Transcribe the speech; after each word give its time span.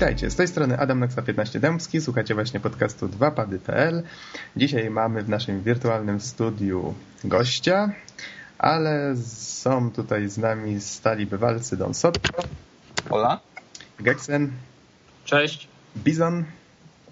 Witajcie, 0.00 0.30
z 0.30 0.36
tej 0.36 0.48
strony 0.48 0.78
Adam 0.78 1.00
Noxa 1.00 1.22
15 1.22 1.60
Dębski, 1.60 2.00
słuchacie 2.00 2.34
właśnie 2.34 2.60
podcastu 2.60 3.08
2pady.pl. 3.08 4.02
Dzisiaj 4.56 4.90
mamy 4.90 5.22
w 5.22 5.28
naszym 5.28 5.62
wirtualnym 5.62 6.20
studiu 6.20 6.94
gościa, 7.24 7.92
ale 8.58 9.16
są 9.26 9.90
tutaj 9.90 10.28
z 10.28 10.38
nami 10.38 10.80
stali 10.80 11.26
bywalcy 11.26 11.76
Don 11.76 11.94
Sotto. 11.94 12.42
Hola. 13.10 13.40
Geksen. 13.98 14.52
Cześć. 15.24 15.68
Bizon. 15.96 16.44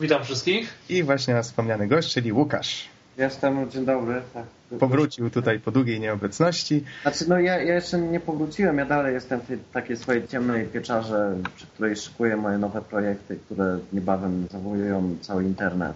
Witam 0.01 0.25
wszystkich. 0.25 0.75
I 0.89 1.03
właśnie 1.03 1.35
nasz 1.35 1.47
wspomniany 1.47 1.89
gość, 1.89 2.15
czyli 2.15 2.33
Łukasz. 2.33 2.89
Jestem, 3.19 3.71
dzień 3.71 3.85
dobry. 3.85 4.23
Tak. 4.35 4.45
Powrócił 4.79 5.31
tutaj 5.31 5.61
po 5.61 5.71
długiej 5.71 6.01
nieobecności. 6.01 6.85
Znaczy, 7.03 7.29
no 7.29 7.39
ja, 7.39 7.63
ja 7.63 7.75
jeszcze 7.75 7.99
nie 7.99 8.21
powróciłem, 8.21 8.79
ja 8.79 8.87
dalej 8.87 9.15
jestem 9.15 9.41
w 9.41 9.47
tej 9.47 9.59
takiej 9.73 9.97
swojej 9.97 10.29
ciemnej 10.29 10.67
pieczarze, 10.67 11.37
przy 11.57 11.67
której 11.67 11.97
szykuję 11.97 12.37
moje 12.37 12.59
nowe 12.59 12.83
projekty, 12.83 13.37
które 13.37 13.79
niebawem 13.93 14.47
zawołują 14.51 15.17
cały 15.21 15.45
internet. 15.45 15.95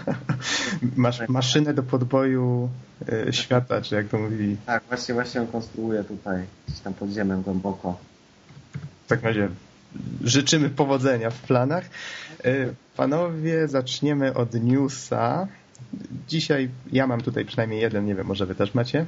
Masz 0.96 1.28
maszynę 1.28 1.74
do 1.74 1.82
podboju 1.82 2.68
y, 3.28 3.32
świata, 3.32 3.82
czy 3.82 3.94
jak 3.94 4.08
to 4.08 4.18
mówili. 4.18 4.56
Tak, 4.66 4.82
właśnie, 4.88 5.14
właśnie 5.14 5.40
ją 5.40 5.46
konstruuję 5.46 6.04
tutaj, 6.04 6.42
gdzieś 6.68 6.80
tam 6.80 6.94
pod 6.94 7.10
ziemią 7.10 7.42
głęboko. 7.42 7.98
W 9.04 9.08
takim 9.08 9.26
razie 9.26 9.48
życzymy 10.24 10.70
powodzenia 10.70 11.30
w 11.30 11.40
planach. 11.40 11.84
Y, 12.46 12.74
panowie, 12.96 13.68
zaczniemy 13.68 14.34
od 14.34 14.54
newsa. 14.54 15.48
Dzisiaj 16.28 16.68
ja 16.92 17.06
mam 17.06 17.20
tutaj 17.20 17.44
przynajmniej 17.44 17.80
jeden, 17.80 18.06
nie 18.06 18.14
wiem, 18.14 18.26
może 18.26 18.46
wy 18.46 18.54
też 18.54 18.74
macie 18.74 19.06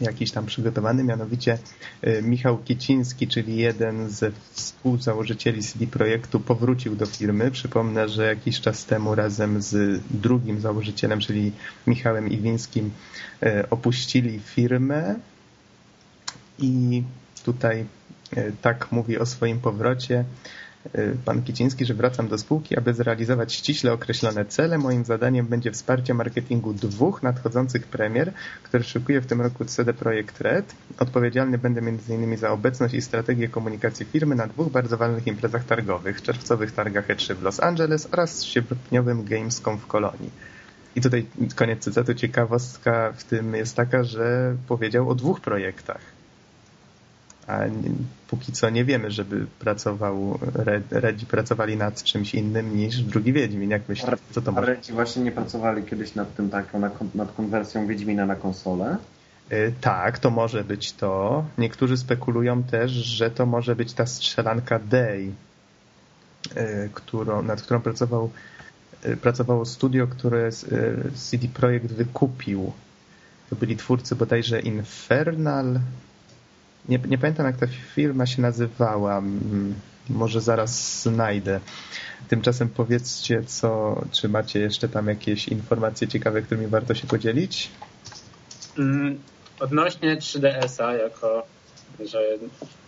jakiś 0.00 0.30
tam 0.30 0.46
przygotowany, 0.46 1.04
mianowicie 1.04 1.58
y, 2.06 2.22
Michał 2.22 2.58
Kiciński, 2.58 3.28
czyli 3.28 3.56
jeden 3.56 4.10
ze 4.10 4.30
współzałożycieli 4.52 5.62
CD 5.62 5.86
Projektu 5.86 6.40
powrócił 6.40 6.96
do 6.96 7.06
firmy. 7.06 7.50
Przypomnę, 7.50 8.08
że 8.08 8.26
jakiś 8.26 8.60
czas 8.60 8.84
temu 8.84 9.14
razem 9.14 9.62
z 9.62 10.00
drugim 10.10 10.60
założycielem, 10.60 11.20
czyli 11.20 11.52
Michałem 11.86 12.30
Iwińskim 12.30 12.90
y, 13.42 13.70
opuścili 13.70 14.40
firmę 14.40 15.14
i 16.58 17.02
tutaj 17.44 17.84
tak 18.62 18.92
mówi 18.92 19.18
o 19.18 19.26
swoim 19.26 19.60
powrocie 19.60 20.24
pan 21.24 21.42
Kiciński, 21.42 21.84
że 21.84 21.94
wracam 21.94 22.28
do 22.28 22.38
spółki, 22.38 22.78
aby 22.78 22.94
zrealizować 22.94 23.52
ściśle 23.52 23.92
określone 23.92 24.44
cele. 24.44 24.78
Moim 24.78 25.04
zadaniem 25.04 25.46
będzie 25.46 25.72
wsparcie 25.72 26.14
marketingu 26.14 26.72
dwóch 26.72 27.22
nadchodzących 27.22 27.86
premier, 27.86 28.32
które 28.62 28.84
szykuje 28.84 29.20
w 29.20 29.26
tym 29.26 29.40
roku 29.40 29.64
CD 29.64 29.94
Projekt 29.94 30.40
Red. 30.40 30.74
Odpowiedzialny 30.98 31.58
będę 31.58 31.80
m.in. 31.80 32.36
za 32.36 32.50
obecność 32.50 32.94
i 32.94 33.02
strategię 33.02 33.48
komunikacji 33.48 34.06
firmy 34.06 34.34
na 34.34 34.46
dwóch 34.46 34.70
bardzo 34.70 34.96
ważnych 34.96 35.26
imprezach 35.26 35.64
targowych, 35.64 36.22
czerwcowych 36.22 36.72
targach 36.72 37.08
E3 37.08 37.34
w 37.34 37.42
Los 37.42 37.60
Angeles 37.60 38.08
oraz 38.12 38.44
sierpniowym 38.44 39.24
Gamescom 39.24 39.78
w 39.78 39.86
Kolonii. 39.86 40.30
I 40.96 41.00
tutaj 41.00 41.26
koniec 41.56 41.84
cytatu, 41.84 42.14
ciekawostka 42.14 43.12
w 43.16 43.24
tym 43.24 43.54
jest 43.54 43.76
taka, 43.76 44.04
że 44.04 44.56
powiedział 44.68 45.10
o 45.10 45.14
dwóch 45.14 45.40
projektach 45.40 46.11
a 47.46 47.66
nie, 47.66 47.90
póki 48.28 48.52
co 48.52 48.70
nie 48.70 48.84
wiemy, 48.84 49.10
żeby 49.10 49.46
pracował, 49.58 50.38
Redzi 50.90 51.26
pracowali 51.26 51.76
nad 51.76 52.02
czymś 52.02 52.34
innym 52.34 52.76
niż 52.76 53.00
drugi 53.00 53.32
Wiedźmin. 53.32 53.70
Jak 53.70 53.88
myślisz, 53.88 54.10
co 54.30 54.42
to 54.42 54.52
może? 54.52 54.66
Redzi 54.66 54.92
właśnie 54.92 55.22
nie 55.22 55.32
pracowali 55.32 55.82
kiedyś 55.82 56.14
nad 56.14 56.34
tym 56.34 56.50
taką, 56.50 56.80
nad 57.14 57.32
konwersją 57.36 57.86
Wiedźmina 57.86 58.26
na 58.26 58.36
konsolę? 58.36 58.96
Yy, 59.50 59.72
tak, 59.80 60.18
to 60.18 60.30
może 60.30 60.64
być 60.64 60.92
to. 60.92 61.44
Niektórzy 61.58 61.96
spekulują 61.96 62.62
też, 62.62 62.90
że 62.90 63.30
to 63.30 63.46
może 63.46 63.76
być 63.76 63.92
ta 63.92 64.06
strzelanka 64.06 64.78
Day, 64.78 65.32
którą, 66.94 67.42
nad 67.42 67.62
którą 67.62 67.80
pracował, 67.80 68.30
yy, 69.04 69.16
pracowało 69.16 69.64
studio, 69.64 70.06
które 70.06 70.50
CD 71.14 71.48
Projekt 71.48 71.86
wykupił. 71.86 72.72
To 73.50 73.56
byli 73.56 73.76
twórcy 73.76 74.16
bodajże 74.16 74.60
Infernal, 74.60 75.80
nie, 76.88 76.98
nie 77.08 77.18
pamiętam, 77.18 77.46
jak 77.46 77.56
ta 77.56 77.66
firma 77.66 78.26
się 78.26 78.42
nazywała. 78.42 79.18
Mm, 79.18 79.74
może 80.08 80.40
zaraz 80.40 81.02
znajdę. 81.02 81.60
Tymczasem 82.28 82.68
powiedzcie, 82.68 83.42
co, 83.46 84.00
czy 84.12 84.28
macie 84.28 84.60
jeszcze 84.60 84.88
tam 84.88 85.08
jakieś 85.08 85.48
informacje 85.48 86.08
ciekawe, 86.08 86.42
którymi 86.42 86.66
warto 86.66 86.94
się 86.94 87.06
podzielić? 87.06 87.70
Mm, 88.78 89.18
odnośnie 89.60 90.16
3DS-a, 90.16 90.92
jako 90.92 91.46
że 92.06 92.22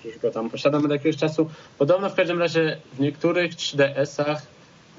już 0.05 0.19
go 0.19 0.31
tam 0.31 0.50
posiadam 0.50 0.84
od 0.84 0.91
jakiegoś 0.91 1.16
czasu, 1.16 1.50
podobno 1.78 2.11
w 2.11 2.15
każdym 2.15 2.38
razie 2.38 2.76
w 2.93 3.00
niektórych 3.00 3.53
3DS-ach 3.53 4.43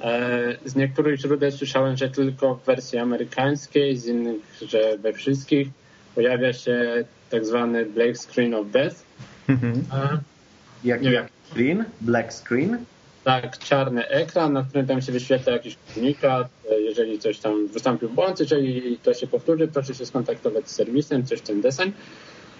e, 0.02 0.58
z 0.66 0.76
niektórych 0.76 1.20
źródeł 1.20 1.52
słyszałem, 1.52 1.98
że 1.98 2.10
tylko 2.10 2.56
w 2.56 2.66
wersji 2.66 3.00
amerykańskiej, 3.00 3.98
z 3.98 4.06
innych, 4.06 4.42
że 4.62 4.98
we 4.98 5.14
wszystkich 5.14 5.68
pojawia 6.16 6.54
się 6.54 7.06
tak 7.30 7.46
zwany 7.46 7.86
black 7.86 8.18
screen 8.18 8.54
of 8.54 8.72
death. 8.72 8.96
Mhm. 9.50 9.84
Jaki 10.84 11.12
jak 11.12 11.30
screen? 11.52 11.86
Black 12.02 12.34
screen? 12.34 12.78
Tak, 13.24 13.58
czarny 13.58 14.08
ekran, 14.08 14.54
na 14.54 14.64
którym 14.64 14.88
tam 14.88 15.02
się 15.02 15.12
wyświetla 15.12 15.54
jakiś 15.54 15.78
komunikat, 15.94 16.48
jeżeli 16.80 17.20
coś 17.20 17.40
tam 17.40 17.68
wystąpił 17.68 18.10
błąd, 18.10 18.40
jeżeli 18.40 18.98
to 18.98 19.14
się 19.14 19.28
powtórzy, 19.28 19.68
proszę 19.68 19.96
się 19.96 20.06
skontaktować 20.06 20.70
z 20.70 20.76
serwisem, 20.76 21.26
coś 21.26 21.40
w 21.40 21.42
ten 21.42 21.62
deseń. 21.62 21.92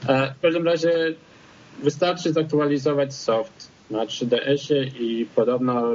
E, 0.08 0.34
w 0.38 0.42
każdym 0.42 0.66
razie 0.66 1.14
wystarczy 1.84 2.34
zaktualizować 2.34 3.14
soft 3.14 3.68
na 3.90 4.06
3DS-ie 4.06 4.84
i 4.84 5.26
podobno 5.36 5.94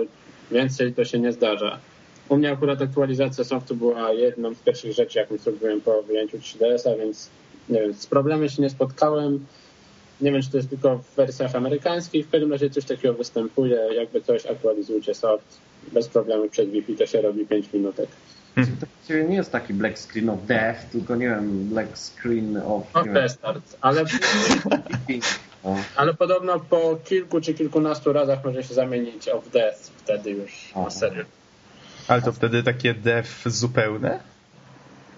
więcej 0.51 0.93
to 0.95 1.05
się 1.05 1.19
nie 1.19 1.33
zdarza. 1.33 1.79
U 2.29 2.37
mnie 2.37 2.53
akurat 2.53 2.83
aktualizacja 2.83 3.45
softu 3.45 3.77
była 3.77 4.13
jedną 4.13 4.55
z 4.55 4.59
pierwszych 4.59 4.93
rzeczy, 4.93 5.19
jaką 5.19 5.37
zrobiłem 5.37 5.81
po 5.81 6.03
wyjęciu 6.03 6.39
3DS-a, 6.39 6.97
więc 6.97 7.31
nie 7.71 7.81
wiem, 7.81 7.95
z 7.95 8.07
problemem 8.07 8.49
się 8.49 8.63
nie 8.63 8.71
spotkałem. 8.71 9.47
Nie 10.21 10.33
wiem, 10.33 10.43
czy 10.43 10.51
to 10.51 10.57
jest 10.57 10.71
tylko 10.71 10.99
w 10.99 11.15
wersjach 11.17 11.55
amerykańskich. 11.55 12.27
W 12.27 12.31
każdym 12.31 12.53
razie 12.53 12.71
coś 12.71 12.85
takiego 12.85 13.15
występuje. 13.15 13.77
Jakby 13.95 14.21
coś 14.21 14.47
aktualizujcie 14.47 15.15
soft. 15.15 15.59
Bez 15.93 16.09
problemu 16.09 16.49
przed 16.49 16.71
Wi-Fi 16.71 16.97
to 16.97 17.07
się 17.07 17.21
robi 17.21 17.47
5 17.47 17.73
minutek. 17.73 18.09
Hmm. 18.55 18.77
To 19.09 19.15
nie 19.15 19.37
jest 19.37 19.53
taki 19.53 19.75
black 19.75 19.99
screen 19.99 20.31
of 20.31 20.47
death, 20.47 20.91
tylko 20.93 21.17
nie 21.17 21.29
wiem, 21.29 21.69
black 21.69 21.99
screen 21.99 22.57
of... 22.57 22.83
Of 22.97 23.07
restart, 23.07 23.77
ale... 23.81 24.05
ale 25.97 26.15
podobno 26.15 26.61
po 26.61 26.99
kilku 27.05 27.41
czy 27.41 27.55
kilkunastu 27.55 28.13
razach 28.13 28.45
może 28.45 28.63
się 28.63 28.75
zamienić 28.75 29.29
of 29.29 29.51
death 29.51 29.79
wtedy 29.79 30.31
już 30.31 30.73
na 30.77 30.91
serio. 30.91 31.25
Ale 32.09 32.23
to 32.23 32.33
wtedy 32.33 32.63
takie 32.63 32.95
death 32.95 33.29
zupełne? 33.47 34.21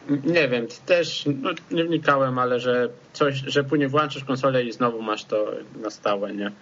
Nie 0.08 0.48
wiem, 0.48 0.66
też 0.86 1.24
no, 1.26 1.50
nie 1.70 1.84
wnikałem, 1.84 2.38
ale 2.38 2.60
że 2.60 2.88
coś, 3.12 3.34
że 3.46 3.64
później 3.64 3.88
włączysz 3.88 4.24
konsolę 4.24 4.64
i 4.64 4.72
znowu 4.72 5.02
masz 5.02 5.24
to 5.24 5.52
na 5.82 5.90
stałe, 5.90 6.34
nie? 6.34 6.52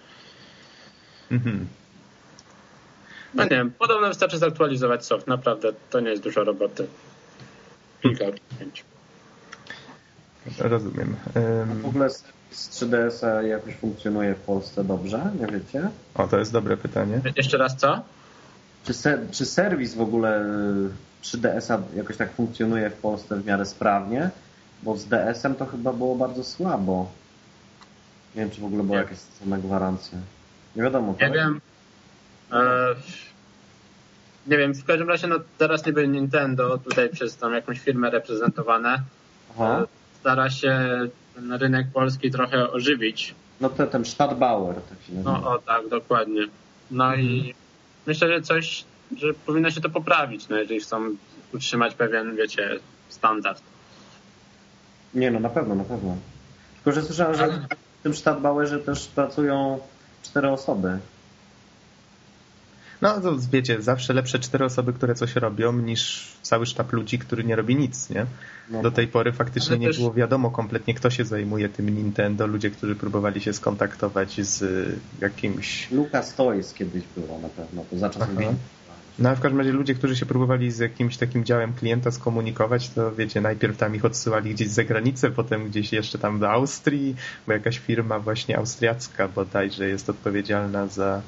Mhm. 1.31 1.67
No 3.33 3.43
nie 3.43 3.49
wiem, 3.49 3.71
podobno 3.79 4.07
wystarczy 4.07 4.37
zaktualizować 4.37 5.05
soft, 5.05 5.27
naprawdę 5.27 5.73
to 5.89 5.99
nie 5.99 6.09
jest 6.09 6.23
dużo 6.23 6.43
roboty. 6.43 6.87
Kilka 8.01 8.25
pięć. 8.59 8.83
Rozumiem. 10.59 11.15
Um... 11.35 11.81
W 11.81 11.85
ogóle 11.85 12.09
z 12.09 12.23
3DS-a 12.51 13.41
jakoś 13.41 13.75
funkcjonuje 13.75 14.35
w 14.35 14.39
Polsce 14.39 14.83
dobrze, 14.83 15.31
nie 15.39 15.47
wiecie? 15.47 15.89
O, 16.15 16.27
to 16.27 16.39
jest 16.39 16.51
dobre 16.51 16.77
pytanie. 16.77 17.21
Jeszcze 17.35 17.57
raz 17.57 17.77
co? 17.77 18.03
Czy, 18.83 18.93
ser 18.93 19.19
czy 19.31 19.45
serwis 19.45 19.95
w 19.95 20.01
ogóle 20.01 20.45
3DS-a 21.23 21.97
jakoś 21.97 22.17
tak 22.17 22.31
funkcjonuje 22.31 22.89
w 22.89 22.93
Polsce 22.93 23.35
w 23.35 23.45
miarę 23.45 23.65
sprawnie, 23.65 24.29
bo 24.83 24.97
z 24.97 25.05
DS-em 25.05 25.55
to 25.55 25.65
chyba 25.65 25.93
było 25.93 26.15
bardzo 26.15 26.43
słabo. 26.43 27.11
Nie 28.35 28.41
wiem, 28.41 28.51
czy 28.51 28.61
w 28.61 28.65
ogóle 28.65 28.83
była 28.83 28.97
jakaś 28.97 29.17
same 29.17 29.59
gwarancje. 29.59 30.17
Nie 30.75 30.83
wiadomo. 30.83 31.11
Nie 31.11 31.19
tak? 31.19 31.33
wiem. 31.33 31.61
E, 32.51 32.95
nie 34.47 34.57
wiem, 34.57 34.73
w 34.73 34.85
każdym 34.85 35.09
razie 35.09 35.27
no, 35.27 35.35
teraz 35.57 35.85
niby 35.85 36.07
Nintendo 36.07 36.77
tutaj 36.77 37.09
przez 37.09 37.37
tam 37.37 37.53
jakąś 37.53 37.79
firmę 37.79 38.09
reprezentowane 38.09 39.01
Aha. 39.55 39.81
E, 39.81 39.87
stara 40.19 40.49
się 40.49 40.79
ten 41.35 41.53
rynek 41.53 41.87
polski 41.93 42.31
trochę 42.31 42.71
ożywić. 42.71 43.35
No 43.61 43.69
to 43.69 43.87
ten 43.87 44.05
Stadtbauer 44.05 44.75
tak 44.75 45.01
się 45.07 45.13
nazywa. 45.13 45.31
No 45.31 45.51
o 45.51 45.59
tak, 45.59 45.87
dokładnie. 45.89 46.47
No 46.91 47.05
mhm. 47.05 47.21
i 47.21 47.53
myślę, 48.07 48.27
że 48.27 48.41
coś 48.41 48.85
że 49.17 49.33
powinno 49.33 49.71
się 49.71 49.81
to 49.81 49.89
poprawić, 49.89 50.49
no, 50.49 50.57
jeżeli 50.57 50.79
chcą 50.79 51.15
utrzymać 51.53 51.95
pewien, 51.95 52.35
wiecie, 52.35 52.79
standard. 53.09 53.61
Nie, 55.13 55.31
no 55.31 55.39
na 55.39 55.49
pewno, 55.49 55.75
na 55.75 55.83
pewno. 55.83 56.17
Tylko, 56.75 56.99
że 56.99 57.05
słyszałem, 57.05 57.35
że 57.35 57.47
w 57.99 58.03
tym 58.03 58.15
Stadtbauerze 58.15 58.79
też 58.79 59.07
pracują 59.07 59.79
cztery 60.23 60.49
osoby. 60.49 60.99
No 63.01 63.21
to 63.21 63.35
wiecie, 63.51 63.81
zawsze 63.81 64.13
lepsze 64.13 64.39
cztery 64.39 64.65
osoby, 64.65 64.93
które 64.93 65.15
coś 65.15 65.35
robią, 65.35 65.73
niż 65.73 66.31
cały 66.41 66.65
sztab 66.65 66.93
ludzi, 66.93 67.19
który 67.19 67.43
nie 67.43 67.55
robi 67.55 67.75
nic, 67.75 68.09
nie? 68.09 68.25
No. 68.69 68.81
Do 68.81 68.91
tej 68.91 69.07
pory 69.07 69.31
faktycznie 69.31 69.71
Ale 69.71 69.79
nie 69.79 69.87
też- 69.87 69.97
było 69.97 70.13
wiadomo 70.13 70.51
kompletnie, 70.51 70.93
kto 70.93 71.09
się 71.09 71.25
zajmuje 71.25 71.69
tym 71.69 71.89
Nintendo. 71.89 72.47
Ludzie, 72.47 72.71
którzy 72.71 72.95
próbowali 72.95 73.41
się 73.41 73.53
skontaktować 73.53 74.41
z 74.47 74.61
y, 74.61 74.99
jakimś... 75.21 75.91
Lucas 75.91 76.35
Toys 76.35 76.73
kiedyś 76.73 77.03
było 77.17 77.39
na 77.39 77.49
pewno, 77.49 77.85
to 77.89 77.97
za. 77.97 78.09
Wii. 78.09 78.47
No 79.19 79.29
a 79.29 79.35
w 79.35 79.39
każdym 79.39 79.59
razie 79.59 79.71
ludzie, 79.71 79.95
którzy 79.95 80.15
się 80.15 80.25
próbowali 80.25 80.71
z 80.71 80.79
jakimś 80.79 81.17
takim 81.17 81.45
działem 81.45 81.73
klienta 81.73 82.11
skomunikować, 82.11 82.89
to 82.89 83.11
wiecie, 83.11 83.41
najpierw 83.41 83.77
tam 83.77 83.95
ich 83.95 84.05
odsyłali 84.05 84.53
gdzieś 84.53 84.67
za 84.67 84.83
granicę, 84.83 85.31
potem 85.31 85.69
gdzieś 85.69 85.93
jeszcze 85.93 86.17
tam 86.17 86.39
do 86.39 86.51
Austrii, 86.51 87.15
bo 87.47 87.53
jakaś 87.53 87.79
firma 87.79 88.19
właśnie 88.19 88.57
austriacka 88.57 89.27
bodajże 89.27 89.87
jest 89.87 90.09
odpowiedzialna 90.09 90.87
za 90.87 91.21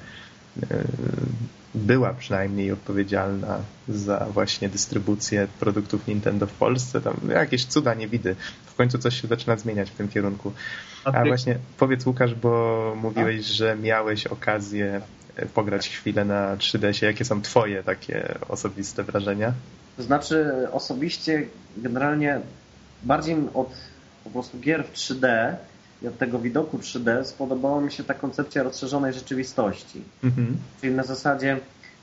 była 1.75 2.13
przynajmniej 2.13 2.71
odpowiedzialna 2.71 3.59
za 3.89 4.27
właśnie 4.33 4.69
dystrybucję 4.69 5.47
produktów 5.59 6.07
Nintendo 6.07 6.47
w 6.47 6.53
Polsce. 6.53 7.01
Tam 7.01 7.15
jakieś 7.29 7.65
cuda 7.65 7.93
nie 7.93 8.07
widy. 8.07 8.35
W 8.65 8.75
końcu 8.75 8.97
coś 8.97 9.21
się 9.21 9.27
zaczyna 9.27 9.57
zmieniać 9.57 9.89
w 9.89 9.95
tym 9.95 10.07
kierunku. 10.07 10.51
A 11.03 11.25
właśnie 11.25 11.57
powiedz 11.77 12.05
Łukasz, 12.05 12.35
bo 12.35 12.93
mówiłeś, 13.01 13.45
że 13.45 13.75
miałeś 13.75 14.27
okazję 14.27 15.01
e, 15.35 15.45
pograć 15.45 15.89
chwilę 15.89 16.25
na 16.25 16.57
3DS-ie. 16.57 17.11
Jakie 17.11 17.25
są 17.25 17.41
twoje 17.41 17.83
takie 17.83 18.35
osobiste 18.49 19.03
wrażenia? 19.03 19.53
To 19.97 20.03
znaczy 20.03 20.67
osobiście 20.71 21.43
generalnie 21.77 22.39
bardziej 23.03 23.35
od 23.53 23.73
po 24.23 24.29
prostu 24.29 24.59
gier 24.59 24.83
w 24.85 24.93
3D 24.93 25.55
i 26.03 26.07
od 26.07 26.17
tego 26.17 26.39
widoku 26.39 26.77
3D 26.77 27.23
spodobała 27.23 27.81
mi 27.81 27.91
się 27.91 28.03
ta 28.03 28.13
koncepcja 28.13 28.63
rozszerzonej 28.63 29.13
rzeczywistości. 29.13 30.01
Mhm. 30.23 30.57
Czyli 30.81 30.93
na 30.93 31.03
zasadzie 31.03 31.57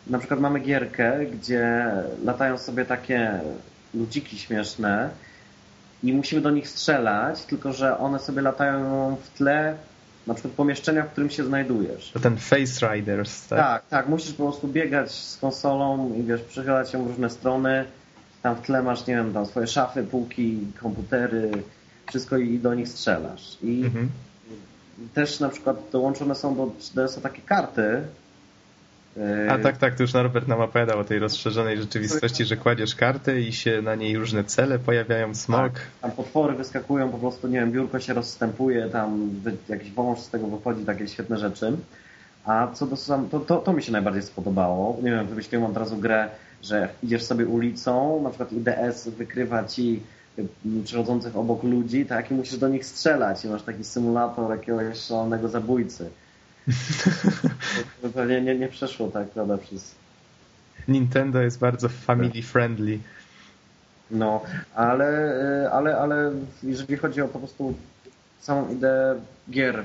na 0.07 0.19
przykład 0.19 0.41
mamy 0.41 0.61
gierkę, 0.61 1.27
gdzie 1.27 1.93
latają 2.25 2.59
sobie 2.59 2.85
takie 2.85 3.41
ludziki 3.95 4.39
śmieszne 4.39 5.11
i 6.03 6.13
musimy 6.13 6.41
do 6.43 6.51
nich 6.51 6.69
strzelać, 6.69 7.45
tylko 7.45 7.73
że 7.73 7.99
one 7.99 8.19
sobie 8.19 8.43
latają 8.43 9.17
w 9.23 9.39
tle 9.39 9.77
na 10.27 10.35
przykład 10.35 10.55
pomieszczenia, 10.55 11.03
w 11.03 11.11
którym 11.11 11.31
się 11.31 11.45
znajdujesz. 11.45 12.11
To 12.11 12.21
ten 12.21 12.37
Face 12.37 12.95
Riders, 12.95 13.47
tak? 13.47 13.59
Tak, 13.59 13.83
tak, 13.89 14.09
musisz 14.09 14.33
po 14.33 14.43
prostu 14.43 14.69
biegać 14.69 15.13
z 15.13 15.37
konsolą 15.37 16.15
i 16.15 16.23
wiesz, 16.23 16.41
przychylać 16.43 16.93
ją 16.93 17.05
w 17.05 17.07
różne 17.07 17.31
strony. 17.31 17.85
Tam 18.43 18.57
w 18.57 18.61
tle 18.61 18.83
masz, 18.83 19.07
nie 19.07 19.15
wiem, 19.15 19.33
tam 19.33 19.47
swoje 19.47 19.67
szafy, 19.67 20.03
półki, 20.03 20.59
komputery, 20.83 21.51
wszystko 22.11 22.37
i 22.37 22.59
do 22.59 22.75
nich 22.75 22.89
strzelasz. 22.89 23.59
I 23.63 23.83
Mhm. 23.85 24.09
też 25.15 25.41
na 25.41 25.49
przykład 25.49 25.77
dołączone 25.93 26.35
są 26.35 26.57
do 26.57 26.67
3DS-a 26.67 27.21
takie 27.21 27.43
karty. 27.43 28.03
A 29.51 29.57
Yy, 29.57 29.63
tak, 29.63 29.79
tak, 29.79 29.95
to 29.95 30.03
już 30.03 30.13
Norbert 30.13 30.49
nam 30.49 30.61
opowiadał 30.61 30.99
o 30.99 31.05
tej 31.05 31.19
rozszerzonej 31.19 31.79
rzeczywistości, 31.79 32.45
że 32.45 32.57
kładziesz 32.57 32.95
kartę 32.95 33.41
i 33.41 33.53
się 33.53 33.83
na 33.83 33.95
niej 33.95 34.17
różne 34.19 34.45
cele 34.45 34.79
pojawiają, 34.79 35.35
smog. 35.35 35.73
Tam 36.01 36.11
potwory 36.11 36.55
wyskakują, 36.55 37.11
po 37.11 37.19
prostu, 37.19 37.49
nie 37.49 37.61
wiem, 37.61 37.73
biurko 37.73 38.01
się 38.01 38.15
rozstępuje, 38.15 38.89
tam 38.89 39.31
jakiś 39.69 39.91
wąż 39.93 40.19
z 40.19 40.31
tego 40.31 40.47
wychodzi, 40.47 40.85
takie 40.85 41.09
świetne 41.09 41.39
rzeczy. 41.39 41.73
A 42.45 42.69
co 42.75 42.87
do 42.87 42.97
sam, 42.97 43.29
to, 43.29 43.41
to, 43.41 43.57
to 43.57 43.73
mi 43.73 43.83
się 43.83 43.93
najbardziej 43.93 44.23
spodobało. 44.23 44.99
Nie 45.03 45.11
wiem, 45.11 45.27
wymyśliłem 45.27 45.71
od 45.71 45.77
razu 45.77 45.97
grę, 45.97 46.29
że 46.63 46.89
idziesz 47.03 47.23
sobie 47.23 47.47
ulicą, 47.47 48.23
na 48.23 48.29
przykład 48.31 48.53
IDS 48.53 49.09
wykrywa 49.09 49.65
ci 49.65 50.03
przechodzących 50.85 51.37
obok 51.37 51.63
ludzi, 51.63 52.07
tak, 52.07 52.31
i 52.31 52.35
musisz 52.35 52.59
do 52.59 52.69
nich 52.69 52.87
strzelać 52.87 53.45
i 53.45 53.49
masz 53.49 53.63
taki 53.63 53.85
symulator 53.85 54.51
jakiegoś 54.51 54.99
szalonego 54.99 55.49
zabójcy. 55.49 56.11
To 58.03 58.09
Pewnie 58.15 58.41
nie, 58.41 58.55
nie 58.55 58.69
przeszło 58.69 59.09
tak, 59.09 59.29
prawda, 59.29 59.59
przez 59.59 59.95
Nintendo 60.89 61.41
jest 61.41 61.59
bardzo 61.59 61.89
family 61.89 62.43
friendly. 62.43 62.99
No, 64.11 64.43
ale, 64.75 65.35
y, 65.65 65.71
ale, 65.71 65.97
ale 65.97 66.33
jeżeli 66.63 66.97
chodzi 66.97 67.23
o 67.23 67.29
po 67.29 67.39
prostu 67.39 67.75
całą 68.41 68.69
ideę 68.69 69.21
gier 69.51 69.85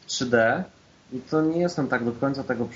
w 0.00 0.06
3D, 0.06 0.62
to 1.30 1.42
nie 1.42 1.60
jestem 1.60 1.88
tak 1.88 2.04
do 2.04 2.12
końca 2.12 2.44
tego, 2.44 2.68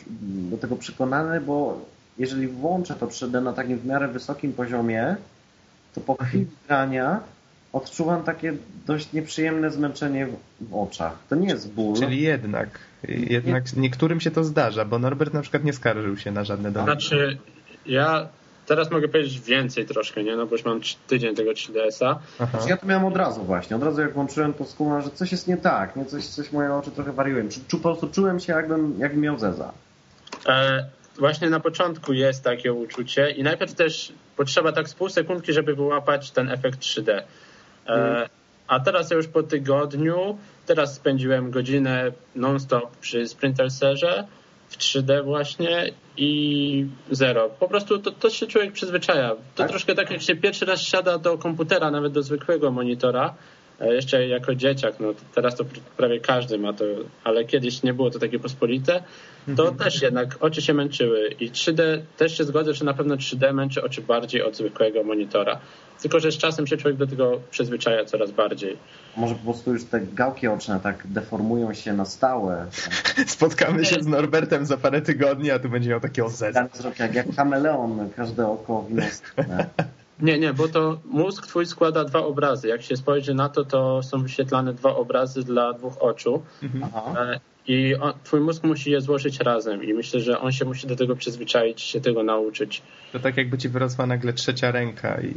do 0.50 0.56
tego 0.56 0.76
przekonany, 0.76 1.40
bo 1.40 1.84
jeżeli 2.18 2.48
włączę 2.48 2.94
to 2.94 3.06
3D 3.06 3.42
na 3.42 3.52
takim 3.52 3.78
w 3.78 3.86
miarę 3.86 4.08
wysokim 4.08 4.52
poziomie, 4.52 5.16
to 5.96 6.00
po 6.00 6.24
chwili 6.24 6.46
grania 6.66 7.20
odczuwam 7.72 8.22
takie 8.22 8.52
dość 8.86 9.12
nieprzyjemne 9.12 9.70
zmęczenie 9.70 10.26
w, 10.26 10.36
w 10.60 10.74
oczach. 10.74 11.12
To 11.28 11.34
nie 11.34 11.48
jest 11.48 11.72
ból. 11.72 11.96
Czyli 11.96 12.22
jednak, 12.22 12.68
jednak 13.08 13.76
niektórym 13.76 14.20
się 14.20 14.30
to 14.30 14.44
zdarza, 14.44 14.84
bo 14.84 14.98
Norbert 14.98 15.34
na 15.34 15.42
przykład 15.42 15.64
nie 15.64 15.72
skarżył 15.72 16.16
się 16.16 16.32
na 16.32 16.44
żadne 16.44 16.72
domy. 16.72 16.84
Znaczy, 16.84 17.38
ja 17.86 18.28
teraz 18.66 18.90
mogę 18.90 19.08
powiedzieć 19.08 19.40
więcej 19.40 19.86
troszkę, 19.86 20.24
nie? 20.24 20.36
No 20.36 20.46
bo 20.46 20.52
już 20.52 20.64
mam 20.64 20.80
tydzień 21.06 21.34
tego 21.34 21.50
3DS-a. 21.50 22.18
Aha. 22.38 22.50
Znaczy 22.50 22.68
ja 22.68 22.76
to 22.76 22.86
miałem 22.86 23.04
od 23.04 23.16
razu 23.16 23.44
właśnie. 23.44 23.76
Od 23.76 23.82
razu 23.82 24.00
jak 24.00 24.12
włączyłem, 24.12 24.54
to 24.54 24.64
skumam, 24.64 25.02
że 25.02 25.10
coś 25.10 25.32
jest 25.32 25.48
nie 25.48 25.56
tak. 25.56 25.96
Nie? 25.96 26.04
Coś, 26.04 26.26
coś 26.26 26.52
moje 26.52 26.74
oczy 26.74 26.90
trochę 26.90 27.12
wariują. 27.12 27.48
Czu, 27.48 27.60
czu, 27.68 27.76
po 27.76 27.82
prostu 27.82 28.08
czułem 28.08 28.40
się 28.40 28.52
jakbym, 28.52 28.98
jakbym 28.98 29.20
miał 29.20 29.38
zeza. 29.38 29.72
E, 30.46 30.84
właśnie 31.18 31.50
na 31.50 31.60
początku 31.60 32.12
jest 32.12 32.44
takie 32.44 32.72
uczucie 32.72 33.30
i 33.30 33.42
najpierw 33.42 33.74
też 33.74 34.12
potrzeba 34.36 34.72
tak 34.72 34.88
z 34.88 34.94
pół 34.94 35.08
sekundki, 35.08 35.52
żeby 35.52 35.74
wyłapać 35.74 36.30
ten 36.30 36.50
efekt 36.50 36.80
3D. 36.80 37.22
E, 37.86 38.28
a 38.68 38.80
teraz 38.80 39.10
już 39.10 39.26
po 39.26 39.42
tygodniu, 39.42 40.38
teraz 40.66 40.94
spędziłem 40.94 41.50
godzinę 41.50 42.12
non-stop 42.34 42.96
przy 42.96 43.28
Sprinterserze 43.28 44.26
w 44.68 44.78
3D 44.78 45.24
właśnie 45.24 45.92
i 46.16 46.86
zero. 47.10 47.50
Po 47.60 47.68
prostu 47.68 47.98
to, 47.98 48.10
to 48.10 48.30
się 48.30 48.46
człowiek 48.46 48.72
przyzwyczaja. 48.72 49.30
To 49.30 49.36
Tak? 49.54 49.68
troszkę 49.68 49.94
tak 49.94 50.10
jak 50.10 50.22
się 50.22 50.36
pierwszy 50.36 50.64
raz 50.64 50.80
siada 50.80 51.18
do 51.18 51.38
komputera, 51.38 51.90
nawet 51.90 52.12
do 52.12 52.22
zwykłego 52.22 52.70
monitora, 52.70 53.34
jeszcze 53.80 54.26
jako 54.28 54.54
dzieciak, 54.54 55.00
no 55.00 55.14
teraz 55.34 55.56
to 55.56 55.64
pr- 55.64 55.80
prawie 55.96 56.20
każdy 56.20 56.58
ma 56.58 56.72
to, 56.72 56.84
ale 57.24 57.44
kiedyś 57.44 57.82
nie 57.82 57.94
było 57.94 58.10
to 58.10 58.18
takie 58.18 58.38
pospolite, 58.38 59.02
to 59.56 59.72
też 59.72 60.02
jednak 60.02 60.36
oczy 60.40 60.62
się 60.62 60.74
męczyły 60.74 61.28
i 61.40 61.50
3D, 61.50 62.00
też 62.16 62.38
się 62.38 62.44
zgodzę, 62.44 62.74
że 62.74 62.84
na 62.84 62.94
pewno 62.94 63.16
3D 63.16 63.54
męczy 63.54 63.82
oczy 63.82 64.02
bardziej 64.02 64.42
od 64.42 64.56
zwykłego 64.56 65.04
monitora. 65.04 65.60
Tylko, 66.02 66.20
że 66.20 66.32
z 66.32 66.38
czasem 66.38 66.66
się 66.66 66.76
człowiek 66.76 66.98
do 66.98 67.06
tego 67.06 67.40
przyzwyczaja 67.50 68.04
coraz 68.04 68.30
bardziej. 68.30 68.76
Może 69.16 69.34
po 69.34 69.44
prostu 69.44 69.72
już 69.72 69.84
te 69.84 70.00
gałki 70.00 70.48
oczne 70.48 70.80
tak 70.82 71.06
deformują 71.06 71.74
się 71.74 71.92
na 71.92 72.04
stałe. 72.04 72.66
Spotkamy 73.26 73.84
się 73.84 74.02
z 74.02 74.06
Norbertem 74.06 74.66
za 74.66 74.76
parę 74.76 75.02
tygodni, 75.02 75.50
a 75.50 75.58
tu 75.58 75.68
będzie 75.68 75.90
miał 75.90 76.00
takie 76.00 76.24
wzrok 76.24 76.98
jak, 76.98 77.14
jak 77.14 77.34
kameleon, 77.36 78.10
każde 78.16 78.46
oko 78.46 78.82
w 78.82 78.90
inną 78.90 79.02
stronę. 79.10 79.66
Nie, 80.20 80.38
nie, 80.38 80.52
bo 80.52 80.68
to 80.68 80.98
mózg 81.04 81.46
twój 81.46 81.66
składa 81.66 82.04
dwa 82.04 82.18
obrazy. 82.24 82.68
Jak 82.68 82.82
się 82.82 82.96
spojrzy 82.96 83.34
na 83.34 83.48
to, 83.48 83.64
to 83.64 84.02
są 84.02 84.22
wyświetlane 84.22 84.74
dwa 84.74 84.96
obrazy 84.96 85.42
dla 85.44 85.72
dwóch 85.72 86.02
oczu. 86.02 86.42
Aha. 86.82 87.14
E, 87.18 87.40
I 87.68 87.94
on, 87.94 88.12
twój 88.24 88.40
mózg 88.40 88.64
musi 88.64 88.90
je 88.90 89.00
złożyć 89.00 89.40
razem 89.40 89.84
i 89.84 89.94
myślę, 89.94 90.20
że 90.20 90.40
on 90.40 90.52
się 90.52 90.64
musi 90.64 90.86
do 90.86 90.96
tego 90.96 91.16
przyzwyczaić, 91.16 91.80
się 91.80 92.00
tego 92.00 92.22
nauczyć. 92.22 92.82
To 93.12 93.18
tak 93.18 93.36
jakby 93.36 93.58
ci 93.58 93.68
wyrosła 93.68 94.06
nagle 94.06 94.32
trzecia 94.32 94.70
ręka 94.70 95.20
i 95.20 95.34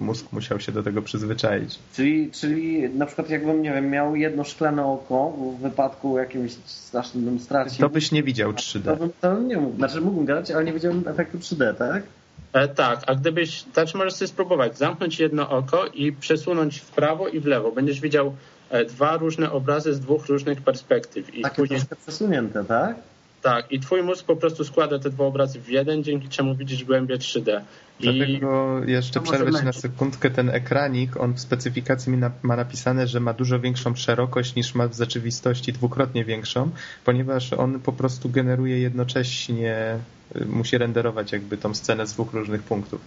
mózg 0.00 0.32
musiał 0.32 0.60
się 0.60 0.72
do 0.72 0.82
tego 0.82 1.02
przyzwyczaić. 1.02 1.78
Czyli, 1.96 2.30
czyli 2.30 2.90
na 2.90 3.06
przykład 3.06 3.30
jakbym, 3.30 3.62
nie 3.62 3.72
wiem, 3.72 3.90
miał 3.90 4.16
jedno 4.16 4.44
szklane 4.44 4.84
oko, 4.86 5.32
w 5.58 5.62
wypadku 5.62 6.18
jakimś 6.18 6.52
strasznym 6.64 7.40
stracił, 7.40 7.78
To 7.80 7.88
byś 7.88 8.12
nie 8.12 8.22
widział 8.22 8.52
to 8.52 8.58
3D. 8.58 8.98
bym, 8.98 9.10
to 9.20 9.34
bym 9.34 9.48
nie 9.48 9.56
mógł. 9.56 9.76
Znaczy 9.76 10.00
mógłbym 10.00 10.24
grać, 10.26 10.50
ale 10.50 10.64
nie 10.64 10.72
widziałem 10.72 11.02
efektu 11.06 11.38
3D, 11.38 11.74
tak? 11.74 12.02
E, 12.52 12.68
tak, 12.68 13.02
a 13.06 13.14
gdybyś, 13.14 13.62
znaczy 13.62 13.96
możesz 13.96 14.14
sobie 14.14 14.28
spróbować 14.28 14.78
zamknąć 14.78 15.20
jedno 15.20 15.50
oko 15.50 15.86
i 15.86 16.12
przesunąć 16.12 16.78
w 16.78 16.90
prawo 16.90 17.28
i 17.28 17.40
w 17.40 17.46
lewo. 17.46 17.72
Będziesz 17.72 18.00
widział 18.00 18.34
e, 18.70 18.84
dwa 18.84 19.16
różne 19.16 19.52
obrazy 19.52 19.94
z 19.94 20.00
dwóch 20.00 20.26
różnych 20.26 20.62
perspektyw. 20.62 21.34
I 21.34 21.42
Takie 21.42 21.56
później, 21.56 21.80
troszkę 21.80 21.96
przesunięte, 21.96 22.64
tak? 22.64 22.96
Tak, 23.42 23.72
i 23.72 23.80
twój 23.80 24.02
mózg 24.02 24.26
po 24.26 24.36
prostu 24.36 24.64
składa 24.64 24.98
te 24.98 25.10
dwa 25.10 25.24
obrazy 25.24 25.60
w 25.60 25.68
jeden, 25.68 26.04
dzięki 26.04 26.28
czemu 26.28 26.54
widzisz 26.54 26.84
głębię 26.84 27.18
3D. 27.18 27.60
I 28.00 28.02
Dlatego 28.02 28.80
jeszcze 28.86 29.14
to 29.14 29.20
może 29.20 29.32
przerwę 29.32 29.58
ci 29.58 29.64
na 29.64 29.72
sekundkę. 29.72 30.30
Ten 30.30 30.50
ekranik, 30.50 31.16
on 31.16 31.32
w 31.34 31.40
specyfikacji 31.40 32.12
mi 32.12 32.18
na- 32.18 32.30
ma 32.42 32.56
napisane, 32.56 33.06
że 33.06 33.20
ma 33.20 33.32
dużo 33.32 33.60
większą 33.60 33.94
szerokość 33.96 34.54
niż 34.54 34.74
ma 34.74 34.88
w 34.88 34.96
rzeczywistości, 34.96 35.72
dwukrotnie 35.72 36.24
większą, 36.24 36.70
ponieważ 37.04 37.52
on 37.52 37.80
po 37.80 37.92
prostu 37.92 38.30
generuje 38.30 38.78
jednocześnie, 38.78 39.98
y, 40.36 40.44
musi 40.46 40.78
renderować 40.78 41.32
jakby 41.32 41.56
tą 41.56 41.74
scenę 41.74 42.06
z 42.06 42.12
dwóch 42.12 42.32
różnych 42.32 42.62
punktów. 42.62 43.00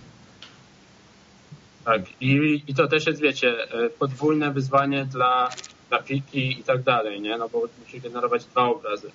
Tak, 1.86 2.02
i, 2.22 2.64
i 2.68 2.76
to 2.76 2.88
też 2.88 3.08
jest, 3.08 3.22
wiecie, 3.22 3.72
e, 3.74 3.90
podwójne 3.90 4.52
wyzwanie 4.52 5.06
dla 5.06 5.50
grafiki 5.90 6.60
i 6.60 6.64
tak 6.64 6.84
dalej, 6.84 7.22
nie? 7.22 7.38
No 7.38 7.50
bo 7.50 7.62
musi 7.86 8.02
generować 8.02 8.46
dwa 8.46 8.70
obrazy. 8.70 9.12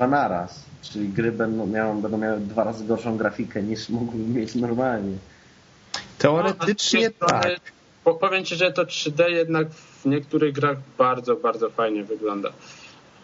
Dwa 0.00 0.06
naraz. 0.08 0.64
Czyli 0.82 1.08
gry 1.08 1.32
będą 1.32 1.66
miały, 1.66 2.02
będą 2.02 2.18
miały 2.18 2.40
dwa 2.40 2.64
razy 2.64 2.84
gorszą 2.84 3.16
grafikę 3.16 3.62
niż 3.62 3.88
mógłbym 3.88 4.32
mieć 4.34 4.54
normalnie. 4.54 5.16
Teoretycznie 6.18 7.10
No, 7.20 7.26
tak. 7.26 7.60
Po, 8.04 8.14
powiem 8.14 8.44
ci, 8.44 8.56
że 8.56 8.72
to 8.72 8.84
3D 8.84 9.28
jednak 9.28 9.70
w 9.70 10.04
niektórych 10.06 10.52
grach 10.54 10.76
bardzo, 10.98 11.36
bardzo 11.36 11.70
fajnie 11.70 12.04
wygląda. 12.04 12.48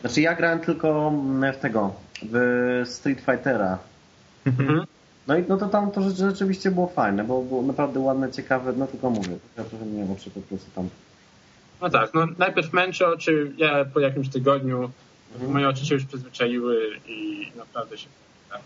Znaczy 0.00 0.20
ja 0.20 0.34
grałem 0.34 0.60
tylko 0.60 1.12
w 1.52 1.56
tego, 1.60 1.94
w 2.22 2.82
Street 2.86 3.20
Fightera. 3.20 3.78
Mhm. 4.46 4.86
No 5.26 5.36
i 5.36 5.44
no 5.48 5.56
to 5.56 5.66
tam 5.66 5.90
to 5.90 6.02
rzeczy- 6.02 6.30
rzeczywiście 6.30 6.70
było 6.70 6.86
fajne, 6.86 7.24
bo 7.24 7.42
było 7.42 7.62
naprawdę 7.62 8.00
ładne, 8.00 8.32
ciekawe, 8.32 8.72
no 8.76 8.86
tylko 8.86 9.10
mówię, 9.10 9.36
ja 9.58 9.64
trochę 9.64 9.86
nie 9.86 9.98
wiem, 9.98 10.12
oczy 10.12 10.30
po 10.30 10.40
prostu 10.40 10.70
tam. 10.74 10.88
No 11.80 11.90
tak, 11.90 12.14
no 12.14 12.26
najpierw 12.38 12.72
męczę 12.72 13.06
oczy, 13.08 13.52
ja 13.56 13.84
po 13.84 14.00
jakimś 14.00 14.28
tygodniu 14.28 14.90
moje 15.48 15.68
oczy 15.68 15.86
się 15.86 15.94
już 15.94 16.04
przyzwyczaiły 16.04 17.00
i 17.06 17.50
naprawdę 17.56 17.98
się... 17.98 18.06
Tak. 18.50 18.60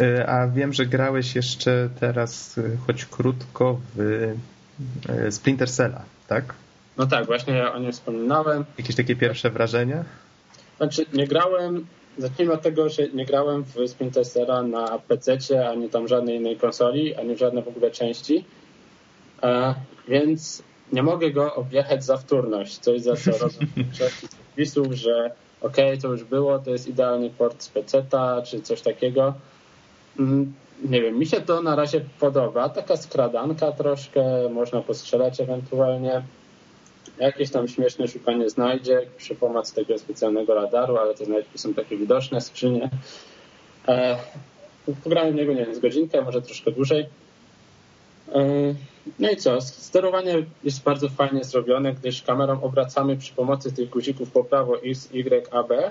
Y, 0.00 0.28
A 0.28 0.48
wiem, 0.48 0.72
że 0.72 0.86
grałeś 0.86 1.34
jeszcze 1.34 1.88
teraz, 2.00 2.58
y, 2.58 2.78
choć 2.86 3.04
krótko, 3.04 3.80
w 3.94 4.00
y, 4.00 5.32
Splinter 5.32 5.70
Cella, 5.70 6.04
tak? 6.28 6.54
No 6.96 7.06
tak, 7.06 7.26
właśnie 7.26 7.54
ja 7.54 7.72
o 7.72 7.78
nim 7.78 7.92
wspominałem. 7.92 8.64
Jakieś 8.78 8.96
takie 8.96 9.16
pierwsze 9.16 9.50
wrażenia? 9.50 10.04
Znaczy, 10.76 11.06
nie 11.12 11.26
grałem, 11.26 11.86
zacznijmy 12.18 12.54
od 12.54 12.62
tego, 12.62 12.88
że 12.88 13.08
nie 13.08 13.26
grałem 13.26 13.64
w 13.64 13.88
Splinter 13.88 14.26
Cella 14.26 14.62
na 14.62 14.98
PC, 14.98 15.38
ani 15.68 15.90
tam 15.90 16.08
żadnej 16.08 16.36
innej 16.36 16.56
konsoli, 16.56 17.14
ani 17.14 17.34
w 17.34 17.38
żadne 17.38 17.62
w 17.62 17.68
ogóle 17.68 17.90
części, 17.90 18.44
e, 19.42 19.74
więc 20.08 20.62
nie 20.92 21.02
mogę 21.02 21.30
go 21.30 21.54
objechać 21.54 22.04
za 22.04 22.16
wtórność, 22.16 22.78
coś 22.78 23.00
za 23.00 23.16
co 23.16 23.30
większości 23.76 24.28
serwisów, 24.56 24.92
że 24.92 25.30
okej, 25.60 25.98
to 25.98 26.08
już 26.08 26.24
było, 26.24 26.58
to 26.58 26.70
jest 26.70 26.88
idealny 26.88 27.30
port 27.30 27.62
z 27.62 27.68
PC-ta, 27.68 28.42
czy 28.42 28.62
coś 28.62 28.80
takiego. 28.80 29.34
Mm, 30.18 30.52
Nie 30.84 31.02
wiem, 31.02 31.18
mi 31.18 31.26
się 31.26 31.40
to 31.40 31.62
na 31.62 31.76
razie 31.76 32.00
podoba, 32.20 32.68
taka 32.68 32.96
skradanka 32.96 33.72
troszkę, 33.72 34.48
można 34.48 34.80
postrzelać 34.80 35.40
ewentualnie. 35.40 36.22
Jakieś 37.18 37.50
tam 37.50 37.68
śmieszne 37.68 38.08
szukanie 38.08 38.50
znajdziek 38.50 39.10
przy 39.10 39.34
pomocy 39.34 39.74
tego 39.74 39.98
specjalnego 39.98 40.54
radaru, 40.54 40.96
ale 40.96 41.14
te 41.14 41.24
znajdźki 41.24 41.58
są 41.58 41.74
takie 41.74 41.96
widoczne, 41.96 42.40
skrzynie. 42.40 42.90
E, 43.88 44.16
pograłem 45.04 45.32
w 45.32 45.36
niego, 45.36 45.52
nie 45.52 45.64
wiem, 45.66 45.74
z 45.74 45.78
godzinkę, 45.78 46.22
może 46.22 46.42
troszkę 46.42 46.72
dłużej. 46.72 47.06
E, 48.34 48.74
no 49.18 49.30
i 49.30 49.36
co? 49.36 49.60
Sterowanie 49.60 50.44
jest 50.64 50.82
bardzo 50.82 51.08
fajnie 51.08 51.44
zrobione, 51.44 51.94
gdyż 51.94 52.22
kamerą 52.22 52.62
obracamy 52.62 53.16
przy 53.16 53.34
pomocy 53.34 53.72
tych 53.72 53.90
guzików 53.90 54.30
po 54.30 54.44
prawo 54.44 54.82
X, 54.82 55.08
Y, 55.12 55.48
A, 55.52 55.62
B. 55.62 55.90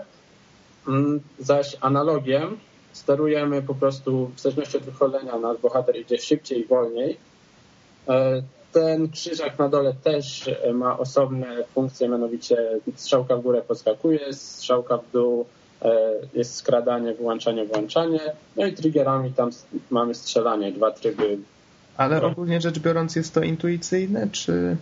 Mm, 0.87 1.21
Zaś 1.39 1.77
analogiem 1.81 2.57
sterujemy 2.93 3.61
po 3.61 3.75
prostu 3.75 4.31
w 4.35 4.39
zależności 4.39 4.77
od 4.77 4.83
wychylenia 4.83 5.37
nasz 5.37 5.57
bohater 5.57 5.99
idzie 5.99 6.17
szybciej 6.17 6.59
i 6.61 6.65
wolniej. 6.65 7.17
E, 8.09 8.43
Ten 8.71 9.09
krzyżak 9.09 9.59
na 9.59 9.69
dole 9.69 9.93
też 10.03 10.47
e, 10.47 10.73
ma 10.73 10.97
osobne 10.99 11.63
funkcje, 11.73 12.09
mianowicie 12.09 12.57
strzałka 12.95 13.37
w 13.37 13.41
górę 13.41 13.61
podskakuje, 13.67 14.33
strzałka 14.33 14.97
w 14.97 15.11
dół 15.11 15.45
jest 16.33 16.55
skradanie, 16.55 17.13
wyłączanie, 17.13 17.65
włączanie. 17.65 18.19
No 18.55 18.65
i 18.65 18.73
triggerami 18.73 19.33
tam 19.33 19.49
mamy 19.89 20.15
strzelanie, 20.15 20.71
dwa 20.71 20.91
tryby. 20.91 21.37
Ale 21.97 22.19
No. 22.21 22.27
ogólnie 22.27 22.61
rzecz 22.61 22.79
biorąc 22.79 23.15
jest 23.15 23.33
to 23.33 23.41
intuicyjne, 23.43 24.27
czy... 24.31 24.77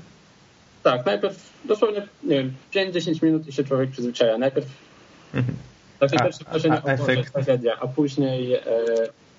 Tak, 0.84 1.06
najpierw 1.06 1.50
dosłownie, 1.65 2.08
nie 2.24 2.36
wiem, 2.36 2.53
5-10 2.75 3.24
minut 3.24 3.48
i 3.48 3.51
się 3.53 3.63
człowiek 3.63 3.91
przyzwyczaja. 3.91 4.38
Najpierw 4.38 4.68
Mhm. 5.34 5.58
takie 6.00 6.20
A- 6.20 6.24
pierwsze 6.24 6.44
wrażenie, 6.44 6.82
a 6.86 6.88
efekt? 6.91 7.34
tragedia, 7.34 7.77
a 7.82 7.88
później 7.88 8.53
e, 8.53 8.62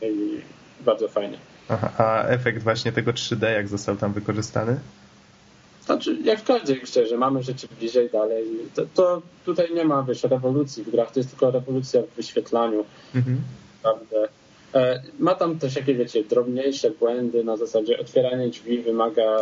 i 0.03 0.41
bardzo 0.81 1.09
fajnie. 1.09 1.39
Aha, 1.69 1.91
a 1.99 2.25
efekt 2.29 2.63
właśnie 2.63 2.93
tego 2.93 3.13
3D 3.13 3.43
jak 3.53 3.69
został 3.69 3.97
tam 3.97 4.13
wykorzystany? 4.13 4.77
Znaczy, 5.85 6.17
jak 6.25 6.41
w 6.41 6.45
każdej 6.45 6.81
że 7.09 7.17
mamy 7.19 7.43
rzeczy 7.43 7.69
bliżej, 7.79 8.11
dalej. 8.11 8.45
To, 8.75 8.83
to 8.95 9.23
tutaj 9.45 9.75
nie 9.75 9.85
ma, 9.85 10.03
wiesz, 10.03 10.23
rewolucji 10.25 10.85
w 10.85 10.91
grach, 10.91 11.11
to 11.13 11.21
jest 11.21 11.31
tylko 11.31 11.51
rewolucja 11.51 12.03
w 12.03 12.17
wyświetlaniu, 12.17 12.85
Mhm. 13.15 13.41
naprawdę. 13.83 14.29
E, 14.75 15.03
Ma 15.19 15.35
tam 15.35 15.59
też 15.59 15.77
jakieś, 15.77 15.97
wiecie, 15.97 16.25
drobniejsze 16.25 16.91
błędy, 16.91 17.45
na 17.45 17.57
zasadzie 17.57 17.99
otwieranie 17.99 18.49
drzwi 18.49 18.79
wymaga 18.79 19.39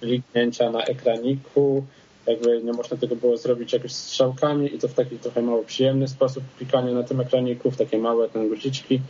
kliknięcia 0.00 0.70
na 0.70 0.84
ekraniku, 0.84 1.84
jakby 2.26 2.62
nie 2.62 2.72
można 2.72 2.96
tego 2.96 3.16
było 3.16 3.36
zrobić 3.36 3.72
jakoś 3.72 3.92
strzałkami 3.92 4.74
i 4.74 4.78
to 4.78 4.88
w 4.88 4.94
taki 4.94 5.18
trochę 5.18 5.42
mało 5.42 5.62
przyjemny 5.62 6.08
sposób, 6.08 6.44
klikanie 6.58 6.92
na 6.92 7.02
tym 7.02 7.20
ekraniku, 7.20 7.70
w 7.70 7.76
takie 7.76 7.98
małe 7.98 8.28
ten 8.28 8.48
guziczki. 8.48 9.00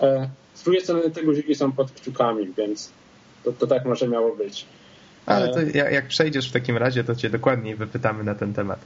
E, 0.00 0.28
Z 0.54 0.62
drugiej 0.62 0.82
strony 0.82 1.10
te 1.10 1.22
guziki 1.22 1.54
są 1.54 1.72
pod 1.72 1.92
kciukami, 1.92 2.46
więc 2.56 2.90
to, 3.44 3.52
to 3.52 3.66
tak 3.66 3.84
może 3.84 4.08
miało 4.08 4.36
być. 4.36 4.66
Ale 5.30 5.48
to 5.54 5.60
jak, 5.90 6.06
przejdziesz 6.08 6.48
w 6.48 6.52
takim 6.52 6.76
razie, 6.76 7.04
to 7.04 7.14
cię 7.14 7.30
dokładniej 7.30 7.76
wypytamy 7.76 8.24
na 8.24 8.34
ten 8.34 8.52
temat. 8.54 8.80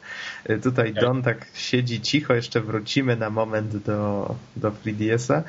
Y, 0.51 0.59
Tutaj 0.61 0.91
Okej. 0.91 1.03
Don 1.03 1.23
tak 1.23 1.47
siedzi 1.55 2.01
cicho, 2.01 2.35
jeszcze 2.35 2.61
wrócimy 2.61 3.17
na 3.17 3.31
moment 3.31 3.77
do, 3.77 4.35
do 4.57 4.71
3DS-a. 4.71 5.43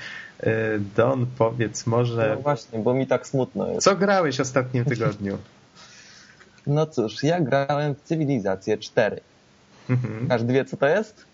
Y, 0.47 0.79
Don, 0.95 1.25
powiedz 1.37 1.85
No 1.85 1.91
może, 1.91 2.37
właśnie, 2.43 2.79
bo 2.79 2.93
mi 2.93 3.07
tak 3.07 3.27
smutno 3.27 3.67
jest. 3.67 3.83
co 3.83 3.95
grałeś 3.95 4.37
w 4.37 4.39
ostatnim 4.39 4.85
tygodniu? 4.85 5.37
No 6.67 6.85
cóż, 6.85 7.23
ja 7.23 7.41
grałem 7.41 7.95
w 7.95 8.01
Cywilizację 8.01 8.77
4. 8.77 9.19
Mhm. 9.89 10.27
Każdy 10.27 10.53
wie, 10.53 10.65
co 10.65 10.77
to 10.77 10.87
jest? 10.87 11.25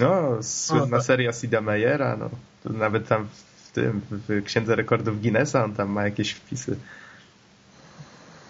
No, 0.00 0.42
słynna 0.42 0.84
O, 0.84 0.90
tak. 0.90 1.02
seria 1.02 1.32
Sida 1.32 1.60
Meyera, 1.60 2.16
no, 2.16 2.30
nawet 2.64 3.08
tam 3.08 3.28
w 3.56 3.72
tym, 3.72 4.00
w 4.10 4.44
Księdze 4.44 4.76
Rekordów 4.76 5.20
Guinnessa 5.22 5.64
on 5.64 5.74
tam 5.74 5.90
ma 5.90 6.04
jakieś 6.04 6.32
wpisy. 6.32 6.76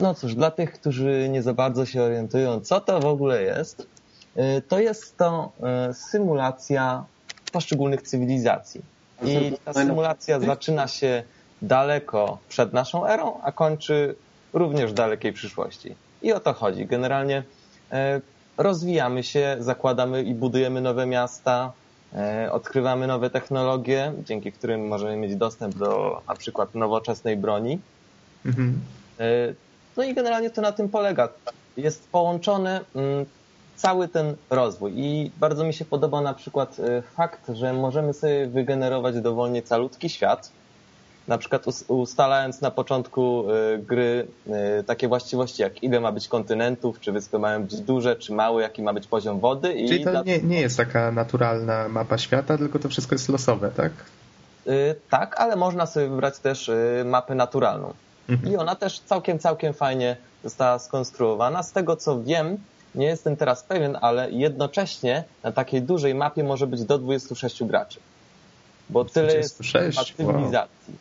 No 0.02 0.14
cóż, 0.14 0.34
dla 0.34 0.50
tych, 0.50 0.72
którzy 0.72 1.28
nie 1.28 1.42
za 1.42 1.54
bardzo 1.54 1.86
się 1.86 2.02
orientują, 2.02 2.60
co 2.60 2.80
to 2.80 3.00
w 3.00 3.06
ogóle 3.06 3.42
jest, 3.42 3.86
y, 4.36 4.62
to 4.68 4.78
jest 4.78 5.16
to 5.16 5.52
y, 5.90 5.94
symulacja 5.94 7.04
poszczególnych 7.52 8.02
cywilizacji. 8.02 8.80
I 9.24 9.52
ta 9.64 9.72
symulacja 9.72 10.40
zaczyna 10.40 10.88
się 10.88 11.22
daleko 11.62 12.38
przed 12.48 12.72
naszą 12.72 13.06
erą, 13.06 13.40
a 13.42 13.52
kończy 13.52 14.14
również 14.52 14.90
w 14.90 14.94
dalekiej 14.94 15.32
przyszłości. 15.32 15.94
I 16.22 16.32
o 16.32 16.40
to 16.40 16.52
chodzi. 16.52 16.86
Generalnie 16.86 17.38
y, 17.38 17.96
rozwijamy 18.56 19.22
się, 19.22 19.56
zakładamy 19.60 20.22
i 20.22 20.34
budujemy 20.34 20.80
nowe 20.80 21.06
miasta, 21.06 21.72
odkrywamy 22.50 23.06
nowe 23.06 23.30
technologie, 23.30 24.12
dzięki 24.24 24.52
którym 24.52 24.88
możemy 24.88 25.16
mieć 25.16 25.36
dostęp 25.36 25.74
do 25.74 26.20
na 26.28 26.34
przykład 26.34 26.74
nowoczesnej 26.74 27.36
broni. 27.36 27.78
Mhm. 28.46 28.80
No 29.96 30.02
i 30.02 30.14
generalnie 30.14 30.50
to 30.50 30.62
na 30.62 30.72
tym 30.72 30.88
polega. 30.88 31.28
Jest 31.76 32.08
połączony 32.08 32.80
mm, 32.94 33.26
cały 33.76 34.08
ten 34.08 34.34
rozwój 34.50 34.92
i 34.96 35.30
bardzo 35.40 35.64
mi 35.64 35.74
się 35.74 35.84
podoba 35.84 36.20
na 36.20 36.34
przykład 36.34 36.76
e, 36.80 37.02
fakt, 37.02 37.40
że 37.54 37.72
możemy 37.72 38.14
sobie 38.14 38.46
wygenerować 38.46 39.20
dowolnie 39.20 39.62
calutki 39.62 40.08
świat, 40.08 40.50
na 41.28 41.38
przykład 41.38 41.66
us- 41.66 41.84
ustalając 41.88 42.60
na 42.60 42.70
początku 42.70 43.44
e, 43.50 43.78
gry 43.78 44.26
e, 44.50 44.82
takie 44.84 45.08
właściwości 45.08 45.62
jak 45.62 45.82
ile 45.82 46.00
ma 46.00 46.12
być 46.12 46.28
kontynentów, 46.28 47.00
czy 47.00 47.12
wyspy 47.12 47.38
mają 47.38 47.62
być 47.62 47.80
duże, 47.80 48.16
czy 48.16 48.32
małe, 48.32 48.62
jaki 48.62 48.82
ma 48.82 48.92
być 48.92 49.06
poziom 49.06 49.40
wody. 49.40 49.72
I 49.72 49.88
Czyli 49.88 50.04
to 50.04 50.12
na- 50.12 50.22
nie, 50.22 50.38
nie 50.42 50.60
jest 50.60 50.76
taka 50.76 51.12
naturalna 51.12 51.88
mapa 51.88 52.18
świata, 52.18 52.58
tylko 52.58 52.78
to 52.78 52.88
wszystko 52.88 53.14
jest 53.14 53.28
losowe, 53.28 53.70
tak? 53.76 53.92
Y, 54.66 54.94
Tak, 55.10 55.40
ale 55.40 55.56
można 55.56 55.86
sobie 55.86 56.08
wybrać 56.08 56.38
też 56.38 56.68
y, 56.68 57.02
mapę 57.06 57.34
naturalną. 57.34 57.92
Mhm. 58.28 58.52
I 58.52 58.56
ona 58.56 58.74
też 58.74 59.00
całkiem, 59.00 59.38
całkiem 59.38 59.74
fajnie 59.74 60.16
została 60.44 60.78
skonstruowana. 60.78 61.62
Z 61.62 61.72
tego 61.72 61.96
co 61.96 62.22
wiem, 62.22 62.58
nie 62.94 63.06
jestem 63.06 63.36
teraz 63.36 63.62
pewien, 63.62 63.98
ale 64.00 64.30
jednocześnie 64.30 65.24
na 65.42 65.52
takiej 65.52 65.82
dużej 65.82 66.14
mapie 66.14 66.44
może 66.44 66.66
być 66.66 66.84
do 66.84 66.98
26 66.98 67.64
graczy. 67.64 67.98
Bo 68.90 69.04
tyle 69.04 69.36
jest 69.36 69.54
26, 69.54 70.14
chyba 70.16 70.32
cywilizacji. 70.32 70.94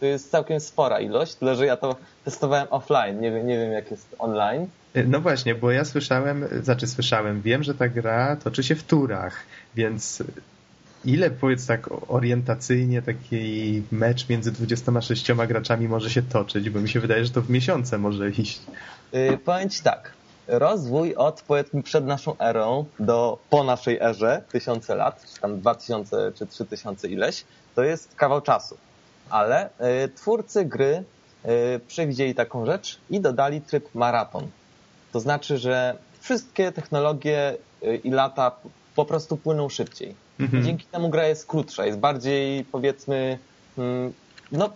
To 0.00 0.06
jest 0.06 0.30
całkiem 0.30 0.60
spora 0.60 1.00
ilość, 1.00 1.34
tyle 1.34 1.56
że 1.56 1.66
ja 1.66 1.76
to 1.76 1.96
testowałem 2.24 2.66
offline. 2.70 3.20
Nie 3.20 3.30
wiem, 3.30 3.46
nie 3.46 3.58
wiem 3.58 3.72
jak 3.72 3.90
jest 3.90 4.16
online. 4.18 4.66
No 5.06 5.20
właśnie, 5.20 5.54
bo 5.54 5.70
ja 5.70 5.84
słyszałem, 5.84 6.48
znaczy 6.62 6.86
słyszałem, 6.86 7.42
wiem, 7.42 7.62
że 7.62 7.74
ta 7.74 7.88
gra 7.88 8.36
toczy 8.36 8.62
się 8.62 8.74
w 8.74 8.82
turach, 8.82 9.36
więc 9.74 10.22
ile 11.04 11.30
powiedz 11.30 11.66
tak 11.66 11.88
orientacyjnie 12.08 13.02
taki 13.02 13.82
mecz 13.92 14.28
między 14.28 14.52
26 14.52 15.32
graczami 15.32 15.88
może 15.88 16.10
się 16.10 16.22
toczyć, 16.22 16.70
bo 16.70 16.80
mi 16.80 16.88
się 16.88 17.00
wydaje, 17.00 17.24
że 17.24 17.30
to 17.30 17.42
w 17.42 17.50
miesiące 17.50 17.98
może 17.98 18.30
iść. 18.30 18.60
Yy, 19.12 19.38
powiem 19.38 19.70
Ci 19.70 19.82
tak. 19.82 20.12
Rozwój 20.48 21.14
od 21.14 21.42
powiedzmy 21.42 21.82
przed 21.82 22.06
naszą 22.06 22.38
erą 22.38 22.84
do 22.98 23.38
po 23.50 23.64
naszej 23.64 23.98
erze, 24.00 24.42
tysiące 24.52 24.94
lat, 24.94 25.26
czy 25.34 25.40
tam 25.40 25.60
2000 25.60 26.32
czy 26.34 26.46
3000 26.46 27.08
ileś, 27.08 27.44
to 27.74 27.82
jest 27.82 28.14
kawał 28.14 28.40
czasu. 28.40 28.76
Ale 29.30 29.70
yy, 29.80 30.08
twórcy 30.08 30.64
gry 30.64 31.04
yy, 31.44 31.50
przewidzieli 31.88 32.34
taką 32.34 32.66
rzecz 32.66 32.98
i 33.10 33.20
dodali 33.20 33.60
tryb 33.60 33.94
maraton. 33.94 34.46
To 35.12 35.20
znaczy, 35.20 35.58
że 35.58 35.96
wszystkie 36.20 36.72
technologie 36.72 37.56
yy, 37.82 37.96
i 37.96 38.10
lata 38.10 38.52
po 38.96 39.04
prostu 39.04 39.36
płyną 39.36 39.68
szybciej. 39.68 40.14
Mhm. 40.40 40.64
Dzięki 40.64 40.86
temu 40.86 41.08
gra 41.08 41.26
jest 41.26 41.46
krótsza, 41.46 41.86
jest 41.86 41.98
bardziej 41.98 42.64
powiedzmy, 42.64 43.38
mm, 43.78 44.12
no 44.52 44.70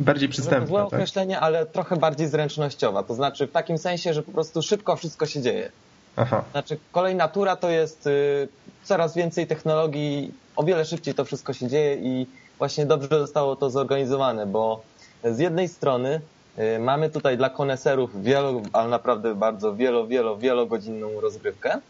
Bardziej 0.00 0.28
Złe 0.28 0.32
przystępna, 0.32 0.76
tak? 0.76 0.86
określenie, 0.86 1.40
ale 1.40 1.66
trochę 1.66 1.96
bardziej 1.96 2.28
zręcznościowa. 2.28 3.02
To 3.02 3.14
znaczy 3.14 3.46
w 3.46 3.52
takim 3.52 3.78
sensie, 3.78 4.14
że 4.14 4.22
po 4.22 4.32
prostu 4.32 4.62
szybko 4.62 4.96
wszystko 4.96 5.26
się 5.26 5.42
dzieje. 5.42 5.70
Aha. 6.16 6.44
Znaczy 6.52 6.78
kolej 6.92 7.14
natura 7.14 7.56
to 7.56 7.70
jest 7.70 8.06
y, 8.06 8.48
coraz 8.84 9.14
więcej 9.14 9.46
technologii, 9.46 10.34
o 10.56 10.64
wiele 10.64 10.84
szybciej 10.84 11.14
to 11.14 11.24
wszystko 11.24 11.52
się 11.52 11.68
dzieje 11.68 11.96
i 11.96 12.26
właśnie 12.58 12.86
dobrze 12.86 13.08
zostało 13.08 13.56
to 13.56 13.70
zorganizowane, 13.70 14.46
bo 14.46 14.82
z 15.24 15.38
jednej 15.38 15.68
strony 15.68 16.20
y, 16.58 16.78
mamy 16.78 17.10
tutaj 17.10 17.36
dla 17.36 17.50
koneserów 17.50 18.22
wielo, 18.22 18.62
ale 18.72 18.88
naprawdę 18.88 19.34
bardzo 19.34 19.74
wielo, 19.74 20.06
wielo, 20.06 20.36
wielogodzinną 20.36 21.20
rozgrywkę 21.20 21.80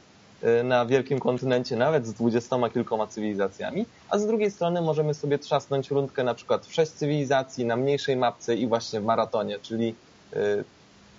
na 0.64 0.86
wielkim 0.86 1.18
kontynencie, 1.20 1.76
nawet 1.76 2.06
z 2.06 2.12
dwudziestoma 2.12 2.70
kilkoma 2.70 3.06
cywilizacjami, 3.06 3.86
a 4.08 4.18
z 4.18 4.26
drugiej 4.26 4.50
strony 4.50 4.82
możemy 4.82 5.14
sobie 5.14 5.38
trzasnąć 5.38 5.90
rundkę 5.90 6.24
na 6.24 6.34
przykład 6.34 6.66
w 6.66 6.74
sześć 6.74 6.92
cywilizacji 6.92 7.64
na 7.64 7.76
mniejszej 7.76 8.16
mapce 8.16 8.56
i 8.56 8.66
właśnie 8.66 9.00
w 9.00 9.04
maratonie, 9.04 9.58
czyli, 9.58 9.94
y, 10.36 10.64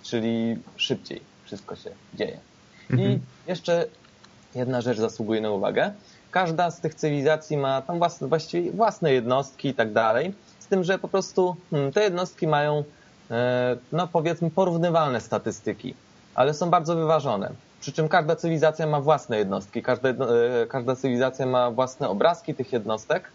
czyli 0.02 0.56
szybciej 0.76 1.20
wszystko 1.44 1.76
się 1.76 1.90
dzieje. 2.14 2.38
Mhm. 2.90 3.10
I 3.10 3.20
jeszcze 3.46 3.86
jedna 4.54 4.80
rzecz 4.80 4.98
zasługuje 4.98 5.40
na 5.40 5.50
uwagę. 5.50 5.92
Każda 6.30 6.70
z 6.70 6.80
tych 6.80 6.94
cywilizacji 6.94 7.56
ma 7.56 7.82
tam 7.82 7.98
własne, 7.98 8.28
właściwie 8.28 8.70
własne 8.72 9.12
jednostki 9.12 9.68
i 9.68 9.74
tak 9.74 9.92
dalej, 9.92 10.34
z 10.58 10.66
tym, 10.66 10.84
że 10.84 10.98
po 10.98 11.08
prostu 11.08 11.56
hmm, 11.70 11.92
te 11.92 12.02
jednostki 12.02 12.46
mają, 12.46 12.84
e, 13.30 13.76
no 13.92 14.08
powiedzmy, 14.08 14.50
porównywalne 14.50 15.20
statystyki, 15.20 15.94
ale 16.34 16.54
są 16.54 16.70
bardzo 16.70 16.96
wyważone. 16.96 17.50
Przy 17.80 17.92
czym 17.92 18.08
każda 18.08 18.36
cywilizacja 18.36 18.86
ma 18.86 19.00
własne 19.00 19.38
jednostki, 19.38 19.82
każda, 19.82 20.08
e, 20.08 20.14
każda 20.68 20.96
cywilizacja 20.96 21.46
ma 21.46 21.70
własne 21.70 22.08
obrazki 22.08 22.54
tych 22.54 22.72
jednostek 22.72 23.30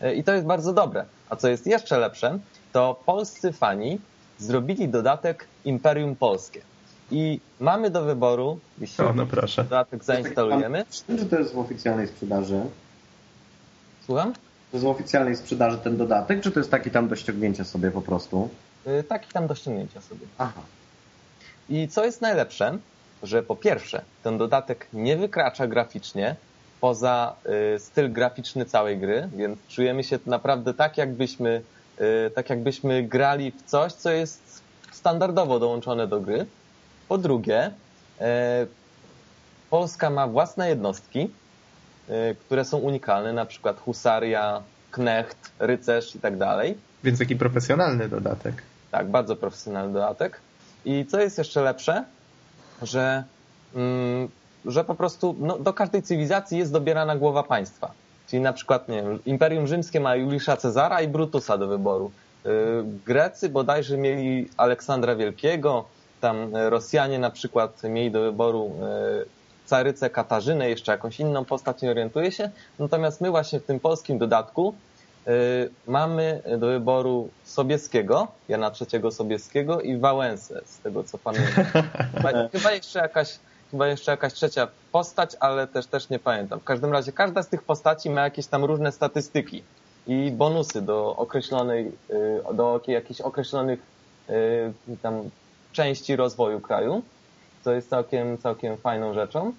e, 0.00 0.14
i 0.14 0.24
to 0.24 0.32
jest 0.32 0.46
bardzo 0.46 0.72
dobre. 0.72 1.04
A 1.30 1.36
co 1.36 1.48
jest 1.48 1.66
jeszcze 1.66 1.98
lepsze, 1.98 2.38
to 2.72 3.00
polscy 3.06 3.52
fani 3.52 3.98
zrobili 4.38 4.88
dodatek 4.88 5.46
Imperium 5.64 6.16
Polskie. 6.16 6.60
I 7.10 7.40
mamy 7.60 7.90
do 7.90 8.02
wyboru, 8.02 8.58
jeśli 8.78 9.04
O, 9.04 9.12
no 9.12 9.26
proszę. 9.26 9.64
dodatek 9.64 10.04
zainstalujemy. 10.04 10.84
Czy 11.18 11.26
to 11.26 11.38
jest 11.38 11.54
w 11.54 11.58
oficjalnej 11.58 12.08
sprzedaży? 12.08 12.60
Słucham? 14.06 14.32
To 14.32 14.38
jest 14.76 14.84
w 14.84 14.88
oficjalnej 14.88 15.36
sprzedaży 15.36 15.78
ten 15.78 15.96
dodatek, 15.96 16.40
czy 16.40 16.50
to 16.50 16.60
jest 16.60 16.70
taki 16.70 16.90
tam 16.90 17.08
do 17.08 17.16
ściągnięcia 17.16 17.64
sobie 17.64 17.90
po 17.90 18.02
prostu? 18.02 18.48
Y, 18.86 19.04
Taki 19.04 19.32
tam 19.32 19.46
do 19.46 19.54
ściągnięcia 19.54 20.00
sobie. 20.00 20.26
Aha. 20.38 20.60
I 21.68 21.88
co 21.88 22.04
jest 22.04 22.20
najlepsze, 22.20 22.78
że 23.22 23.42
po 23.42 23.56
pierwsze, 23.56 24.02
ten 24.22 24.38
dodatek 24.38 24.86
nie 24.92 25.16
wykracza 25.16 25.66
graficznie 25.66 26.36
poza 26.80 27.36
y, 27.74 27.78
styl 27.78 28.12
graficzny 28.12 28.64
całej 28.64 28.98
gry, 28.98 29.28
więc 29.36 29.58
czujemy 29.68 30.04
się 30.04 30.18
naprawdę 30.26 30.74
tak, 30.74 30.98
jakbyśmy, 30.98 31.62
y, 32.00 32.30
tak 32.30 32.50
jakbyśmy 32.50 33.02
grali 33.02 33.50
w 33.50 33.62
coś, 33.62 33.92
co 33.92 34.10
jest 34.10 34.62
standardowo 34.92 35.58
dołączone 35.58 36.06
do 36.06 36.20
gry. 36.20 36.46
Po 37.08 37.18
drugie, 37.18 37.70
e, 38.20 38.66
Polska 39.70 40.10
ma 40.10 40.28
własne 40.28 40.68
jednostki, 40.68 41.30
y, 42.10 42.36
które 42.46 42.64
są 42.64 42.78
unikalne, 42.78 43.32
na 43.32 43.46
przykład 43.46 43.80
husaria, 43.80 44.62
knecht, 44.90 45.50
rycerz 45.58 46.14
i 46.16 46.20
tak 46.20 46.36
dalej. 46.36 46.78
Więc 47.04 47.18
taki 47.18 47.36
profesjonalny 47.36 48.08
dodatek. 48.08 48.62
Tak, 48.90 49.06
bardzo 49.06 49.36
profesjonalny 49.36 49.92
dodatek. 49.92 50.40
I 50.84 51.06
co 51.06 51.20
jest 51.20 51.38
jeszcze 51.38 51.62
lepsze, 51.62 52.04
że, 52.82 53.24
mm, 53.74 54.28
że 54.64 54.84
po 54.84 54.94
prostu 54.94 55.36
no, 55.38 55.58
do 55.58 55.72
każdej 55.72 56.02
cywilizacji 56.02 56.58
jest 56.58 56.72
dobierana 56.72 57.16
głowa 57.16 57.42
państwa. 57.42 57.90
Czyli 58.28 58.42
na 58.42 58.52
przykład, 58.52 58.88
nie 58.88 59.02
wiem, 59.02 59.18
Imperium 59.26 59.66
Rzymskie 59.66 60.00
ma 60.00 60.16
Juliusza 60.16 60.56
Cezara 60.56 61.02
i 61.02 61.08
Brutusa 61.08 61.58
do 61.58 61.66
wyboru. 61.66 62.10
Yy, 62.44 62.50
Grecy 63.06 63.48
bodajże 63.48 63.96
mieli 63.96 64.48
Aleksandra 64.56 65.14
Wielkiego, 65.16 65.84
tam 66.22 66.56
e, 66.56 66.70
Rosjanie 66.70 67.18
na 67.18 67.30
przykład 67.30 67.82
mieli 67.82 68.10
do 68.10 68.20
wyboru 68.20 68.72
e, 68.82 69.24
carycę 69.66 70.10
Katarzynę, 70.10 70.70
jeszcze 70.70 70.92
jakąś 70.92 71.20
inną 71.20 71.44
postać, 71.44 71.82
nie 71.82 71.90
orientuję 71.90 72.32
się. 72.32 72.50
Natomiast 72.78 73.20
my 73.20 73.30
właśnie 73.30 73.60
w 73.60 73.64
tym 73.64 73.80
polskim 73.80 74.18
dodatku 74.18 74.74
y, 74.74 74.74
mamy 75.86 76.42
do 76.58 76.66
wyboru 76.66 77.28
Sobieskiego, 77.44 78.28
Jana 78.48 78.70
III 78.80 79.12
Sobieskiego 79.12 79.80
i 79.80 79.96
Wałęsę, 79.96 80.60
z 80.64 80.78
tego 80.78 81.04
co 81.04 81.18
pamiętam. 81.18 81.64
Chyba, 82.16 82.48
chyba, 82.52 82.72
jeszcze 82.72 82.98
jakaś, 82.98 83.38
chyba 83.70 83.86
jeszcze 83.86 84.10
jakaś 84.10 84.32
trzecia 84.32 84.68
postać, 84.92 85.36
ale 85.40 85.66
też, 85.66 85.86
też 85.86 86.10
nie 86.10 86.18
pamiętam. 86.18 86.60
W 86.60 86.64
każdym 86.64 86.92
razie 86.92 87.12
każda 87.12 87.42
z 87.42 87.48
tych 87.48 87.62
postaci 87.62 88.10
ma 88.10 88.20
jakieś 88.20 88.46
tam 88.46 88.64
różne 88.64 88.92
statystyki 88.92 89.62
i 90.06 90.30
bonusy 90.30 90.82
do 90.82 91.16
określonej, 91.16 91.92
y, 92.10 92.54
do 92.54 92.80
jakichś 92.86 93.20
określonych 93.20 93.80
y, 94.30 94.72
tam 95.02 95.30
części 95.72 96.16
rozwoju 96.16 96.60
kraju, 96.60 97.02
co 97.64 97.72
jest 97.72 97.90
całkiem, 97.90 98.38
całkiem 98.38 98.76
fajną 98.76 99.14
rzeczą. 99.14 99.52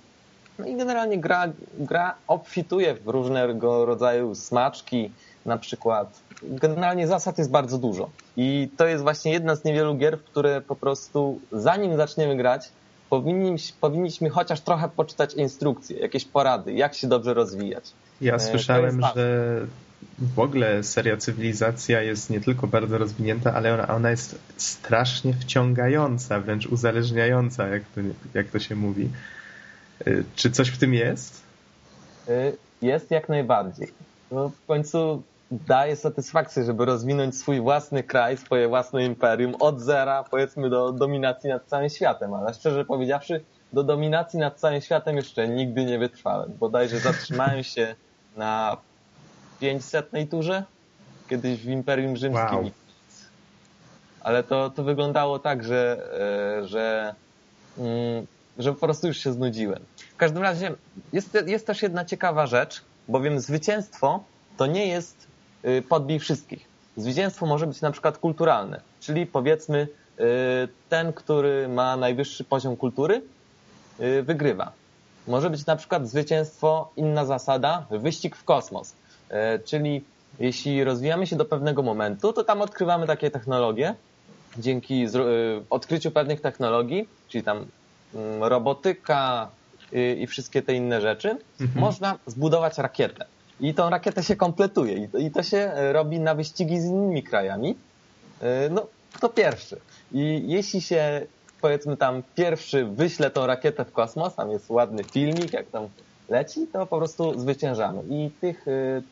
No 0.60 0.68
i 0.68 0.76
generalnie 0.76 1.18
gra, 1.18 1.48
gra 1.78 2.16
obfituje 2.28 2.94
w 2.94 3.08
różnego 3.08 3.86
rodzaju 3.86 4.36
smaczki, 4.36 5.12
na 5.46 5.58
przykład. 5.58 6.20
Generalnie 6.44 7.08
zasad 7.08 7.38
jest 7.38 7.52
bardzo 7.52 7.78
dużo. 7.78 8.10
I 8.38 8.70
to 8.78 8.86
jest 8.88 9.04
właśnie 9.04 9.32
jedna 9.32 9.56
z 9.56 9.64
niewielu 9.64 9.96
gier, 9.96 10.20
w 10.20 10.24
które 10.24 10.62
po 10.62 10.76
prostu 10.76 11.40
zanim 11.52 11.98
zaczniemy 11.98 12.38
grać, 12.38 12.70
powinniśmy, 13.10 13.78
powinniśmy 13.82 14.30
chociaż 14.30 14.62
trochę 14.62 14.90
poczytać 14.90 15.34
instrukcje, 15.34 16.00
jakieś 16.00 16.26
porady, 16.26 16.74
jak 16.74 16.94
się 16.94 17.08
dobrze 17.08 17.34
rozwijać. 17.34 17.92
Ja 18.22 18.36
E, 18.36 18.40
słyszałem, 18.40 19.02
że 19.16 19.60
w 20.36 20.40
ogóle 20.40 20.84
seria 20.84 21.18
Cywilizacja 21.18 22.02
jest 22.02 22.30
nie 22.30 22.42
tylko 22.42 22.68
bardzo 22.68 22.98
rozwinięta, 22.98 23.54
ale 23.54 23.74
ona, 23.74 23.88
ona 23.88 24.10
jest 24.10 24.40
strasznie 24.58 25.34
wciągająca, 25.34 26.40
wręcz 26.40 26.66
uzależniająca, 26.66 27.68
jak 27.68 27.84
to, 27.96 28.02
jak 28.34 28.48
to 28.48 28.60
się 28.60 28.76
mówi. 28.76 29.10
Y, 30.08 30.24
Czy 30.36 30.52
coś 30.52 30.70
w 30.70 30.78
tym 30.78 30.94
jest? 30.94 31.42
Y, 32.30 32.58
Jest 32.82 33.12
jak 33.12 33.30
najbardziej. 33.30 33.88
No, 34.32 34.50
w 34.50 34.66
końcu 34.68 35.24
daje 35.68 35.96
satysfakcję, 35.96 36.64
żeby 36.64 36.86
rozwinąć 36.86 37.38
swój 37.38 37.62
własny 37.62 38.04
kraj, 38.04 38.38
swoje 38.38 38.68
własne 38.68 39.06
imperium 39.06 39.56
od 39.60 39.80
zera, 39.80 40.24
powiedzmy, 40.32 40.70
do 40.70 40.92
dominacji 40.92 41.50
nad 41.50 41.66
całym 41.66 41.90
światem. 41.90 42.34
Ale 42.34 42.54
szczerze 42.54 42.86
powiedziawszy, 42.86 43.44
do 43.74 43.84
dominacji 43.84 44.40
nad 44.40 44.60
całym 44.60 44.82
światem 44.82 45.16
jeszcze 45.16 45.48
nigdy 45.48 45.86
nie 45.86 46.00
wytrwałem. 46.00 46.54
Bodajże 46.60 47.00
zatrzymałem 47.00 47.64
się 47.74 47.96
na 48.38 48.78
500 49.60 50.12
turze, 50.32 50.64
kiedyś 51.30 51.60
w 51.60 51.70
Imperium 51.70 52.18
Rzymskim. 52.18 52.58
Wow. 52.58 52.70
Ale 54.22 54.44
to, 54.44 54.70
to 54.70 54.84
wyglądało 54.84 55.40
tak, 55.40 55.64
że, 55.64 56.08
e, 56.62 56.68
że, 56.68 57.16
mm, 57.78 58.28
że 58.58 58.74
po 58.74 58.80
prostu 58.80 59.08
już 59.08 59.18
się 59.18 59.34
znudziłem. 59.34 59.80
W 60.14 60.18
każdym 60.18 60.44
razie 60.44 60.72
jest, 61.14 61.38
jest 61.46 61.68
też 61.68 61.82
jedna 61.82 62.06
ciekawa 62.06 62.48
rzecz, 62.48 62.82
bowiem 63.08 63.40
zwycięstwo 63.40 64.24
to 64.58 64.66
nie 64.66 64.88
jest 64.88 65.28
podbij 65.90 66.20
wszystkich. 66.20 66.66
Zwycięstwo 66.98 67.46
może 67.46 67.68
być 67.68 67.82
na 67.82 67.92
przykład 67.92 68.18
kulturalne, 68.18 68.82
czyli 69.00 69.26
powiedzmy 69.26 69.88
y, 70.20 70.24
ten, 70.90 71.14
który 71.14 71.68
ma 71.68 71.98
najwyższy 71.98 72.44
poziom 72.44 72.78
kultury, 72.78 73.22
y, 74.00 74.24
wygrywa. 74.24 74.72
Może 75.28 75.50
być 75.50 75.66
na 75.66 75.76
przykład 75.76 76.10
zwycięstwo, 76.10 76.92
inna 76.96 77.26
zasada, 77.26 77.86
wyścig 77.92 78.36
w 78.36 78.44
kosmos. 78.44 78.94
Czyli 79.66 80.04
jeśli 80.40 80.84
rozwijamy 80.84 81.28
się 81.28 81.36
do 81.36 81.46
pewnego 81.46 81.84
momentu, 81.84 82.34
to 82.34 82.44
tam 82.44 82.62
odkrywamy 82.62 83.08
takie 83.08 83.32
technologie. 83.32 83.96
Dzięki 84.58 85.06
y, 85.06 85.10
odkryciu 85.70 86.12
pewnych 86.12 86.42
technologii, 86.42 87.08
czyli 87.30 87.44
tam 87.44 87.66
mm, 88.16 88.44
robotyka 88.44 89.50
y, 89.94 90.16
i 90.16 90.28
wszystkie 90.28 90.62
te 90.62 90.74
inne 90.74 91.02
rzeczy, 91.02 91.38
można 91.76 92.18
zbudować 92.26 92.78
rakietę. 92.78 93.26
I 93.60 93.74
tą 93.74 93.90
rakietę 93.90 94.24
się 94.24 94.36
kompletuje. 94.36 94.94
I 94.94 95.08
to, 95.10 95.18
to 95.34 95.44
się 95.44 95.58
e, 95.58 95.94
robi 95.94 96.20
na 96.20 96.36
wyścigi 96.36 96.80
z 96.80 96.86
innymi 96.86 97.24
krajami. 97.24 97.76
E, 98.42 98.70
No, 98.70 98.88
kto 99.14 99.30
pierwszy. 99.30 99.78
I 100.12 100.44
jeśli 100.48 100.82
się, 100.82 101.22
powiedzmy 101.62 101.98
tam, 101.98 102.24
pierwszy 102.36 102.86
wyśle 102.86 103.30
tą 103.30 103.48
rakietę 103.48 103.86
w 103.86 103.92
kosmos, 103.92 104.36
tam 104.36 104.52
jest 104.52 104.70
ładny 104.70 105.04
filmik, 105.04 105.54
jak 105.54 105.68
tam 105.68 105.88
leci, 106.30 106.68
to 106.74 106.86
po 106.86 106.98
prostu 106.98 107.40
zwyciężamy. 107.40 108.02
I 108.10 108.32
tych, 108.42 108.68
y, 108.68 109.04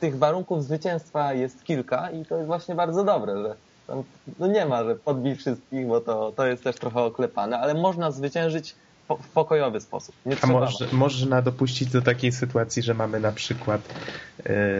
tych 0.00 0.18
warunków 0.18 0.64
zwycięstwa 0.64 1.32
jest 1.34 1.64
kilka 1.64 2.10
i 2.10 2.24
to 2.24 2.36
jest 2.36 2.46
właśnie 2.46 2.74
bardzo 2.74 3.04
dobre, 3.04 3.42
że 3.42 3.56
tam, 3.86 4.02
no 4.38 4.46
nie 4.46 4.66
ma, 4.66 4.84
że 4.84 4.94
podbij 4.96 5.36
wszystkich, 5.36 5.86
bo 5.86 6.00
to, 6.00 6.32
to 6.36 6.46
jest 6.46 6.64
też 6.64 6.76
trochę 6.76 7.00
oklepane, 7.00 7.58
ale 7.58 7.74
można 7.74 8.10
zwyciężyć 8.10 8.74
po, 9.08 9.16
w 9.16 9.28
pokojowy 9.28 9.80
sposób. 9.80 10.14
Nie 10.26 10.36
A 10.42 10.46
może, 10.46 10.86
można 10.92 11.42
dopuścić 11.42 11.88
do 11.88 12.02
takiej 12.02 12.32
sytuacji, 12.32 12.82
że 12.82 12.94
mamy 12.94 13.20
na 13.20 13.32
przykład 13.32 13.80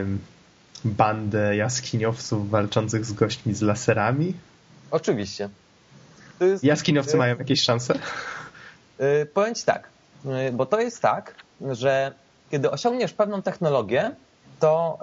ym, 0.00 0.18
bandę 0.84 1.56
jaskiniowców 1.56 2.50
walczących 2.50 3.04
z 3.04 3.12
gośćmi 3.12 3.54
z 3.54 3.62
laserami? 3.62 4.34
Oczywiście. 4.90 5.48
Jest, 6.40 6.64
Jaskiniowcy 6.64 7.14
y, 7.14 7.18
mają 7.18 7.38
jakieś 7.38 7.62
szanse? 7.62 7.94
Y, 9.00 9.26
Powiem 9.34 9.54
Ci 9.54 9.64
tak, 9.64 9.88
y, 10.48 10.52
bo 10.52 10.66
to 10.66 10.80
jest 10.80 11.00
tak, 11.02 11.34
że 11.70 12.12
kiedy 12.50 12.70
osiągniesz 12.70 13.12
pewną 13.12 13.42
technologię, 13.42 14.10
to, 14.60 14.98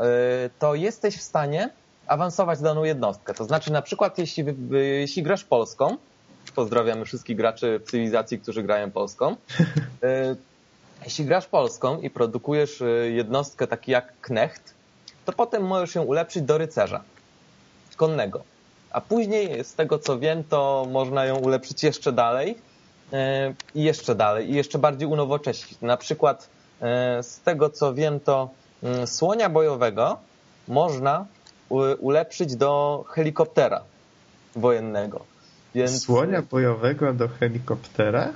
y, 0.45 0.49
to 0.59 0.75
jesteś 0.75 1.17
w 1.17 1.21
stanie 1.21 1.69
awansować 2.07 2.59
daną 2.61 2.83
jednostkę. 2.83 3.33
To 3.33 3.43
znaczy 3.45 3.71
na 3.71 3.81
przykład 3.81 4.17
jeśli, 4.17 4.43
wy- 4.43 4.85
jeśli 4.85 5.23
grasz 5.23 5.43
Polską, 5.43 5.97
pozdrawiamy 6.55 7.05
wszystkich 7.05 7.37
graczy 7.37 7.81
cywilizacji, 7.85 8.39
którzy 8.39 8.63
grają 8.63 8.91
Polską, 8.91 9.31
y, 9.31 9.35
jeśli 11.05 11.25
grasz 11.25 11.45
Polską 11.45 12.01
i 12.01 12.09
produkujesz 12.09 12.81
y, 12.81 13.11
jednostkę 13.15 13.67
taki 13.67 13.91
jak 13.91 14.13
Knecht, 14.21 14.73
to 15.25 15.33
potem 15.33 15.67
możesz 15.67 15.95
ją 15.95 16.03
ulepszyć 16.03 16.43
do 16.43 16.57
rycerza 16.57 17.03
konnego. 17.97 18.43
A 18.91 19.01
później, 19.01 19.63
z 19.63 19.73
tego 19.73 19.99
co 19.99 20.19
wiem, 20.19 20.43
to 20.43 20.87
można 20.91 21.25
ją 21.25 21.35
ulepszyć 21.35 21.83
jeszcze 21.83 22.11
dalej 22.11 22.57
y, 23.13 23.17
i 23.75 23.83
jeszcze 23.83 24.15
dalej 24.15 24.51
i 24.51 24.55
jeszcze 24.55 24.79
bardziej 24.79 25.07
unowocześnić. 25.07 25.81
Na 25.81 25.97
przykład 25.97 26.49
z 27.21 27.39
tego 27.39 27.69
co 27.69 27.93
wiem, 27.93 28.19
to 28.19 28.49
słonia 29.05 29.49
bojowego 29.49 30.17
można 30.67 31.25
ulepszyć 31.99 32.55
do 32.55 33.03
helikoptera 33.07 33.81
wojennego. 34.55 35.25
Więc... 35.75 36.03
Słonia 36.03 36.41
bojowego 36.41 37.13
do 37.13 37.27
helikoptera? 37.27 38.29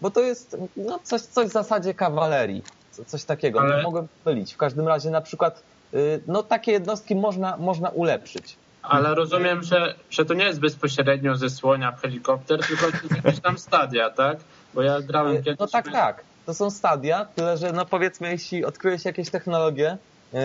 Bo 0.00 0.10
to 0.10 0.20
jest 0.20 0.56
no, 0.76 0.98
coś, 1.02 1.20
coś 1.20 1.48
w 1.48 1.52
zasadzie 1.52 1.94
kawalerii. 1.94 2.62
Coś 3.06 3.24
takiego. 3.24 3.60
Ale... 3.60 3.82
Mogłem 3.82 4.08
mylić. 4.26 4.54
W 4.54 4.56
każdym 4.56 4.88
razie 4.88 5.10
na 5.10 5.20
przykład 5.20 5.62
y, 5.94 6.20
no, 6.26 6.42
takie 6.42 6.72
jednostki 6.72 7.14
można, 7.14 7.56
można 7.56 7.88
ulepszyć. 7.88 8.56
Ale 8.82 9.14
rozumiem, 9.14 9.62
że, 9.62 9.94
że 10.10 10.24
to 10.24 10.34
nie 10.34 10.44
jest 10.44 10.60
bezpośrednio 10.60 11.36
ze 11.36 11.50
słonia 11.50 11.92
w 11.92 12.00
helikopter, 12.00 12.60
tylko 12.66 12.86
to 12.86 12.96
jest 13.02 13.24
jakieś 13.24 13.40
tam 13.40 13.58
stadia, 13.58 14.10
tak? 14.10 14.38
Bo 14.74 14.82
ja 14.82 15.00
grałem 15.00 15.36
y, 15.36 15.42
kiedyś... 15.42 15.58
No 15.58 15.66
tak, 15.66 15.92
tak. 15.92 16.24
To 16.46 16.54
są 16.54 16.70
stadia, 16.70 17.24
tyle 17.24 17.56
że 17.56 17.72
no 17.72 17.86
powiedzmy, 17.86 18.30
jeśli 18.30 18.64
odkryjesz 18.64 19.04
jakieś 19.04 19.30
technologie, 19.30 19.98
yy, 20.32 20.40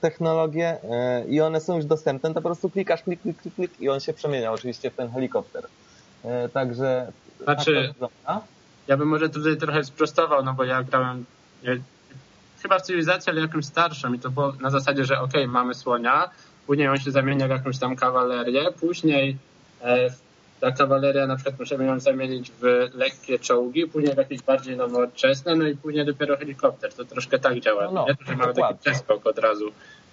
technologie 0.00 0.78
yy, 1.24 1.30
i 1.30 1.40
one 1.40 1.60
są 1.60 1.76
już 1.76 1.84
dostępne, 1.84 2.28
to 2.28 2.34
po 2.34 2.48
prostu 2.48 2.70
klikasz, 2.70 3.02
klik, 3.02 3.22
klik, 3.22 3.42
klik, 3.42 3.54
klik 3.54 3.80
i 3.80 3.88
on 3.88 4.00
się 4.00 4.12
przemienia 4.12 4.52
oczywiście 4.52 4.90
w 4.90 4.94
ten 4.94 5.10
helikopter. 5.10 5.66
Yy, 6.24 6.48
także... 6.48 7.12
Znaczy, 7.44 7.94
tak 8.00 8.40
ja 8.88 8.96
bym 8.96 9.08
może 9.08 9.28
tutaj 9.28 9.56
trochę 9.56 9.84
sprostował, 9.84 10.44
no 10.44 10.54
bo 10.54 10.64
ja 10.64 10.82
grałem 10.82 11.24
chyba 12.62 12.78
w 12.78 12.82
cywilizację, 12.82 13.32
ale 13.32 13.40
jakąś 13.40 13.64
starszą 13.64 14.12
i 14.12 14.18
to 14.18 14.30
było 14.30 14.52
na 14.60 14.70
zasadzie, 14.70 15.04
że 15.04 15.20
okej, 15.20 15.42
okay, 15.42 15.52
mamy 15.52 15.74
słonia, 15.74 16.30
później 16.66 16.88
on 16.88 16.98
się 16.98 17.10
zamienia 17.10 17.46
w 17.46 17.50
jakąś 17.50 17.78
tam 17.78 17.96
kawalerię, 17.96 18.72
później 18.80 19.36
e, 19.82 20.10
ta 20.60 20.72
kawaleria 20.72 21.26
na 21.26 21.36
przykład 21.36 21.58
możemy 21.58 21.84
ją 21.84 22.00
zamienić 22.00 22.50
w 22.50 22.88
lekkie 22.94 23.38
czołgi, 23.38 23.86
później 23.86 24.14
w 24.14 24.18
jakieś 24.18 24.42
bardziej 24.42 24.76
nowoczesne, 24.76 25.56
no 25.56 25.66
i 25.66 25.76
później 25.76 26.06
dopiero 26.06 26.36
helikopter. 26.36 26.94
To 26.94 27.04
troszkę 27.04 27.38
tak 27.38 27.60
działa. 27.60 27.84
No, 27.84 27.92
no, 27.92 28.06
nie 28.08 28.16
to, 28.16 28.24
że 28.24 28.36
mamy 28.36 28.54
taki 28.54 28.78
przeskok 28.78 29.26
od 29.26 29.38
razu. 29.38 29.68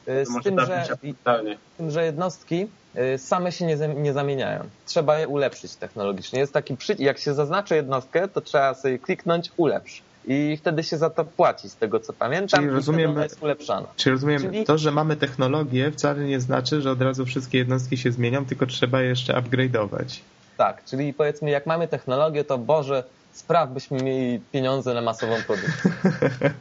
Y, 0.08 0.26
z 0.26 0.44
tym, 0.44 0.60
że, 0.60 0.86
z 0.86 1.78
tym, 1.78 1.92
że 1.92 2.06
jednostki 2.06 2.68
same 3.18 3.52
się 3.52 3.66
nie, 3.66 3.78
nie 3.88 4.14
zamieniają. 4.14 4.64
Trzeba 4.86 5.20
je 5.20 5.28
ulepszyć 5.28 5.76
technologicznie. 5.76 6.40
Jest 6.40 6.54
taki 6.54 6.78
przycisk, 6.78 7.06
jak 7.06 7.18
się 7.18 7.34
zaznaczy 7.34 7.76
jednostkę, 7.76 8.28
to 8.28 8.42
trzeba 8.42 8.74
sobie 8.74 9.00
kliknąć 9.00 9.52
ulepsz. 9.58 10.02
I 10.28 10.58
wtedy 10.58 10.84
się 10.84 10.98
za 10.98 11.10
to 11.10 11.26
płaci, 11.26 11.70
z 11.70 11.76
tego 11.76 12.00
co 12.00 12.14
pamiętam. 12.14 12.60
Czyli 12.60 12.74
rozumiem, 12.74 13.22
jest 13.22 13.44
ulepszana. 13.44 13.88
Czyli 13.96 14.12
rozumiem, 14.12 14.42
Czyli... 14.42 14.66
to, 14.66 14.78
że 14.78 14.92
mamy 14.92 15.16
technologię 15.16 15.92
wcale 15.92 16.24
nie 16.24 16.40
znaczy, 16.40 16.82
że 16.82 16.92
od 16.92 17.02
razu 17.02 17.26
wszystkie 17.26 17.58
jednostki 17.58 17.98
się 17.98 18.12
zmienią, 18.12 18.46
tylko 18.46 18.66
trzeba 18.66 19.02
je 19.02 19.10
jeszcze 19.10 19.34
upgrade'ować. 19.34 20.20
Tak, 20.58 20.84
czyli 20.86 21.14
powiedzmy, 21.14 21.50
jak 21.50 21.66
mamy 21.66 21.88
technologię, 21.88 22.44
to 22.44 22.58
Boże, 22.58 23.04
spraw 23.34 23.70
byśmy 23.70 24.04
mieli 24.04 24.40
pieniądze 24.52 24.94
na 24.94 25.02
masową 25.02 25.36
produkcję. 25.48 25.92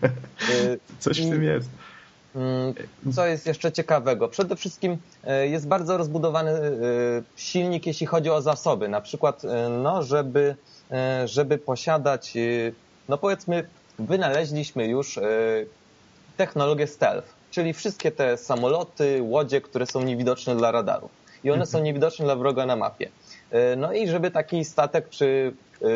Coś 0.99 1.27
w 1.27 1.31
tym 1.31 1.43
jest. 1.43 1.69
Mm, 2.35 2.75
co 3.15 3.27
jest 3.27 3.47
jeszcze 3.47 3.73
ciekawego? 3.73 4.29
Przede 4.29 4.57
wszystkim 4.57 4.97
e, 5.25 5.49
jest 5.49 5.69
bardzo 5.69 5.97
rozbudowany 5.97 6.51
e, 6.51 6.71
silnik, 7.37 7.87
jeśli 7.87 8.07
chodzi 8.07 8.31
o 8.31 8.43
zasoby. 8.43 8.89
Na 8.89 9.01
przykład, 9.01 9.45
e, 9.45 9.69
no, 9.69 10.03
żeby, 10.03 10.57
żeby 11.25 11.59
posiadać, 11.59 12.33
no 13.09 13.19
powiedzmy, 13.19 13.69
wynaleźliśmy 13.99 14.87
już 14.87 15.19
technologię 16.37 16.87
stealth, 16.87 17.29
czyli 17.51 17.73
wszystkie 17.73 18.11
te 18.11 18.37
samoloty, 18.37 19.23
łodzie, 19.23 19.61
które 19.61 19.87
są 19.87 20.03
niewidoczne 20.03 20.57
dla 20.57 20.71
radaru. 20.71 21.09
I 21.45 21.51
one 21.51 21.67
są 21.67 21.79
mhm. 21.79 21.85
niewidoczne 21.85 22.25
dla 22.25 22.37
wroga 22.37 22.67
na 22.67 22.77
mapie. 22.77 23.09
No 23.77 23.93
i 23.93 24.09
żeby 24.09 24.31
taki 24.31 24.65
statek 24.65 25.09
czy, 25.09 25.53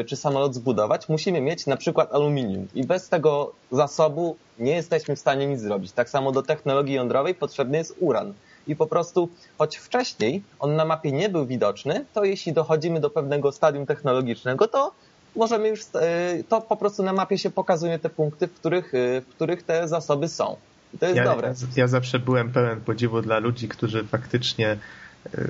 czy 0.07 0.16
samolot 0.16 0.55
zbudować, 0.55 1.09
musimy 1.09 1.40
mieć 1.40 1.66
na 1.66 1.77
przykład 1.77 2.14
aluminium. 2.14 2.68
I 2.75 2.85
bez 2.85 3.09
tego 3.09 3.53
zasobu 3.73 4.37
nie 4.59 4.73
jesteśmy 4.73 5.16
w 5.16 5.18
stanie 5.18 5.47
nic 5.47 5.61
zrobić. 5.61 5.92
Tak 5.92 6.11
samo 6.11 6.33
do 6.33 6.42
technologii 6.42 6.94
jądrowej 6.94 7.35
potrzebny 7.35 7.79
jest 7.79 7.94
uran. 8.01 8.35
I 8.66 8.77
po 8.77 8.87
prostu, 8.87 9.29
choć 9.59 9.77
wcześniej 9.77 10.42
on 10.61 10.77
na 10.77 10.85
mapie 10.85 11.12
nie 11.12 11.29
był 11.29 11.47
widoczny, 11.47 12.05
to 12.14 12.25
jeśli 12.25 12.53
dochodzimy 12.53 13.01
do 13.01 13.11
pewnego 13.11 13.53
stadium 13.53 13.87
technologicznego, 13.87 14.68
to 14.68 14.92
możemy 15.37 15.68
już, 15.68 15.81
e, 15.94 16.44
to 16.49 16.61
po 16.61 16.77
prostu 16.77 17.03
na 17.03 17.12
mapie 17.12 17.38
się 17.38 17.51
pokazuje 17.51 17.99
te 17.99 18.11
punkty, 18.11 18.49
w 18.49 18.55
których, 18.55 18.94
e, 18.94 19.21
w 19.21 19.27
których 19.27 19.62
te 19.62 19.88
zasoby 19.88 20.29
są. 20.29 20.57
I 20.94 20.99
to 20.99 21.07
jest 21.07 21.16
ja, 21.16 21.25
dobre. 21.25 21.55
Ja 21.77 21.87
zawsze 21.87 22.18
byłem 22.18 22.53
pełen 22.53 22.81
podziwu 22.81 23.23
dla 23.23 23.38
ludzi, 23.38 23.68
którzy 23.68 24.05
faktycznie 24.05 24.68
e, 24.68 25.44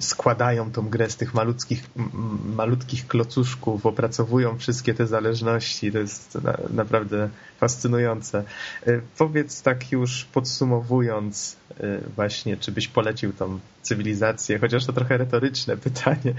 składają 0.00 0.72
tą 0.72 0.88
grę 0.88 1.10
z 1.10 1.16
tych 1.16 1.34
malutkich, 1.34 1.82
malutkich 2.44 3.06
klocuszków, 3.06 3.86
opracowują 3.86 4.58
wszystkie 4.58 4.94
te 4.94 5.06
zależności. 5.06 5.92
To 5.92 5.98
jest 5.98 6.34
na, 6.42 6.56
naprawdę 6.70 7.28
fascynujące. 7.58 8.44
E, 8.86 9.00
powiedz 9.18 9.62
tak 9.62 9.92
już 9.92 10.24
podsumowując 10.24 11.56
e, 11.80 11.98
właśnie, 12.16 12.56
czy 12.56 12.72
byś 12.72 12.88
polecił 12.88 13.32
tą 13.32 13.58
cywilizację, 13.82 14.58
chociaż 14.58 14.86
to 14.86 14.92
trochę 14.92 15.16
retoryczne 15.16 15.76
pytanie. 15.88 16.34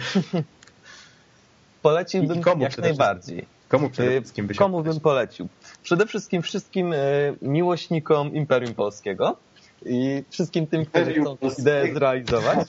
Poleciłbym 1.82 2.42
jak 2.60 2.78
najbardziej. 2.78 3.46
Komu 3.68 3.90
przede 3.90 4.18
e, 4.18 4.22
wszystkim 4.22 4.48
byś 4.48 4.58
Komu 4.58 4.84
bym 4.84 5.00
polecił? 5.00 5.48
Przede 5.84 6.06
wszystkim 6.06 6.42
wszystkim 6.42 6.94
miłośnikom 7.42 8.34
Imperium 8.34 8.74
Polskiego, 8.74 9.38
i 9.86 10.24
wszystkim 10.30 10.68
tym, 10.68 10.86
którzy 10.86 11.14
chcą 11.14 11.38
tę 11.38 11.48
ideę 11.62 11.94
zrealizować, 11.94 12.68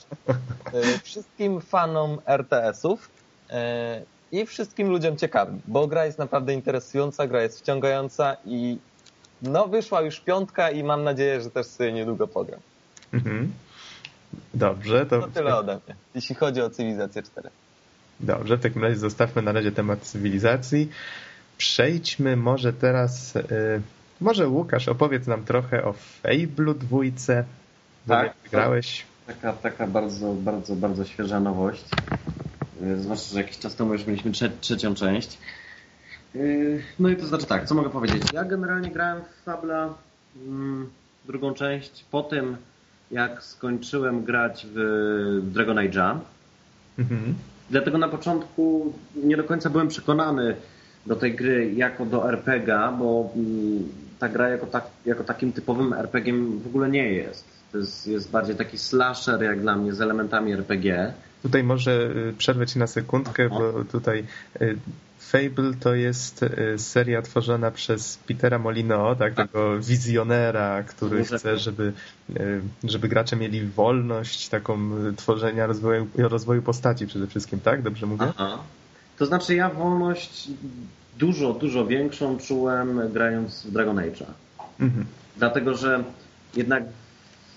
e, 0.73 0.99
wszystkim 1.03 1.61
fanom 1.61 2.17
RTS-ów 2.25 3.09
e, 3.49 4.01
i 4.31 4.45
wszystkim 4.45 4.89
ludziom 4.89 5.17
ciekawym, 5.17 5.61
bo 5.67 5.87
gra 5.87 6.05
jest 6.05 6.17
naprawdę 6.17 6.53
interesująca, 6.53 7.27
gra 7.27 7.41
jest 7.41 7.59
wciągająca 7.59 8.37
i 8.45 8.77
no 9.41 9.67
wyszła 9.67 10.01
już 10.01 10.19
piątka 10.19 10.71
i 10.71 10.83
mam 10.83 11.03
nadzieję, 11.03 11.41
że 11.41 11.51
też 11.51 11.67
sobie 11.67 11.93
niedługo 11.93 12.27
pogram. 12.27 12.59
Mhm. 13.13 13.51
Dobrze. 14.53 15.05
To... 15.05 15.21
to 15.21 15.27
tyle 15.27 15.57
ode 15.57 15.73
mnie, 15.73 15.95
jeśli 16.15 16.35
chodzi 16.35 16.61
o 16.61 16.69
cywilizację 16.69 17.23
4. 17.23 17.49
Dobrze, 18.19 18.57
w 18.57 18.61
takim 18.61 18.83
razie 18.83 18.97
zostawmy 18.97 19.41
na 19.41 19.51
razie 19.51 19.71
temat 19.71 20.01
cywilizacji. 20.01 20.89
Przejdźmy 21.57 22.35
może 22.35 22.73
teraz... 22.73 23.33
Może 24.21 24.47
Łukasz, 24.47 24.87
opowiedz 24.87 25.27
nam 25.27 25.43
trochę 25.43 25.83
o 25.83 25.93
Fable'u 26.23 26.77
dwójce. 26.77 27.45
Tak, 28.07 28.33
grałeś. 28.51 29.05
Taka, 29.27 29.53
taka 29.53 29.87
bardzo, 29.87 30.33
bardzo, 30.33 30.75
bardzo 30.75 31.05
świeża 31.05 31.39
nowość. 31.39 31.85
Y, 32.81 33.01
zwłaszcza, 33.01 33.33
że 33.33 33.39
jakiś 33.39 33.57
czas 33.57 33.75
temu 33.75 33.93
już 33.93 34.07
mieliśmy 34.07 34.31
trze 34.31 34.49
trzecią 34.61 34.95
część. 34.95 35.37
Y, 36.35 36.83
no 36.99 37.09
i 37.09 37.15
to 37.15 37.27
znaczy 37.27 37.45
tak, 37.45 37.65
co 37.65 37.75
mogę 37.75 37.89
powiedzieć? 37.89 38.23
Ja 38.33 38.43
generalnie 38.43 38.91
grałem 38.91 39.21
w 39.23 39.43
Fabla 39.43 39.93
mm, 40.47 40.89
drugą 41.25 41.53
część 41.53 42.05
po 42.11 42.23
tym, 42.23 42.57
jak 43.11 43.43
skończyłem 43.43 44.23
grać 44.23 44.67
w 44.75 45.41
Dragon 45.43 45.77
Age'a. 45.77 46.19
Mhm. 46.99 47.35
Dlatego 47.69 47.97
na 47.97 48.07
początku 48.07 48.93
nie 49.15 49.37
do 49.37 49.43
końca 49.43 49.69
byłem 49.69 49.87
przekonany 49.87 50.55
do 51.05 51.15
tej 51.15 51.35
gry 51.35 51.73
jako 51.73 52.05
do 52.05 52.29
RPGa, 52.29 52.91
bo 52.91 53.31
mm, 53.35 53.83
ta 54.25 54.29
gra 54.29 54.49
jako, 54.49 54.65
tak, 54.65 54.83
jako 55.05 55.23
takim 55.23 55.51
typowym 55.51 55.93
RPG-iem 55.93 56.59
w 56.59 56.67
ogóle 56.67 56.89
nie 56.89 57.13
jest. 57.13 57.45
To 57.71 57.77
jest, 57.77 58.07
jest 58.07 58.31
bardziej 58.31 58.55
taki 58.55 58.77
slasher 58.77 59.43
jak 59.43 59.61
dla 59.61 59.75
mnie 59.75 59.93
z 59.93 60.01
elementami 60.01 60.53
RPG. 60.53 61.13
Tutaj 61.41 61.63
może 61.63 61.91
y, 61.91 62.33
przerwę 62.37 62.67
Ci 62.67 62.79
na 62.79 62.87
sekundkę, 62.87 63.49
bo 63.49 63.83
tutaj 63.83 64.25
y, 64.61 64.77
Fable 65.19 65.73
to 65.79 65.95
jest 65.95 66.43
y, 66.43 66.79
seria 66.79 67.21
tworzona 67.21 67.71
przez 67.71 68.17
Petera 68.17 68.59
Molino, 68.59 69.15
tak, 69.15 69.33
tak. 69.33 69.51
tego 69.51 69.79
wizjonera, 69.79 70.83
który 70.83 71.19
Może 71.19 71.37
chce, 71.37 71.57
żeby, 71.57 71.93
żeby 72.83 73.07
gracze 73.07 73.35
mieli 73.35 73.67
wolność 73.67 74.49
taką 74.49 74.91
tworzenia, 75.15 75.67
rozwoju, 75.67 76.07
rozwoju 76.17 76.61
postaci 76.61 77.07
przede 77.07 77.27
wszystkim, 77.27 77.59
tak? 77.59 77.81
Dobrze 77.81 78.05
mówię? 78.05 78.25
Aha. 78.37 78.57
To 79.17 79.25
znaczy 79.25 79.55
ja 79.55 79.69
wolność 79.69 80.49
dużo, 81.19 81.53
dużo 81.53 81.85
większą 81.85 82.37
czułem 82.37 83.11
grając 83.13 83.63
w 83.65 83.71
Dragon 83.71 83.97
Age'a. 83.97 84.25
Mhm. 84.79 85.05
Dlatego, 85.37 85.75
że 85.75 86.03
jednak 86.55 86.83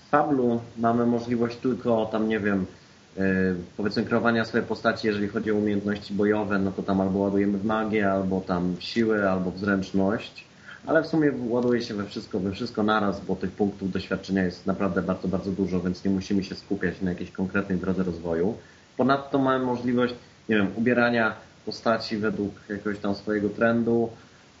w 0.05 0.09
Fablu 0.09 0.61
mamy 0.77 1.05
możliwość 1.05 1.57
tylko 1.57 2.05
tam, 2.05 2.27
nie 2.27 2.39
wiem, 2.39 2.65
e, 3.17 3.21
powiedzmy 3.77 4.03
kreowania 4.03 4.45
swojej 4.45 4.67
postaci, 4.67 5.07
jeżeli 5.07 5.27
chodzi 5.27 5.51
o 5.51 5.55
umiejętności 5.55 6.13
bojowe, 6.13 6.59
no 6.59 6.71
to 6.71 6.83
tam 6.83 7.01
albo 7.01 7.19
ładujemy 7.19 7.57
w 7.57 7.65
magię, 7.65 8.11
albo 8.11 8.41
tam 8.41 8.75
w 8.75 8.83
siłę, 8.83 9.31
albo 9.31 9.51
w 9.51 9.59
zręczność, 9.59 10.45
ale 10.85 11.03
w 11.03 11.07
sumie 11.07 11.31
ładuje 11.47 11.81
się 11.81 11.93
we 11.93 12.05
wszystko, 12.05 12.39
we 12.39 12.51
wszystko 12.51 12.83
naraz, 12.83 13.25
bo 13.25 13.35
tych 13.35 13.51
punktów 13.51 13.91
doświadczenia 13.91 14.43
jest 14.43 14.67
naprawdę 14.67 15.01
bardzo, 15.01 15.27
bardzo 15.27 15.51
dużo, 15.51 15.79
więc 15.79 16.05
nie 16.05 16.11
musimy 16.11 16.43
się 16.43 16.55
skupiać 16.55 17.01
na 17.01 17.09
jakiejś 17.09 17.31
konkretnej 17.31 17.77
drodze 17.77 18.03
rozwoju. 18.03 18.57
Ponadto 18.97 19.39
mamy 19.39 19.65
możliwość, 19.65 20.13
nie 20.49 20.55
wiem, 20.55 20.67
ubierania 20.75 21.35
postaci 21.69 22.17
według 22.17 22.53
jakiegoś 22.69 22.99
tam 22.99 23.15
swojego 23.15 23.49
trendu. 23.49 24.09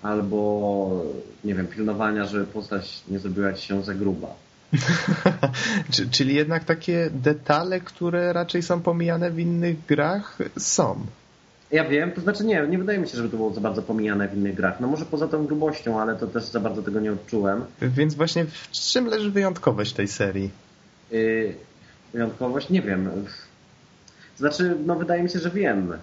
albo 0.03 1.03
nie 1.43 1.55
wiem, 1.55 1.67
pilnowania, 1.67 2.25
żeby 2.25 2.45
postać 2.45 3.03
nie 3.07 3.19
zrobiła 3.19 3.53
ci 3.53 3.67
się 3.67 3.83
za 3.83 3.93
gruba. 3.93 4.27
Czyli 6.15 6.35
jednak 6.35 6.63
takie 6.63 7.09
detale, 7.13 7.79
które 7.79 8.33
raczej 8.33 8.61
są 8.61 8.81
pomijane 8.81 9.31
w 9.31 9.39
innych 9.39 9.85
grach, 9.85 10.37
są. 10.57 11.05
Ja 11.71 11.83
wiem, 11.89 12.11
to 12.11 12.21
znaczy 12.21 12.45
nie, 12.45 12.67
nie 12.67 12.77
wydaje 12.77 12.99
mi 12.99 13.07
się, 13.07 13.17
żeby 13.17 13.29
to 13.29 13.37
było 13.37 13.53
za 13.53 13.61
bardzo 13.61 13.81
pomijane 13.81 14.27
w 14.27 14.37
innych 14.37 14.55
grach. 14.55 14.79
No 14.79 14.87
może 14.87 15.05
poza 15.05 15.27
tą 15.27 15.45
grubością, 15.45 16.01
ale 16.01 16.15
to 16.15 16.27
też 16.27 16.43
za 16.43 16.59
bardzo 16.59 16.83
tego 16.83 16.99
nie 16.99 17.11
odczułem. 17.11 17.65
Więc 17.81 18.15
właśnie 18.15 18.45
w 18.45 18.69
czym 18.71 19.05
leży 19.05 19.31
wyjątkowość 19.31 19.93
tej 19.93 20.07
serii? 20.07 20.49
Yy, 21.11 21.55
wyjątkowość? 22.13 22.69
Nie 22.69 22.81
wiem. 22.81 23.09
Znaczy, 24.37 24.75
no 24.85 24.95
wydaje 24.95 25.23
mi 25.23 25.29
się, 25.29 25.39
że 25.39 25.49
wiem. 25.49 25.93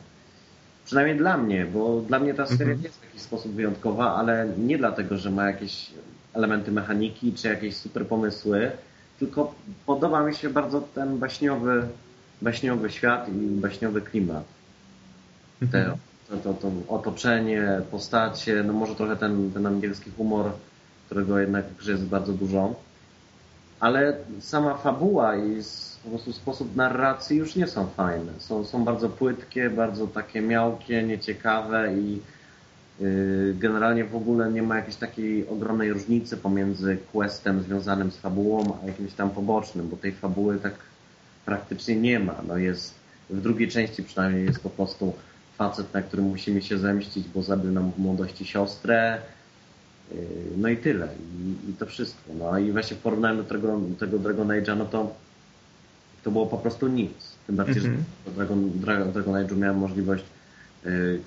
Przynajmniej 0.87 1.16
dla 1.16 1.37
mnie, 1.37 1.64
bo 1.64 2.01
dla 2.01 2.18
mnie 2.18 2.35
ta 2.35 2.46
seria 2.46 2.72
mhm. 2.72 2.83
jest 2.83 3.01
w 3.01 3.05
jakiś 3.05 3.22
sposób 3.22 3.53
wyjątkowa, 3.53 4.16
ale 4.16 4.49
nie 4.59 4.79
dlatego, 4.79 5.18
że 5.18 5.31
ma 5.31 5.46
jakieś 5.46 5.90
elementy 6.35 6.72
mechaniki 6.72 7.33
czy 7.33 7.49
jakieś 7.49 7.77
super 7.77 8.07
pomysły, 8.07 8.70
tylko 9.18 9.55
podoba 9.87 10.22
mi 10.22 10.35
się 10.35 10.51
bardzo 10.51 10.81
ten 10.81 11.18
baśniowy, 11.18 11.88
baśniowy 12.42 12.90
świat 12.90 13.29
i 13.29 13.61
baśniowy 13.61 14.01
klimat. 14.01 14.44
Te, 15.72 15.79
mhm. 15.79 15.99
to, 16.29 16.37
to, 16.37 16.55
to 16.55 16.70
otoczenie, 16.88 17.81
postacie, 17.90 18.62
no 18.66 18.72
może 18.72 18.94
trochę 18.94 19.16
ten, 19.16 19.53
ten 19.53 19.66
angielski 19.66 20.11
humor, 20.11 20.51
którego 21.07 21.38
jednak 21.38 21.64
jest 21.88 22.05
bardzo 22.05 22.33
dużo, 22.33 22.75
ale 23.81 24.16
sama 24.40 24.75
fabuła 24.75 25.37
i 25.37 25.62
po 26.07 26.11
prostu 26.11 26.33
sposób 26.33 26.77
narracji 26.77 27.37
już 27.37 27.57
nie 27.57 27.66
są 27.66 27.87
fajne. 27.87 28.33
Są, 28.38 28.64
są 28.64 28.85
bardzo 28.85 29.09
płytkie, 29.09 29.71
bardzo 29.71 30.07
takie 30.07 30.40
miałkie, 30.40 31.03
nieciekawe 31.03 31.95
i 31.99 32.21
yy, 33.01 33.55
generalnie 33.59 34.05
w 34.05 34.16
ogóle 34.16 34.53
nie 34.53 34.62
ma 34.62 34.77
jakiejś 34.77 34.97
takiej 34.97 35.49
ogromnej 35.49 35.92
różnicy 35.92 36.37
pomiędzy 36.37 36.99
questem 37.12 37.62
związanym 37.62 38.11
z 38.11 38.16
fabułą, 38.16 38.79
a 38.83 38.87
jakimś 38.87 39.12
tam 39.12 39.31
pobocznym, 39.31 39.88
bo 39.88 39.97
tej 39.97 40.12
fabuły 40.12 40.59
tak 40.59 40.75
praktycznie 41.45 41.97
nie 41.97 42.21
ma. 42.21 42.42
No 42.49 42.57
jest, 42.57 42.95
w 43.31 43.40
drugiej 43.40 43.69
części 43.69 44.03
przynajmniej 44.03 44.45
jest 44.45 44.61
po 44.61 44.71
prostu 44.71 45.12
facet, 45.59 45.95
na 45.95 46.03
którym 46.03 46.25
musimy 46.25 46.62
się 46.62 46.79
zemścić, 46.79 47.29
bo 47.35 47.42
zabił 47.42 47.73
nam 47.73 47.92
w 47.92 47.99
młodości 47.99 48.45
siostrę, 48.45 49.21
yy, 50.12 50.19
no 50.57 50.69
i 50.69 50.77
tyle. 50.77 51.09
I, 51.38 51.71
I, 51.71 51.75
to 51.75 51.87
wszystko. 51.87 52.31
No 52.38 52.59
i 52.59 52.73
właśnie 52.73 52.97
w 52.97 53.01
porównaniu 53.01 53.42
do 53.42 53.49
tego, 53.49 53.81
tego 54.01 54.19
Dragon 54.19 54.49
Age'a, 54.49 54.77
no 54.77 54.85
to 54.85 55.26
to 56.27 56.31
było 56.31 56.47
po 56.47 56.59
prostu 56.59 56.89
nic. 56.89 57.12
Tym 57.47 57.57
bardziej, 57.57 57.85
mm 57.85 57.97
-hmm. 57.97 58.01
że 58.27 58.33
Dragon, 58.33 58.71
Dragon, 58.75 59.12
Dragon 59.12 59.35
Age'u 59.35 59.57
miałem 59.57 59.79
możliwość 59.79 60.25
y, 60.87 61.21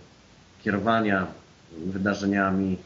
kierowania 0.63 1.27
wydarzeniami 1.85 2.77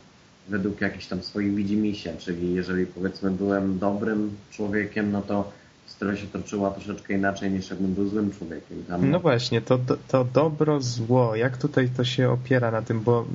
według 0.50 0.82
jakichś 0.82 1.06
tam 1.06 1.24
swoich 1.24 1.56
widzimisię, 1.56 2.14
czyli 2.18 2.54
jeżeli 2.54 2.86
powiedzmy 2.86 3.32
byłem 3.32 3.80
dobrym 3.80 4.36
człowiekiem, 4.52 5.12
no 5.12 5.22
to 5.22 5.52
historia 5.88 6.16
się 6.18 6.28
toczyła 6.28 6.72
troszeczkę 6.72 7.14
inaczej 7.14 7.52
niż 7.52 7.70
jakbym 7.70 7.94
był 7.94 8.08
złym 8.10 8.32
człowiekiem. 8.32 8.84
Tam... 8.88 9.12
No 9.12 9.20
właśnie, 9.20 9.62
to, 9.62 9.80
to 10.08 10.26
dobro, 10.34 10.82
zło, 10.82 11.36
jak 11.36 11.58
tutaj 11.58 11.90
to 11.98 12.04
się 12.04 12.30
opiera 12.30 12.72
na 12.72 12.82
tym, 12.82 13.02
bo 13.02 13.26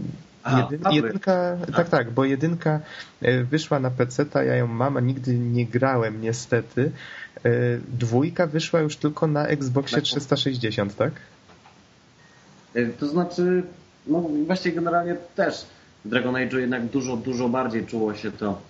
Jedyn, 0.46 0.92
jedynka, 0.92 1.56
tak, 1.76 1.88
tak, 1.88 2.10
bo 2.10 2.24
jedynka 2.24 2.80
e, 3.22 3.44
wyszła 3.44 3.80
na 3.80 3.90
PC, 3.90 4.24
ja 4.34 4.56
ją 4.56 4.66
mam, 4.66 4.96
a 4.96 5.00
nigdy 5.00 5.38
nie 5.38 5.66
grałem 5.66 6.20
niestety. 6.20 6.90
E, 7.44 7.50
dwójka 7.88 8.46
wyszła 8.46 8.80
już 8.80 8.96
tylko 8.96 9.26
na 9.26 9.46
Xboxie 9.46 10.02
360, 10.02 10.96
tak? 10.96 11.12
E, 12.74 12.86
to 12.86 13.08
znaczy, 13.08 13.62
no 14.06 14.20
właśnie 14.46 14.72
generalnie 14.72 15.16
też 15.34 15.66
w 16.04 16.08
Dragon 16.08 16.34
Age'u 16.34 16.58
jednak 16.58 16.86
dużo, 16.86 17.16
dużo 17.16 17.48
bardziej 17.48 17.86
czuło 17.86 18.14
się 18.14 18.32
to 18.32 18.62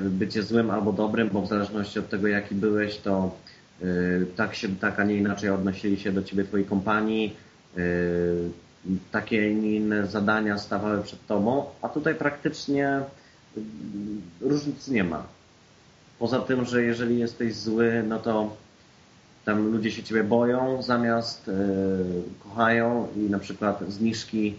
bycie 0.00 0.42
złym 0.42 0.70
albo 0.70 0.92
dobrym, 0.92 1.28
bo 1.32 1.42
w 1.42 1.48
zależności 1.48 1.98
od 1.98 2.08
tego 2.08 2.28
jaki 2.28 2.54
byłeś, 2.54 2.98
to 2.98 3.36
tak, 4.36 4.54
się, 4.54 4.68
tak 4.68 5.00
a 5.00 5.04
nie 5.04 5.16
inaczej 5.16 5.50
odnosili 5.50 6.00
się 6.00 6.12
do 6.12 6.22
ciebie 6.22 6.44
twoi 6.44 6.64
kompanii, 6.64 7.36
takie 9.10 9.50
inne 9.50 10.06
zadania 10.06 10.58
stawały 10.58 11.02
przed 11.02 11.26
tobą, 11.26 11.64
a 11.82 11.88
tutaj 11.88 12.14
praktycznie 12.14 12.86
mm, 13.56 14.22
różnic 14.40 14.88
nie 14.88 15.04
ma. 15.04 15.22
Poza 16.18 16.40
tym, 16.40 16.64
że 16.64 16.82
jeżeli 16.82 17.18
jesteś 17.18 17.54
zły, 17.54 18.04
no 18.08 18.18
to 18.18 18.56
tam 19.44 19.72
ludzie 19.72 19.90
się 19.90 20.02
ciebie 20.02 20.24
boją, 20.24 20.82
zamiast 20.82 21.46
yy, 21.46 22.22
kochają 22.44 23.08
i 23.16 23.18
na 23.18 23.38
przykład 23.38 23.80
zniżki 23.88 24.54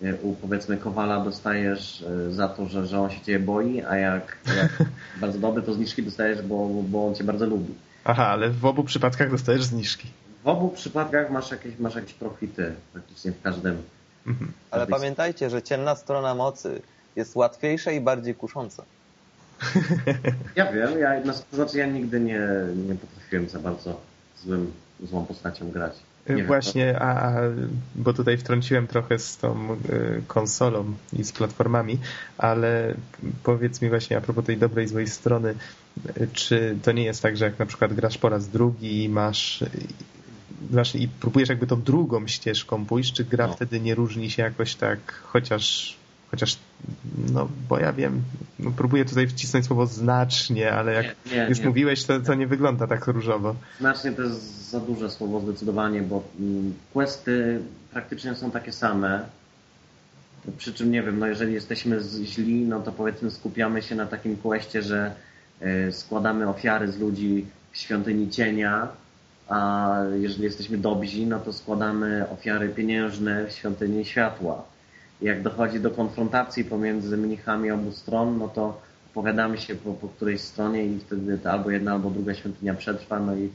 yy, 0.00 0.18
u 0.22 0.34
powiedzmy 0.34 0.76
Kowala 0.76 1.24
dostajesz 1.24 2.04
yy, 2.26 2.32
za 2.32 2.48
to, 2.48 2.68
że, 2.68 2.86
że 2.86 3.00
on 3.00 3.10
się 3.10 3.20
ciebie 3.20 3.38
boi, 3.38 3.82
a 3.82 3.96
jak, 3.96 4.36
jak 4.56 4.88
bardzo 5.20 5.38
dobry, 5.38 5.62
to 5.62 5.74
zniżki 5.74 6.02
dostajesz, 6.02 6.42
bo, 6.42 6.68
bo 6.68 7.06
on 7.06 7.14
cię 7.14 7.24
bardzo 7.24 7.46
lubi. 7.46 7.74
Aha, 8.04 8.26
ale 8.26 8.50
w 8.50 8.64
obu 8.64 8.84
przypadkach 8.84 9.30
dostajesz 9.30 9.64
zniżki 9.64 10.08
w 10.44 10.48
obu 10.48 10.68
przypadkach 10.68 11.30
masz 11.30 11.50
jakieś, 11.50 11.78
masz 11.78 11.94
jakieś 11.94 12.12
profity 12.12 12.74
praktycznie 12.92 13.32
w 13.32 13.42
każdym. 13.42 13.82
Mhm. 14.26 14.52
Ale 14.70 14.86
pamiętajcie, 14.86 15.50
że 15.50 15.62
ciemna 15.62 15.96
strona 15.96 16.34
mocy 16.34 16.82
jest 17.16 17.36
łatwiejsza 17.36 17.90
i 17.90 18.00
bardziej 18.00 18.34
kusząca. 18.34 18.84
Ja 20.56 20.72
wiem, 20.72 20.98
ja, 20.98 21.20
to 21.50 21.56
znaczy 21.56 21.78
ja 21.78 21.86
nigdy 21.86 22.20
nie, 22.20 22.40
nie 22.88 22.94
potrafiłem 22.94 23.48
za 23.48 23.58
bardzo 23.58 24.00
złym, 24.36 24.72
złą 25.02 25.26
postacią 25.26 25.70
grać. 25.70 25.92
Nie 26.28 26.44
właśnie, 26.44 26.86
wiem, 26.86 26.96
a, 27.02 27.22
a, 27.22 27.40
bo 27.94 28.12
tutaj 28.12 28.36
wtrąciłem 28.36 28.86
trochę 28.86 29.18
z 29.18 29.36
tą 29.36 29.72
y, 29.72 30.22
konsolą 30.26 30.94
i 31.12 31.24
z 31.24 31.32
platformami, 31.32 31.98
ale 32.38 32.94
powiedz 33.42 33.82
mi 33.82 33.88
właśnie 33.88 34.16
a 34.16 34.20
propos 34.20 34.44
tej 34.44 34.56
dobrej, 34.56 34.88
złej 34.88 35.06
strony, 35.06 35.54
y, 36.16 36.28
czy 36.32 36.76
to 36.82 36.92
nie 36.92 37.04
jest 37.04 37.22
tak, 37.22 37.36
że 37.36 37.44
jak 37.44 37.58
na 37.58 37.66
przykład 37.66 37.92
grasz 37.92 38.18
po 38.18 38.28
raz 38.28 38.48
drugi 38.48 39.04
i 39.04 39.08
masz 39.08 39.64
znaczy, 40.70 40.98
i 40.98 41.08
próbujesz 41.08 41.48
jakby 41.48 41.66
tą 41.66 41.82
drugą 41.82 42.26
ścieżką 42.26 42.86
pójść, 42.86 43.12
czy 43.12 43.24
gra 43.24 43.46
no. 43.46 43.52
wtedy 43.52 43.80
nie 43.80 43.94
różni 43.94 44.30
się 44.30 44.42
jakoś 44.42 44.74
tak, 44.74 45.12
chociaż 45.12 45.96
chociaż, 46.34 46.58
no 47.32 47.48
bo 47.68 47.78
ja 47.78 47.92
wiem, 47.92 48.22
no, 48.58 48.72
próbuję 48.76 49.04
tutaj 49.04 49.26
wcisnąć 49.26 49.66
słowo 49.66 49.86
znacznie, 49.86 50.72
ale 50.72 50.92
jak 50.92 51.16
nie, 51.26 51.36
nie, 51.36 51.46
już 51.48 51.60
nie. 51.60 51.66
mówiłeś, 51.66 52.04
to, 52.04 52.20
to 52.20 52.34
nie 52.34 52.46
wygląda 52.46 52.86
tak 52.86 53.06
różowo. 53.06 53.54
Znacznie 53.80 54.12
to 54.12 54.22
jest 54.22 54.70
za 54.70 54.80
duże 54.80 55.10
słowo 55.10 55.40
zdecydowanie, 55.40 56.02
bo 56.02 56.22
mm, 56.40 56.74
questy 56.92 57.60
praktycznie 57.92 58.34
są 58.34 58.50
takie 58.50 58.72
same, 58.72 59.28
przy 60.58 60.74
czym 60.74 60.90
nie 60.90 61.02
wiem, 61.02 61.18
no 61.18 61.26
jeżeli 61.26 61.54
jesteśmy 61.54 62.00
źli, 62.24 62.54
no 62.54 62.80
to 62.80 62.92
powiedzmy 62.92 63.30
skupiamy 63.30 63.82
się 63.82 63.94
na 63.94 64.06
takim 64.06 64.36
questie, 64.36 64.82
że 64.82 65.14
e, 65.60 65.92
składamy 65.92 66.48
ofiary 66.48 66.92
z 66.92 66.98
ludzi 66.98 67.46
w 67.72 67.78
świątyni 67.78 68.30
cienia, 68.30 68.88
a 69.48 69.90
jeżeli 70.20 70.44
jesteśmy 70.44 70.78
dobrzy, 70.78 71.26
no 71.26 71.40
to 71.40 71.52
składamy 71.52 72.28
ofiary 72.30 72.68
pieniężne 72.68 73.46
w 73.46 73.52
świątyni 73.52 74.04
światła. 74.04 74.64
Jak 75.22 75.42
dochodzi 75.42 75.80
do 75.80 75.90
konfrontacji 75.90 76.64
pomiędzy 76.64 77.16
mnichami 77.16 77.70
obu 77.70 77.92
stron, 77.92 78.38
no 78.38 78.48
to 78.48 78.80
opowiadamy 79.10 79.58
się 79.58 79.74
po, 79.74 79.92
po 79.92 80.08
którejś 80.08 80.40
stronie 80.40 80.86
i 80.86 80.98
wtedy 80.98 81.38
albo 81.44 81.70
jedna, 81.70 81.92
albo 81.92 82.10
druga 82.10 82.34
świątynia 82.34 82.74
przetrwa, 82.74 83.20
no 83.20 83.36
i, 83.36 83.50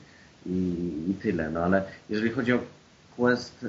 i, 0.46 0.74
i 1.10 1.14
tyle. 1.14 1.50
No 1.50 1.60
ale 1.60 1.84
jeżeli 2.10 2.32
chodzi 2.32 2.54
o 2.54 2.60
quest 3.18 3.64
y, 3.64 3.68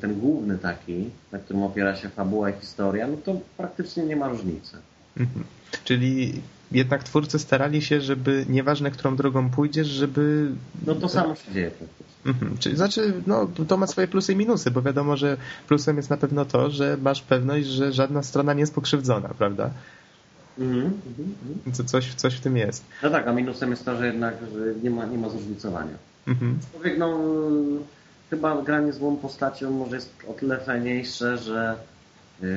ten 0.00 0.20
główny 0.20 0.58
taki, 0.58 1.10
na 1.32 1.38
którym 1.38 1.62
opiera 1.62 1.96
się 1.96 2.08
fabuła 2.08 2.50
i 2.50 2.60
historia, 2.60 3.06
no 3.06 3.16
to 3.16 3.40
praktycznie 3.56 4.02
nie 4.02 4.16
ma 4.16 4.28
różnicy. 4.28 4.76
Mhm. 5.16 5.44
Czyli 5.84 6.42
jednak 6.72 7.04
twórcy 7.04 7.38
starali 7.38 7.82
się, 7.82 8.00
żeby 8.00 8.46
nieważne, 8.48 8.90
którą 8.90 9.16
drogą 9.16 9.50
pójdziesz, 9.50 9.86
żeby... 9.86 10.50
No 10.86 10.94
to 10.94 11.08
samo 11.08 11.34
się 11.34 11.52
dzieje. 11.52 11.70
Mhm. 12.26 12.58
Czyli 12.58 12.76
znaczy, 12.76 13.12
no, 13.26 13.48
to 13.68 13.76
ma 13.76 13.86
swoje 13.86 14.08
plusy 14.08 14.32
i 14.32 14.36
minusy, 14.36 14.70
bo 14.70 14.82
wiadomo, 14.82 15.16
że 15.16 15.36
plusem 15.68 15.96
jest 15.96 16.10
na 16.10 16.16
pewno 16.16 16.44
to, 16.44 16.70
że 16.70 16.96
masz 17.02 17.22
pewność, 17.22 17.66
że 17.66 17.92
żadna 17.92 18.22
strona 18.22 18.54
nie 18.54 18.60
jest 18.60 18.74
pokrzywdzona, 18.74 19.28
prawda? 19.28 19.70
Mhm. 20.58 20.92
Co, 21.72 21.84
coś, 21.84 22.14
coś 22.14 22.34
w 22.34 22.40
tym 22.40 22.56
jest. 22.56 22.84
No 23.02 23.10
tak, 23.10 23.28
a 23.28 23.32
minusem 23.32 23.70
jest 23.70 23.84
to, 23.84 23.96
że 23.96 24.06
jednak 24.06 24.34
że 24.54 24.74
nie, 24.82 24.90
ma, 24.90 25.06
nie 25.06 25.18
ma 25.18 25.28
zróżnicowania. 25.28 25.94
Mhm. 26.28 26.58
Człowiek, 26.72 26.98
no, 26.98 27.18
chyba 28.30 28.62
granie 28.62 28.92
złą 28.92 29.16
postacią 29.16 29.70
może 29.70 29.96
jest 29.96 30.12
o 30.28 30.32
tyle 30.32 30.58
fajniejsze, 30.58 31.38
że, 31.38 31.76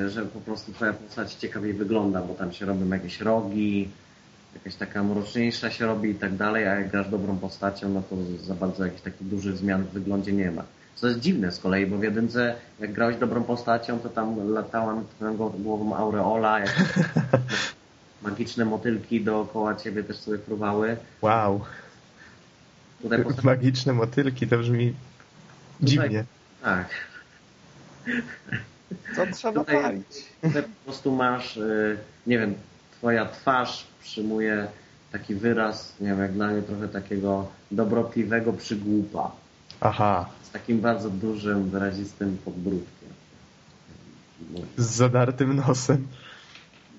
że 0.08 0.26
po 0.26 0.40
prostu 0.40 0.74
twoja 0.74 0.94
postać 0.94 1.34
ciekawiej 1.34 1.74
wygląda, 1.74 2.22
bo 2.22 2.34
tam 2.34 2.54
się 2.54 2.66
robią 2.66 2.90
jakieś 2.90 3.22
rogi, 3.22 3.90
jakaś 4.56 4.76
taka 4.76 5.04
mroczniejsza 5.04 5.72
się 5.72 5.86
robi 5.86 6.10
i 6.10 6.16
tak 6.16 6.36
dalej, 6.36 6.68
a 6.68 6.76
jak 6.76 6.92
grasz 6.92 7.10
dobrą 7.10 7.38
postacią, 7.38 7.90
no 7.90 8.02
to 8.10 8.16
za 8.46 8.56
bardzo 8.56 8.86
jakichś 8.86 9.02
takich 9.02 9.28
dużych 9.28 9.58
zmian 9.58 9.84
w 9.84 9.90
wyglądzie 9.90 10.34
nie 10.34 10.52
ma. 10.52 10.64
Co 10.96 11.08
jest 11.08 11.20
dziwne 11.20 11.52
z 11.52 11.60
kolei, 11.60 11.86
bo 11.86 11.98
w 11.98 12.04
jedynce 12.04 12.56
jak 12.80 12.94
grałeś 12.94 13.18
dobrą 13.18 13.44
postacią, 13.44 14.00
to 14.00 14.10
tam 14.10 14.54
latała 14.54 14.96
nad 14.96 15.10
twoją 15.16 15.38
głową 15.38 15.96
aureola, 15.96 16.60
jakieś 16.60 16.84
magiczne 18.24 18.66
motylki 18.66 19.22
dookoła 19.24 19.76
ciebie 19.76 20.04
też 20.04 20.18
sobie 20.18 20.38
fruwały. 20.38 20.98
Wow. 21.22 21.62
Tutaj 23.02 23.24
postać... 23.24 23.46
Magiczne 23.46 23.94
motylki, 23.94 24.48
to 24.48 24.58
brzmi 24.58 24.94
Tutaj... 25.80 25.90
dziwnie. 25.90 26.26
Tak. 26.64 26.90
Co 29.16 29.26
trzeba 29.36 29.60
Tutaj- 29.60 29.82
palić? 29.82 30.26
Tutaj 30.42 30.64
po 30.64 30.70
prostu 30.86 31.12
masz, 31.12 31.58
y, 31.58 31.98
nie 32.28 32.40
wiem, 32.40 32.54
twoja 32.92 33.26
twarz 33.26 33.88
przyjmuje 34.02 34.68
taki 35.12 35.36
wyraz, 35.36 35.94
nie 36.00 36.08
wiem, 36.08 36.20
jak 36.20 36.32
dla 36.34 36.48
mnie 36.48 36.62
trochę 36.62 36.88
takiego 36.88 37.48
dobrotliwego 37.72 38.54
przygłupa. 38.54 39.32
Aha, 39.82 40.30
Z 40.44 40.50
takim 40.52 40.82
bardzo 40.82 41.10
dużym, 41.10 41.70
wyrazistym 41.70 42.38
podbródkiem. 42.46 43.10
Z 44.78 44.86
zadartym 44.86 45.56
nosem. 45.56 46.08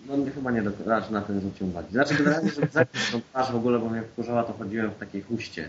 no 0.06 0.14
chyba 0.34 0.50
nie 0.50 0.62
do, 0.62 0.70
raczej 0.86 1.12
na 1.12 1.20
to 1.20 1.32
nie 1.32 1.40
zwróciłem 1.40 1.70
uwagi. 1.72 1.92
Znaczy 1.92 2.14
generalnie, 2.14 2.50
żeby 2.50 2.68
zakryć 2.72 3.10
tą 3.10 3.20
twarz 3.20 3.52
w 3.52 3.56
ogóle, 3.56 3.78
bo 3.78 3.88
mnie 3.90 4.02
wkurzała, 4.02 4.42
to 4.42 4.52
chodziłem 4.52 4.90
w 4.90 4.98
takiej 4.98 5.22
huście. 5.22 5.68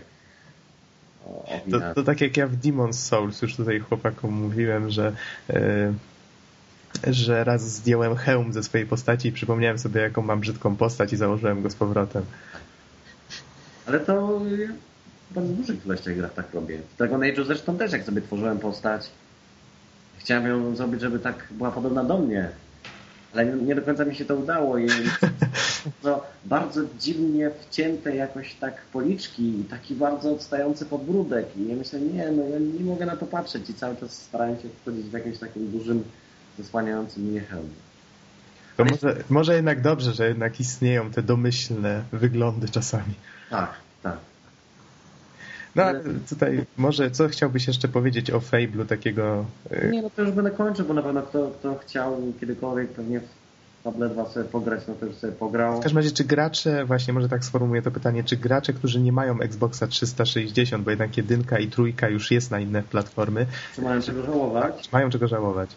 O, 1.26 1.28
o 1.44 1.60
To, 1.70 1.94
to 1.94 2.02
tak 2.02 2.20
jak 2.20 2.36
ja 2.36 2.46
w 2.46 2.56
Demon's 2.56 2.92
Souls 2.92 3.42
już 3.42 3.56
tutaj 3.56 3.80
chłopakom 3.80 4.32
mówiłem, 4.34 4.90
że, 4.90 5.12
e, 5.50 5.92
że 7.10 7.44
raz 7.44 7.62
zdjąłem 7.62 8.16
hełm 8.16 8.52
ze 8.52 8.62
swojej 8.62 8.86
postaci 8.86 9.28
i 9.28 9.32
przypomniałem 9.32 9.78
sobie, 9.78 10.00
jaką 10.00 10.22
mam 10.22 10.40
brzydką 10.40 10.76
postać 10.76 11.12
i 11.12 11.16
założyłem 11.16 11.62
go 11.62 11.70
z 11.70 11.74
powrotem. 11.74 12.24
Ale 13.86 14.00
to 14.00 14.40
ja 14.58 14.68
w 15.30 15.34
bardzo 15.34 15.52
dużych 15.52 15.86
ilościach 15.86 16.16
grach 16.16 16.34
tak 16.34 16.54
robię. 16.54 16.78
W 16.94 16.98
Dragon 16.98 17.20
Age'u 17.20 17.44
zresztą 17.44 17.78
też, 17.78 17.92
jak 17.92 18.04
sobie 18.04 18.22
tworzyłem 18.22 18.58
postać, 18.58 19.10
chciałem 20.18 20.46
ją 20.46 20.76
zrobić, 20.76 21.00
żeby 21.00 21.18
tak 21.18 21.46
była 21.50 21.70
podobna 21.70 22.04
do 22.04 22.18
mnie. 22.18 22.48
Ale 23.32 23.46
nie, 23.46 23.74
do 23.74 23.82
końca 23.82 24.04
mi 24.04 24.14
się 24.14 24.24
to 24.24 24.36
udało 24.36 24.78
i 24.78 24.86
no, 26.04 26.22
bardzo 26.44 26.80
dziwnie 26.98 27.50
wcięte 27.60 28.16
jakoś 28.16 28.54
tak 28.54 28.82
policzki 28.92 29.60
i 29.60 29.64
taki 29.64 29.94
bardzo 29.94 30.32
odstający 30.32 30.86
podbródek 30.86 31.46
i 31.56 31.68
ja 31.68 31.76
myślę, 31.76 32.00
nie, 32.00 32.30
no 32.30 32.42
ja 32.48 32.58
nie 32.58 32.84
mogę 32.84 33.06
na 33.06 33.16
to 33.16 33.26
patrzeć 33.26 33.70
i 33.70 33.74
cały 33.74 33.96
czas 33.96 34.12
starałem 34.12 34.56
się 34.56 34.68
wchodzić 34.82 35.06
w 35.06 35.12
jakimś 35.12 35.38
takim 35.38 35.70
dużym, 35.70 36.04
zasłaniającym 36.58 37.22
mnie 37.22 37.40
hełmie. 37.40 37.68
To 38.76 38.84
może, 38.84 39.16
może 39.30 39.54
jednak 39.56 39.80
dobrze, 39.80 40.12
że 40.12 40.28
jednak 40.28 40.60
istnieją 40.60 41.10
te 41.10 41.22
domyślne 41.22 42.02
wyglądy 42.12 42.68
czasami. 42.68 43.14
Tak, 43.50 43.70
tak. 44.02 44.16
No 45.74 45.82
ale 45.82 46.00
tutaj 46.28 46.64
może 46.76 47.10
co 47.10 47.28
chciałbyś 47.28 47.66
jeszcze 47.66 47.88
powiedzieć 47.88 48.30
o 48.30 48.38
Fable'u 48.40 48.86
takiego... 48.86 49.44
e, 49.70 49.88
Nie, 49.88 50.02
no 50.02 50.10
to 50.10 50.22
już 50.22 50.30
będę 50.30 50.50
kończył, 50.50 50.86
bo 50.86 50.94
na 50.94 51.02
pewno 51.02 51.22
kto, 51.22 51.50
kto 51.60 51.78
chciał 51.78 52.22
kiedykolwiek 52.40 52.90
pewnie 52.90 53.20
Fable 53.84 54.08
2 54.08 54.26
sobie 54.26 54.44
pograć, 54.46 54.80
no 54.88 54.94
to 54.94 55.06
już 55.06 55.14
sobie 55.16 55.32
pograł. 55.32 55.80
W 55.80 55.82
każdym 55.82 55.96
razie, 55.98 56.10
czy 56.10 56.24
gracze, 56.24 56.84
właśnie 56.84 57.12
może 57.14 57.28
tak 57.28 57.44
sformułuję 57.44 57.82
to 57.82 57.90
pytanie, 57.90 58.24
czy 58.24 58.36
gracze, 58.36 58.72
którzy 58.72 59.00
nie 59.00 59.12
mają 59.12 59.40
Xboxa 59.40 59.86
360, 59.86 60.84
bo 60.84 60.90
jednak 60.90 61.16
jedynka 61.16 61.58
i 61.58 61.68
trójka 61.68 62.08
już 62.08 62.30
jest 62.30 62.50
na 62.50 62.60
inne 62.60 62.82
platformy, 62.82 63.46
Czy 63.74 63.82
mają 63.82 64.02
czego 64.02 64.22
żałować? 64.22 64.92
mają 64.92 65.10
czego 65.10 65.28
żałować? 65.28 65.70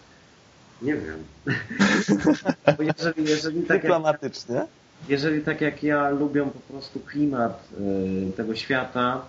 Nie 0.81 0.95
wiem. 0.95 1.23
Bo 2.77 2.83
jeżeli, 2.83 3.29
jeżeli, 3.29 3.61
tak 3.61 3.69
jak, 3.69 3.81
Dyplomatycznie. 3.81 4.65
jeżeli 5.09 5.41
tak 5.41 5.61
jak 5.61 5.83
ja 5.83 6.09
lubią 6.09 6.49
po 6.49 6.59
prostu 6.59 6.99
klimat 6.99 7.63
y, 8.29 8.31
tego 8.31 8.55
świata, 8.55 9.21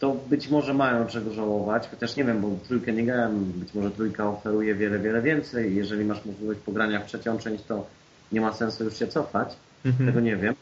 to 0.00 0.16
być 0.30 0.48
może 0.48 0.74
mają 0.74 1.06
czego 1.06 1.32
żałować, 1.32 1.88
chociaż 1.90 2.16
nie 2.16 2.24
wiem, 2.24 2.40
bo 2.40 2.48
trójkę 2.68 2.92
nie 2.92 3.04
grałem, 3.04 3.44
być 3.44 3.74
może 3.74 3.90
trójka 3.90 4.28
oferuje 4.28 4.74
wiele, 4.74 4.98
wiele 4.98 5.22
więcej. 5.22 5.76
Jeżeli 5.76 6.04
masz 6.04 6.24
możliwość 6.24 6.60
pogrania 6.60 7.00
w 7.00 7.06
trzecią 7.06 7.38
część, 7.38 7.64
to 7.64 7.86
nie 8.32 8.40
ma 8.40 8.52
sensu 8.52 8.84
już 8.84 8.98
się 8.98 9.06
cofać. 9.06 9.56
Mhm. 9.84 10.06
Tego 10.06 10.20
nie 10.20 10.36
wiem. 10.36 10.54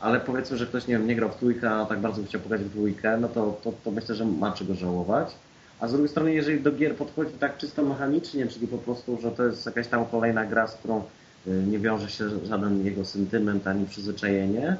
Ale 0.00 0.20
powiedzmy, 0.20 0.56
że 0.56 0.66
ktoś 0.66 0.86
nie, 0.86 0.98
wiem, 0.98 1.06
nie 1.06 1.16
grał 1.16 1.30
w 1.30 1.36
trójkę, 1.36 1.70
a 1.70 1.86
tak 1.86 1.98
bardzo 2.00 2.24
chciał 2.24 2.40
pograć 2.40 2.60
w 2.60 2.70
dwójkę, 2.70 3.18
no 3.20 3.28
to, 3.28 3.60
to, 3.64 3.72
to 3.84 3.90
myślę, 3.90 4.14
że 4.14 4.24
ma 4.24 4.52
czego 4.52 4.74
żałować. 4.74 5.34
A 5.80 5.88
z 5.88 5.92
drugiej 5.92 6.08
strony, 6.08 6.32
jeżeli 6.34 6.60
do 6.60 6.72
gier 6.72 6.96
podchodzi 6.96 7.32
tak 7.32 7.58
czysto 7.58 7.82
mechanicznie, 7.82 8.46
czyli 8.46 8.66
po 8.68 8.78
prostu, 8.78 9.18
że 9.22 9.30
to 9.30 9.44
jest 9.44 9.66
jakaś 9.66 9.88
tam 9.88 10.06
kolejna 10.06 10.44
gra, 10.46 10.66
z 10.66 10.74
którą 10.74 11.02
y, 11.46 11.50
nie 11.50 11.78
wiąże 11.78 12.10
się 12.10 12.46
żaden 12.46 12.84
jego 12.84 13.04
sentyment 13.04 13.66
ani 13.66 13.86
przyzwyczajenie, 13.86 14.76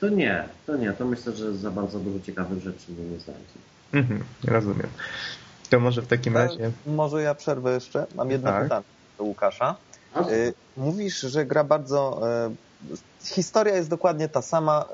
to 0.00 0.08
nie, 0.08 0.44
to 0.66 0.76
nie. 0.76 0.92
To 0.92 1.04
myślę, 1.06 1.32
że 1.32 1.54
za 1.56 1.70
bardzo 1.70 1.98
dużo 1.98 2.20
ciekawych 2.20 2.62
rzeczy 2.62 2.92
nie 3.12 3.20
znajdzie. 3.20 3.44
Mhm, 3.92 4.24
rozumiem. 4.44 4.86
To 5.70 5.80
może 5.80 6.02
w 6.02 6.06
takim 6.06 6.36
razie... 6.36 6.70
Może 6.86 7.22
ja 7.22 7.34
przerwę 7.34 7.74
jeszcze. 7.74 8.06
Mam 8.14 8.30
jedno 8.30 8.50
Tak. 8.50 8.62
pytanie 8.62 8.84
do 9.18 9.24
Łukasza. 9.24 9.76
Y, 10.30 10.54
Mówisz, 10.76 11.20
że 11.20 11.46
gra 11.46 11.64
bardzo. 11.64 12.20
y, 12.92 12.96
Historia 13.24 13.76
jest 13.76 13.88
dokładnie 13.88 14.28
ta 14.28 14.42
sama, 14.42 14.84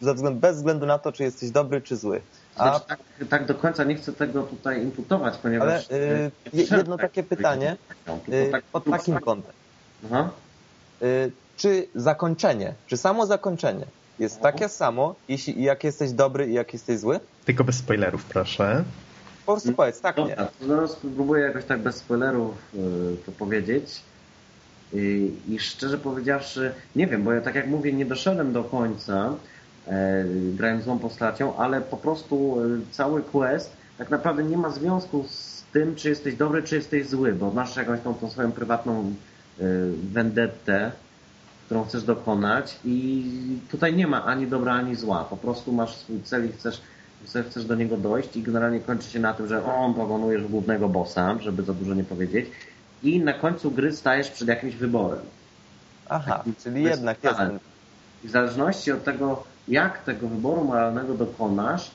ze 0.00 0.14
względu, 0.14 0.40
bez 0.40 0.56
względu 0.56 0.86
na 0.86 0.98
to, 0.98 1.12
czy 1.12 1.22
jesteś 1.22 1.50
dobry, 1.50 1.80
czy 1.80 1.96
zły. 1.96 2.20
A, 2.60 2.70
Znaczy, 2.70 2.84
tak, 2.88 2.98
tak 3.28 3.46
do 3.46 3.54
końca 3.54 3.84
nie 3.84 3.94
chcę 3.94 4.12
tego 4.12 4.42
tutaj 4.42 4.82
imputować, 4.82 5.36
ponieważ... 5.36 5.68
ale 5.90 6.00
y, 6.00 6.30
słyszałem 6.50 6.78
jedno 6.80 6.96
tak- 6.96 7.10
takie 7.10 7.22
pytanie 7.22 7.76
tylko 8.04 8.32
y, 8.32 8.48
tak- 8.52 8.64
pod 8.64 8.84
takim 8.84 9.18
kątem. 9.18 9.52
Aha. 10.06 10.30
Y, 11.02 11.32
Czy 11.56 11.86
zakończenie, 11.94 12.74
czy 12.86 12.96
samo 12.96 13.26
zakończenie 13.26 13.86
jest 14.18 14.40
takie 14.40 14.68
samo, 14.68 15.14
jeśli 15.28 15.62
jak 15.62 15.84
jesteś 15.84 16.12
dobry 16.12 16.46
i 16.46 16.52
jak 16.52 16.72
jesteś 16.72 16.98
zły? 16.98 17.20
Tylko 17.44 17.64
bez 17.64 17.76
spoilerów, 17.76 18.24
proszę. 18.24 18.84
Po 19.46 19.52
prostu 19.52 19.72
powiedz, 19.72 20.00
tak, 20.00 20.16
nie. 20.16 20.22
Dobra, 20.28 20.48
zaraz 20.68 20.90
spróbuję 20.90 21.42
jakoś 21.44 21.64
tak 21.64 21.80
bez 21.80 21.96
spoilerów 21.96 22.54
to 23.26 23.32
powiedzieć. 23.32 24.02
I 25.48 25.58
szczerze 25.58 25.98
powiedziawszy, 25.98 26.72
nie 26.96 27.06
wiem, 27.06 27.22
bo 27.22 27.32
ja 27.32 27.40
tak 27.40 27.54
jak 27.54 27.66
mówię, 27.66 27.92
nie 27.92 28.06
doszedłem 28.06 28.52
do 28.52 28.64
końca, 28.64 29.34
e, 29.86 30.24
grając 30.56 30.84
złą 30.84 30.98
postacią, 30.98 31.56
ale 31.56 31.80
po 31.80 31.96
prostu 31.96 32.56
e, 32.60 32.64
cały 32.90 33.22
quest 33.22 33.76
tak 33.98 34.10
naprawdę 34.10 34.44
nie 34.44 34.56
ma 34.56 34.70
związku 34.70 35.24
z 35.28 35.64
tym, 35.72 35.94
czy 35.94 36.08
jesteś 36.08 36.34
dobry, 36.34 36.62
czy 36.62 36.76
jesteś 36.76 37.08
zły, 37.08 37.32
bo 37.32 37.50
masz 37.50 37.76
jakąś 37.76 38.00
tą, 38.00 38.14
tą 38.14 38.30
swoją 38.30 38.52
prywatną 38.52 39.00
e, 39.00 39.64
vendettę, 40.12 40.92
którą 41.66 41.84
chcesz 41.84 42.02
dokonać 42.02 42.78
i 42.84 43.24
tutaj 43.70 43.96
nie 43.96 44.06
ma 44.06 44.24
ani 44.24 44.46
dobra, 44.46 44.72
ani 44.74 44.96
zła. 44.96 45.24
Po 45.24 45.36
prostu 45.36 45.72
masz 45.72 45.94
swój 45.96 46.22
cel 46.22 46.48
i 46.48 46.52
chcesz, 46.52 46.80
chcesz, 47.24 47.46
chcesz 47.46 47.64
do 47.64 47.74
niego 47.74 47.96
dojść 47.96 48.36
i 48.36 48.42
generalnie 48.42 48.80
kończy 48.80 49.10
się 49.10 49.18
na 49.18 49.34
tym, 49.34 49.48
że 49.48 49.64
on 49.64 49.94
pokonujesz 49.94 50.46
głównego 50.46 50.88
bossa, 50.88 51.38
żeby 51.40 51.62
za 51.62 51.72
dużo 51.74 51.94
nie 51.94 52.04
powiedzieć 52.04 52.46
i 53.02 53.20
na 53.20 53.32
końcu 53.32 53.70
gry 53.70 53.96
stajesz 53.96 54.30
przed 54.30 54.48
jakimś 54.48 54.74
wyborem. 54.74 55.20
Aha, 56.08 56.44
czyli 56.62 56.82
jednak 56.82 57.24
jest 57.24 57.36
ten. 57.36 57.58
I 58.24 58.28
w 58.28 58.30
zależności 58.30 58.92
od 58.92 59.04
tego, 59.04 59.44
jak 59.70 60.04
tego 60.04 60.28
wyboru 60.28 60.64
moralnego 60.64 61.14
dokonasz, 61.14 61.90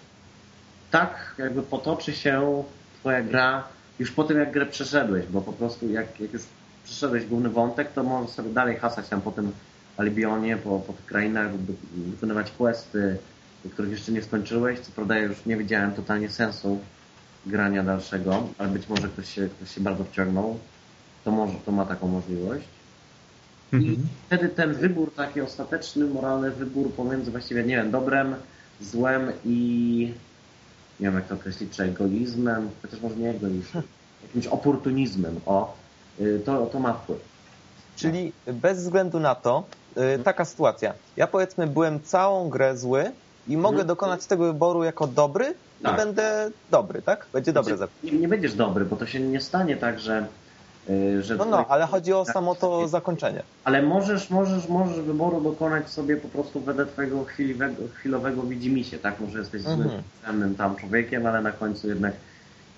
tak 0.91 1.35
jakby 1.37 1.61
potoczy 1.61 2.13
się 2.13 2.63
twoja 2.99 3.21
gra 3.23 3.63
już 3.99 4.11
po 4.11 4.23
tym, 4.23 4.39
jak 4.39 4.51
grę 4.51 4.65
przeszedłeś, 4.65 5.25
bo 5.25 5.41
po 5.41 5.53
prostu 5.53 5.89
jak, 5.89 6.19
jak 6.19 6.33
już 6.33 6.41
przeszedłeś 6.83 7.25
główny 7.25 7.49
wątek, 7.49 7.91
to 7.93 8.03
możesz 8.03 8.29
sobie 8.29 8.49
dalej 8.49 8.77
hasać 8.77 9.09
tam 9.09 9.21
po 9.21 9.31
tym 9.31 9.51
Albionie, 9.97 10.57
po, 10.57 10.79
po 10.79 10.93
tych 10.93 11.05
krainach, 11.05 11.51
wy- 11.51 11.73
wykonywać 12.11 12.51
questy, 12.51 13.17
których 13.73 13.91
jeszcze 13.91 14.11
nie 14.11 14.21
skończyłeś. 14.21 14.79
Co 14.79 14.91
prawda 14.91 15.15
ja 15.15 15.23
już 15.23 15.45
nie 15.45 15.57
widziałem 15.57 15.93
totalnie 15.93 16.29
sensu 16.29 16.79
grania 17.45 17.83
dalszego, 17.83 18.43
ale 18.57 18.69
być 18.69 18.89
może 18.89 19.07
ktoś 19.07 19.33
się, 19.33 19.49
ktoś 19.49 19.75
się 19.75 19.81
bardzo 19.81 20.03
wciągnął, 20.03 20.59
to 21.23 21.31
może 21.31 21.53
to 21.65 21.71
ma 21.71 21.85
taką 21.85 22.07
możliwość. 22.07 22.67
I 23.81 23.89
Mhm. 23.89 24.07
wtedy 24.27 24.49
ten 24.49 24.73
wybór, 24.73 25.11
taki 25.15 25.41
ostateczny, 25.41 26.05
moralny 26.05 26.51
wybór 26.51 26.91
pomiędzy 26.91 27.31
właściwie, 27.31 27.63
nie 27.63 27.75
wiem, 27.75 27.91
dobrem, 27.91 28.35
złem 28.81 29.31
i 29.45 30.13
nie 30.99 31.05
wiem 31.05 31.15
jak 31.15 31.27
to 31.27 31.35
określić, 31.35 31.73
czy 31.75 31.83
egoizmem, 31.83 32.69
chociaż 32.81 33.01
może 33.01 33.15
nie 33.15 33.29
egoizmem, 33.29 33.83
jakimś 34.27 34.47
oportunizmem, 34.47 35.39
o, 35.45 35.75
y, 36.19 36.41
to, 36.45 36.65
to 36.65 36.79
ma 36.79 36.93
wpływ. 36.93 37.19
Czyli 37.95 38.31
bez 38.47 38.77
względu 38.83 39.19
na 39.19 39.35
to, 39.35 39.63
y, 40.19 40.23
taka 40.23 40.45
sytuacja. 40.45 40.93
Ja 41.17 41.27
powiedzmy 41.27 41.67
byłem 41.67 42.01
całą 42.01 42.49
grę 42.49 42.77
zły 42.77 43.11
i 43.47 43.57
mogę 43.57 43.69
Mhm. 43.75 43.87
dokonać 43.87 44.25
tego 44.25 44.43
wyboru 44.45 44.83
jako 44.83 45.07
dobry 45.07 45.53
i 45.81 45.83
Tak. 45.83 45.95
będę 45.97 46.51
dobry, 46.71 47.01
tak? 47.01 47.25
Będzie 47.33 47.53
dobre. 47.53 47.77
Znaczy, 47.77 47.93
nie, 48.03 48.11
nie 48.11 48.27
będziesz 48.27 48.53
dobry, 48.53 48.85
bo 48.85 48.95
to 48.95 49.05
się 49.05 49.19
nie 49.19 49.41
stanie 49.41 49.77
tak, 49.77 49.99
że... 49.99 50.27
y, 50.89 51.23
że 51.23 51.35
No 51.35 51.45
no, 51.45 51.65
ale 51.69 51.85
chodzi 51.85 52.13
o 52.13 52.25
samo 52.25 52.55
to 52.55 52.87
zakończenie. 52.87 53.43
Ale 53.63 53.81
możesz, 53.81 54.29
możesz, 54.29 54.69
możesz 54.69 54.99
wyboru 54.99 55.41
dokonać 55.41 55.89
sobie 55.89 56.17
po 56.17 56.27
prostu 56.27 56.59
wedle 56.59 56.85
twojego 56.85 57.23
chwilowego, 57.23 57.83
chwilowego 57.93 58.41
widzimisię, 58.43 58.97
tak? 58.99 59.19
Może 59.19 59.39
jesteś 59.39 59.61
złym, 59.61 59.89
Mhm. 60.23 60.55
tam 60.55 60.75
człowiekiem, 60.75 61.25
ale 61.25 61.41
na 61.41 61.51
końcu 61.51 61.87
jednak 61.87 62.13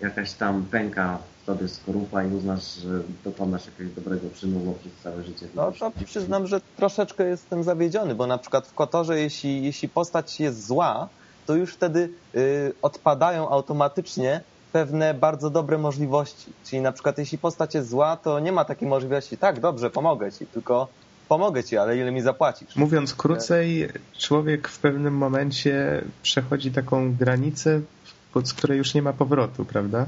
jakaś 0.01 0.34
tam 0.34 0.65
pęka 0.71 1.17
w 1.43 1.45
tobie 1.45 1.67
skorupa 1.67 2.23
i 2.23 2.36
uznasz, 2.36 2.75
że 2.75 2.89
dokonasz 3.23 3.65
jakiegoś 3.65 3.93
dobrego 3.93 4.27
czynu, 4.36 4.75
przez 4.79 4.91
całe 5.03 5.23
życie... 5.23 5.45
No 5.55 5.71
to 5.71 5.91
przyznam, 6.05 6.47
że 6.47 6.61
troszeczkę 6.77 7.23
jestem 7.27 7.63
zawiedziony, 7.63 8.15
bo 8.15 8.27
na 8.27 8.38
przykład 8.38 8.67
w 8.67 8.73
Kotorze, 8.73 9.19
jeśli, 9.19 9.63
jeśli 9.63 9.89
postać 9.89 10.39
jest 10.39 10.67
zła, 10.67 11.09
to 11.45 11.55
już 11.55 11.73
wtedy 11.73 12.09
y, 12.36 12.73
odpadają 12.81 13.49
automatycznie 13.49 14.41
pewne 14.74 15.13
bardzo 15.13 15.49
dobre 15.49 15.78
możliwości. 15.78 16.53
Czyli 16.65 16.82
na 16.82 16.91
przykład 16.91 17.18
jeśli 17.18 17.38
postać 17.38 17.76
jest 17.76 17.89
zła, 17.89 18.18
to 18.18 18.39
nie 18.39 18.51
ma 18.51 18.65
takiej 18.65 18.88
możliwości, 18.88 19.38
tak, 19.38 19.59
dobrze, 19.59 19.89
pomogę 19.89 20.32
ci, 20.32 20.45
tylko 20.45 20.88
pomogę 21.28 21.63
ci, 21.63 21.78
ale 21.78 21.97
ile 21.97 22.11
mi 22.11 22.22
zapłacisz? 22.22 22.76
Mówiąc 22.76 23.13
krócej, 23.13 23.89
człowiek 24.18 24.68
w 24.68 24.80
pewnym 24.80 25.18
momencie 25.18 26.03
przechodzi 26.24 26.72
taką 26.72 27.15
granicę, 27.15 27.82
pod 28.34 28.47
z 28.47 28.53
której 28.53 28.78
już 28.78 28.93
nie 28.93 29.01
ma 29.01 29.13
powrotu, 29.13 29.65
prawda? 29.65 30.05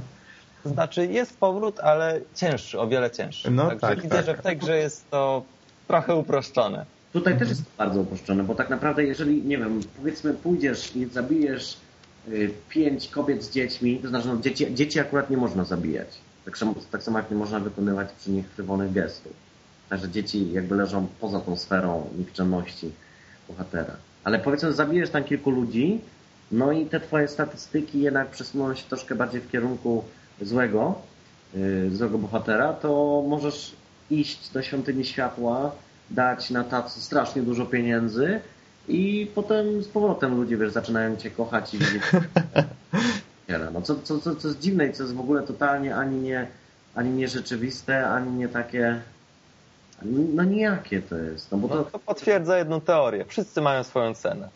To 0.63 0.69
znaczy 0.69 1.07
jest 1.07 1.37
powrót, 1.37 1.79
ale 1.79 2.21
cięższy, 2.35 2.79
o 2.79 2.87
wiele 2.87 3.11
cięższy. 3.11 3.51
No 3.51 3.63
Także 3.69 3.87
tak, 3.87 4.01
widzę, 4.01 4.15
tak. 4.15 4.25
że 4.25 4.37
w 4.37 4.41
tej 4.41 4.57
grze 4.57 4.77
jest 4.77 5.09
to 5.09 5.43
trochę 5.87 6.15
uproszczone. 6.15 6.85
Tutaj 7.13 7.39
też 7.39 7.49
jest 7.49 7.63
to 7.63 7.69
bardzo 7.77 7.99
uproszczone, 8.01 8.43
bo 8.43 8.55
tak 8.55 8.69
naprawdę 8.69 9.03
jeżeli, 9.03 9.43
nie 9.43 9.57
wiem, 9.57 9.81
powiedzmy 9.97 10.33
pójdziesz 10.33 10.95
i 10.95 11.05
zabijesz 11.05 11.77
pięć 12.69 13.07
kobiet 13.07 13.43
z 13.43 13.51
dziećmi, 13.51 13.97
to 13.97 14.07
znaczy 14.07 14.27
no, 14.27 14.37
dzieci, 14.37 14.75
dzieci 14.75 14.99
akurat 14.99 15.29
nie 15.29 15.37
można 15.37 15.63
zabijać. 15.63 16.07
Tak 16.45 16.57
samo, 16.57 16.75
tak 16.91 17.03
samo 17.03 17.17
jak 17.17 17.31
nie 17.31 17.37
można 17.37 17.59
wykonywać 17.59 18.11
przy 18.11 18.31
nich 18.31 18.45
frywolnych 18.45 18.93
gestów. 18.93 19.33
Także 19.89 20.09
dzieci 20.09 20.51
jakby 20.51 20.75
leżą 20.75 21.07
poza 21.19 21.39
tą 21.39 21.55
sferą 21.55 22.09
nikczemności 22.17 22.91
bohatera. 23.49 23.95
Ale 24.23 24.39
powiedzmy 24.39 24.73
zabijesz 24.73 25.09
tam 25.09 25.23
kilku 25.23 25.51
ludzi, 25.51 26.01
no 26.51 26.71
i 26.71 26.85
te 26.85 26.99
twoje 26.99 27.27
statystyki 27.27 28.01
jednak 28.01 28.29
przesuną 28.29 28.75
się 28.75 28.83
troszkę 28.83 29.15
bardziej 29.15 29.41
w 29.41 29.51
kierunku 29.51 30.03
złego, 30.41 31.01
y, 31.55 31.95
złego 31.95 32.17
bohatera, 32.17 32.73
to 32.73 33.23
możesz 33.27 33.75
iść 34.11 34.49
do 34.49 34.61
świątyni 34.61 35.05
światła, 35.05 35.71
dać 36.09 36.49
na 36.49 36.63
tacy 36.63 37.01
strasznie 37.01 37.41
dużo 37.41 37.65
pieniędzy 37.65 38.39
i 38.89 39.31
potem 39.35 39.83
z 39.83 39.87
powrotem 39.87 40.35
ludzie, 40.35 40.57
wiesz, 40.57 40.71
zaczynają 40.71 41.15
cię 41.15 41.31
kochać 41.31 41.73
i 41.73 41.77
widzieć. 41.77 42.03
no 43.73 43.81
co, 43.81 43.95
co, 44.03 44.19
co, 44.19 44.35
co 44.35 44.47
jest 44.47 44.59
dziwne 44.59 44.87
i 44.87 44.93
co 44.93 45.03
jest 45.03 45.15
w 45.15 45.19
ogóle 45.19 45.41
totalnie 45.43 45.95
ani 45.95 46.17
nie, 46.17 46.47
ani 46.95 47.09
nie 47.09 47.27
rzeczywiste, 47.27 48.09
ani 48.09 48.31
nie 48.31 48.47
takie, 48.47 49.01
no 50.33 50.43
nijakie 50.43 51.01
to 51.01 51.17
jest. 51.17 51.51
No 51.51 51.57
bo 51.57 51.67
No, 51.67 51.75
to, 51.75 51.91
to 51.91 51.99
potwierdza 51.99 52.57
jedną 52.57 52.81
teorię. 52.81 53.25
Wszyscy 53.25 53.61
mają 53.61 53.83
swoją 53.83 54.13
cenę. 54.13 54.49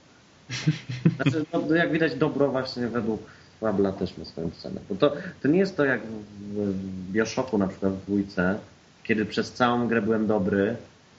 Znaczy, 1.15 1.45
no, 1.53 1.75
jak 1.75 1.91
widać, 1.91 2.15
dobro 2.15 2.51
właśnie 2.51 2.87
według 2.87 3.21
Fabla 3.59 3.91
też 3.91 4.17
ma 4.17 4.25
swoją 4.25 4.51
cenę. 4.51 4.81
Bo 4.89 4.95
to, 4.95 5.13
to 5.41 5.47
nie 5.47 5.59
jest 5.59 5.77
to 5.77 5.85
jak 5.85 6.01
w, 6.01 6.55
w 6.55 7.11
Bioshocku 7.11 7.57
na 7.57 7.67
przykład 7.67 7.93
w 7.93 8.05
dwójce, 8.05 8.59
kiedy 9.03 9.25
przez 9.25 9.51
całą 9.51 9.87
grę 9.87 10.01
byłem 10.01 10.27
dobry, 10.27 10.75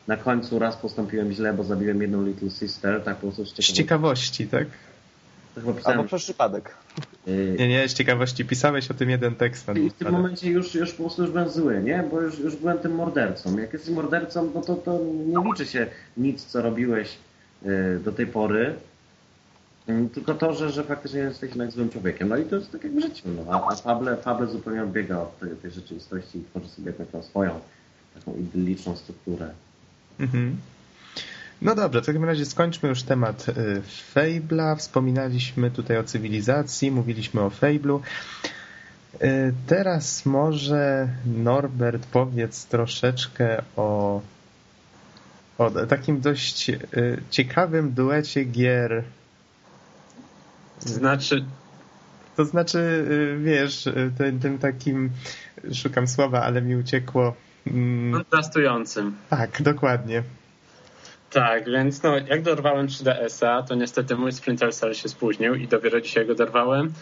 na 0.07 0.17
końcu 0.17 0.59
raz 0.59 0.77
postąpiłem 0.77 1.33
źle, 1.33 1.53
bo 1.53 1.65
zabiłem 1.65 2.03
jedną 2.03 2.27
Little 2.27 2.51
Sister, 2.51 3.03
tak 3.05 3.17
po 3.17 3.21
prostu 3.27 3.45
z 3.47 3.49
Z 3.49 3.53
ciekawości. 3.53 3.75
ciekawości, 3.75 4.47
tak? 4.47 4.67
Pisałem, 5.55 5.79
Albo 5.85 6.05
przez 6.05 6.23
przypadek. 6.23 6.75
yy, 7.27 7.57
Nie, 7.59 7.69
nie, 7.69 7.89
z 7.89 7.95
ciekawości 7.95 8.45
pisałeś 8.45 8.91
o 8.91 8.95
tym 8.95 9.11
jeden 9.11 9.35
tekst. 9.35 9.67
I 9.85 9.91
w 9.91 9.93
tym 9.95 10.13
momencie 10.13 10.51
już, 10.51 10.75
już 10.75 10.93
po 10.93 11.03
prostu 11.03 11.23
już 11.23 11.31
byłem 11.31 11.49
zły, 11.51 11.83
nie? 11.83 12.05
Bo 12.11 12.21
już, 12.21 12.39
już 12.39 12.57
byłem 12.57 12.79
tym 12.79 12.95
mordercą. 12.95 13.59
Jak 13.59 13.73
jesteś 13.73 13.95
mordercą, 13.95 14.51
no 14.55 14.61
to, 14.63 14.75
to 14.75 14.99
nie 15.27 15.45
liczy 15.51 15.67
się 15.67 15.87
nic, 16.17 16.45
co 16.45 16.63
robiłeś 16.63 17.17
yy, 17.63 18.01
do 18.05 18.13
tej 18.13 18.27
pory. 18.27 18.75
Yy, 19.89 20.09
Tylko 20.15 20.35
to, 20.35 20.55
że, 20.55 20.71
że 20.71 20.85
faktycznie 20.85 21.21
jesteś 21.21 21.51
jednak 21.51 21.71
złym 21.71 21.91
człowiekiem. 21.91 22.29
No 22.29 22.37
i 22.37 22.45
to 22.45 22.57
jest 22.57 22.73
tak 22.73 22.85
jak 22.85 22.93
w 22.93 23.01
życiu. 23.01 23.29
No. 23.47 23.53
A, 23.53 23.73
a 23.73 23.77
Fable, 23.77 24.17
Fable 24.17 24.47
zupełnie 24.47 24.83
odbiega 24.83 25.19
od 25.19 25.39
tej, 25.39 25.51
tej 25.51 25.71
rzeczywistości 25.71 26.39
i 26.39 26.45
tworzy 26.45 26.69
sobie 26.69 26.87
jakąś 26.91 27.09
tam 27.09 27.23
swoją 27.23 27.61
taką 28.15 28.37
idylliczną 28.37 28.97
strukturę. 28.97 29.51
Mhm. 30.19 30.57
No 31.63 31.75
dobrze, 31.75 32.03
w 32.03 32.07
takim 32.07 32.25
razie 32.25 32.45
skończmy 32.47 32.89
już 32.89 33.03
temat 33.03 33.49
y, 33.49 33.83
Fable'a. 34.15 34.77
Wspominaliśmy 34.77 35.71
tutaj 35.71 35.99
o 35.99 36.05
cywilizacji, 36.05 36.91
mówiliśmy 36.91 37.41
o 37.41 37.51
Fable'u. 37.51 38.01
Y, 39.23 39.55
Teraz 39.67 40.27
może 40.27 41.09
Norbert 41.27 42.07
powiedz 42.07 42.67
troszeczkę 42.67 43.63
o, 43.77 44.21
o 45.59 45.71
takim 45.71 46.21
dość 46.21 46.71
y, 46.71 46.77
ciekawym 47.31 47.93
duecie 47.93 48.45
gier. 48.45 49.05
Znaczy, 50.81 51.45
To 52.37 52.45
znaczy, 52.45 53.09
wiesz, 53.45 53.89
tym, 54.19 54.41
tym 54.41 54.59
takim, 54.59 55.11
szukam 55.73 56.09
słowa, 56.09 56.43
ale 56.43 56.63
mi 56.63 56.77
uciekło. 56.77 57.35
Mm, 57.67 58.13
kontrastującym. 58.13 59.17
Tak, 59.31 59.63
dokładnie. 59.63 60.23
Tak, 61.31 61.71
więc 61.71 62.03
no, 62.03 62.19
jak 62.19 62.43
dorwałem 62.43 62.87
3DS-a, 62.87 63.63
to 63.63 63.75
niestety 63.75 64.17
mój 64.17 64.33
Splinter 64.33 64.75
Cell 64.75 64.95
się 64.95 65.09
spóźnił 65.09 65.55
i 65.55 65.69
dopiero 65.69 66.01
dzisiaj 66.01 66.27
go 66.27 66.35
dorwałem. 66.35 66.93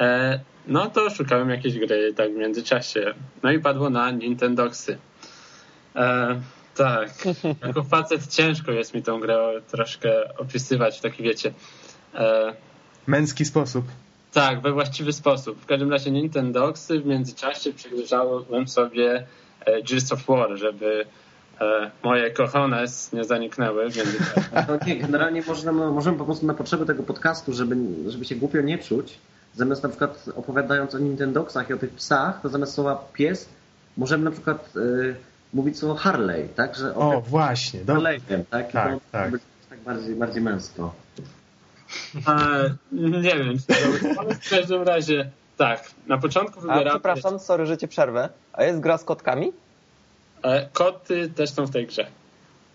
E, 0.00 0.40
no 0.66 0.90
to 0.90 1.10
szukałem 1.10 1.50
jakiejś 1.50 1.78
gry 1.78 2.14
tak 2.16 2.32
w 2.32 2.36
międzyczasie. 2.36 3.14
No 3.42 3.52
i 3.52 3.58
padło 3.58 3.90
na 3.90 4.10
Nintendoxy. 4.10 4.98
E, 5.96 6.40
tak, 6.74 7.10
jako 7.66 7.82
facet 7.82 8.26
ciężko 8.26 8.72
jest 8.72 8.94
mi 8.94 9.02
tą 9.02 9.20
grę 9.20 9.38
troszkę 9.70 10.34
opisywać, 10.36 11.00
taki 11.00 11.22
wiecie. 11.22 11.52
E, 12.14 12.54
Męski 13.06 13.44
sposób. 13.44 13.84
tak, 14.32 14.60
we 14.60 14.72
właściwy 14.72 15.12
sposób. 15.12 15.60
W 15.60 15.66
każdym 15.66 15.90
razie 15.90 16.10
Nintendoxy 16.10 17.00
w 17.00 17.06
międzyczasie 17.06 17.72
przygryzałem 17.72 18.68
sobie 18.68 19.26
Gears 19.66 20.12
of 20.12 20.26
War, 20.26 20.56
żeby 20.56 21.04
e, 21.60 21.90
moje 22.02 22.30
cojones 22.30 23.12
nie 23.12 23.24
zaniknęły 23.24 23.90
w 23.90 23.96
międzyczasie. 23.96 24.48
No 24.68 24.78
nie, 24.86 24.96
generalnie 24.96 25.42
można, 25.42 25.72
możemy 25.72 26.18
po 26.18 26.24
prostu 26.24 26.46
na 26.46 26.54
potrzeby 26.54 26.86
tego 26.86 27.02
podcastu, 27.02 27.52
żeby, 27.52 27.76
żeby 28.08 28.24
się 28.24 28.36
głupio 28.36 28.60
nie 28.60 28.78
czuć, 28.78 29.18
zamiast 29.54 29.82
na 29.82 29.88
przykład 29.88 30.24
opowiadając 30.36 30.94
o 30.94 30.98
Nintendoxach 30.98 31.70
i 31.70 31.72
o 31.72 31.76
tych 31.78 31.90
psach, 31.90 32.40
to 32.42 32.48
zamiast 32.48 32.74
słowa 32.74 33.08
pies, 33.12 33.48
możemy 33.96 34.24
na 34.24 34.30
przykład 34.30 34.76
y, 34.76 35.16
mówić 35.54 35.78
słowo 35.78 35.94
Harley, 35.94 36.48
tak? 36.48 36.76
Że 36.76 36.94
O, 36.94 37.20
właśnie. 37.20 37.80
Do... 37.80 37.94
Harley'em, 37.94 38.44
tak? 38.50 38.72
Tak, 38.72 38.92
to 38.92 39.00
tak. 39.12 39.30
być 39.30 39.42
tak 39.70 39.78
bardziej, 39.78 40.14
bardziej 40.14 40.42
męsko. 40.42 40.94
E, 42.28 42.74
nie 42.92 43.22
wiem, 43.22 43.56
ale 44.18 44.34
w 44.34 44.50
każdym 44.50 44.82
razie 44.82 45.30
tak, 45.58 45.90
na 46.06 46.18
początku 46.18 46.58
A 46.58 46.62
wybieramy 46.62 46.90
przepraszam, 46.90 47.38
sorry, 47.38 47.66
że 47.66 47.78
cię 47.78 47.88
przerwę. 47.88 48.28
A 48.52 48.64
jest 48.64 48.80
gra 48.80 48.98
z 48.98 49.04
kotkami? 49.04 49.52
e, 50.42 50.68
koty 50.72 51.28
też 51.28 51.50
są 51.50 51.66
w 51.66 51.70
tej 51.70 51.86
grze. 51.86 52.06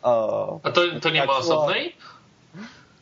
O, 0.02 0.60
A 0.64 0.72
to, 0.72 0.82
to 1.02 1.10
nie 1.10 1.20
Tak, 1.20 1.28
ma 1.28 1.36
osobnej? 1.36 1.96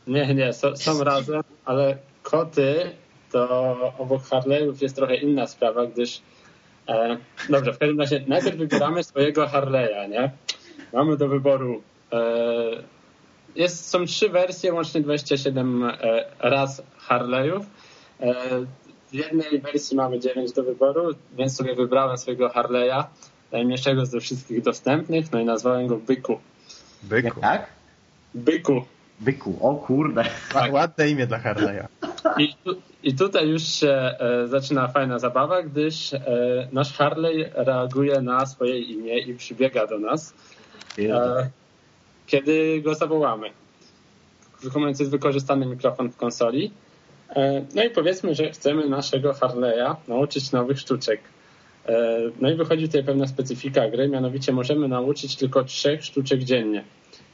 Nie, 0.06 0.34
nie, 0.34 0.52
są, 0.52 0.76
są 0.76 1.04
razem, 1.04 1.42
ale 1.64 1.96
koty 2.22 2.90
to 3.32 3.76
obok 3.98 4.22
Harley'ów 4.22 4.82
jest 4.82 4.96
trochę 4.96 5.14
inna 5.14 5.46
sprawa, 5.46 5.86
gdyż 5.86 6.22
e, 6.88 7.16
dobrze, 7.48 7.72
w 7.72 7.78
każdym 7.78 8.00
razie 8.00 8.24
najpierw 8.26 8.56
wybieramy 8.56 9.04
swojego 9.04 9.46
Harley'a, 9.46 10.08
nie? 10.08 10.30
Mamy 10.92 11.16
do 11.16 11.28
wyboru 11.28 11.82
e, 12.12 12.20
jest, 13.56 13.88
są 13.88 14.06
trzy 14.06 14.28
wersje, 14.28 14.72
łącznie 14.72 15.00
27 15.00 15.84
e, 15.84 15.94
raz 16.38 16.82
Harley'ów. 17.08 17.64
W 19.12 19.14
jednej 19.14 19.60
wersji 19.60 19.96
mamy 19.96 20.20
9 20.20 20.52
do 20.52 20.62
wyboru, 20.62 21.14
więc 21.36 21.56
sobie 21.56 21.74
wybrałem 21.74 22.18
swojego 22.18 22.48
Harley'a, 22.48 23.04
najmniejszego 23.52 24.06
ze 24.06 24.20
wszystkich 24.20 24.62
dostępnych, 24.62 25.32
no 25.32 25.40
i 25.40 25.44
nazwałem 25.44 25.86
go 25.86 25.96
Byku. 25.96 26.38
Byku. 27.02 27.40
Jak? 27.42 27.66
Byku. 28.34 28.84
Byku, 29.20 29.58
o 29.60 29.74
kurde. 29.74 30.24
Tak. 30.52 30.72
Ładne 30.72 31.08
imię 31.08 31.26
dla 31.26 31.38
Harley'a. 31.38 31.86
I, 32.38 32.54
tu, 32.64 32.76
I 33.02 33.14
tutaj 33.14 33.48
już 33.48 33.62
się 33.62 33.88
e, 33.90 34.48
zaczyna 34.48 34.88
fajna 34.88 35.18
zabawa, 35.18 35.62
gdyż 35.62 36.14
e, 36.14 36.20
nasz 36.72 36.92
Harley 36.92 37.50
reaguje 37.54 38.20
na 38.20 38.46
swoje 38.46 38.78
imię 38.78 39.18
i 39.18 39.34
przybiega 39.34 39.86
do 39.86 39.98
nas, 39.98 40.34
e, 40.98 41.50
kiedy 42.26 42.80
go 42.84 42.94
zawołamy. 42.94 43.50
Wykonując 44.62 45.00
jest 45.00 45.10
wykorzystany 45.10 45.66
mikrofon 45.66 46.10
w 46.10 46.16
konsoli. 46.16 46.72
E, 47.36 47.64
no 47.74 47.84
i 47.84 47.90
powiedzmy, 47.90 48.34
że 48.34 48.50
chcemy 48.50 48.88
naszego 48.88 49.32
Harley'a 49.32 49.96
nauczyć 50.08 50.52
nowych 50.52 50.80
sztuczek. 50.80 51.20
E, 51.86 52.18
no 52.40 52.50
i 52.50 52.54
wychodzi 52.54 52.86
tutaj 52.86 53.04
pewna 53.04 53.26
specyfika 53.26 53.88
gry, 53.88 54.08
mianowicie 54.08 54.52
możemy 54.52 54.88
nauczyć 54.88 55.36
tylko 55.36 55.64
trzech 55.64 56.04
sztuczek 56.04 56.44
dziennie. 56.44 56.84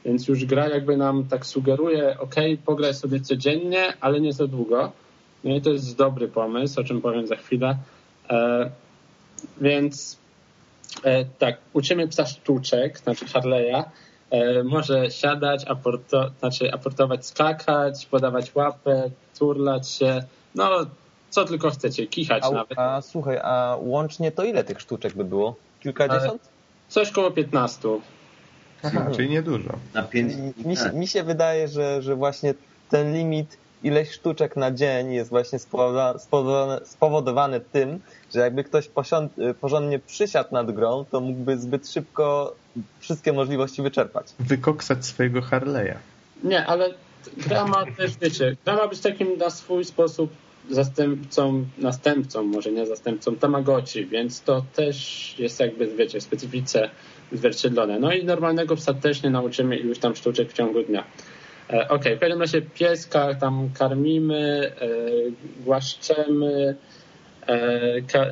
Więc 0.05 0.27
już 0.27 0.45
gra 0.45 0.69
jakby 0.69 0.97
nam 0.97 1.27
tak 1.27 1.45
sugeruje, 1.45 2.19
ok, 2.19 2.35
pograj 2.65 2.93
sobie 2.93 3.19
codziennie, 3.19 3.93
ale 4.01 4.21
nie 4.21 4.33
za 4.33 4.47
długo. 4.47 4.91
No 5.43 5.55
i 5.55 5.61
to 5.61 5.69
jest 5.69 5.97
dobry 5.97 6.27
pomysł, 6.27 6.81
o 6.81 6.83
czym 6.83 7.01
powiem 7.01 7.27
za 7.27 7.35
chwilę. 7.35 7.77
E, 8.29 8.69
więc 9.61 10.19
tak, 11.39 11.57
uczymy 11.73 12.07
psa 12.07 12.25
sztuczek, 12.25 12.99
znaczy 12.99 13.25
Harley'a. 13.25 13.83
E, 14.31 14.63
może 14.63 15.11
siadać, 15.11 15.65
aporto, 15.67 16.31
znaczy 16.39 16.73
aportować, 16.73 17.25
skakać, 17.25 18.05
podawać 18.05 18.55
łapę, 18.55 19.09
turlać 19.39 19.89
się. 19.89 20.23
No, 20.55 20.69
co 21.29 21.45
tylko 21.45 21.69
chcecie, 21.69 22.07
kichać 22.07 22.43
a, 22.43 22.51
nawet. 22.51 22.79
a 22.79 23.01
słuchaj, 23.01 23.39
a 23.43 23.77
łącznie 23.81 24.31
to 24.31 24.43
ile 24.43 24.63
tych 24.63 24.81
sztuczek 24.81 25.13
by 25.13 25.23
było? 25.23 25.55
Kilkadziesiąt? 25.79 26.49
Coś 26.87 27.11
koło 27.11 27.31
15. 27.31 27.89
Aha, 28.83 29.07
czyli 29.15 29.29
niedużo. 29.29 29.69
Na 29.93 30.03
pięć 30.03 30.33
Mi 30.65 30.77
się, 30.77 30.91
mi 30.93 31.07
się 31.07 31.23
wydaje, 31.23 31.67
że, 31.67 32.01
że 32.01 32.15
właśnie 32.15 32.53
ten 32.89 33.13
limit 33.13 33.57
ileś 33.83 34.11
sztuczek 34.11 34.55
na 34.55 34.71
dzień 34.71 35.13
jest 35.13 35.29
właśnie 35.29 35.59
spowodowa- 35.59 36.19
spowodowany, 36.19 36.85
spowodowany 36.85 37.61
tym, 37.71 37.99
że 38.33 38.39
jakby 38.39 38.63
ktoś 38.63 38.89
porządnie 39.61 39.99
przysiadł 39.99 40.53
nad 40.53 40.71
grą, 40.71 41.05
to 41.11 41.21
mógłby 41.21 41.57
zbyt 41.57 41.89
szybko 41.89 42.55
wszystkie 42.99 43.33
możliwości 43.33 43.81
wyczerpać. 43.81 44.27
Wykoksać 44.39 45.05
swojego 45.05 45.39
Harley'a. 45.39 45.95
Nie, 46.43 46.65
ale 46.65 46.93
gra 47.37 47.65
ma 47.65 47.85
też, 47.97 48.11
wiecie, 48.21 48.55
gra 48.65 48.75
ma 48.75 48.87
być 48.87 48.99
takim 48.99 49.37
na 49.37 49.49
swój 49.49 49.85
sposób 49.85 50.31
zastępcą, 50.69 51.65
następcą, 51.77 52.43
może 52.43 52.71
nie 52.71 52.85
zastępcą 52.85 53.35
Tamagotchi, 53.35 54.05
więc 54.05 54.41
to 54.41 54.65
też 54.75 55.35
jest 55.39 55.59
jakby, 55.59 55.87
wiecie, 55.87 56.19
w 56.19 56.23
specyfice 56.23 56.89
zwierciedlone. 57.31 57.99
No 57.99 58.13
i 58.13 58.25
normalnego 58.25 58.75
psa 58.75 58.93
też 58.93 59.23
nie 59.23 59.29
nauczymy 59.29 59.77
iluś 59.77 59.99
tam 59.99 60.15
sztuczek 60.15 60.49
w 60.49 60.53
ciągu 60.53 60.83
dnia. 60.83 61.03
E, 61.69 61.87
ok, 61.87 62.03
w 62.15 62.19
każdym 62.19 62.41
razie 62.41 62.61
pieska 62.61 63.35
tam 63.35 63.69
karmimy, 63.73 64.71
e, 64.81 64.87
głaszczemy, 65.63 66.75
e, 67.47 68.25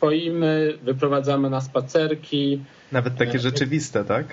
poimy, 0.00 0.78
wyprowadzamy 0.82 1.50
na 1.50 1.60
spacerki. 1.60 2.60
Nawet 2.92 3.16
takie 3.16 3.38
rzeczywiste, 3.38 4.04
tak? 4.04 4.26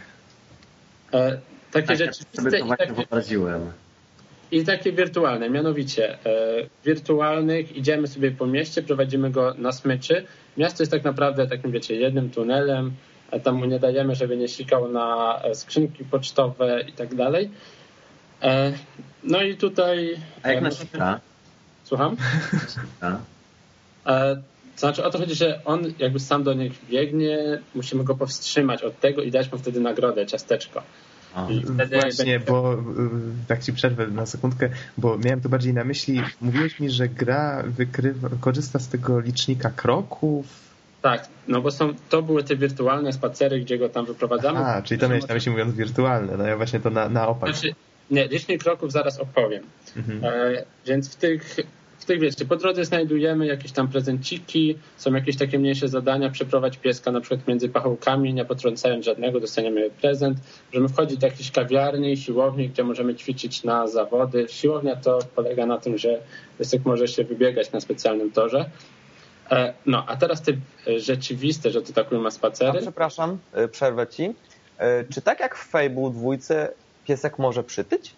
Takie 1.72 1.88
tak, 1.88 1.98
rzeczywiste 1.98 2.42
sobie 2.42 2.60
to 2.60 2.66
właśnie 2.66 2.88
takie, 2.88 2.94
wyobraziłem. 2.94 3.72
I 4.52 4.64
takie 4.66 4.92
wirtualne, 4.92 5.50
mianowicie 5.50 6.18
wirtualnych 6.86 7.78
idziemy 7.78 8.08
sobie 8.08 8.32
po 8.32 8.48
mieście, 8.48 8.82
prowadzimy 8.82 9.32
go 9.32 9.54
na 9.58 9.72
smyczy. 9.72 10.26
Miasto 10.58 10.84
jest 10.84 10.92
tak 10.92 11.04
naprawdę 11.04 11.48
takim, 11.48 11.72
wiecie, 11.72 11.96
jednym 11.96 12.30
tunelem, 12.30 12.92
tam 13.44 13.56
mu 13.56 13.66
nie 13.66 13.80
dajemy, 13.80 14.16
żeby 14.16 14.38
nie 14.38 14.48
sikał 14.48 14.92
na 14.92 15.40
skrzynki 15.54 16.04
pocztowe 16.04 16.82
i 16.88 16.92
tak 16.92 17.16
dalej. 17.16 17.50
E, 18.42 18.74
no 19.24 19.42
i 19.42 19.58
tutaj... 19.58 20.18
A 20.44 20.52
jak 20.52 20.64
nasika? 20.64 21.20
Słucham? 21.84 22.16
E, 24.06 24.36
to 24.76 24.80
znaczy 24.80 25.06
o 25.06 25.10
to 25.10 25.18
chodzi, 25.18 25.36
że 25.36 25.66
on 25.66 25.94
jakby 26.00 26.20
sam 26.20 26.44
do 26.44 26.54
nich 26.54 26.74
biegnie, 26.90 27.38
musimy 27.76 28.04
go 28.04 28.16
powstrzymać 28.16 28.84
od 28.84 29.00
tego 29.00 29.22
i 29.22 29.32
dać 29.32 29.52
mu 29.52 29.58
wtedy 29.58 29.80
nagrodę, 29.80 30.26
ciasteczko. 30.26 30.84
Właśnie, 31.92 32.40
bo 32.40 32.74
y, 32.74 32.78
tak 33.48 33.64
ci 33.64 33.74
przerwę 33.74 34.08
na 34.08 34.26
sekundkę, 34.26 34.70
bo 34.98 35.18
miałem 35.18 35.42
tu 35.42 35.50
bardziej 35.50 35.74
na 35.74 35.84
myśli, 35.84 36.22
mówiłeś 36.42 36.80
mi, 36.80 36.90
że 36.90 37.08
gra 37.08 37.64
wykrywa, 37.68 38.30
korzysta 38.40 38.80
z 38.80 38.88
tego 38.88 39.20
licznika 39.20 39.70
kroków. 39.70 40.46
Tak, 41.02 41.28
no 41.48 41.62
bo 41.62 41.72
są, 41.72 41.94
to 42.10 42.22
były 42.22 42.44
te 42.44 42.56
wirtualne 42.56 43.14
spacery, 43.14 43.60
gdzie 43.60 43.78
go 43.78 43.90
tam 43.90 44.06
wyprowadzamy. 44.06 44.60
A, 44.60 44.82
czyli 44.82 45.00
to 45.00 45.10
miałeś 45.10 45.28
na 45.28 45.34
myśli 45.34 45.52
mówiąc 45.52 45.76
wirtualne, 45.76 46.38
no 46.38 46.48
ja 46.48 46.58
właśnie 46.58 46.80
to 46.80 46.90
na, 46.90 47.10
na 47.10 47.28
opak. 47.28 47.56
Znaczy, 47.56 47.76
nie, 48.12 48.28
licznik 48.28 48.64
kroków 48.64 48.92
zaraz 48.92 49.20
opowiem. 49.20 49.64
Mhm. 49.98 50.24
E, 50.24 50.64
więc 50.86 51.10
w 51.10 51.16
tych, 51.16 51.56
w 52.00 52.06
tych, 52.06 52.20
wiecie, 52.20 52.46
po 52.46 52.56
drodze 52.56 52.86
znajdujemy 52.86 53.46
jakieś 53.46 53.72
tam 53.72 53.88
prezenciki, 53.88 54.78
są 54.98 55.14
jakieś 55.14 55.38
takie 55.38 55.60
mniejsze 55.60 55.88
zadania, 55.88 56.30
przeprowadź 56.30 56.78
pieska 56.78 57.12
na 57.12 57.22
przykład 57.22 57.48
między 57.48 57.70
pachołkami, 57.70 58.34
nie 58.34 58.46
potrącając 58.46 59.06
żadnego, 59.06 59.40
dostaniemy 59.40 59.90
prezent. 60.02 60.38
Możemy 60.74 60.90
wchodzić 60.90 61.18
do 61.18 61.28
jakiejś 61.28 61.52
kawiarni, 61.52 62.18
siłowni, 62.18 62.70
gdzie 62.70 62.84
możemy 62.84 63.16
ćwiczyć 63.16 63.64
na 63.64 63.88
zawody. 63.88 64.46
Siłownia 64.50 64.96
to 64.96 65.20
polega 65.36 65.66
na 65.66 65.78
tym, 65.78 65.98
że 65.98 66.20
piesek 66.60 66.86
może 66.86 67.08
się 67.08 67.24
wybiegać 67.24 67.72
na 67.72 67.80
specjalnym 67.80 68.32
torze. 68.32 68.70
E, 69.52 69.74
no, 69.86 70.06
a 70.08 70.16
teraz 70.16 70.42
te 70.42 70.52
e, 70.88 71.00
rzeczywiste, 71.00 71.72
że 71.72 71.82
to 71.82 71.94
tak 71.94 72.12
ma 72.12 72.32
spacery. 72.32 72.80
A 72.80 72.82
przepraszam, 72.82 73.38
e, 73.54 73.68
przerwę 73.68 74.08
ci. 74.08 74.34
Czy 75.14 75.22
tak 75.22 75.40
jak 75.40 75.56
w 75.56 75.70
Fable 75.70 76.12
dwójce 76.12 76.72
piesek 77.10 77.40
może 77.40 77.64
przytyć? 77.64 78.16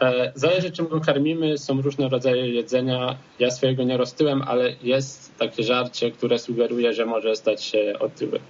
E, 0.00 0.32
zależy, 0.34 0.70
czym 0.70 0.88
go 0.88 1.00
karmimy. 1.00 1.58
Są 1.58 1.82
różne 1.82 2.08
rodzaje 2.08 2.48
jedzenia. 2.48 3.16
Ja 3.38 3.50
swojego 3.50 3.82
nie 3.84 3.96
roztyłem, 3.96 4.42
ale 4.42 4.72
jest 4.82 5.38
takie 5.38 5.62
żarcie, 5.62 6.10
które 6.10 6.38
sugeruje, 6.38 6.92
że 6.94 7.06
może 7.06 7.36
stać 7.36 7.64
się 7.64 7.94
otyły. 8.00 8.40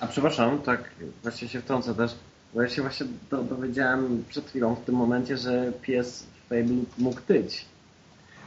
A 0.00 0.06
przepraszam, 0.06 0.58
tak 0.58 0.90
właśnie 1.22 1.48
się 1.48 1.60
wtrącę 1.60 1.94
też, 1.94 2.10
bo 2.54 2.62
ja 2.62 2.68
się 2.68 2.82
właśnie 2.82 3.06
dowiedziałem 3.50 4.24
przed 4.28 4.48
chwilą 4.48 4.74
w 4.74 4.84
tym 4.84 4.94
momencie, 4.94 5.36
że 5.36 5.72
pies 5.82 6.26
w 6.44 6.48
Fable 6.48 6.84
mógł 6.98 7.20
tyć. 7.20 7.64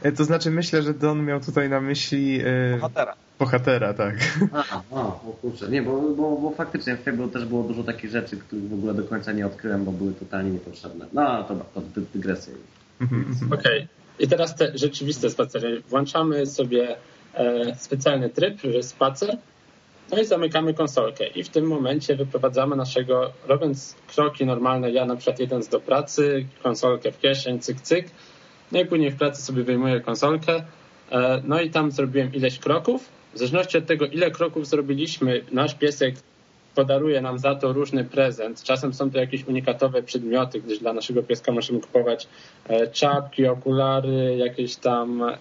E, 0.02 0.12
to 0.12 0.24
znaczy 0.24 0.50
myślę, 0.50 0.82
że 0.82 0.94
Don 0.94 1.24
miał 1.24 1.40
tutaj 1.40 1.68
na 1.68 1.80
myśli... 1.80 2.38
Yy... 2.38 2.78
Bohatera. 2.80 3.16
Bohatera, 3.38 3.94
tak. 3.94 4.14
A, 4.52 4.82
a, 4.92 5.00
o 5.00 5.36
kurczę. 5.42 5.68
Nie, 5.68 5.82
bo, 5.82 6.00
bo, 6.00 6.36
bo 6.36 6.50
faktycznie 6.50 6.96
w 6.96 7.02
Fable 7.02 7.28
też 7.28 7.44
było 7.44 7.62
dużo 7.62 7.82
takich 7.82 8.10
rzeczy, 8.10 8.36
których 8.36 8.68
w 8.68 8.74
ogóle 8.74 8.94
do 8.94 9.04
końca 9.04 9.32
nie 9.32 9.46
odkryłem, 9.46 9.84
bo 9.84 9.92
były 9.92 10.12
totalnie 10.12 10.50
niepotrzebne. 10.50 11.06
No, 11.12 11.44
to, 11.44 11.56
to 11.74 11.82
dygresja. 12.14 12.54
Mhm. 13.00 13.36
Okej. 13.52 13.58
Okay. 13.58 13.88
I 14.18 14.28
teraz 14.28 14.56
te 14.56 14.78
rzeczywiste 14.78 15.30
spacery. 15.30 15.82
Włączamy 15.88 16.46
sobie 16.46 16.96
e, 17.34 17.74
specjalny 17.78 18.30
tryb, 18.30 18.60
że 18.72 18.82
spacer, 18.82 19.36
no 20.12 20.20
i 20.20 20.24
zamykamy 20.26 20.74
konsolkę. 20.74 21.26
I 21.26 21.44
w 21.44 21.48
tym 21.48 21.64
momencie 21.64 22.16
wyprowadzamy 22.16 22.76
naszego, 22.76 23.32
robiąc 23.46 23.96
kroki 24.14 24.46
normalne, 24.46 24.90
ja 24.90 25.04
na 25.04 25.16
przykład 25.16 25.40
jedąc 25.40 25.68
do 25.68 25.80
pracy, 25.80 26.46
konsolkę 26.62 27.12
w 27.12 27.18
kieszeń, 27.18 27.60
cyk, 27.60 27.80
cyk, 27.80 28.06
no 28.72 28.80
i 28.80 28.86
później 28.86 29.10
w 29.10 29.16
pracy 29.16 29.42
sobie 29.42 29.62
wyjmuję 29.62 30.00
konsolkę, 30.00 30.62
e, 31.10 31.42
no 31.44 31.60
i 31.60 31.70
tam 31.70 31.90
zrobiłem 31.90 32.34
ileś 32.34 32.58
kroków, 32.58 33.08
w 33.34 33.38
zależności 33.38 33.78
od 33.78 33.86
tego, 33.86 34.06
ile 34.06 34.30
kroków 34.30 34.66
zrobiliśmy, 34.66 35.44
nasz 35.52 35.74
piesek 35.74 36.14
podaruje 36.74 37.20
nam 37.20 37.38
za 37.38 37.54
to 37.54 37.72
różny 37.72 38.04
prezent. 38.04 38.62
Czasem 38.62 38.94
są 38.94 39.10
to 39.10 39.18
jakieś 39.18 39.44
unikatowe 39.44 40.02
przedmioty, 40.02 40.60
gdyż 40.60 40.78
dla 40.78 40.92
naszego 40.92 41.22
pieska 41.22 41.52
możemy 41.52 41.80
kupować 41.80 42.28
e, 42.68 42.86
czapki, 42.86 43.46
okulary, 43.46 44.36
jakieś 44.36 44.76
tam 44.76 45.22
e, 45.22 45.36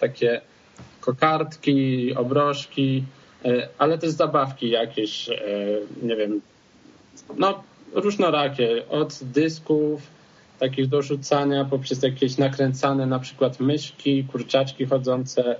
takie 0.00 0.40
kokardki, 1.00 2.14
obrożki, 2.14 3.04
e, 3.44 3.68
ale 3.78 3.98
też 3.98 4.10
zabawki 4.10 4.70
jakieś, 4.70 5.30
nie 6.02 6.16
wiem, 6.16 6.40
no 7.36 7.62
różnorakie, 7.94 8.88
od 8.88 9.18
dysków 9.22 10.00
takich 10.58 10.88
do 10.88 11.02
rzucania 11.02 11.64
poprzez 11.64 12.02
jakieś 12.02 12.38
nakręcane 12.38 13.06
na 13.06 13.18
przykład 13.18 13.60
myszki, 13.60 14.24
kurczaczki 14.24 14.86
chodzące, 14.86 15.56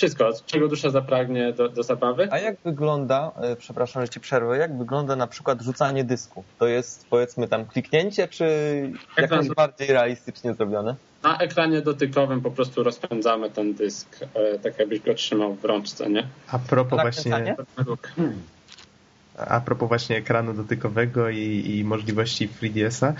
wszystko, 0.00 0.30
czego 0.46 0.68
dusza 0.68 0.90
zapragnie 0.90 1.52
do, 1.52 1.68
do 1.68 1.82
zabawy. 1.82 2.28
A 2.30 2.38
jak 2.38 2.56
wygląda, 2.64 3.32
e, 3.40 3.56
przepraszam, 3.56 4.02
że 4.02 4.08
ci 4.08 4.20
przerwę, 4.20 4.58
jak 4.58 4.78
wygląda 4.78 5.16
na 5.16 5.26
przykład 5.26 5.62
rzucanie 5.62 6.04
dysku? 6.04 6.44
To 6.58 6.66
jest 6.66 7.06
powiedzmy 7.10 7.48
tam 7.48 7.66
kliknięcie, 7.66 8.28
czy 8.28 8.46
jakoś 9.16 9.48
bardziej 9.48 9.88
realistycznie 9.88 10.54
zrobione? 10.54 10.94
Na 11.22 11.38
ekranie 11.38 11.82
dotykowym 11.82 12.40
po 12.40 12.50
prostu 12.50 12.82
rozpędzamy 12.82 13.50
ten 13.50 13.74
dysk, 13.74 14.18
e, 14.34 14.58
tak 14.58 14.78
jakbyś 14.78 15.00
go 15.00 15.14
trzymał 15.14 15.54
w 15.54 15.64
rączce, 15.64 16.10
nie? 16.10 16.26
A 16.52 16.58
propos 16.58 17.00
właśnie... 17.00 17.56
Hmm. 18.16 18.42
A 19.48 19.60
propos 19.60 19.88
właśnie 19.88 20.16
ekranu 20.16 20.54
dotykowego 20.54 21.30
i, 21.30 21.64
i 21.66 21.84
możliwości 21.84 22.48
3DS-a, 22.48 23.14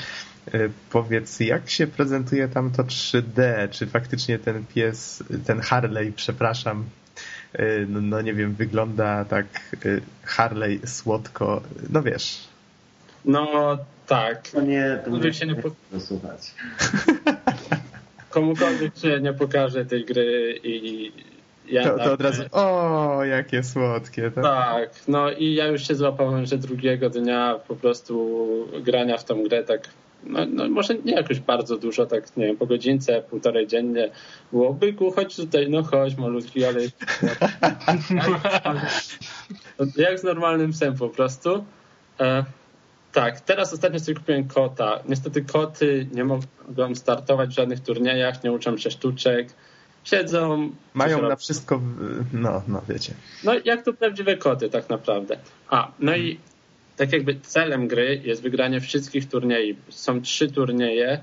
y, 0.54 0.70
powiedz, 0.90 1.40
jak 1.40 1.70
się 1.70 1.86
prezentuje 1.86 2.48
tam 2.48 2.70
to 2.70 2.82
3D? 2.82 3.68
Czy 3.70 3.86
faktycznie 3.86 4.38
ten 4.38 4.66
pies, 4.66 5.24
ten 5.46 5.60
Harley, 5.60 6.12
przepraszam, 6.12 6.84
y, 7.54 7.86
no, 7.88 8.00
no 8.00 8.22
nie 8.22 8.34
wiem, 8.34 8.54
wygląda 8.54 9.24
tak 9.24 9.46
y, 9.86 10.00
Harley 10.22 10.80
słodko, 10.86 11.62
no 11.90 12.02
wiesz. 12.02 12.48
No 13.24 13.78
tak. 14.06 14.48
To 14.48 14.60
nie, 14.60 14.98
to 15.04 15.10
nie 15.10 15.34
się 15.34 15.46
nie 15.46 15.54
po... 15.54 15.70
słuchać. 16.00 16.54
Komukolwiek 18.30 18.96
się 18.96 19.20
nie 19.20 19.32
pokaże 19.32 19.86
tej 19.86 20.04
gry 20.04 20.60
i 20.62 21.12
ja 21.70 21.84
to, 21.84 21.98
to 21.98 22.12
od 22.12 22.20
razu, 22.20 22.42
o, 22.52 23.24
jakie 23.24 23.62
słodkie. 23.62 24.30
Tak? 24.30 24.44
tak, 24.44 24.90
no 25.08 25.30
i 25.30 25.54
ja 25.54 25.66
już 25.66 25.88
się 25.88 25.94
złapałem, 25.94 26.46
że 26.46 26.58
drugiego 26.58 27.10
dnia 27.10 27.60
po 27.68 27.76
prostu 27.76 28.46
grania 28.82 29.18
w 29.18 29.24
tą 29.24 29.42
grę 29.42 29.64
tak 29.64 29.88
no, 30.24 30.46
no, 30.46 30.68
może 30.68 30.94
nie 30.94 31.12
jakoś 31.12 31.40
bardzo 31.40 31.76
dużo, 31.76 32.06
tak 32.06 32.36
nie 32.36 32.46
wiem, 32.46 32.56
po 32.56 32.66
godzince, 32.66 33.22
półtorej 33.30 33.66
dziennie 33.66 34.10
było, 34.52 34.74
byku, 34.74 35.10
chodź 35.10 35.36
tutaj, 35.36 35.70
no 35.70 35.82
chodź 35.82 36.16
malutki, 36.16 36.64
ale 36.64 36.80
jak 39.96 40.18
z 40.18 40.22
normalnym 40.22 40.72
psem 40.72 40.96
po 40.96 41.08
prostu. 41.08 41.64
E, 42.20 42.44
tak, 43.12 43.40
teraz 43.40 43.72
ostatnio 43.72 44.00
sobie 44.00 44.14
kupiłem 44.14 44.48
kota. 44.48 45.00
Niestety 45.08 45.42
koty 45.42 46.06
nie 46.12 46.24
mogą 46.24 46.94
startować 46.94 47.50
w 47.50 47.52
żadnych 47.52 47.80
turniejach, 47.80 48.44
nie 48.44 48.52
uczą 48.52 48.76
się 48.76 48.90
sztuczek 48.90 49.48
siedzą. 50.04 50.70
Mają 50.94 51.28
na 51.28 51.36
wszystko, 51.36 51.80
no, 52.32 52.62
no 52.68 52.82
wiecie. 52.88 53.14
No 53.44 53.52
jak 53.64 53.84
to 53.84 53.92
prawdziwe 53.92 54.36
koty 54.36 54.70
tak 54.70 54.88
naprawdę. 54.88 55.38
A, 55.68 55.92
no 56.00 56.16
i 56.16 56.38
tak 56.96 57.12
jakby 57.12 57.40
celem 57.42 57.88
gry 57.88 58.20
jest 58.24 58.42
wygranie 58.42 58.80
wszystkich 58.80 59.28
turniejów. 59.28 59.78
Są 59.88 60.22
trzy 60.22 60.50
turnieje, 60.50 61.20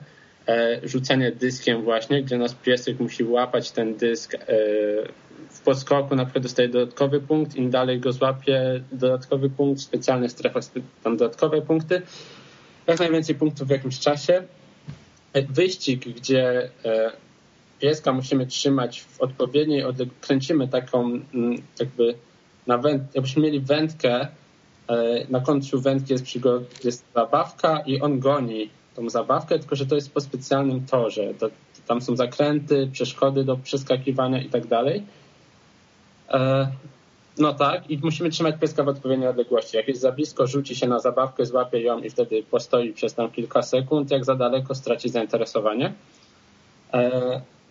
e, 0.48 0.80
rzucanie 0.84 1.32
dyskiem 1.32 1.82
właśnie, 1.82 2.24
gdzie 2.24 2.38
nasz 2.38 2.56
piesek 2.56 3.00
musi 3.00 3.24
łapać 3.24 3.72
ten 3.72 3.96
dysk 3.96 4.36
e, 4.36 4.40
w 5.50 5.62
podskoku, 5.62 6.16
na 6.16 6.26
przykład 6.26 6.44
dostaje 6.44 6.70
dodatkowy 6.70 7.22
punkt, 7.22 7.56
im 7.56 7.70
dalej 7.70 8.00
go 8.00 8.12
złapie, 8.12 8.84
dodatkowy 8.92 9.50
punkt, 9.50 9.82
w 9.82 9.84
specjalnych 9.84 10.32
strefach 10.32 10.64
tam 11.04 11.18
dodatkowe 11.18 11.62
punkty. 11.62 12.02
Jak 12.88 13.00
najwięcej 13.00 13.36
punktów 13.36 13.68
w 13.68 13.72
jakimś 13.72 14.00
czasie. 14.00 14.44
E, 15.34 15.42
wyścig, 15.42 16.08
gdzie 16.08 16.70
pieska 17.80 18.14
musimy 18.14 18.48
trzymać 18.48 19.02
w 19.02 19.22
odpowiedniej 19.22 19.84
odległości. 19.84 20.22
Kręcimy 20.22 20.68
taką 20.68 21.06
mm, 21.34 21.62
jakby 21.80 22.16
na 22.68 22.78
węd... 22.78 23.16
jakbyśmy 23.16 23.42
mieli 23.42 23.60
wędkę, 23.60 24.28
e, 24.88 25.26
na 25.30 25.40
końcu 25.40 25.82
wędki 25.82 26.14
jest, 26.14 26.26
jest 26.84 27.06
zabawka 27.16 27.80
i 27.86 28.02
on 28.02 28.20
goni 28.20 28.70
tą 28.96 29.10
zabawkę, 29.10 29.60
tylko 29.60 29.76
że 29.76 29.86
to 29.86 29.96
jest 29.96 30.14
po 30.14 30.22
specjalnym 30.22 30.86
torze. 30.86 31.34
To, 31.34 31.50
tam 31.88 32.02
są 32.02 32.16
zakręty, 32.16 32.90
przeszkody 32.92 33.44
do 33.44 33.58
przeskakiwania 33.58 34.42
i 34.42 34.50
tak 34.50 34.68
dalej. 34.68 35.04
E, 36.30 36.68
no 37.38 37.54
tak, 37.54 37.90
i 37.90 37.98
musimy 37.98 38.30
trzymać 38.30 38.56
pieska 38.60 38.84
w 38.84 38.88
odpowiedniej 38.88 39.30
odległości. 39.30 39.78
Jak 39.78 39.88
jest 39.88 40.02
za 40.02 40.12
blisko, 40.12 40.48
rzuci 40.48 40.76
się 40.76 40.88
na 40.88 41.00
zabawkę, 41.00 41.46
złapie 41.46 41.82
ją 41.82 42.00
i 42.00 42.10
wtedy 42.10 42.44
postoi 42.44 42.94
przez 42.94 43.14
tam 43.14 43.32
kilka 43.32 43.62
sekund. 43.62 44.12
Jak 44.12 44.26
za 44.26 44.36
daleko, 44.36 44.76
straci 44.76 45.10
zainteresowanie. 45.10 45.94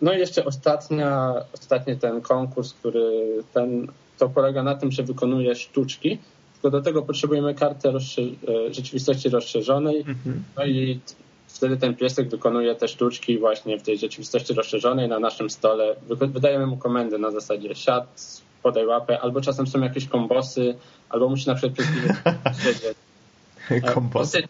No 0.01 0.13
i 0.13 0.19
jeszcze 0.19 0.45
ostatnia, 0.45 1.33
ostatni 1.53 1.97
ten 1.97 2.21
konkurs, 2.21 2.73
który 2.73 3.27
ten, 3.53 3.87
to 4.17 4.29
polega 4.29 4.63
na 4.63 4.75
tym, 4.75 4.91
że 4.91 5.03
wykonuje 5.03 5.55
sztuczki, 5.55 6.17
tylko 6.53 6.69
do 6.77 6.81
tego 6.81 7.01
potrzebujemy 7.01 7.55
kartę 7.55 7.91
rozszy 7.91 8.21
e, 8.21 8.73
rzeczywistości 8.73 9.29
rozszerzonej. 9.29 9.97
Mhm. 9.97 10.43
No 10.57 10.65
i 10.65 10.99
wtedy 11.47 11.77
ten 11.77 11.95
piesek 11.95 12.29
wykonuje 12.29 12.75
te 12.75 12.87
sztuczki 12.87 13.37
właśnie 13.37 13.79
w 13.79 13.83
tej 13.83 13.97
rzeczywistości 13.97 14.53
rozszerzonej 14.53 15.09
na 15.09 15.19
naszym 15.19 15.49
stole. 15.49 15.95
Wydajemy 16.09 16.67
mu 16.67 16.77
komendy 16.77 17.19
na 17.19 17.31
zasadzie 17.31 17.75
siad, 17.75 18.41
podaj 18.63 18.85
łapę, 18.85 19.19
albo 19.21 19.41
czasem 19.41 19.67
są 19.67 19.81
jakieś 19.81 20.07
kombosy, 20.07 20.75
albo 21.09 21.29
musi 21.29 21.47
na 21.47 21.55
przykład 21.55 21.87
siedzieć. 22.63 22.97
Kombosy. 23.93 24.43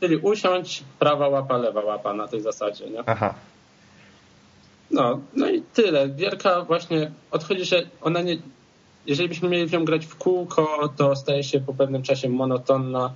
Czyli 0.00 0.16
usiąść, 0.16 0.84
prawa 0.98 1.28
łapa, 1.28 1.56
lewa 1.56 1.84
łapa 1.84 2.14
na 2.14 2.28
tej 2.28 2.40
zasadzie. 2.40 2.90
Nie? 2.90 3.02
Aha. 3.06 3.34
No, 4.90 5.20
no 5.36 5.50
i 5.50 5.62
tyle. 5.74 6.08
Gierka 6.08 6.64
właśnie 6.64 7.10
odchodzi, 7.30 7.64
że 7.64 7.82
ona 8.00 8.22
nie. 8.22 8.36
Jeżeli 9.06 9.28
byśmy 9.28 9.48
mieli 9.48 9.66
w 9.66 9.72
nią 9.72 9.84
grać 9.84 10.06
w 10.06 10.16
kółko, 10.16 10.92
to 10.96 11.16
staje 11.16 11.44
się 11.44 11.60
po 11.60 11.74
pewnym 11.74 12.02
czasie 12.02 12.28
monotonna. 12.28 13.14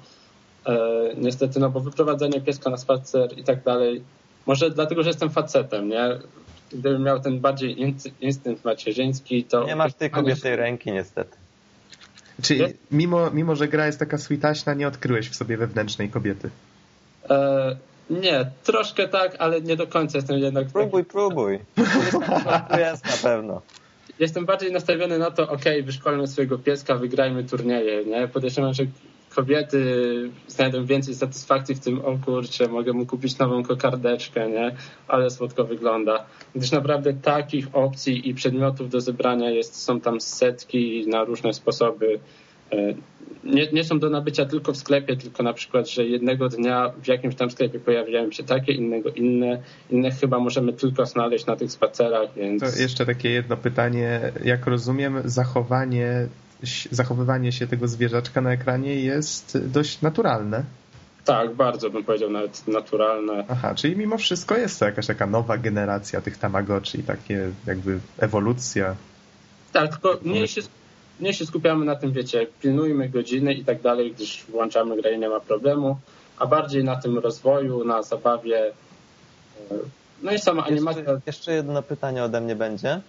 E, 0.66 0.78
niestety, 1.16 1.60
no 1.60 1.70
bo 1.70 1.80
wyprowadzenie 1.80 2.40
pieska 2.40 2.70
na 2.70 2.76
spacer 2.76 3.38
i 3.38 3.44
tak 3.44 3.62
dalej. 3.62 4.02
Może 4.46 4.70
dlatego, 4.70 5.02
że 5.02 5.10
jestem 5.10 5.30
facetem, 5.30 5.88
nie? 5.88 6.18
Gdybym 6.72 7.02
miał 7.02 7.20
ten 7.20 7.40
bardziej 7.40 7.94
instynkt 8.20 8.64
macierzyński, 8.64 9.44
to. 9.44 9.64
Nie 9.64 9.76
masz 9.76 9.94
tej 9.94 10.10
kobietej 10.10 10.56
ręki, 10.56 10.92
niestety. 10.92 11.36
Czyli 12.42 12.64
mimo, 12.90 13.30
mimo, 13.30 13.56
że 13.56 13.68
gra 13.68 13.86
jest 13.86 13.98
taka 13.98 14.18
switaśna, 14.18 14.74
nie 14.74 14.88
odkryłeś 14.88 15.28
w 15.28 15.36
sobie 15.36 15.56
wewnętrznej 15.56 16.08
kobiety? 16.10 16.50
E, 17.30 17.76
nie, 18.10 18.50
troszkę 18.64 19.08
tak, 19.08 19.36
ale 19.38 19.60
nie 19.60 19.76
do 19.76 19.86
końca 19.86 20.18
jestem 20.18 20.38
jednak... 20.38 20.68
Próbuj, 20.68 21.02
taki... 21.02 21.12
próbuj. 21.12 21.58
jest 22.90 23.04
na 23.04 23.30
pewno. 23.30 23.62
Jestem 24.18 24.46
bardziej 24.46 24.72
nastawiony 24.72 25.18
na 25.18 25.30
to, 25.30 25.48
ok, 25.50 25.64
wyszkolmy 25.84 26.26
swojego 26.26 26.58
pieska, 26.58 26.94
wygrajmy 26.94 27.44
turnieje, 27.44 28.04
nie? 28.04 28.28
Podejrzewam, 28.28 28.74
że 28.74 28.84
kobiety 29.34 29.84
znajdą 30.48 30.84
więcej 30.84 31.14
satysfakcji 31.14 31.74
w 31.74 31.80
tym, 31.80 32.00
o 32.04 32.18
kurczę, 32.24 32.68
mogę 32.68 32.92
mu 32.92 33.06
kupić 33.06 33.38
nową 33.38 33.62
kokardeczkę, 33.62 34.50
nie? 34.50 34.76
Ale 35.08 35.30
słodko 35.30 35.64
wygląda. 35.64 36.26
Gdyż 36.54 36.70
naprawdę 36.70 37.12
takich 37.12 37.66
opcji 37.72 38.28
i 38.28 38.34
przedmiotów 38.34 38.90
do 38.90 39.00
zebrania 39.00 39.50
jest, 39.50 39.82
są 39.82 40.00
tam 40.00 40.20
setki 40.20 41.04
na 41.08 41.24
różne 41.24 41.52
sposoby. 41.52 42.20
E, 42.74 42.94
nie, 43.44 43.72
nie 43.72 43.84
są 43.84 43.98
do 43.98 44.10
nabycia 44.10 44.44
tylko 44.44 44.72
w 44.72 44.76
sklepie, 44.76 45.16
tylko 45.16 45.42
na 45.42 45.52
przykład, 45.52 45.90
że 45.90 46.04
jednego 46.04 46.48
dnia 46.48 46.92
w 47.02 47.06
jakimś 47.06 47.34
tam 47.34 47.50
sklepie 47.50 47.80
pojawiają 47.80 48.30
się 48.30 48.44
takie, 48.44 48.72
innego 48.72 49.10
inne. 49.10 49.62
Inne 49.90 50.10
chyba 50.10 50.38
możemy 50.38 50.72
tylko 50.72 51.06
znaleźć 51.06 51.46
na 51.46 51.56
tych 51.56 51.72
spacerach, 51.72 52.34
więc... 52.36 52.62
To 52.62 52.80
jeszcze 52.82 53.06
takie 53.06 53.30
jedno 53.30 53.56
pytanie. 53.56 54.32
Jak 54.44 54.66
rozumiem, 54.66 55.22
zachowanie, 55.24 56.26
zachowywanie 56.90 57.52
się 57.52 57.66
tego 57.66 57.88
zwierzaczka 57.88 58.40
na 58.40 58.52
ekranie 58.52 58.94
jest 58.94 59.68
dość 59.68 60.02
naturalne. 60.02 60.64
Tak, 61.24 61.54
bardzo 61.54 61.90
bym 61.90 62.04
powiedział 62.04 62.30
nawet 62.30 62.68
naturalne. 62.68 63.44
Aha, 63.48 63.74
czyli 63.74 63.96
mimo 63.96 64.18
wszystko 64.18 64.56
jest 64.56 64.78
to 64.78 64.84
jakaś 64.84 65.06
taka 65.06 65.26
nowa 65.26 65.58
generacja 65.58 66.20
tych 66.20 66.38
Tamagotchi, 66.38 67.02
takie 67.02 67.50
jakby 67.66 67.98
ewolucja. 68.18 68.96
Tak, 69.72 69.90
tylko 69.90 70.18
mniej 70.22 70.48
się 70.48 70.60
nie 71.20 71.34
się 71.34 71.46
skupiamy 71.46 71.84
na 71.84 71.96
tym, 71.96 72.12
wiecie, 72.12 72.46
pilnujmy 72.60 73.08
godziny 73.08 73.54
i 73.54 73.64
tak 73.64 73.82
dalej, 73.82 74.12
gdyż 74.12 74.44
włączamy 74.48 74.96
grę 74.96 75.12
i 75.12 75.18
nie 75.18 75.28
ma 75.28 75.40
problemu, 75.40 75.96
a 76.38 76.46
bardziej 76.46 76.84
na 76.84 76.96
tym 76.96 77.18
rozwoju, 77.18 77.84
na 77.84 78.02
zabawie. 78.02 78.72
No 80.22 80.32
i 80.32 80.38
sama 80.38 80.64
animacja. 80.64 81.00
Jeszcze, 81.00 81.20
jeszcze 81.26 81.52
jedno 81.54 81.82
pytanie 81.82 82.24
ode 82.24 82.40
mnie 82.40 82.56
będzie. 82.56 83.00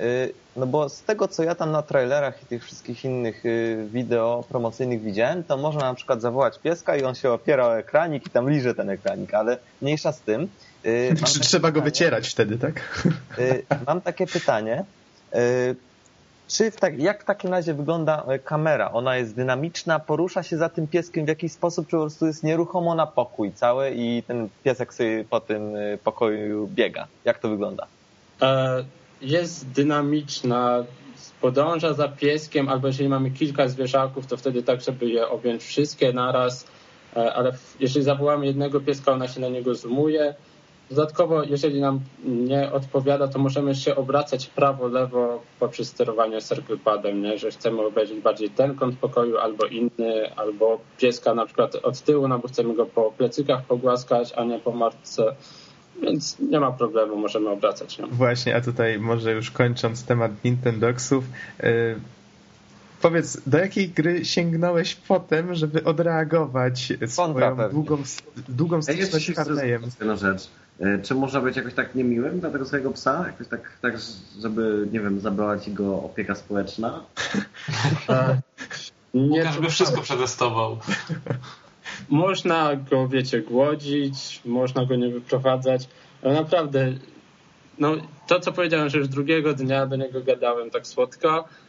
Y, 0.00 0.32
no 0.56 0.66
bo 0.66 0.88
z 0.88 1.02
tego, 1.02 1.28
co 1.28 1.42
ja 1.42 1.54
tam 1.54 1.72
na 1.72 1.82
trailerach 1.82 2.42
i 2.42 2.46
tych 2.46 2.64
wszystkich 2.64 3.04
innych 3.04 3.46
y, 3.46 3.86
wideo 3.92 4.44
promocyjnych 4.48 5.02
widziałem, 5.02 5.44
to 5.44 5.56
można 5.56 5.80
na 5.80 5.94
przykład 5.94 6.20
zawołać 6.20 6.58
pieska 6.58 6.96
i 6.96 7.04
on 7.04 7.14
się 7.14 7.30
opiera 7.30 7.66
o 7.66 7.78
ekranik 7.78 8.26
i 8.26 8.30
tam 8.30 8.50
liże 8.50 8.74
ten 8.74 8.90
ekranik, 8.90 9.34
ale 9.34 9.58
mniejsza 9.82 10.12
z 10.12 10.20
tym. 10.20 10.48
Y, 10.86 11.14
Czy 11.32 11.40
trzeba 11.40 11.68
pytanie, 11.68 11.72
go 11.72 11.80
wycierać 11.80 12.28
wtedy, 12.28 12.58
tak? 12.58 13.04
Mam 13.86 14.00
takie 14.00 14.26
pytanie. 14.26 14.84
Czy 16.48 16.70
w 16.70 16.76
tak, 16.76 16.98
jak 16.98 17.22
w 17.22 17.24
takim 17.24 17.50
razie 17.50 17.74
wygląda 17.74 18.24
e, 18.28 18.38
kamera? 18.38 18.90
Ona 18.92 19.16
jest 19.16 19.34
dynamiczna, 19.34 19.98
porusza 19.98 20.42
się 20.42 20.56
za 20.56 20.68
tym 20.68 20.86
pieskiem 20.86 21.24
w 21.24 21.28
jakiś 21.28 21.52
sposób, 21.52 21.86
czy 21.86 21.90
po 21.90 22.00
prostu 22.00 22.26
jest 22.26 22.42
nieruchomo 22.42 22.94
na 22.94 23.06
pokój 23.06 23.52
cały 23.52 23.90
i 23.96 24.22
ten 24.26 24.48
piesek 24.64 24.94
sobie 24.94 25.24
po 25.30 25.40
tym 25.40 25.76
e, 25.76 25.98
pokoju 25.98 26.66
biega? 26.66 27.06
Jak 27.24 27.38
to 27.38 27.48
wygląda? 27.48 27.86
E, 28.42 28.84
jest 29.22 29.70
dynamiczna, 29.70 30.84
podąża 31.40 31.92
za 31.92 32.08
pieskiem, 32.08 32.68
albo 32.68 32.86
jeżeli 32.86 33.08
mamy 33.08 33.30
kilka 33.30 33.68
zwierzaków, 33.68 34.26
to 34.26 34.36
wtedy 34.36 34.62
tak, 34.62 34.80
żeby 34.80 35.06
je 35.06 35.28
objąć 35.28 35.62
wszystkie 35.62 36.12
naraz, 36.12 36.66
ale 37.14 37.52
jeżeli 37.80 38.04
zawołamy 38.04 38.46
jednego 38.46 38.80
pieska, 38.80 39.12
ona 39.12 39.28
się 39.28 39.40
na 39.40 39.48
niego 39.48 39.74
zoomuje, 39.74 40.34
Dodatkowo, 40.90 41.42
jeżeli 41.42 41.80
nam 41.80 42.00
nie 42.24 42.72
odpowiada, 42.72 43.28
to 43.28 43.38
możemy 43.38 43.74
się 43.74 43.96
obracać 43.96 44.46
prawo, 44.46 44.88
lewo 44.88 45.42
poprzez 45.60 45.88
sterowanie 45.88 46.42
circle 46.42 46.76
padem, 46.76 47.22
nie? 47.22 47.38
że 47.38 47.50
chcemy 47.50 47.82
obejrzeć 47.82 48.20
bardziej 48.20 48.50
ten 48.50 48.74
kąt 48.74 48.98
pokoju 48.98 49.38
albo 49.38 49.66
inny, 49.66 50.36
albo 50.36 50.80
pieska 50.98 51.34
na 51.34 51.46
przykład 51.46 51.74
od 51.74 52.00
tyłu, 52.00 52.28
no 52.28 52.38
bo 52.38 52.48
chcemy 52.48 52.74
go 52.74 52.86
po 52.86 53.12
plecykach 53.18 53.64
pogłaskać, 53.64 54.32
a 54.36 54.44
nie 54.44 54.58
po 54.58 54.72
martce. 54.72 55.34
Więc 56.02 56.38
nie 56.38 56.60
ma 56.60 56.72
problemu, 56.72 57.16
możemy 57.16 57.50
obracać. 57.50 57.98
Nie? 57.98 58.06
Właśnie, 58.06 58.56
a 58.56 58.60
tutaj 58.60 58.98
może 58.98 59.32
już 59.32 59.50
kończąc 59.50 60.04
temat 60.04 60.44
Nintendoxów, 60.44 61.24
yy, 61.62 61.96
powiedz, 63.02 63.40
do 63.46 63.58
jakiej 63.58 63.88
gry 63.88 64.24
sięgnąłeś 64.24 64.94
potem, 64.94 65.54
żeby 65.54 65.84
odreagować 65.84 66.92
swoją 67.06 67.68
długą, 67.70 67.98
długą 68.48 68.82
styczność 68.82 69.26
z 69.26 69.38
Harley'em? 69.38 70.16
rzecz. 70.16 70.48
E, 70.80 70.98
czy 70.98 71.14
można 71.14 71.40
być 71.40 71.56
jakoś 71.56 71.74
tak 71.74 71.94
niemiłym 71.94 72.40
dla 72.40 72.50
tego 72.50 72.64
swojego 72.64 72.90
psa? 72.90 73.24
Jakoś 73.26 73.48
tak, 73.48 73.78
tak 73.82 73.94
żeby, 74.40 74.88
nie 74.92 75.00
wiem, 75.00 75.20
zabrała 75.20 75.58
ci 75.58 75.72
go 75.72 76.02
opieka 76.02 76.34
społeczna? 76.34 77.00
nie, 79.14 79.38
Łukasz 79.38 79.58
by 79.58 79.70
wszystko 79.70 80.02
przetestował. 80.02 80.78
Można 82.08 82.76
go, 82.76 83.08
wiecie, 83.08 83.40
głodzić, 83.40 84.40
można 84.44 84.86
go 84.86 84.96
nie 84.96 85.08
wyprowadzać, 85.08 85.88
ale 86.22 86.34
naprawdę, 86.34 86.92
no 87.78 87.96
to 88.26 88.40
co 88.40 88.52
powiedziałem, 88.52 88.88
że 88.88 88.98
już 88.98 89.08
drugiego 89.08 89.54
dnia 89.54 89.86
do 89.86 89.96
niego 89.96 90.20
gadałem 90.20 90.70
tak 90.70 90.86
słodko, 90.86 91.44
E, 91.44 91.63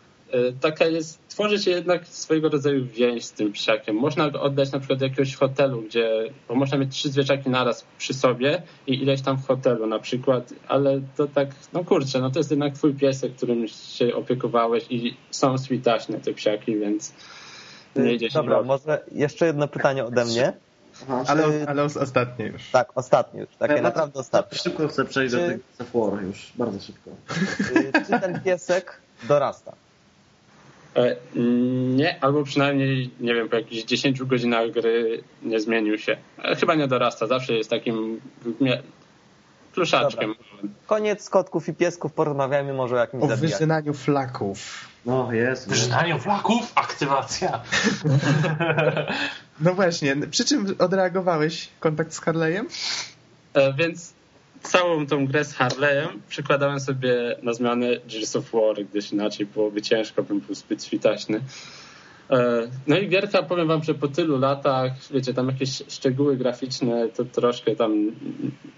taka 0.61 0.85
jest, 0.85 1.19
tworzy 1.27 1.59
się 1.59 1.71
jednak 1.71 2.07
swojego 2.07 2.49
rodzaju 2.49 2.85
więź 2.85 3.25
z 3.25 3.31
tym 3.31 3.51
psiakiem. 3.51 3.95
Można 3.95 4.29
go 4.29 4.41
oddać 4.41 4.71
na 4.71 4.79
przykład 4.79 4.99
do 4.99 5.05
jakiegoś 5.05 5.35
hotelu, 5.35 5.81
gdzie, 5.81 6.31
bo 6.47 6.55
można 6.55 6.77
mieć 6.77 6.95
trzy 6.95 7.09
zwierzaki 7.09 7.49
naraz 7.49 7.85
przy 7.97 8.13
sobie 8.13 8.61
i 8.87 9.01
ileś 9.01 9.21
tam 9.21 9.37
w 9.37 9.47
hotelu 9.47 9.87
na 9.87 9.99
przykład, 9.99 10.53
ale 10.67 11.01
to 11.17 11.27
tak, 11.27 11.49
no 11.73 11.83
kurczę, 11.83 12.21
no 12.21 12.29
to 12.29 12.39
jest 12.39 12.51
jednak 12.51 12.73
twój 12.73 12.93
piesek, 12.93 13.35
którym 13.35 13.67
się 13.67 14.15
opiekowałeś 14.15 14.85
i 14.89 15.17
są 15.31 15.57
switaśne 15.57 16.19
te 16.19 16.33
psiaki, 16.33 16.79
więc 16.79 17.13
nie 17.95 18.13
idzie 18.13 18.29
się 18.29 18.33
Dobra, 18.33 18.61
może 18.61 19.03
jeszcze 19.11 19.45
jedno 19.45 19.67
pytanie 19.67 20.05
ode 20.05 20.25
mnie. 20.25 20.53
Aha, 21.03 21.23
ale, 21.27 21.65
ale 21.67 21.83
ostatnie 21.83 22.45
już. 22.45 22.69
Tak, 22.71 22.91
ostatnie 22.95 23.41
już. 23.41 23.49
Takie 23.59 23.73
ja 23.73 23.81
naprawdę 23.81 24.19
ostatnie. 24.19 24.57
Szybko 24.57 24.87
chcę 24.87 25.05
przejść 25.05 25.35
czy, 25.35 25.59
do 25.77 25.85
tego 25.85 26.21
już, 26.21 26.51
bardzo 26.55 26.79
szybko. 26.79 27.11
Czy 28.07 28.19
ten 28.19 28.41
piesek 28.41 29.01
dorasta? 29.27 29.73
E, 30.95 31.15
nie, 31.95 32.23
albo 32.23 32.43
przynajmniej, 32.43 33.09
nie 33.19 33.33
wiem, 33.33 33.49
po 33.49 33.55
jakichś 33.55 33.83
10 33.83 34.23
godzinach 34.23 34.71
gry 34.71 35.23
nie 35.43 35.59
zmienił 35.59 35.97
się. 35.97 36.17
E, 36.43 36.55
chyba 36.55 36.75
nie 36.75 36.87
dorasta, 36.87 37.27
zawsze 37.27 37.53
jest 37.53 37.69
takim 37.69 38.21
pluszaczkiem. 39.73 40.35
Dobra. 40.37 40.69
Koniec 40.87 41.29
kotków 41.29 41.69
i 41.69 41.73
piesków, 41.73 42.13
porozmawiajmy 42.13 42.73
może 42.73 42.95
o 42.95 42.99
jakimś 42.99 43.23
O 43.23 43.27
zabijaniu. 43.27 43.51
wyżynaniu 43.51 43.93
flaków. 43.93 44.89
No 45.05 45.33
jest. 45.33 45.69
Wyżynaniu 45.69 46.19
flaków? 46.19 46.71
Aktywacja. 46.75 47.61
no 49.59 49.73
właśnie, 49.73 50.15
przy 50.31 50.45
czym 50.45 50.75
odreagowałeś 50.79 51.69
kontakt 51.79 52.13
z 52.13 52.21
Harley'em? 52.21 52.65
E, 53.53 53.73
więc 53.73 54.13
całą 54.67 55.07
tą 55.07 55.27
grę 55.27 55.45
z 55.45 55.53
Harley'em 55.55 56.07
przykładałem 56.29 56.79
sobie 56.79 57.35
na 57.43 57.53
zmianę 57.53 57.87
Gears 58.11 58.35
of 58.35 58.51
War, 58.51 58.85
gdyż 58.91 59.11
inaczej 59.11 59.45
byłoby 59.45 59.81
ciężko, 59.81 60.23
bym 60.23 60.39
był 60.39 60.55
zbyt 60.55 60.83
switaśny. 60.83 61.41
E, 62.29 62.67
No 62.87 62.97
i 62.97 63.09
gierka, 63.09 63.43
powiem 63.43 63.67
wam, 63.67 63.83
że 63.83 63.93
po 63.93 64.07
tylu 64.07 64.39
latach, 64.39 64.91
wiecie, 65.11 65.33
tam 65.33 65.47
jakieś 65.47 65.83
szczegóły 65.87 66.37
graficzne 66.37 67.09
to 67.09 67.25
troszkę 67.25 67.75
tam 67.75 68.11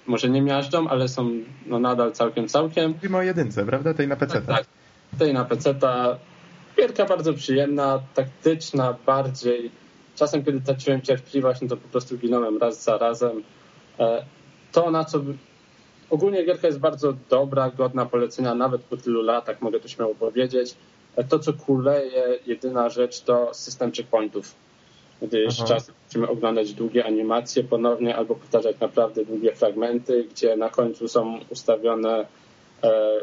może 0.08 0.30
nie 0.30 0.42
miażdżą, 0.42 0.88
ale 0.88 1.08
są 1.08 1.30
no 1.66 1.80
nadal 1.80 2.12
całkiem, 2.12 2.48
całkiem. 2.48 2.92
Mówimy 2.92 3.18
o 3.18 3.22
jedynce, 3.22 3.66
prawda? 3.66 3.94
Tej 3.94 4.08
na 4.08 4.16
PC. 4.16 4.42
Tak, 4.42 4.66
tej 5.20 5.34
na 5.34 5.46
PC-ta. 5.46 6.18
Gierka 6.78 7.06
bardzo 7.06 7.34
przyjemna, 7.34 8.00
taktyczna 8.14 8.96
bardziej. 9.06 9.72
Czasem, 10.16 10.44
kiedy 10.44 10.62
traciłem 10.62 11.02
cierpliwość, 11.02 11.62
no 11.62 11.68
to 11.68 11.78
po 11.78 11.88
prostu 11.88 12.18
ginąłem 12.18 12.58
raz 12.58 12.84
za 12.84 12.98
razem. 12.98 13.44
E, 14.00 14.26
To, 14.72 14.92
na 14.92 15.06
co... 15.06 15.22
Ogólnie 16.10 16.46
gierka 16.46 16.68
jest 16.68 16.80
bardzo 16.80 17.14
dobra, 17.30 17.70
godna 17.70 18.06
polecenia, 18.06 18.56
nawet 18.56 18.82
po 18.82 18.98
tylu 18.98 19.22
latach, 19.22 19.62
mogę 19.62 19.80
to 19.80 19.88
śmiało 19.88 20.16
powiedzieć. 20.16 20.76
To, 21.30 21.40
co 21.40 21.54
kuleje, 21.54 22.40
jedyna 22.46 22.90
rzecz, 22.90 23.22
to 23.22 23.54
system 23.54 23.92
checkpointów. 23.92 24.56
Gdyż 25.22 25.60
Aha. 25.60 25.68
czasem 25.68 25.96
musimy 26.06 26.28
oglądać 26.28 26.74
długie 26.74 27.06
animacje 27.06 27.64
ponownie 27.64 28.16
albo 28.16 28.36
powtarzać 28.36 28.80
naprawdę 28.80 29.26
długie 29.26 29.56
fragmenty, 29.56 30.24
gdzie 30.32 30.56
na 30.56 30.70
końcu 30.70 31.08
są 31.08 31.40
ustawione 31.50 32.26
e, 32.84 33.20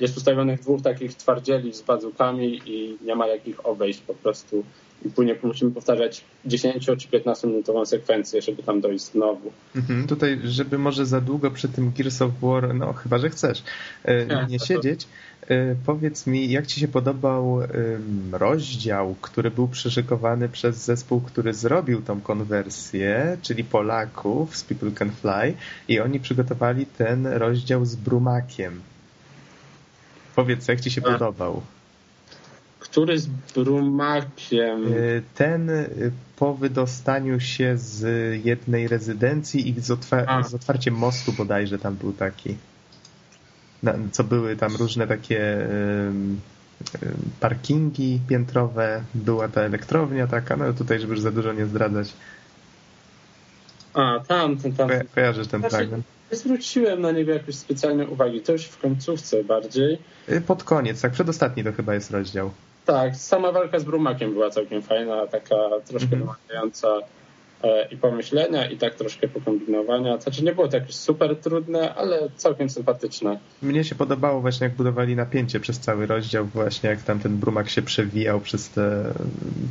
jest 0.00 0.16
ustawionych 0.16 0.60
dwóch 0.60 0.82
takich 0.82 1.14
twardzieli 1.14 1.74
z 1.74 1.82
bazukami 1.82 2.60
i 2.66 2.96
nie 3.02 3.14
ma 3.14 3.26
jak 3.26 3.46
ich 3.46 3.66
obejść 3.66 4.00
po 4.00 4.14
prostu. 4.14 4.64
I 5.04 5.10
później 5.10 5.38
musimy 5.42 5.70
powtarzać 5.70 6.24
10 6.46 6.86
czy 6.98 7.08
15 7.08 7.46
minutową 7.48 7.86
sekwencję, 7.86 8.42
żeby 8.42 8.62
tam 8.62 8.80
dojść 8.80 9.04
znowu. 9.04 9.52
Mhm, 9.76 10.06
tutaj, 10.06 10.40
żeby 10.44 10.78
może 10.78 11.06
za 11.06 11.20
długo 11.20 11.50
przy 11.50 11.68
tym 11.68 11.92
Gears 11.96 12.22
of 12.22 12.30
War, 12.42 12.74
no 12.74 12.92
chyba, 12.92 13.18
że 13.18 13.30
chcesz, 13.30 13.62
e, 14.04 14.26
Nie, 14.26 14.46
nie 14.48 14.58
to- 14.58 14.64
siedzieć, 14.66 15.06
e, 15.48 15.74
powiedz 15.86 16.26
mi, 16.26 16.50
jak 16.50 16.66
ci 16.66 16.80
się 16.80 16.88
podobał 16.88 17.60
rozdział, 18.32 19.14
który 19.20 19.50
był 19.50 19.68
przyszykowany 19.68 20.48
przez 20.48 20.76
zespół, 20.76 21.20
który 21.20 21.54
zrobił 21.54 22.02
tą 22.02 22.20
konwersję, 22.20 23.36
czyli 23.42 23.64
Polaków 23.64 24.56
z 24.56 24.64
People 24.64 24.90
Can 24.92 25.10
Fly 25.10 25.54
i 25.88 26.00
oni 26.00 26.20
przygotowali 26.20 26.86
ten 26.86 27.26
rozdział 27.26 27.84
z 27.84 27.96
Brumakiem. 27.96 28.80
Powiedz, 30.36 30.68
jak 30.68 30.80
ci 30.80 30.90
się 30.90 31.00
A. 31.04 31.12
podobał? 31.12 31.62
Który 32.78 33.18
z 33.18 33.26
Brumakiem. 33.26 34.86
E, 34.86 34.90
Ten 35.34 35.70
e, 35.70 35.86
po 36.36 36.54
wydostaniu 36.54 37.40
się 37.40 37.76
z 37.78 38.04
jednej 38.44 38.88
rezydencji 38.88 39.68
i 39.68 39.80
z, 39.80 39.90
otwa- 39.90 40.24
A. 40.26 40.42
z 40.42 40.54
otwarciem 40.54 40.94
mostu 40.94 41.32
bodajże 41.32 41.78
tam 41.78 41.94
był 41.96 42.12
taki. 42.12 42.56
Na, 43.82 43.94
co 44.12 44.24
były 44.24 44.56
tam 44.56 44.76
różne 44.76 45.06
takie 45.06 45.68
parkingi 47.40 48.20
piętrowe, 48.28 49.02
była 49.14 49.48
ta 49.48 49.60
elektrownia 49.60 50.26
taka, 50.26 50.56
no 50.56 50.72
tutaj, 50.72 51.00
żeby 51.00 51.12
już 51.12 51.20
za 51.20 51.30
dużo 51.30 51.52
nie 51.52 51.66
zdradzać. 51.66 52.12
A, 53.94 54.20
tam, 54.28 54.56
ten, 54.56 54.72
tam. 54.72 54.88
Ko- 54.88 54.94
kojarzysz 55.14 55.46
ten 55.46 55.60
Znaczy- 55.60 55.76
fragment? 55.76 56.04
Nie 56.32 56.38
zwróciłem 56.38 57.00
na 57.00 57.12
niego 57.12 57.32
jakoś 57.32 57.54
specjalnej 57.54 58.06
uwagi. 58.06 58.40
To 58.40 58.52
już 58.52 58.64
w 58.64 58.78
końcówce 58.80 59.44
bardziej. 59.44 59.98
E, 60.26 60.40
Pod 60.40 60.64
koniec, 60.64 61.00
tak, 61.00 61.12
przedostatni 61.12 61.64
to 61.64 61.72
chyba 61.72 61.94
jest 61.94 62.10
rozdział. 62.10 62.50
Tak, 62.88 63.16
sama 63.16 63.52
walka 63.52 63.78
z 63.78 63.84
Brumakiem 63.84 64.32
była 64.32 64.50
całkiem 64.50 64.82
fajna, 64.82 65.26
taka 65.26 65.54
troszkę 65.86 66.16
Mhm. 66.16 66.20
wymagająca 66.22 66.88
e, 67.62 67.88
i 67.88 67.96
pomyślenia, 67.96 68.70
i 68.70 68.76
tak 68.76 68.94
troszkę 68.94 69.28
pokombinowania. 69.28 70.20
Znaczy 70.20 70.44
nie 70.44 70.52
było 70.52 70.68
to 70.68 70.76
jakieś 70.76 70.94
super 70.96 71.36
trudne, 71.36 71.94
ale 71.94 72.28
całkiem 72.36 72.70
sympatyczne. 72.70 73.38
Mnie 73.62 73.84
się 73.84 73.94
podobało 73.94 74.40
właśnie, 74.40 74.64
jak 74.64 74.76
budowali 74.76 75.16
napięcie 75.16 75.60
przez 75.60 75.78
cały 75.78 76.06
rozdział, 76.06 76.46
właśnie 76.46 76.90
jak 76.90 77.02
tam 77.02 77.18
ten 77.20 77.36
brumak 77.36 77.68
się 77.70 77.82
przewijał 77.82 78.40
przez 78.40 78.68
te, 78.68 79.04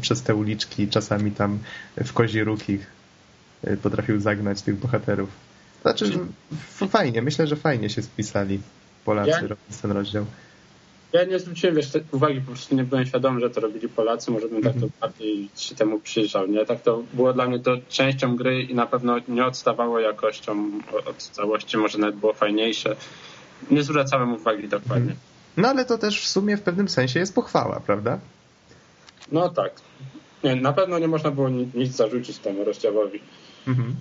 przez 0.02 0.22
te 0.24 0.36
uliczki, 0.36 0.88
czasami 0.88 1.32
tam 1.32 1.60
w 2.06 2.14
kozi 2.14 2.44
róg 2.44 2.70
ich 2.70 2.88
y, 3.68 3.78
potrafił 3.78 4.20
zagnać 4.20 4.62
tych 4.62 4.76
bohaterów. 4.80 5.30
Znaczy, 5.82 6.06
fajnie, 6.90 7.22
myślę, 7.22 7.48
że 7.48 7.56
fajnie 7.56 7.90
się 7.90 8.02
spisali 8.02 8.60
Polacy 9.06 9.30
Ja- 9.30 9.42
robiąc 9.42 9.82
ten 9.82 9.92
rozdział. 9.92 10.26
Ja 11.14 11.24
nie 11.24 11.40
zwróciłem 11.40 11.76
wiesz, 11.76 11.88
uwagi, 12.12 12.42
po 12.42 12.48
prostu 12.52 12.76
nie 12.76 12.84
byłem 12.84 13.06
świadomy, 13.06 13.40
że 13.42 13.50
to 13.50 13.62
robili 13.62 13.90
Polacy, 13.90 14.32
może 14.32 14.48
bym 14.48 14.62
tak 14.64 14.74
Mhm. 14.76 14.92
to 14.92 14.98
bardziej 15.08 15.50
się 15.58 15.76
temu 15.76 16.00
przyjrzał. 16.00 16.48
Nie? 16.48 16.66
Tak 16.66 16.82
to 16.82 17.04
było 17.14 17.34
dla 17.34 17.48
mnie 17.48 17.60
to 17.60 17.72
częścią 17.90 18.36
gry 18.36 18.62
i 18.64 18.76
na 18.76 18.86
pewno 18.88 19.16
nie 19.28 19.46
odstawało 19.46 20.00
jakością 20.00 20.72
od 21.06 21.18
całości, 21.18 21.78
może 21.78 21.98
nawet 21.98 22.16
było 22.16 22.34
fajniejsze. 22.34 22.96
Nie 23.72 23.84
zwracałem 23.84 24.34
uwagi 24.34 24.68
dokładnie. 24.68 25.16
No 25.58 25.68
ale 25.68 25.86
to 25.86 25.98
też 25.98 26.22
w 26.22 26.28
sumie 26.28 26.58
w 26.58 26.62
pewnym 26.62 26.90
sensie 26.90 27.20
jest 27.20 27.36
pochwała, 27.36 27.80
prawda? 27.80 28.20
No 29.32 29.50
tak. 29.50 29.72
Nie, 30.44 30.56
na 30.56 30.74
pewno 30.74 31.00
nie 31.00 31.08
można 31.08 31.32
było 31.32 31.50
ni- 31.50 31.70
nic 31.74 31.96
zarzucić 31.96 32.38
temu 32.38 32.64
rozdziałowi. 32.64 33.20
Mhm. 33.68 33.96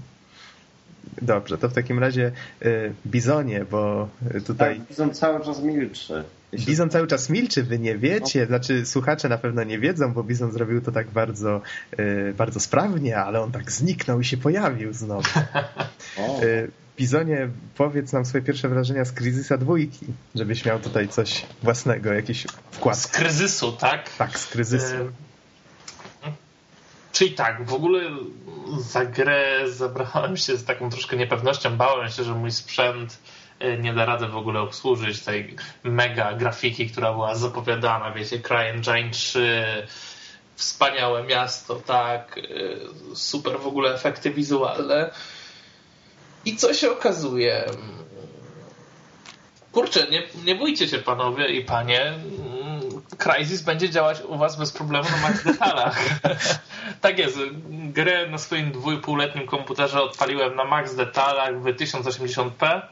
Dobrze, 1.22 1.59
to 1.59 1.68
w 1.68 1.72
takim 1.74 1.98
razie 1.98 2.32
y, 2.62 2.92
Bizonie, 3.07 3.64
bo 3.70 4.09
y, 4.34 4.40
tutaj 4.40 4.78
Tak, 4.78 4.88
Bizon 4.88 5.14
cały 5.14 5.44
czas 5.44 5.62
milczy. 5.62 6.24
Bizon 6.55 6.90
cały 6.90 7.07
czas 7.07 7.30
milczy, 7.30 7.62
wy 7.62 7.78
nie 7.78 7.99
wiecie, 7.99 8.47
znaczy 8.47 8.86
słuchacze 8.86 9.28
na 9.28 9.38
pewno 9.38 9.64
nie 9.64 9.78
wiedzą, 9.78 10.12
bo 10.12 10.22
Bizon 10.22 10.53
zrobił 10.53 10.80
to 10.80 10.92
tak 10.92 11.11
bardzo, 11.11 11.61
y, 11.99 12.34
bardzo 12.36 12.61
sprawnie, 12.61 13.18
ale 13.18 13.40
on 13.40 13.53
tak 13.53 13.72
zniknął 13.72 14.20
i 14.20 14.24
się 14.24 14.36
pojawił 14.36 14.92
znowu. 14.92 15.28
Y, 16.42 16.70
Bizonie, 16.97 17.49
powiedz 17.76 18.12
nam 18.12 18.24
swoje 18.24 18.44
pierwsze 18.44 18.68
wrażenia 18.68 19.05
z 19.05 19.12
Kryzysa 19.12 19.59
dwójki, 19.59 20.07
żebyś 20.34 20.64
miał 20.64 20.80
tutaj 20.80 21.09
coś 21.09 21.47
własnego, 21.62 22.12
jakiś 22.12 22.47
wkład. 22.70 22.99
Z 22.99 23.07
kryzysu, 23.07 23.72
tak? 23.72 24.16
Tak, 24.16 24.38
z 24.38 24.47
Kryzysu. 24.47 24.94
E, 24.94 25.26
Czyli 27.12 27.32
tak, 27.32 27.66
w 27.66 27.74
ogóle 27.74 28.01
za 28.78 29.05
grę 29.05 29.61
zabrałem 29.72 30.36
się 30.36 30.57
z 30.57 30.64
taką 30.64 30.90
troszkę 30.90 31.16
niepewnością. 31.16 31.76
Bałem 31.76 32.11
się, 32.11 32.24
że 32.24 32.34
mój 32.34 32.51
sprzęt 32.51 33.12
e, 33.12 33.36
nie 33.78 33.94
da 33.94 34.04
rady 34.04 34.26
w 34.26 34.36
ogóle 34.36 34.61
obsłużyć 34.61 35.20
tej 35.20 35.57
mega 35.84 36.32
grafiki, 36.32 36.90
która 36.90 37.12
była 37.12 37.34
zapowiadana. 37.34 38.11
Wiecie, 38.11 38.40
CryEngine 38.40 39.11
3, 39.11 39.86
wspaniałe 40.54 41.24
miasto, 41.24 41.74
tak, 41.74 42.38
e, 42.38 42.42
super 43.16 43.61
w 43.61 43.66
ogóle 43.66 43.94
efekty 43.94 44.30
wizualne. 44.30 45.11
I 46.44 46.57
co 46.57 46.74
się 46.74 46.90
okazuje? 46.90 47.64
Kurczę, 49.72 50.07
nie, 50.11 50.22
nie 50.44 50.54
bójcie 50.54 50.88
się 50.88 50.98
panowie 50.98 51.48
i 51.48 51.64
panie. 51.64 52.12
Crysis 53.18 53.62
będzie 53.62 53.90
działać 53.90 54.20
u 54.28 54.38
was 54.38 54.57
bez 54.57 54.72
problemu 54.72 55.09
na 55.11 55.16
max 55.16 55.44
detalach. 55.44 55.98
tak 57.00 57.18
jest. 57.18 57.38
Grę 57.68 58.30
na 58.30 58.38
swoim 58.38 58.72
dwójpółletnim 58.72 59.46
komputerze 59.46 60.02
odpaliłem 60.02 60.57
na 60.57 60.64
max 60.64 60.94
detalach 60.94 61.62
w 61.62 61.64
1080p 61.64 62.82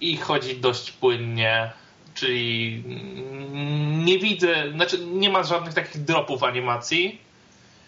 i 0.00 0.16
chodzi 0.16 0.56
dość 0.56 0.92
płynnie. 0.92 1.72
Czyli 2.14 2.82
mm, 2.86 4.04
nie 4.04 4.18
widzę, 4.18 4.72
znaczy 4.72 4.98
nie 5.06 5.30
ma 5.30 5.42
żadnych 5.42 5.74
takich 5.74 6.04
dropów 6.04 6.42
animacji. 6.42 7.18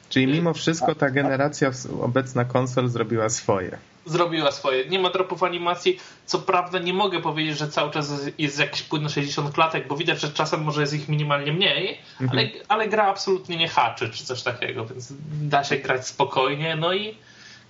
Czyli 0.09 0.27
mimo 0.27 0.55
wszystko 0.55 0.95
ta 0.95 1.11
generacja 1.11 1.71
obecna 2.03 2.45
konsol 2.45 2.89
zrobiła 2.89 3.29
swoje. 3.29 3.79
zrobiła 4.07 4.53
swoje. 4.53 4.89
Nie 4.89 4.99
ma 4.99 5.11
dropów 5.11 5.43
animacji. 5.43 5.99
Co 6.27 6.39
prawda 6.39 6.79
nie 6.79 6.93
mogę 6.93 7.21
powiedzieć, 7.21 7.59
że 7.59 7.69
cały 7.69 7.91
czas 7.91 8.13
jest 8.39 8.59
jakiś 8.59 8.83
płynny 8.83 9.09
60 9.09 9.55
klatek, 9.55 9.89
bo 9.89 9.97
widać, 9.97 10.21
że 10.21 10.29
czasem 10.29 10.63
może 10.63 10.81
jest 10.81 10.95
ich 10.95 11.09
minimalnie 11.09 11.53
mniej, 11.53 11.99
ale, 12.31 12.49
ale 12.69 12.89
gra 12.89 13.07
absolutnie 13.07 13.57
nie 13.57 13.69
haczy 13.69 14.11
czy 14.11 14.25
coś 14.25 14.43
takiego, 14.43 14.87
więc 14.87 15.13
da 15.43 15.65
się 15.65 15.77
grać 15.77 16.07
spokojnie. 16.07 16.77
No 16.77 16.93
i 16.93 17.15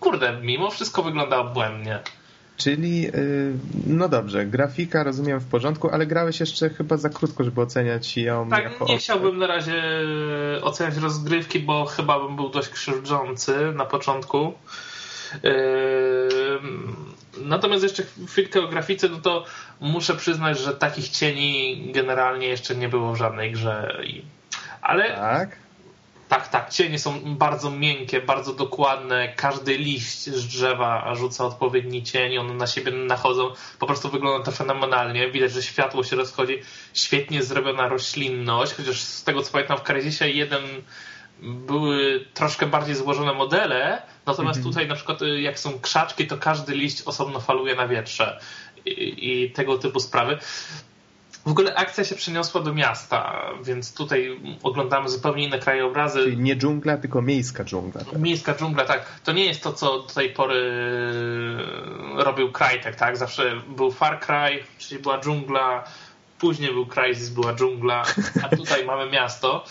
kurde, 0.00 0.40
mimo 0.42 0.70
wszystko 0.70 1.02
wygląda 1.02 1.38
obłędnie. 1.38 2.00
Czyli, 2.58 3.08
y, 3.08 3.52
no 3.86 4.08
dobrze, 4.08 4.46
grafika 4.46 5.02
rozumiem 5.04 5.40
w 5.40 5.46
porządku, 5.46 5.88
ale 5.92 6.06
grałeś 6.06 6.40
jeszcze 6.40 6.70
chyba 6.70 6.96
za 6.96 7.08
krótko, 7.08 7.44
żeby 7.44 7.60
oceniać 7.60 8.16
ją 8.16 8.48
Tak, 8.48 8.64
jako... 8.64 8.84
nie 8.84 8.98
chciałbym 8.98 9.38
na 9.38 9.46
razie 9.46 9.82
oceniać 10.62 10.96
rozgrywki, 10.96 11.60
bo 11.60 11.84
chyba 11.84 12.20
bym 12.20 12.36
był 12.36 12.48
dość 12.48 12.68
krzywdzący 12.68 13.72
na 13.74 13.84
początku. 13.84 14.52
Ym, 15.44 16.96
Natomiast 17.40 17.82
jeszcze 17.82 18.02
chwilkę 18.28 18.60
o 18.60 18.68
grafice, 18.68 19.08
no 19.08 19.18
to 19.18 19.44
muszę 19.80 20.14
przyznać, 20.14 20.58
że 20.58 20.74
takich 20.74 21.08
cieni 21.08 21.82
generalnie 21.94 22.48
jeszcze 22.48 22.74
nie 22.74 22.88
było 22.88 23.12
w 23.12 23.16
żadnej 23.16 23.52
grze. 23.52 24.02
Ale 24.82 25.14
Tak? 25.14 25.56
Tak, 26.28 26.48
tak, 26.48 26.70
cienie 26.70 26.98
są 26.98 27.20
bardzo 27.24 27.70
miękkie, 27.70 28.20
bardzo 28.20 28.52
dokładne. 28.54 29.32
Każdy 29.36 29.78
liść 29.78 30.30
z 30.30 30.46
drzewa 30.46 31.14
rzuca 31.14 31.44
odpowiedni 31.44 32.02
cień, 32.02 32.38
one 32.38 32.54
na 32.54 32.66
siebie 32.66 32.92
nachodzą. 32.92 33.52
Po 33.78 33.86
prostu 33.86 34.08
wygląda 34.08 34.44
to 34.44 34.52
fenomenalnie. 34.52 35.30
Widać, 35.30 35.52
że 35.52 35.62
światło 35.62 36.04
się 36.04 36.16
rozchodzi. 36.16 36.62
Świetnie 36.94 37.42
zrobiona 37.42 37.88
roślinność, 37.88 38.74
chociaż 38.74 39.00
z 39.00 39.24
tego 39.24 39.42
co 39.42 39.52
pamiętam 39.52 39.78
w 39.78 39.82
Crysisie 39.82 40.28
jeden 40.28 40.62
były 41.42 42.26
troszkę 42.34 42.66
bardziej 42.66 42.94
złożone 42.94 43.32
modele, 43.32 44.02
natomiast 44.26 44.62
tutaj 44.62 44.88
na 44.88 44.94
przykład 44.94 45.22
y, 45.22 45.40
jak 45.40 45.58
są 45.58 45.80
krzaczki, 45.80 46.26
to 46.26 46.38
każdy 46.38 46.74
liść 46.74 47.02
osobno 47.02 47.40
faluje 47.40 47.74
na 47.74 47.88
wietrze 47.88 48.40
i, 48.86 49.44
i 49.44 49.50
tego 49.50 49.78
typu 49.78 50.00
sprawy. 50.00 50.38
W 51.46 51.50
ogóle 51.50 51.74
akcja 51.74 52.04
się 52.04 52.14
przeniosła 52.14 52.62
do 52.62 52.74
miasta, 52.74 53.44
więc 53.62 53.94
tutaj 53.94 54.40
oglądamy 54.62 55.08
zupełnie 55.08 55.44
inne 55.44 55.58
krajobrazy. 55.58 56.22
Czyli 56.22 56.36
nie 56.38 56.56
dżungla, 56.56 56.96
tylko 56.96 57.22
miejska 57.22 57.64
dżungla. 57.64 58.04
Tak? 58.04 58.18
Miejska 58.18 58.54
dżungla, 58.54 58.84
tak. 58.84 59.20
To 59.24 59.32
nie 59.32 59.44
jest 59.44 59.62
to, 59.62 59.72
co 59.72 60.02
do 60.02 60.08
tej 60.08 60.30
pory 60.30 60.72
robił 62.14 62.52
Crytek, 62.52 62.96
tak? 62.96 63.16
Zawsze 63.16 63.52
był 63.76 63.90
Far 63.90 64.20
Cry, 64.20 64.64
czyli 64.78 65.02
była 65.02 65.20
dżungla, 65.20 65.84
później 66.38 66.72
był 66.72 66.86
Crysis, 66.86 67.28
była 67.28 67.54
dżungla, 67.54 68.04
a 68.42 68.48
tutaj 68.56 68.84
mamy 68.84 69.10
miasto. 69.10 69.64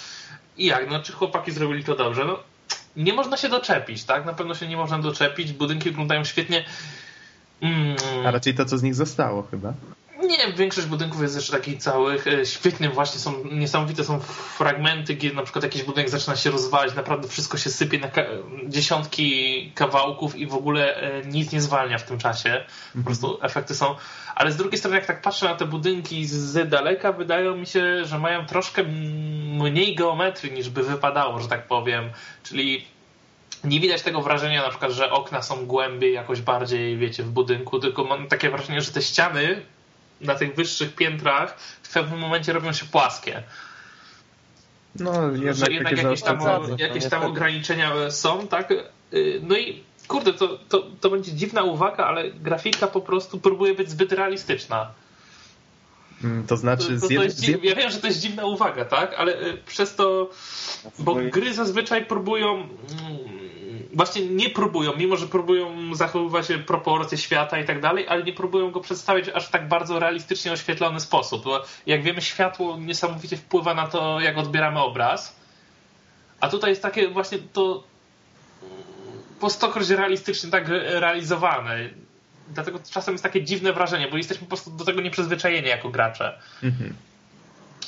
I 0.57 0.65
jak? 0.65 0.89
No, 0.89 0.99
czy 0.99 1.13
chłopaki 1.13 1.51
zrobili 1.51 1.83
to 1.83 1.95
dobrze? 1.95 2.25
No, 2.25 2.39
nie 2.95 3.13
można 3.13 3.37
się 3.37 3.49
doczepić, 3.49 4.03
tak? 4.03 4.25
Na 4.25 4.33
pewno 4.33 4.55
się 4.55 4.67
nie 4.67 4.77
można 4.77 4.99
doczepić. 4.99 5.53
Budynki 5.53 5.89
wyglądają 5.89 6.23
świetnie. 6.23 6.65
Mm. 7.61 7.95
A 8.25 8.31
raczej 8.31 8.55
to, 8.55 8.65
co 8.65 8.77
z 8.77 8.83
nich 8.83 8.95
zostało 8.95 9.43
chyba. 9.51 9.73
Nie, 10.27 10.53
większość 10.53 10.87
budynków 10.87 11.21
jest 11.21 11.35
jeszcze 11.35 11.51
takich 11.51 11.77
całych. 11.77 12.27
E, 12.27 12.45
świetnie 12.45 12.89
właśnie 12.89 13.19
są, 13.19 13.43
niesamowite 13.51 14.03
są 14.03 14.19
fragmenty, 14.57 15.15
gdzie 15.15 15.33
na 15.33 15.43
przykład 15.43 15.63
jakiś 15.63 15.83
budynek 15.83 16.09
zaczyna 16.09 16.35
się 16.35 16.51
rozwalić, 16.51 16.95
naprawdę 16.95 17.27
wszystko 17.27 17.57
się 17.57 17.69
sypie 17.69 17.99
na 17.99 18.07
ka 18.07 18.21
dziesiątki 18.65 19.71
kawałków 19.75 20.35
i 20.35 20.47
w 20.47 20.53
ogóle 20.53 20.95
e, 20.95 21.25
nic 21.25 21.51
nie 21.51 21.61
zwalnia 21.61 21.97
w 21.97 22.03
tym 22.03 22.17
czasie. 22.17 22.65
Po 22.95 23.03
prostu 23.03 23.39
efekty 23.41 23.75
są. 23.75 23.95
Ale 24.35 24.51
z 24.51 24.57
drugiej 24.57 24.79
strony, 24.79 24.95
jak 24.95 25.05
tak 25.05 25.21
patrzę 25.21 25.45
na 25.45 25.55
te 25.55 25.65
budynki 25.65 26.25
z 26.25 26.69
daleka, 26.69 27.11
wydają 27.11 27.55
mi 27.55 27.65
się, 27.65 28.05
że 28.05 28.19
mają 28.19 28.45
troszkę 28.45 28.83
mniej 28.83 29.95
geometrii 29.95 30.51
niż 30.51 30.69
by 30.69 30.83
wypadało, 30.83 31.39
że 31.39 31.47
tak 31.47 31.67
powiem. 31.67 32.09
Czyli 32.43 32.85
nie 33.63 33.79
widać 33.79 34.01
tego 34.01 34.21
wrażenia 34.21 34.61
na 34.61 34.69
przykład, 34.69 34.91
że 34.91 35.11
okna 35.11 35.41
są 35.41 35.65
głębiej 35.65 36.13
jakoś 36.13 36.41
bardziej, 36.41 36.97
wiecie, 36.97 37.23
w 37.23 37.29
budynku, 37.29 37.79
tylko 37.79 38.03
mam 38.03 38.27
takie 38.27 38.49
wrażenie, 38.49 38.81
że 38.81 38.91
te 38.91 39.01
ściany 39.01 39.61
na 40.21 40.35
tych 40.35 40.55
wyższych 40.55 40.95
piętrach 40.95 41.59
w 41.83 41.93
pewnym 41.93 42.19
momencie 42.19 42.53
robią 42.53 42.73
się 42.73 42.85
płaskie. 42.85 43.43
No, 44.99 45.31
jednak, 45.31 45.55
że 45.55 45.65
jednak 45.71 45.97
jakieś 45.97 46.21
tam, 46.21 46.39
jakieś 46.77 47.05
tam 47.05 47.23
ograniczenia 47.23 48.11
są, 48.11 48.47
tak? 48.47 48.71
Y, 49.13 49.41
no 49.43 49.57
i 49.57 49.83
kurde, 50.07 50.33
to, 50.33 50.59
to, 50.69 50.87
to 51.01 51.09
będzie 51.09 51.33
dziwna 51.33 51.63
uwaga, 51.63 52.05
ale 52.05 52.31
grafika 52.31 52.87
po 52.87 53.01
prostu 53.01 53.39
próbuje 53.39 53.73
być 53.73 53.89
zbyt 53.89 54.11
realistyczna. 54.11 54.91
Mm, 56.23 56.47
to 56.47 56.57
znaczy, 56.57 56.95
to, 56.95 57.01
to, 57.01 57.15
to 57.15 57.23
jest, 57.23 57.47
ja 57.63 57.75
wiem, 57.75 57.91
że 57.91 57.97
to 57.97 58.07
jest 58.07 58.19
dziwna 58.19 58.45
uwaga, 58.45 58.85
tak? 58.85 59.13
Ale 59.13 59.41
y, 59.41 59.57
przez 59.67 59.95
to, 59.95 60.29
bo 60.99 61.15
gry 61.15 61.53
zazwyczaj 61.53 62.05
próbują 62.05 62.53
mm, 62.55 62.69
właśnie 63.97 64.25
nie 64.25 64.49
próbują, 64.49 64.93
mimo 64.97 65.17
że 65.17 65.27
próbują 65.27 65.95
zachowywać 65.95 66.47
proporcje 66.65 67.17
świata 67.17 67.59
i 67.59 67.65
tak 67.65 67.81
dalej, 67.81 68.07
ale 68.07 68.23
nie 68.23 68.33
próbują 68.33 68.71
go 68.71 68.81
przedstawić 68.81 69.29
aż 69.29 69.47
w 69.47 69.49
tak 69.49 69.67
bardzo 69.67 69.99
realistycznie 69.99 70.51
oświetlony 70.51 70.99
sposób. 70.99 71.43
Bo 71.43 71.63
jak 71.85 72.03
wiemy, 72.03 72.21
światło 72.21 72.77
niesamowicie 72.77 73.37
wpływa 73.37 73.73
na 73.73 73.87
to, 73.87 74.19
jak 74.19 74.37
odbieramy 74.37 74.79
obraz. 74.79 75.35
A 76.39 76.49
tutaj 76.49 76.69
jest 76.69 76.81
takie 76.81 77.07
właśnie 77.07 77.37
to 77.53 77.83
po 79.39 79.49
stokroć 79.49 79.89
realistycznie 79.89 80.51
tak 80.51 80.67
realizowane. 80.67 81.89
Dlatego 82.49 82.79
czasem 82.91 83.13
jest 83.13 83.23
takie 83.23 83.43
dziwne 83.43 83.73
wrażenie, 83.73 84.07
bo 84.11 84.17
jesteśmy 84.17 84.41
po 84.41 84.49
prostu 84.49 84.71
do 84.71 84.85
tego 84.85 85.01
nieprzyzwyczajeni 85.01 85.67
jako 85.67 85.89
gracze. 85.89 86.39
Mhm. 86.63 86.93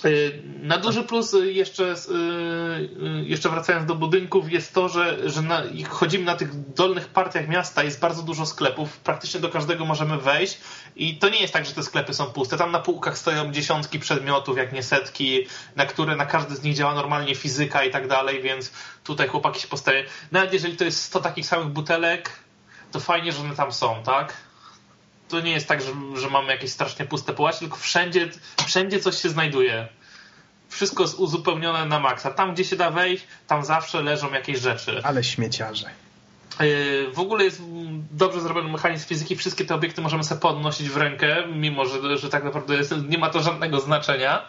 Y, 0.05 0.41
na 0.61 0.77
duży 0.77 1.03
plus 1.03 1.35
jeszcze, 1.41 1.83
y, 1.83 3.25
jeszcze 3.25 3.49
wracając 3.49 3.85
do 3.85 3.95
budynków 3.95 4.51
jest 4.51 4.73
to, 4.73 4.89
że, 4.89 5.29
że 5.29 5.41
na, 5.41 5.63
chodzimy 5.89 6.25
na 6.25 6.35
tych 6.35 6.73
dolnych 6.73 7.07
partiach 7.07 7.47
miasta, 7.47 7.83
jest 7.83 7.99
bardzo 7.99 8.23
dużo 8.23 8.45
sklepów, 8.45 8.97
praktycznie 8.97 9.39
do 9.39 9.49
każdego 9.49 9.85
możemy 9.85 10.17
wejść 10.17 10.57
i 10.95 11.17
to 11.17 11.29
nie 11.29 11.39
jest 11.39 11.53
tak, 11.53 11.65
że 11.65 11.73
te 11.73 11.83
sklepy 11.83 12.13
są 12.13 12.25
puste. 12.25 12.57
Tam 12.57 12.71
na 12.71 12.79
półkach 12.79 13.17
stoją 13.17 13.51
dziesiątki 13.51 13.99
przedmiotów, 13.99 14.57
jak 14.57 14.73
nie 14.73 14.83
setki, 14.83 15.47
na 15.75 15.85
które 15.85 16.15
na 16.15 16.25
każdy 16.25 16.55
z 16.55 16.63
nich 16.63 16.75
działa 16.75 16.95
normalnie 16.95 17.35
fizyka 17.35 17.83
i 17.83 17.91
tak 17.91 18.07
dalej, 18.07 18.41
więc 18.41 18.71
tutaj 19.03 19.27
chłopaki 19.27 19.61
się 19.61 19.67
postawiają. 19.67 20.03
Nawet 20.31 20.53
jeżeli 20.53 20.77
to 20.77 20.83
jest 20.83 21.03
100 21.03 21.19
takich 21.19 21.45
samych 21.45 21.67
butelek, 21.67 22.31
to 22.91 22.99
fajnie, 22.99 23.31
że 23.31 23.41
one 23.41 23.55
tam 23.55 23.71
są, 23.71 24.03
tak? 24.03 24.48
To 25.29 25.41
nie 25.41 25.51
jest 25.51 25.67
tak, 25.67 25.81
że, 25.81 25.91
że 26.15 26.29
mamy 26.29 26.51
jakieś 26.51 26.71
strasznie 26.71 27.05
puste 27.05 27.33
połacie, 27.33 27.59
tylko 27.59 27.77
wszędzie, 27.77 28.29
wszędzie 28.65 28.99
coś 28.99 29.21
się 29.21 29.29
znajduje. 29.29 29.87
Wszystko 30.69 31.03
jest 31.03 31.19
uzupełnione 31.19 31.85
na 31.85 31.99
maksa. 31.99 32.31
Tam, 32.31 32.53
gdzie 32.53 32.65
się 32.65 32.75
da 32.75 32.91
wejść, 32.91 33.27
tam 33.47 33.65
zawsze 33.65 34.01
leżą 34.01 34.33
jakieś 34.33 34.59
rzeczy. 34.59 35.01
Ale 35.03 35.23
śmieciarze. 35.23 35.89
Yy, 36.59 37.11
w 37.13 37.19
ogóle 37.19 37.43
jest 37.43 37.61
dobrze 38.11 38.41
zrobiony 38.41 38.71
mechanizm 38.71 39.07
fizyki. 39.07 39.35
Wszystkie 39.35 39.65
te 39.65 39.75
obiekty 39.75 40.01
możemy 40.01 40.23
sobie 40.23 40.41
podnosić 40.41 40.89
w 40.89 40.97
rękę, 40.97 41.47
mimo 41.47 41.85
że, 41.85 42.17
że 42.17 42.29
tak 42.29 42.43
naprawdę 42.43 42.75
jest, 42.75 42.93
nie 43.09 43.17
ma 43.17 43.29
to 43.29 43.41
żadnego 43.41 43.79
znaczenia. 43.79 44.41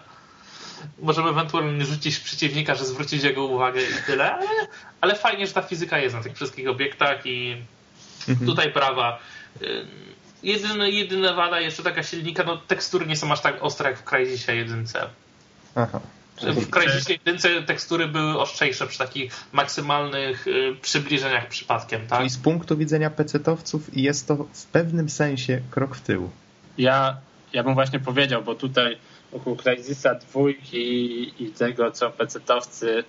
Możemy 1.02 1.30
ewentualnie 1.30 1.84
rzucić 1.84 2.18
przeciwnika, 2.18 2.74
że 2.74 2.84
zwrócić 2.84 3.22
jego 3.22 3.44
uwagę 3.44 3.82
i 3.82 4.06
tyle, 4.06 4.34
ale, 4.34 4.48
ale 5.00 5.14
fajnie, 5.14 5.46
że 5.46 5.52
ta 5.52 5.62
fizyka 5.62 5.98
jest 5.98 6.14
na 6.14 6.22
tych 6.22 6.34
wszystkich 6.34 6.68
obiektach 6.68 7.26
i 7.26 7.56
mhm. 8.28 8.46
tutaj 8.46 8.72
prawa. 8.72 9.18
Jedyny, 10.42 10.90
jedyna 10.90 11.34
wada 11.34 11.60
jeszcze 11.60 11.82
taka 11.82 12.02
silnika, 12.02 12.44
no 12.44 12.56
tekstury 12.56 13.06
nie 13.06 13.16
są 13.16 13.32
aż 13.32 13.40
tak 13.40 13.62
ostre 13.62 13.90
jak 13.90 13.98
w 13.98 14.04
Crysisie 14.04 14.54
1. 14.54 14.84
Aha. 15.74 16.00
W 16.42 16.70
Crysisie 16.70 17.18
1 17.26 17.66
tekstury 17.66 18.08
były 18.08 18.40
ostrzejsze 18.40 18.86
przy 18.86 18.98
takich 18.98 19.32
maksymalnych 19.52 20.46
y, 20.46 20.76
przybliżeniach 20.82 21.48
przypadkiem, 21.48 22.06
tak? 22.06 22.18
Czyli 22.18 22.30
z 22.30 22.38
punktu 22.38 22.76
widzenia 22.76 23.10
pecetowców 23.10 23.96
jest 23.96 24.28
to 24.28 24.36
w 24.52 24.66
pewnym 24.66 25.08
sensie 25.08 25.60
krok 25.70 25.96
w 25.96 26.00
tył. 26.00 26.30
Ja, 26.78 27.16
ja 27.52 27.64
bym 27.64 27.74
właśnie 27.74 28.00
powiedział, 28.00 28.42
bo 28.42 28.54
tutaj 28.54 28.98
wokół 29.32 29.56
Crysisa 29.56 30.14
dwójki 30.14 31.44
i 31.44 31.50
tego, 31.50 31.90
co 31.90 32.10
pecetowcy 32.10 33.04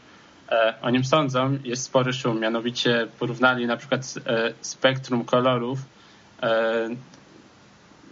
e, 0.49 0.73
o 0.81 0.89
nim 0.89 1.05
sądzą, 1.05 1.57
jest 1.63 1.83
spory 1.83 2.13
szum. 2.13 2.39
Mianowicie 2.39 3.07
porównali 3.19 3.65
na 3.65 3.77
przykład 3.77 4.01
e, 4.25 4.53
spektrum 4.61 5.25
kolorów 5.25 5.79
e, 6.43 6.89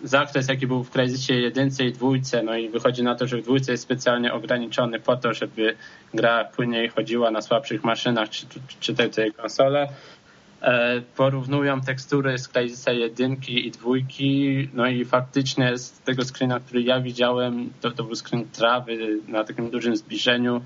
zakres, 0.04 0.48
jaki 0.48 0.68
był 0.68 0.84
w 0.84 0.90
Crysisie 0.90 1.34
jedynce 1.34 1.86
i 1.86 1.92
dwójce, 1.92 2.44
no 2.44 2.58
i 2.58 2.70
wychodzi 2.70 3.04
na 3.04 3.16
to, 3.16 3.28
że 3.28 3.38
w 3.38 3.42
dwójce 3.42 3.72
jest 3.72 3.84
specjalnie 3.84 4.34
ograniczony 4.34 5.00
po 5.00 5.16
to, 5.16 5.34
żeby 5.34 5.76
gra 6.14 6.46
płynniej 6.46 6.90
chodziła 6.90 7.32
na 7.32 7.42
słabszych 7.42 7.84
maszynach, 7.84 8.30
czy, 8.30 8.46
czy 8.80 8.96
tej, 8.96 9.10
tej 9.10 9.34
konsole. 9.34 9.88
E, 10.62 11.02
porównują 11.16 11.82
tekstury 11.82 12.38
z 12.38 12.48
Crysisa 12.48 12.92
jedynki 12.92 13.68
i 13.68 13.72
dwójki, 13.72 14.70
no 14.74 14.88
i 14.88 15.06
faktycznie 15.06 15.78
z 15.78 16.00
tego 16.00 16.24
screena, 16.26 16.60
który 16.60 16.82
ja 16.82 17.00
widziałem, 17.00 17.70
to, 17.82 17.92
to 17.92 18.04
był 18.04 18.16
screen 18.16 18.46
trawy 18.52 19.20
na 19.28 19.44
takim 19.44 19.70
dużym 19.70 19.96
zbliżeniu, 19.96 20.62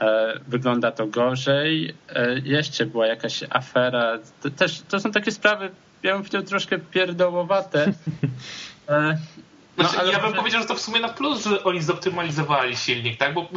e, 0.00 0.40
wygląda 0.48 0.92
to 0.92 1.06
gorzej. 1.06 1.94
E, 2.08 2.38
jeszcze 2.38 2.86
była 2.86 3.06
jakaś 3.06 3.44
afera. 3.50 4.18
To, 4.42 4.50
też, 4.50 4.80
to 4.88 5.00
są 5.00 5.12
takie 5.12 5.30
sprawy 5.32 5.70
ja 6.02 6.12
bym 6.12 6.18
powiedział 6.22 6.42
troszkę 6.42 6.78
pierdołowate. 6.78 7.86
E, 8.88 9.18
znaczy, 9.76 9.96
no, 9.96 10.00
ale 10.00 10.12
ja 10.12 10.20
bym 10.20 10.32
powiedział, 10.32 10.60
że 10.60 10.66
to 10.66 10.74
w 10.74 10.80
sumie 10.80 11.00
na 11.00 11.08
plus, 11.08 11.44
że 11.44 11.64
oni 11.64 11.82
zoptymalizowali 11.82 12.76
silnik, 12.76 13.16
tak? 13.16 13.34
Bo 13.34 13.48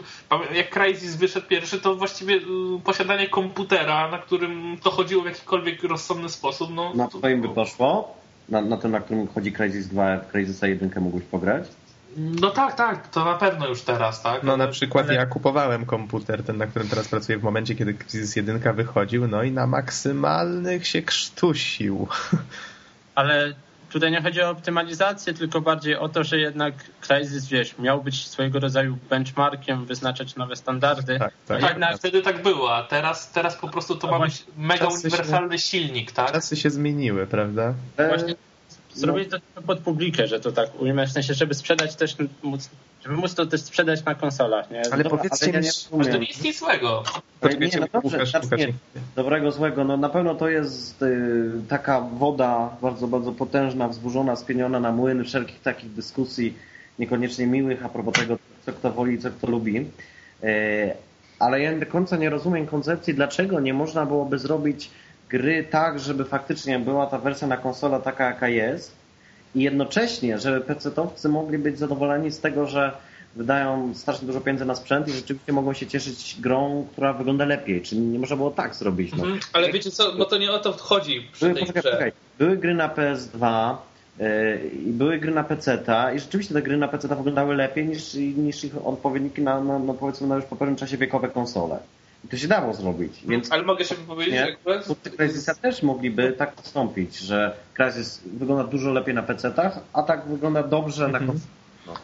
jak 0.55 0.69
Crysis 0.69 1.15
wyszedł 1.15 1.47
pierwszy, 1.47 1.79
to 1.79 1.95
właściwie 1.95 2.35
y, 2.35 2.41
posiadanie 2.83 3.29
komputera, 3.29 4.11
na 4.11 4.17
którym 4.17 4.77
to 4.83 4.91
chodziło 4.91 5.23
w 5.23 5.25
jakikolwiek 5.25 5.83
rozsądny 5.83 6.29
sposób, 6.29 6.69
no... 6.73 6.93
Na 6.93 7.07
twoim 7.07 7.41
by 7.41 7.49
poszło? 7.49 8.17
Na, 8.49 8.61
na 8.61 8.77
tym, 8.77 8.91
na 8.91 8.99
którym 8.99 9.27
chodzi 9.27 9.51
Crysis 9.51 9.87
2, 9.87 10.17
Crysisa 10.17 10.67
1 10.67 10.91
mógłbyś 11.03 11.23
pograć? 11.23 11.67
No 12.17 12.51
tak, 12.51 12.75
tak, 12.75 13.07
to 13.07 13.25
na 13.25 13.33
pewno 13.33 13.67
już 13.67 13.81
teraz, 13.81 14.21
tak? 14.21 14.43
No 14.43 14.57
na 14.57 14.67
przykład 14.67 15.11
ja 15.11 15.25
kupowałem 15.25 15.85
komputer, 15.85 16.43
ten 16.43 16.57
na 16.57 16.67
którym 16.67 16.89
teraz 16.89 17.07
pracuję 17.07 17.37
w 17.37 17.43
momencie, 17.43 17.75
kiedy 17.75 17.93
Crysis 17.93 18.35
1 18.35 18.75
wychodził, 18.75 19.27
no 19.27 19.43
i 19.43 19.51
na 19.51 19.67
maksymalnych 19.67 20.87
się 20.87 21.01
krztusił. 21.01 22.07
Ale 23.15 23.53
tutaj 23.91 24.11
nie 24.11 24.21
chodzi 24.21 24.41
o 24.41 24.49
optymalizację, 24.49 25.33
tylko 25.33 25.61
bardziej 25.61 25.95
o 25.95 26.09
to, 26.09 26.23
że 26.23 26.39
jednak 26.39 26.73
Crysis, 27.01 27.47
wiesz, 27.47 27.77
miał 27.77 28.03
być 28.03 28.27
swojego 28.27 28.59
rodzaju 28.59 28.97
benchmarkiem, 29.09 29.85
wyznaczać 29.85 30.35
nowe 30.35 30.55
standardy. 30.55 31.19
Tak, 31.19 31.33
tak. 31.47 31.79
tak 31.79 31.97
wtedy 31.97 32.21
tak 32.21 32.43
było, 32.43 32.75
a 32.75 32.83
teraz, 32.83 33.31
teraz 33.31 33.55
po 33.55 33.69
prostu 33.69 33.95
to 33.95 34.07
no 34.07 34.19
ma 34.19 34.25
być 34.25 34.45
mega 34.57 34.87
uniwersalny 34.87 35.59
się, 35.59 35.67
silnik, 35.67 36.11
tak? 36.11 36.31
Czasy 36.31 36.55
się 36.55 36.69
zmieniły, 36.69 37.27
prawda? 37.27 37.73
Właśnie 37.97 38.35
zrobić 38.93 39.29
no. 39.31 39.37
to 39.55 39.61
pod 39.61 39.79
publikę, 39.79 40.27
że 40.27 40.39
to 40.39 40.51
tak 40.51 40.81
ujmę, 40.81 41.07
w 41.07 41.11
sensie, 41.11 41.33
żeby 41.33 41.53
sprzedać 41.53 41.95
też, 41.95 42.15
móc, 42.43 42.69
żeby 43.03 43.15
móc 43.15 43.35
to 43.35 43.45
też 43.45 43.61
sprzedać 43.61 44.05
na 44.05 44.15
konsolach, 44.15 44.71
nie? 44.71 44.81
Ale 44.91 45.03
powiedzcie 45.03 45.47
mi, 45.47 45.63
że 46.03 46.11
to 46.11 46.17
nie 46.17 46.25
jest 46.25 46.43
nic 46.43 46.59
złego. 46.59 47.03
nie, 47.59 47.79
no 47.79 47.87
dobrze, 47.93 48.17
Łukasz, 48.17 48.33
nie, 48.57 48.73
dobrego, 49.15 49.51
złego, 49.51 49.83
no 49.83 49.97
na 49.97 50.09
pewno 50.09 50.35
to 50.35 50.49
jest 50.49 51.01
y, 51.01 51.51
taka 51.69 52.01
woda 52.01 52.69
bardzo, 52.81 53.07
bardzo 53.07 53.31
potężna, 53.31 53.87
wzburzona, 53.87 54.35
spieniona 54.35 54.79
na 54.79 54.91
młyn 54.91 55.23
wszelkich 55.23 55.61
takich 55.61 55.93
dyskusji, 55.93 56.53
niekoniecznie 56.99 57.47
miłych, 57.47 57.85
a 57.85 57.89
propos 57.89 58.13
tego, 58.13 58.37
co 58.65 58.73
kto 58.73 58.91
woli, 58.91 59.19
co 59.19 59.29
kto 59.29 59.47
lubi. 59.47 59.77
Y, 60.43 60.93
ale 61.39 61.61
ja 61.61 61.79
do 61.79 61.85
końca 61.85 62.17
nie 62.17 62.29
rozumiem 62.29 62.67
koncepcji, 62.67 63.13
dlaczego 63.13 63.59
nie 63.59 63.73
można 63.73 64.05
byłoby 64.05 64.39
zrobić 64.39 64.91
gry 65.31 65.63
tak, 65.63 65.99
żeby 65.99 66.25
faktycznie 66.25 66.79
była 66.79 67.05
ta 67.05 67.17
wersja 67.17 67.47
na 67.47 67.57
konsola 67.57 67.99
taka, 67.99 68.25
jaka 68.25 68.47
jest 68.47 68.95
i 69.55 69.61
jednocześnie, 69.61 70.39
żeby 70.39 70.61
PC-towcy 70.61 71.29
mogli 71.29 71.57
być 71.57 71.79
zadowoleni 71.79 72.31
z 72.31 72.39
tego, 72.39 72.67
że 72.67 72.91
wydają 73.35 73.93
strasznie 73.95 74.27
dużo 74.27 74.41
pieniędzy 74.41 74.65
na 74.65 74.75
sprzęt 74.75 75.07
i 75.07 75.11
rzeczywiście 75.11 75.53
mogą 75.53 75.73
się 75.73 75.87
cieszyć 75.87 76.37
grą, 76.39 76.87
która 76.91 77.13
wygląda 77.13 77.45
lepiej. 77.45 77.81
Czyli 77.81 78.01
nie 78.01 78.19
można 78.19 78.35
było 78.35 78.51
tak 78.51 78.75
zrobić. 78.75 79.11
No. 79.11 79.23
Mhm, 79.23 79.39
ale 79.53 79.71
wiecie 79.71 79.91
co, 79.91 80.13
bo 80.13 80.25
to 80.25 80.37
nie 80.37 80.51
o 80.51 80.59
to 80.59 80.71
chodzi 80.71 81.27
przy 81.33 81.45
Były, 81.45 81.55
tej 81.55 81.63
poczekaj, 81.63 81.81
grze. 81.81 81.91
poczekaj. 81.91 82.11
Były 82.39 82.57
gry 82.57 82.73
na 82.73 82.89
PS2 82.89 83.75
yy, 84.19 84.25
i 84.85 84.91
były 84.91 85.17
gry 85.17 85.31
na 85.31 85.43
PC-ta 85.43 86.13
i 86.13 86.19
rzeczywiście 86.19 86.53
te 86.53 86.61
gry 86.61 86.77
na 86.77 86.87
PC-ta 86.87 87.15
wyglądały 87.15 87.55
lepiej 87.55 87.87
niż, 87.87 88.13
niż 88.13 88.63
ich 88.63 88.87
odpowiedniki 88.87 89.41
na, 89.41 89.61
na, 89.61 89.79
na 89.79 89.93
powiedzmy 89.93 90.27
na 90.27 90.35
już 90.35 90.45
po 90.45 90.55
pewnym 90.55 90.75
czasie 90.75 90.97
wiekowe 90.97 91.29
konsole. 91.29 91.79
I 92.25 92.27
to 92.27 92.37
się 92.37 92.47
dało 92.47 92.73
zrobić, 92.73 93.13
więc 93.27 93.51
Ale 93.51 93.63
mogę 93.63 93.85
się 93.85 93.95
wypowiedzieć 93.95 94.33
nie? 94.33 94.53
akurat? 94.53 94.83
twórcy 94.83 95.11
Crysisa 95.11 95.55
też 95.55 95.83
mogliby 95.83 96.33
tak 96.37 96.53
postąpić, 96.53 97.17
że 97.17 97.55
Crysis 97.73 98.21
wygląda 98.25 98.63
dużo 98.63 98.91
lepiej 98.91 99.13
na 99.13 99.23
PC-tach, 99.23 99.79
a 99.93 100.03
tak 100.03 100.27
wygląda 100.27 100.63
dobrze 100.63 101.07
na 101.07 101.19
konsolach. 101.19 101.51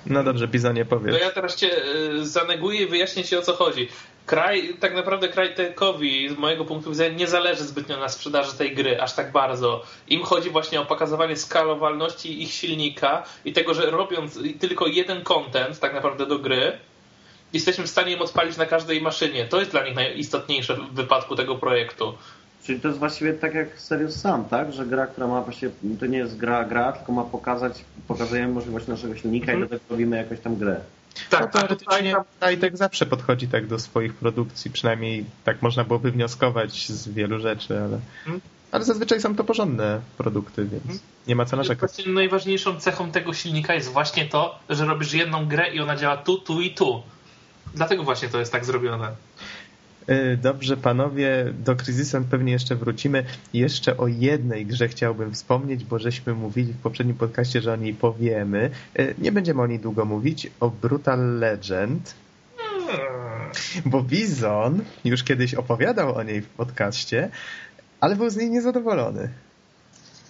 No 0.06 0.24
dobrze, 0.24 0.48
Bizonie, 0.48 0.86
To 0.86 0.90
powiedz. 0.96 1.22
ja 1.22 1.32
teraz 1.32 1.56
cię 1.56 1.70
y, 2.14 2.26
zaneguję 2.26 2.82
i 2.82 2.88
wyjaśnię 2.88 3.24
ci 3.24 3.36
o 3.38 3.42
co 3.42 3.54
chodzi. 3.54 3.88
Kraj, 4.26 4.74
tak 4.80 4.96
naprawdę 4.96 5.28
Crytekowi 5.30 6.30
z 6.30 6.38
mojego 6.38 6.66
punktu 6.66 6.90
widzenia 6.90 7.18
nie 7.18 7.28
zależy 7.28 7.64
zbytnio 7.64 7.98
na 7.98 8.10
sprzedaży 8.10 8.58
tej 8.58 8.76
gry, 8.76 9.02
aż 9.02 9.14
tak 9.14 9.32
bardzo. 9.32 9.84
Im 10.08 10.24
chodzi 10.24 10.50
właśnie 10.50 10.82
o 10.82 10.86
pokazywanie 10.86 11.36
skalowalności 11.36 12.44
ich 12.44 12.52
silnika 12.52 13.24
i 13.46 13.54
tego, 13.54 13.74
że 13.74 13.90
robiąc 13.92 14.40
tylko 14.60 14.88
jeden 14.88 15.24
content 15.24 15.80
tak 15.80 15.94
naprawdę 15.94 16.26
do 16.26 16.40
gry, 16.40 16.78
jesteśmy 17.54 17.84
w 17.84 17.90
stanie 17.90 18.14
im 18.14 18.22
odpalić 18.22 18.58
na 18.58 18.66
każdej 18.66 19.02
maszynie. 19.02 19.46
To 19.46 19.60
jest 19.60 19.72
dla 19.72 19.86
nich 19.86 19.96
najistotniejsze 19.96 20.76
w 20.76 20.94
wypadku 20.94 21.36
tego 21.36 21.56
projektu. 21.56 22.14
Czyli 22.64 22.80
to 22.80 22.88
jest 22.88 23.00
właściwie 23.00 23.34
tak 23.34 23.54
jak 23.54 23.80
Serious 23.80 24.16
Sam, 24.16 24.46
tak? 24.46 24.74
Że 24.74 24.86
gra, 24.86 25.08
która 25.08 25.28
ma 25.28 25.42
właśnie, 25.42 25.70
to 26.00 26.06
nie 26.06 26.18
jest 26.18 26.38
gra, 26.38 26.64
gra, 26.64 26.92
tylko 26.92 27.12
ma 27.12 27.24
pokazać, 27.24 27.86
pokazujemy 28.08 28.54
możliwość 28.54 28.88
naszego 28.88 29.16
silnika 29.16 29.54
i 29.54 29.60
do 29.60 29.68
tego 29.68 29.82
robimy 29.90 30.18
jakąś 30.18 30.40
tam 30.40 30.56
grę. 30.56 30.76
No, 31.32 31.38
Tak, 31.38 31.42
a 31.42 31.48
tutaj 31.48 31.62
teoretycznie 31.68 32.16
Nightek 32.50 32.78
zawsze 32.78 33.06
podchodzi 33.06 33.48
tak 33.48 33.68
do 33.68 33.80
swoich 33.80 34.14
produkcji, 34.14 34.72
przynajmniej 34.72 35.26
tak 35.44 35.62
można 35.62 35.84
było 35.84 36.00
wywnioskować 36.00 36.88
z 36.90 37.10
wielu 37.10 37.40
rzeczy, 37.40 37.74
ale, 37.80 38.00
Mhm. 38.26 38.42
ale 38.72 38.84
zazwyczaj 38.84 39.22
są 39.22 39.36
to 39.36 39.44
porządne 39.44 40.02
produkty, 40.18 40.66
więc 40.66 41.02
nie 41.28 41.36
ma 41.36 41.46
co 41.46 41.58
narzekać. 41.58 41.92
Właśnie 41.92 42.14
najważniejszą 42.14 42.80
cechą 42.80 43.12
tego 43.12 43.34
silnika 43.34 43.74
jest 43.74 43.90
właśnie 43.92 44.26
to, 44.26 44.60
że 44.70 44.86
robisz 44.86 45.14
jedną 45.14 45.48
grę 45.48 45.74
i 45.74 45.80
ona 45.80 45.96
działa 45.96 46.18
tu, 46.18 46.38
tu 46.38 46.62
i 46.62 46.72
tu. 46.72 47.04
Dlatego 47.76 48.04
właśnie 48.04 48.30
to 48.30 48.40
jest 48.40 48.52
tak 48.52 48.66
zrobione. 48.66 49.12
Y, 50.10 50.38
Dobrze, 50.42 50.78
panowie, 50.78 51.54
do 51.66 51.76
Crysisa 51.76 52.22
pewnie 52.32 52.52
jeszcze 52.52 52.76
wrócimy. 52.76 53.24
Jeszcze 53.54 53.98
o 53.98 54.08
jednej 54.08 54.66
grze 54.66 54.88
chciałbym 54.88 55.34
wspomnieć, 55.34 55.84
bo 55.84 56.00
żeśmy 56.00 56.34
mówili 56.34 56.74
w 56.74 56.78
poprzednim 56.78 57.16
podcaście, 57.18 57.62
że 57.62 57.74
o 57.74 57.76
niej 57.76 57.94
powiemy. 57.94 58.70
Y, 59.00 59.16
Nie 59.18 59.32
będziemy 59.32 59.62
o 59.62 59.68
niej 59.68 59.80
długo 59.80 60.06
mówić. 60.06 60.52
O 60.60 60.70
Brutal 60.70 61.40
Legend, 61.40 62.14
bo 63.86 64.04
Bizon 64.04 64.82
już 65.06 65.24
kiedyś 65.24 65.54
opowiadał 65.54 66.16
o 66.16 66.24
niej 66.24 66.42
w 66.42 66.48
podcaście, 66.48 67.30
ale 68.02 68.16
był 68.16 68.30
z 68.30 68.38
niej 68.38 68.50
niezadowolony. 68.50 69.30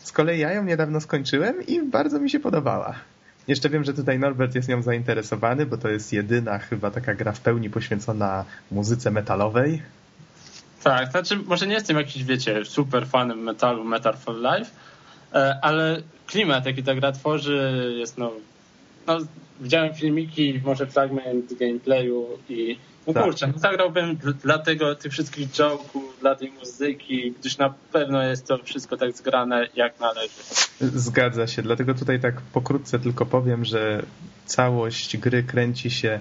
Z 0.03 0.11
kolei 0.11 0.39
ja 0.39 0.51
ją 0.53 0.63
niedawno 0.63 1.01
skończyłem 1.01 1.65
i 1.67 1.81
bardzo 1.81 2.19
mi 2.19 2.29
się 2.29 2.39
podobała. 2.39 2.95
Jeszcze 3.47 3.69
wiem, 3.69 3.83
że 3.83 3.93
tutaj 3.93 4.19
Norbert 4.19 4.55
jest 4.55 4.69
nią 4.69 4.81
zainteresowany, 4.81 5.65
bo 5.65 5.77
to 5.77 5.89
jest 5.89 6.13
jedyna 6.13 6.57
chyba 6.59 6.91
taka 6.91 7.15
gra 7.15 7.31
w 7.31 7.39
pełni 7.39 7.69
poświęcona 7.69 8.45
muzyce 8.71 9.11
metalowej. 9.11 9.81
Tak, 10.83 11.11
znaczy 11.11 11.37
może 11.37 11.67
nie 11.67 11.73
jestem 11.73 11.97
jakiś, 11.97 12.23
wiecie, 12.23 12.65
super 12.65 13.07
fanem 13.07 13.39
metalu, 13.39 13.83
Metal 13.83 14.17
for 14.17 14.35
Life, 14.35 14.71
e, 15.33 15.59
ale 15.61 16.01
klimat, 16.27 16.65
jaki 16.65 16.83
ta 16.83 16.95
gra 16.95 17.11
tworzy 17.11 17.93
jest 17.97 18.17
no, 18.17 18.31
no 19.07 19.17
widziałem 19.59 19.93
filmiki, 19.93 20.61
może 20.65 20.87
fragment 20.87 21.53
gameplayu 21.59 22.25
i 22.49 22.77
no 23.07 23.13
Tak. 23.13 23.23
kurczę, 23.23 23.47
no 23.47 23.59
zagrałbym 23.59 24.17
dla 24.43 24.57
tego, 24.59 24.95
tych 24.95 25.11
wszystkich 25.11 25.49
joke'ów, 25.49 26.06
dla 26.19 26.35
tej 26.35 26.51
muzyki, 26.51 27.33
gdyż 27.39 27.57
na 27.57 27.73
pewno 27.91 28.23
jest 28.23 28.47
to 28.47 28.57
wszystko 28.63 28.97
tak 28.97 29.17
zgrane 29.17 29.67
jak 29.75 29.99
należy. 29.99 30.33
Zgadza 30.81 31.47
się, 31.47 31.61
dlatego 31.61 31.93
tutaj 31.93 32.19
tak 32.19 32.41
pokrótce 32.41 32.99
tylko 32.99 33.25
powiem, 33.25 33.65
że 33.65 34.03
całość 34.45 35.17
gry 35.17 35.43
kręci 35.43 35.91
się 35.91 36.19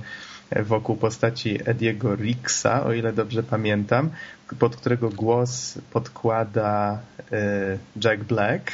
wokół 0.63 0.97
postaci 0.97 1.59
Ediego 1.65 2.17
Rixa, 2.17 2.85
o 2.87 2.93
ile 2.93 3.13
dobrze 3.13 3.43
pamiętam, 3.43 4.11
pod 4.59 4.77
którego 4.77 5.11
głos 5.11 5.79
podkłada 5.93 7.01
e, 7.33 7.79
Jack 8.05 8.25
Black, 8.25 8.73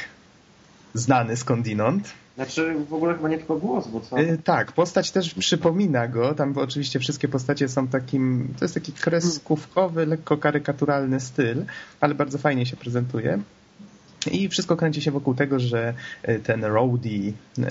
znany 0.93 1.37
skądinąd. 1.37 2.22
Znaczy 2.35 2.75
w 2.89 2.93
ogóle 2.93 3.15
chyba 3.15 3.29
nie 3.29 3.37
tylko 3.37 3.55
głos, 3.57 3.87
bo 3.87 3.99
co? 4.01 4.19
Y, 4.19 4.37
Tak, 4.43 4.71
postać 4.71 5.11
też 5.11 5.33
przypomina 5.33 6.07
go. 6.07 6.33
Tam 6.35 6.57
oczywiście 6.57 6.99
wszystkie 6.99 7.27
postacie 7.27 7.69
są 7.69 7.87
takim. 7.87 8.53
To 8.59 8.65
jest 8.65 8.73
taki 8.73 8.91
kreskówkowy, 8.91 10.05
lekko 10.05 10.37
karykaturalny 10.37 11.19
styl, 11.19 11.65
ale 12.01 12.15
bardzo 12.15 12.37
fajnie 12.37 12.65
się 12.65 12.77
prezentuje. 12.77 13.39
I 14.31 14.49
wszystko 14.49 14.75
kręci 14.77 15.01
się 15.01 15.11
wokół 15.11 15.33
tego, 15.35 15.59
że 15.59 15.93
y, 16.29 16.39
ten 16.39 16.63
roadie, 16.65 17.31
y, 17.59 17.63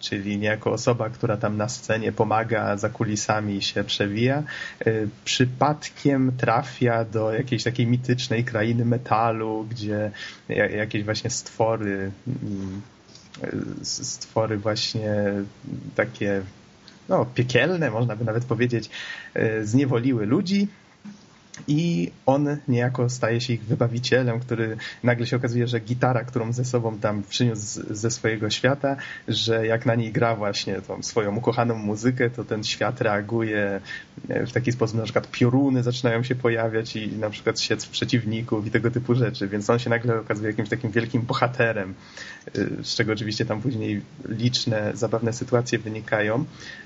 czyli 0.00 0.38
niejako 0.38 0.72
osoba, 0.72 1.10
która 1.10 1.36
tam 1.36 1.56
na 1.56 1.68
scenie 1.68 2.12
pomaga, 2.12 2.76
za 2.76 2.88
kulisami 2.88 3.62
się 3.62 3.84
przewija, 3.84 4.42
przypadkiem 5.24 6.32
trafia 6.36 7.04
do 7.04 7.32
jakiejś 7.32 7.64
takiej 7.64 7.86
mitycznej 7.86 8.44
krainy 8.44 8.84
metalu, 8.84 9.66
gdzie 9.70 10.10
ja- 10.48 10.68
jakieś 10.70 11.04
właśnie 11.04 11.30
stwory 11.30 12.10
mm, 12.26 12.80
stwory 13.82 14.58
właśnie 14.58 15.14
takie 15.94 16.42
no, 17.08 17.26
piekielne, 17.34 17.90
można 17.90 18.16
by 18.16 18.24
nawet 18.24 18.44
powiedzieć, 18.44 18.90
e, 19.34 19.64
zniewoliły 19.64 20.26
ludzi. 20.26 20.68
I 21.68 22.10
on 22.26 22.56
niejako 22.68 23.08
staje 23.08 23.40
się 23.40 23.52
ich 23.52 23.64
wybawicielem, 23.64 24.40
który 24.40 24.76
nagle 25.02 25.26
się 25.26 25.36
okazuje, 25.36 25.66
że 25.66 25.80
gitara, 25.80 26.24
którą 26.24 26.52
ze 26.52 26.64
sobą 26.64 26.98
tam 26.98 27.22
przyniósł 27.22 27.80
ze 27.90 28.10
swojego 28.10 28.50
świata, 28.50 28.96
że 29.28 29.66
jak 29.66 29.86
na 29.86 29.94
niej 29.94 30.12
gra 30.12 30.36
właśnie 30.36 30.80
tą 30.80 31.02
swoją 31.02 31.36
ukochaną 31.36 31.74
muzykę, 31.74 32.30
to 32.30 32.44
ten 32.44 32.64
świat 32.64 33.00
reaguje 33.00 33.80
e, 34.28 34.46
w 34.46 34.52
taki 34.52 34.72
sposób, 34.72 34.96
na 34.96 35.04
przykład 35.04 35.30
pioruny 35.30 35.82
zaczynają 35.82 36.22
się 36.22 36.34
pojawiać 36.34 36.96
i 36.96 37.08
na 37.08 37.30
przykład 37.30 37.60
w 37.60 37.88
przeciwników 37.88 38.66
i 38.66 38.70
tego 38.70 38.90
typu 38.90 39.14
rzeczy, 39.14 39.48
więc 39.48 39.70
on 39.70 39.78
się 39.78 39.90
nagle 39.90 40.20
okazuje 40.20 40.50
jakimś 40.50 40.68
takim 40.68 40.90
wielkim 40.90 41.22
bohaterem, 41.22 41.94
z 42.82 42.94
czego 42.94 43.12
oczywiście 43.12 43.44
tam 43.44 43.60
później 43.60 44.00
liczne, 44.28 44.92
zabawne 44.94 45.32
sytuacje 45.32 45.78
wynikają. 45.78 46.44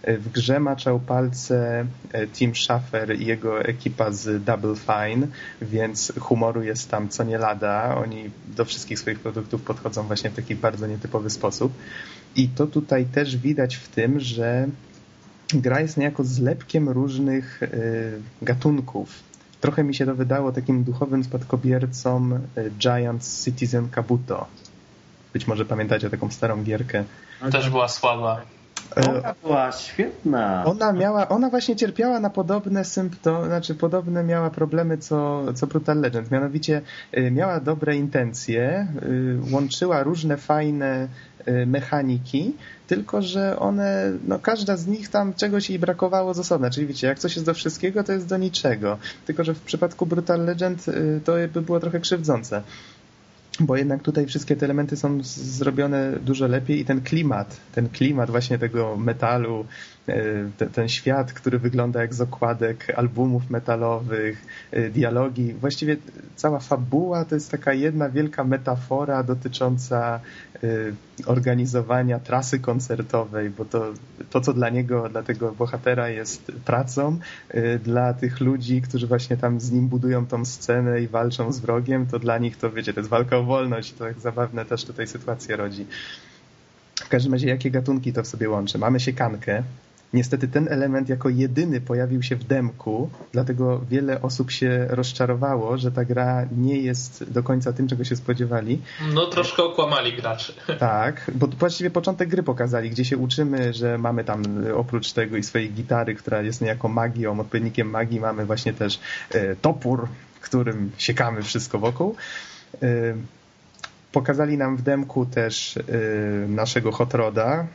Y, 0.08 0.18
W 0.18 0.32
grze 0.32 0.60
maczał 0.60 1.00
palce 1.00 1.86
e, 2.12 2.26
Tim 2.26 2.54
Schafer 2.54 3.20
i 3.20 3.26
jego 3.26 3.60
ekipa 3.60 4.12
z 4.12 4.44
Double 4.44 4.74
Fine, 4.76 5.26
więc 5.62 6.12
humoru 6.18 6.62
jest 6.62 6.90
tam 6.90 7.08
co 7.08 7.24
nie 7.24 7.38
lada. 7.38 7.96
Oni 7.96 8.30
do 8.56 8.64
wszystkich 8.64 8.98
swoich 8.98 9.20
produktów 9.20 9.62
podchodzą 9.62 10.02
właśnie 10.02 10.30
w 10.30 10.34
taki 10.34 10.54
bardzo 10.54 10.86
nietypowy 10.86 11.30
sposób. 11.30 11.72
I 12.36 12.48
to 12.48 12.66
tutaj 12.66 13.04
też 13.06 13.36
widać 13.36 13.76
w 13.76 13.88
tym, 13.88 14.20
że 14.20 14.66
gra 15.54 15.80
jest 15.80 15.96
niejako 15.96 16.24
zlepkiem 16.24 16.88
różnych 16.88 17.62
y, 17.62 18.20
gatunków. 18.42 19.22
Trochę 19.60 19.84
mi 19.84 19.94
się 19.94 20.06
to 20.06 20.14
wydało 20.14 20.52
takim 20.52 20.84
duchowym 20.84 21.24
spadkobiercą 21.24 22.32
y, 22.32 22.70
Giant 22.78 23.24
Citizen 23.44 23.88
Kabuto. 23.88 24.46
Być 25.35 25.47
może 25.47 25.64
pamiętacie 25.64 26.11
taką 26.11 26.30
starą 26.30 26.62
gierkę. 26.62 27.05
Też 27.53 27.70
była 27.70 27.89
słaba. 27.89 28.41
Y, 28.99 29.11
Ona 29.11 29.35
była 29.43 29.72
świetna. 29.72 30.64
Ona 30.64 30.93
miała, 30.93 31.28
ona 31.28 31.51
właśnie 31.51 31.76
cierpiała 31.76 32.20
na 32.20 32.30
podobne 32.30 32.85
symptomy, 32.85 33.47
znaczy 33.47 33.74
podobne 33.74 34.24
miała 34.24 34.51
problemy 34.51 34.99
co, 34.99 35.45
co 35.55 35.66
Brutal 35.66 36.01
Legend. 36.01 36.30
Mianowicie 36.30 36.82
y, 37.18 37.30
miała 37.30 37.61
dobre 37.61 37.97
intencje, 37.97 38.87
y, 39.03 39.53
łączyła 39.53 40.03
różne 40.03 40.37
fajne 40.37 41.09
mechaniki, 41.66 42.57
tylko 42.87 43.22
że 43.22 43.59
one, 43.59 44.12
no 44.26 44.39
każda 44.39 44.76
z 44.76 44.87
nich 44.87 45.09
tam 45.09 45.35
czegoś 45.35 45.70
jej 45.70 45.78
brakowało 45.78 46.35
z 46.35 46.39
osobna. 46.39 46.70
Czyli 46.70 46.87
wiecie, 46.87 47.07
jak 47.07 47.18
coś 47.18 47.35
jest 47.35 47.47
do 47.47 47.55
wszystkiego, 47.55 48.05
to 48.05 48.12
jest 48.12 48.26
do 48.28 48.37
niczego. 48.37 48.99
Tylko, 49.26 49.45
że 49.45 49.55
w 49.55 49.61
przypadku 49.61 50.07
Brutal 50.07 50.45
Legend 50.45 50.87
to 51.24 51.32
by 51.53 51.62
było 51.62 51.80
trochę 51.80 52.01
krzywdzące 52.01 52.62
bo 53.61 53.76
jednak 53.76 54.02
tutaj 54.02 54.26
wszystkie 54.26 54.57
te 54.57 54.66
elementy 54.66 54.96
są 54.96 55.18
zrobione 55.22 56.12
dużo 56.12 56.46
lepiej 56.46 56.80
i 56.80 56.84
ten 56.84 57.00
klimat, 57.00 57.57
ten 57.72 57.88
klimat 57.88 58.30
właśnie 58.30 58.59
tego 58.59 58.96
metalu, 58.96 59.66
e, 60.09 60.22
te- 60.57 60.66
ten 60.66 60.88
świat, 60.88 61.32
który 61.32 61.59
wygląda 61.59 62.00
jak 62.00 62.14
z 62.14 62.20
okładek 62.20 62.92
albumów 62.96 63.50
metalowych, 63.50 64.46
e, 64.70 64.90
dialogi, 64.90 65.52
właściwie 65.52 65.96
cała 66.36 66.61
fabuła 66.61 67.24
to 67.24 67.34
jest 67.34 67.50
taka 67.50 67.72
jedna 67.72 68.09
wielka 68.09 68.44
metafora 68.44 69.22
dotycząca 69.22 70.20
e, 70.55 70.68
organizowania 71.26 72.18
trasy 72.18 72.59
koncertowej, 72.59 73.50
bo 73.50 73.64
to, 73.64 73.92
to 74.30 74.40
co 74.40 74.52
dla 74.52 74.68
niego, 74.68 75.09
dla 75.09 75.22
tego 75.22 75.52
bohatera 75.52 76.09
jest 76.09 76.52
pracą, 76.64 77.18
dla 77.84 78.14
tych 78.14 78.40
ludzi, 78.40 78.82
którzy 78.82 79.07
właśnie 79.07 79.36
tam 79.36 79.61
z 79.61 79.70
nim 79.70 79.88
budują 79.88 80.26
tą 80.26 80.44
scenę 80.44 81.00
i 81.00 81.09
walczą 81.09 81.52
z 81.52 81.61
wrogiem, 81.61 82.07
to 82.07 82.18
dla 82.18 82.38
nich 82.38 82.57
to, 82.57 82.70
wiecie, 82.70 82.92
to 82.92 83.00
jest 83.00 83.11
walka 83.11 83.36
wolność, 83.45 83.92
to 83.92 84.05
tak 84.05 84.20
zabawne 84.20 84.64
też 84.64 84.84
tutaj 84.84 85.07
sytuacje 85.07 85.57
rodzi. 85.57 85.86
W 86.95 87.09
każdym 87.09 87.32
razie, 87.32 87.49
jakie 87.49 87.70
gatunki 87.70 88.12
to 88.12 88.22
w 88.22 88.26
sobie 88.26 88.51
łączy? 88.51 88.78
Mamy 88.78 89.01
siekankę, 89.01 89.62
Niestety 90.14 90.49
ten 90.49 90.68
element 90.68 91.09
jako 91.09 91.28
jedyny 91.28 91.80
pojawił 91.80 92.22
się 92.22 92.36
w 92.36 92.45
demku, 92.45 93.11
dlatego 93.32 93.80
wiele 93.90 94.22
osób 94.22 94.51
się 94.51 94.86
rozczarowało, 94.90 95.78
że 95.78 95.92
ta 95.92 96.05
gra 96.05 96.47
nie 96.57 96.78
jest 96.78 97.24
do 97.30 97.42
końca 97.42 97.72
tym, 97.72 97.88
czego 97.88 98.05
się 98.05 98.16
spodziewali. 98.16 98.80
No 99.14 99.26
troszkę 99.26 99.62
okłamali 99.62 100.12
graczy. 100.16 100.55
Tak, 100.78 101.30
bo 101.34 101.47
właściwie 101.47 101.90
początek 101.90 102.28
gry 102.28 102.42
pokazali, 102.42 102.90
gdzie 102.90 103.05
się 103.05 103.16
uczymy, 103.16 103.72
że 103.72 103.99
mamy 103.99 104.24
tam 104.24 104.42
oprócz 104.76 105.12
tego 105.12 105.36
i 105.36 105.42
swojej 105.42 105.72
gitary, 105.72 106.14
która 106.14 106.42
jest 106.42 106.61
niejako 106.61 106.88
magią, 106.88 107.40
odpowiednikiem 107.40 107.90
magii, 107.90 108.20
mamy 108.20 108.47
właśnie 108.47 108.72
też 108.72 109.01
e, 109.30 109.57
topór, 109.57 110.09
którym 110.40 110.90
siekamy 110.99 111.42
wszystko 111.42 111.78
wokół. 111.78 112.16
E, 112.83 113.14
pokazali 114.12 114.59
nam 114.59 114.77
w 114.77 114.83
demku 114.83 115.27
też 115.27 115.77
e, 115.77 115.83
naszego 116.49 116.93
hot 116.93 117.14
roda, 117.14 117.66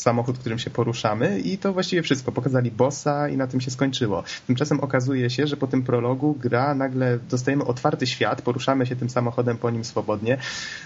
samochód, 0.00 0.38
którym 0.38 0.58
się 0.58 0.70
poruszamy 0.70 1.40
i 1.40 1.58
to 1.58 1.72
właściwie 1.72 2.02
wszystko. 2.02 2.32
Pokazali 2.32 2.70
bossa 2.70 3.28
i 3.28 3.36
na 3.36 3.46
tym 3.46 3.60
się 3.60 3.70
skończyło. 3.70 4.24
Tymczasem 4.46 4.80
okazuje 4.80 5.30
się, 5.30 5.46
że 5.46 5.56
po 5.56 5.66
tym 5.66 5.82
prologu 5.82 6.34
gra 6.34 6.74
nagle 6.74 7.18
dostajemy 7.30 7.64
otwarty 7.64 8.06
świat, 8.06 8.42
poruszamy 8.42 8.86
się 8.86 8.96
tym 8.96 9.10
samochodem 9.10 9.58
po 9.58 9.70
nim 9.70 9.84
swobodnie. 9.84 10.38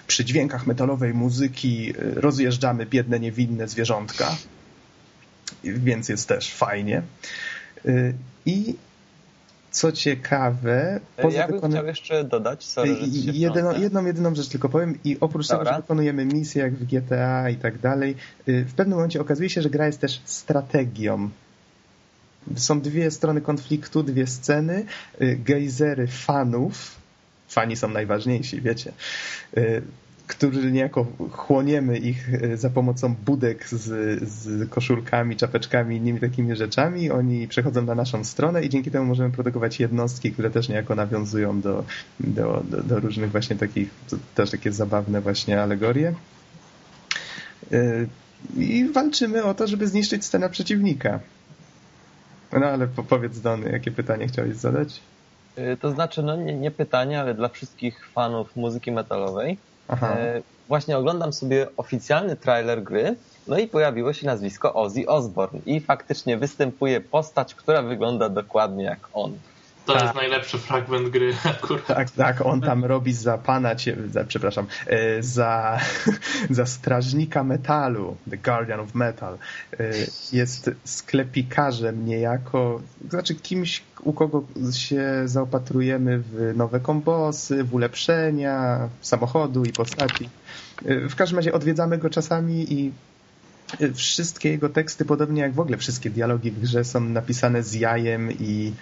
Przy 0.06 0.24
dźwiękach 0.24 0.66
metalowej 0.66 1.14
muzyki 1.14 1.90
y, 1.90 2.20
rozjeżdżamy 2.20 2.86
biedne, 2.86 3.20
niewinne 3.20 3.68
zwierzątka, 3.68 4.36
więc 5.64 6.08
jest 6.08 6.28
też 6.28 6.54
fajnie. 6.54 7.02
Y, 7.86 8.14
I 8.46 8.74
co 9.72 9.92
ciekawe... 9.92 11.00
Poza 11.16 11.38
ja 11.38 11.46
bym 11.46 11.56
wykon... 11.56 11.70
chciał 11.70 11.86
jeszcze 11.86 12.24
dodać, 12.24 12.64
sorry, 12.64 12.96
jedno, 13.32 13.72
jedną, 13.72 14.06
jedyną 14.06 14.34
rzecz 14.34 14.48
tylko 14.48 14.68
powiem 14.68 14.98
i 15.04 15.16
oprócz 15.20 15.48
Dobra. 15.48 15.64
tego, 15.64 15.76
że 15.76 15.82
wykonujemy 15.82 16.24
misje 16.24 16.62
jak 16.62 16.74
w 16.74 16.84
GTA 16.84 17.50
i 17.50 17.56
tak 17.56 17.78
dalej, 17.78 18.14
y, 18.48 18.64
w 18.64 18.74
pewnym 18.74 18.96
momencie 18.96 19.20
okazuje 19.20 19.50
się, 19.50 19.62
że 19.62 19.70
gra 19.70 19.86
jest 19.86 20.00
też 20.00 20.22
strategią. 20.24 21.30
Są 22.56 22.80
dwie 22.80 23.10
strony 23.10 23.40
konfliktu, 23.40 24.02
dwie 24.02 24.26
sceny, 24.26 24.84
y, 25.20 25.36
gejzery 25.44 26.06
fanów, 26.06 26.96
fani 27.48 27.76
są 27.76 27.88
najważniejsi, 27.88 28.60
wiecie, 28.60 28.92
y, 29.56 29.82
którzy 30.36 30.72
niejako 30.72 31.06
chłoniemy 31.30 31.98
ich 31.98 32.34
e, 32.34 32.56
za 32.56 32.70
pomocą 32.70 33.14
budek 33.14 33.68
z, 33.68 33.82
z 34.28 34.70
koszulkami, 34.70 35.36
czapeczkami 35.36 35.96
innymi 35.96 36.20
takimi 36.20 36.56
rzeczami. 36.56 37.10
Oni 37.10 37.48
przechodzą 37.48 37.82
na 37.82 37.94
naszą 37.94 38.24
stronę 38.24 38.64
i 38.64 38.68
dzięki 38.68 38.90
temu 38.90 39.04
możemy 39.04 39.30
produkować 39.30 39.80
jednostki, 39.80 40.32
które 40.32 40.50
też 40.50 40.68
niejako 40.68 40.94
nawiązują 40.94 41.60
do, 41.60 41.84
do, 42.20 42.62
do, 42.70 42.82
do 42.82 43.00
różnych 43.00 43.30
właśnie 43.30 43.56
takich, 43.56 43.90
też 44.34 44.50
takie 44.50 44.72
zabawne 44.72 45.20
właśnie 45.20 45.62
alegorie. 45.62 46.14
E, 47.72 48.06
I 48.56 48.88
walczymy 48.88 49.44
o 49.44 49.54
to, 49.54 49.66
żeby 49.66 49.86
zniszczyć 49.86 50.24
scenę 50.24 50.50
przeciwnika. 50.50 51.20
No 52.52 52.66
ale 52.66 52.86
powiedz 52.86 53.40
Dony, 53.40 53.70
jakie 53.70 53.90
pytanie 53.90 54.28
chciałeś 54.28 54.56
zadać? 54.56 55.00
E, 55.56 55.76
to 55.76 55.90
znaczy, 55.90 56.22
no 56.22 56.36
nie, 56.36 56.54
nie 56.54 56.70
pytanie, 56.70 57.20
ale 57.20 57.34
dla 57.34 57.48
wszystkich 57.48 58.08
fanów 58.08 58.56
muzyki 58.56 58.92
metalowej 58.92 59.58
E, 59.90 60.42
właśnie 60.68 60.98
oglądam 60.98 61.32
sobie 61.32 61.66
oficjalny 61.76 62.36
trailer 62.36 62.82
gry, 62.82 63.16
no 63.46 63.58
i 63.58 63.68
pojawiło 63.68 64.12
się 64.12 64.26
nazwisko 64.26 64.74
Ozzy 64.74 65.06
Osbourne 65.06 65.60
i 65.66 65.80
faktycznie 65.80 66.36
występuje 66.36 67.00
postać, 67.00 67.54
która 67.54 67.82
wygląda 67.82 68.28
dokładnie 68.28 68.84
jak 68.84 69.08
on. 69.12 69.32
To 69.86 69.92
tak. 69.92 70.02
jest 70.02 70.14
najlepszy 70.14 70.58
fragment 70.58 71.08
gry 71.08 71.34
akurat. 71.44 71.86
Tak, 71.86 72.10
tak, 72.10 72.46
on 72.46 72.60
tam 72.60 72.84
robi 72.84 73.12
za 73.12 73.38
pana, 73.38 73.70
za, 74.10 74.24
przepraszam, 74.24 74.66
e, 74.86 75.22
za, 75.22 75.78
za 76.50 76.66
strażnika 76.66 77.44
metalu, 77.44 78.16
The 78.30 78.36
Guardian 78.36 78.80
of 78.80 78.94
Metal. 78.94 79.38
E, 79.80 79.90
jest 80.32 80.70
sklepikarzem 80.84 82.06
niejako, 82.06 82.80
znaczy 83.10 83.34
kimś, 83.34 83.82
u 84.00 84.12
kogo 84.12 84.42
się 84.72 85.22
zaopatrujemy 85.24 86.18
w 86.18 86.52
nowe 86.56 86.80
kombosy, 86.80 87.64
w 87.64 87.74
ulepszenia 87.74 88.88
samochodu 89.00 89.64
i 89.64 89.72
postaci. 89.72 90.28
E, 90.84 91.08
w 91.08 91.16
każdym 91.16 91.38
razie 91.38 91.52
odwiedzamy 91.52 91.98
go 91.98 92.10
czasami 92.10 92.72
i 92.72 92.92
wszystkie 93.94 94.48
jego 94.48 94.68
teksty, 94.68 95.04
podobnie 95.04 95.42
jak 95.42 95.54
w 95.54 95.60
ogóle 95.60 95.78
wszystkie 95.78 96.10
dialogi 96.10 96.50
w 96.50 96.60
grze, 96.60 96.84
są 96.84 97.00
napisane 97.00 97.62
z 97.62 97.74
jajem 97.74 98.32
i 98.32 98.72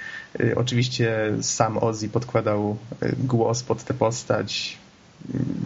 y, 0.41 0.55
oczywiście 0.57 1.33
sam 1.41 1.79
Ozzy 1.79 2.09
podkładał 2.09 2.77
y, 3.03 3.17
głos 3.19 3.63
pod 3.63 3.85
tę 3.85 3.95
postać. 3.95 4.79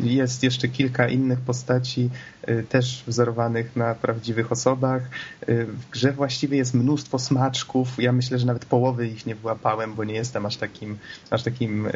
Jest 0.03 0.43
jeszcze 0.43 0.69
kilka 0.69 1.09
innych 1.09 1.41
postaci, 1.41 2.11
y, 2.49 2.65
też 2.69 3.05
wzorowanych 3.07 3.77
na 3.77 3.95
prawdziwych 3.95 4.53
osobach. 4.53 5.03
W 5.49 5.91
grze 5.91 6.13
właściwie 6.13 6.57
jest 6.57 6.75
mnóstwo 6.75 7.19
smaczków. 7.19 7.89
Ja 7.99 8.13
myślę, 8.13 8.39
że 8.39 8.47
nawet 8.47 8.65
połowy 8.65 9.09
ich 9.09 9.27
nie 9.27 9.35
wyłapałem, 9.35 9.95
bo 9.95 10.05
nie 10.05 10.15
jestem 10.15 10.47
aż 10.47 10.57
takim, 10.57 10.99
aż 11.31 11.43
takim 11.43 11.89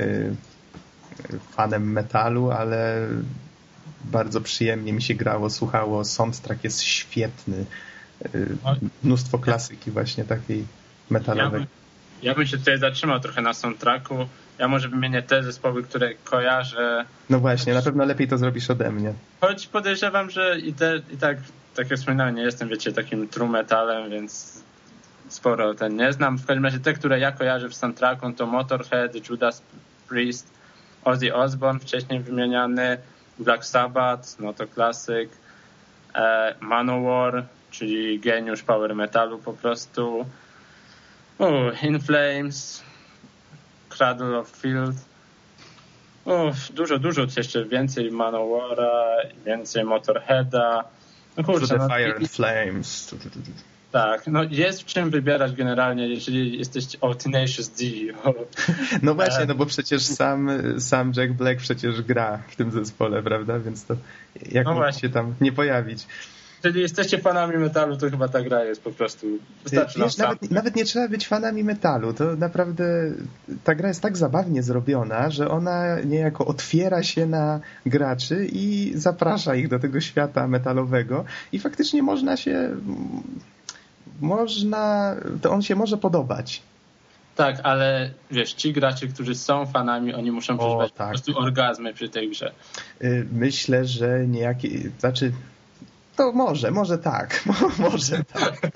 fanem 1.57 1.93
metalu, 1.93 2.51
ale 2.51 3.09
bardzo 4.05 4.41
przyjemnie 4.41 4.93
mi 4.93 5.03
się 5.03 5.15
grało, 5.15 5.51
słuchało. 5.51 6.05
Soundtrack 6.05 6.65
jest 6.65 6.83
świetny. 6.83 7.65
Y, 8.35 8.57
mnóstwo 9.03 9.39
klasyki 9.39 9.91
właśnie 9.91 10.25
takiej 10.25 10.65
metalowej. 11.11 11.45
Ja 11.45 11.59
bym, 11.59 11.67
ja 12.23 12.35
bym 12.35 12.47
się 12.47 12.59
tutaj 12.59 12.79
zatrzymał 12.79 13.21
trochę 13.21 13.43
na 13.43 13.55
soundtracku. 13.55 14.15
Ja 14.59 14.69
może 14.69 14.89
wymienię 14.89 15.23
te 15.23 15.43
zespoły, 15.43 15.83
które 15.83 16.15
kojarzę. 16.15 17.05
No 17.31 17.41
właśnie, 17.41 17.75
na 17.75 17.83
pewno 17.83 18.05
lepiej 18.05 18.29
to 18.29 18.39
zrobisz 18.39 18.71
ode 18.71 18.91
mnie. 18.91 19.15
Choć 19.41 19.67
podejrzewam, 19.67 20.31
że 20.31 20.59
i, 20.59 20.73
te, 20.73 21.01
i 21.11 21.17
tak, 21.17 21.39
tak 21.75 21.91
jak 21.91 21.99
wspominałem, 21.99 22.35
nie 22.35 22.43
jestem, 22.43 22.69
wiecie, 22.69 22.93
takim 22.93 23.29
true 23.29 23.49
metalem, 23.49 24.11
więc 24.11 24.63
sporo 25.29 25.75
ten 25.75 25.97
nie 25.97 26.13
znam. 26.13 26.39
W 26.39 26.47
każdym 26.47 26.65
razie 26.65 26.81
te, 26.81 26.93
które 26.93 27.19
ja 27.19 27.33
kojarzę 27.33 27.69
w 27.69 27.75
soundtracku 27.75 28.33
to 28.33 28.47
Motorhead, 28.47 29.29
Judas 29.29 29.63
Priest, 30.09 30.51
Ozzy 31.05 31.35
Osbourne, 31.35 31.81
wcześniej 31.81 32.21
wymieniany, 32.21 32.99
Black 33.39 33.65
Sabbath, 33.65 34.41
no 34.41 34.53
to 34.53 34.67
klasyk, 34.67 35.31
e, 36.15 36.55
Manowar, 36.61 37.45
czyli 37.71 38.21
geniusz 38.21 38.63
power 38.63 38.95
metalu 38.95 39.39
po 39.39 39.53
prostu, 39.53 40.27
uh, 41.39 41.85
In 41.85 42.01
Flames, 42.01 42.83
Cradle 43.89 44.39
of 44.39 44.51
Field, 44.51 44.97
Uff, 46.29 46.73
dużo, 46.73 46.99
dużo 46.99 47.27
jeszcze 47.37 47.65
więcej 47.65 48.11
Manowara, 48.11 49.17
więcej 49.47 49.85
Motorheada. 49.85 50.85
No 51.37 51.45
kurczę, 51.45 51.67
the 51.67 51.79
no, 51.79 51.89
Fire 51.89 52.17
and 52.17 52.31
Flames. 52.31 53.15
Tak, 53.93 54.27
no 54.27 54.41
jest 54.51 54.83
w 54.83 54.85
czym 54.85 55.11
wybierać 55.11 55.53
generalnie, 55.53 56.09
jeżeli 56.09 56.59
jesteście 56.59 57.01
o 57.01 57.15
Tenacious 57.15 57.69
D. 57.69 57.85
No 59.03 59.15
właśnie, 59.15 59.47
no 59.47 59.55
bo 59.55 59.67
przecież 59.67 60.03
sam, 60.03 60.51
sam 60.79 61.13
Jack 61.17 61.33
Black 61.33 61.61
przecież 61.61 62.03
gra 62.03 62.43
w 62.49 62.57
tym 62.57 62.71
zespole, 62.71 63.23
prawda? 63.23 63.59
Więc 63.59 63.85
to 63.85 63.97
jak 64.53 64.65
no 64.67 64.75
mógł 64.75 64.93
się 64.93 65.09
tam 65.09 65.35
nie 65.41 65.53
pojawić? 65.53 66.07
Jeżeli 66.65 66.81
jesteście 66.81 67.19
fanami 67.19 67.59
metalu, 67.59 67.97
to 67.97 68.11
chyba 68.11 68.29
ta 68.29 68.43
gra 68.43 68.65
jest 68.65 68.83
po 68.83 68.91
prostu. 68.91 69.27
Wystarczy 69.65 69.99
Wiesz, 69.99 70.17
nawet, 70.17 70.51
nawet, 70.51 70.77
nie 70.77 70.85
trzeba 70.85 71.09
być 71.09 71.29
fanami 71.29 71.65
metalu. 71.65 72.13
To 72.13 72.37
naprawdę 72.37 73.13
ta 73.65 73.75
gra 73.75 73.89
jest 73.89 74.01
tak 74.01 74.17
zabawnie 74.17 74.63
zrobiona, 74.63 75.31
że 75.31 75.51
ona 75.51 76.01
niejako 76.01 76.47
otwiera 76.47 77.03
się 77.03 77.27
na 77.27 77.61
graczy 77.87 78.49
i 78.53 78.93
zaprasza 78.95 79.55
ich 79.55 79.69
do 79.69 79.79
tego 79.79 80.01
świata 80.01 80.49
metalowego. 80.49 81.25
I 81.53 81.59
faktycznie 81.59 82.03
można 82.03 82.37
się 82.37 82.77
można, 84.21 85.15
to 85.43 85.51
on 85.51 85.63
się 85.63 85.77
może 85.77 85.97
podobać. 85.97 86.63
Tak, 87.37 87.61
ale 87.63 88.11
wiesz, 88.31 88.53
ci 88.53 88.73
gracze, 88.73 89.07
którzy 89.07 89.35
są 89.35 89.67
fanami, 89.67 90.15
oni 90.15 90.31
muszą 90.31 90.59
przeżywać 90.59 90.93
tak. 90.93 91.07
po 91.07 91.13
prostu 91.13 91.39
orgazmy 91.39 91.95
przy 91.95 92.09
tej 92.09 92.31
grze. 92.31 92.53
Y, 93.03 93.27
myślę, 93.33 93.85
że 93.85 94.27
niejaki, 94.27 94.79
znaczy 94.99 95.33
to 96.17 96.33
może, 96.33 96.71
może 96.71 96.99
tak, 96.99 97.45
może 97.79 98.25
tak. 98.25 98.73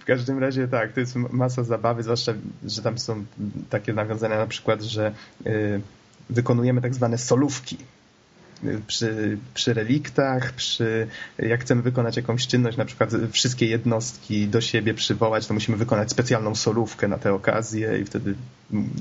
w 0.00 0.04
każdym 0.04 0.38
razie 0.38 0.68
tak, 0.68 0.92
to 0.92 1.00
jest 1.00 1.16
masa 1.16 1.64
zabawy, 1.64 2.02
zwłaszcza, 2.02 2.32
że 2.64 2.82
tam 2.82 2.98
są 2.98 3.24
takie 3.70 3.92
nawiązania 3.92 4.38
na 4.38 4.46
przykład, 4.46 4.82
że 4.82 5.12
y, 5.46 5.80
wykonujemy 6.30 6.80
tak 6.80 6.94
zwane 6.94 7.18
solówki 7.18 7.76
przy, 8.86 9.38
przy 9.54 9.74
reliktach, 9.74 10.52
przy, 10.52 11.06
jak 11.38 11.60
chcemy 11.60 11.82
wykonać 11.82 12.16
jakąś 12.16 12.46
czynność, 12.46 12.76
na 12.76 12.84
przykład 12.84 13.10
wszystkie 13.32 13.66
jednostki 13.66 14.48
do 14.48 14.60
siebie 14.60 14.94
przywołać, 14.94 15.46
to 15.46 15.54
musimy 15.54 15.76
wykonać 15.76 16.10
specjalną 16.10 16.54
solówkę 16.54 17.08
na 17.08 17.18
tę 17.18 17.32
okazję 17.34 17.98
i 17.98 18.04
wtedy 18.04 18.34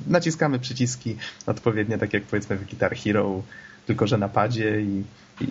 naciskamy 0.08 0.60
przyciski 0.60 1.16
odpowiednie, 1.46 1.98
tak 1.98 2.14
jak 2.14 2.24
powiedzmy 2.24 2.58
w 2.58 2.66
Guitar 2.66 2.96
Hero, 2.96 3.44
tylko 3.88 4.08
że 4.08 4.18
na 4.18 4.30
padzie 4.30 4.82
i, 4.82 5.04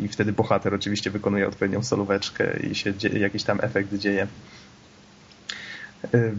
i 0.04 0.08
wtedy 0.08 0.32
bohater 0.32 0.74
oczywiście 0.74 1.10
wykonuje 1.10 1.48
odpowiednią 1.48 1.82
solóweczkę 1.82 2.60
i 2.70 2.74
się 2.74 2.94
dzieje, 2.94 3.18
jakiś 3.18 3.44
tam 3.44 3.58
efekt 3.62 3.94
dzieje. 3.94 4.26
Y, 6.14 6.32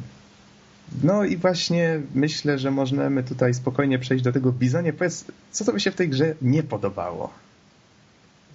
no 1.04 1.24
i 1.24 1.38
właśnie 1.38 2.02
myślę, 2.16 2.60
że 2.60 2.72
możemy 2.72 3.24
tutaj 3.24 3.54
spokojnie 3.54 4.00
przejść 4.00 4.24
do 4.24 4.32
tego 4.32 4.52
Bizonie. 4.52 4.94
Powiedz, 4.94 5.26
co 5.52 5.66
to 5.66 5.74
by 5.74 5.80
się 5.80 5.92
w 5.92 5.96
tej 5.96 6.10
grze 6.10 6.36
nie 6.42 6.64
podobało? 6.64 7.34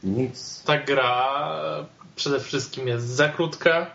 Nic. 0.02 0.62
Ta 0.66 0.78
gra 0.78 1.28
przede 2.16 2.40
wszystkim 2.40 2.88
jest 2.88 3.06
za 3.06 3.28
krótka. 3.28 3.90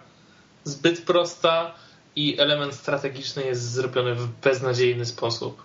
zbyt 0.64 1.02
prosta 1.02 1.76
i 2.16 2.40
element 2.40 2.74
strategiczny 2.74 3.44
jest 3.44 3.62
zrobiony 3.62 4.16
w 4.16 4.28
beznadziejny 4.28 5.06
sposób. 5.06 5.64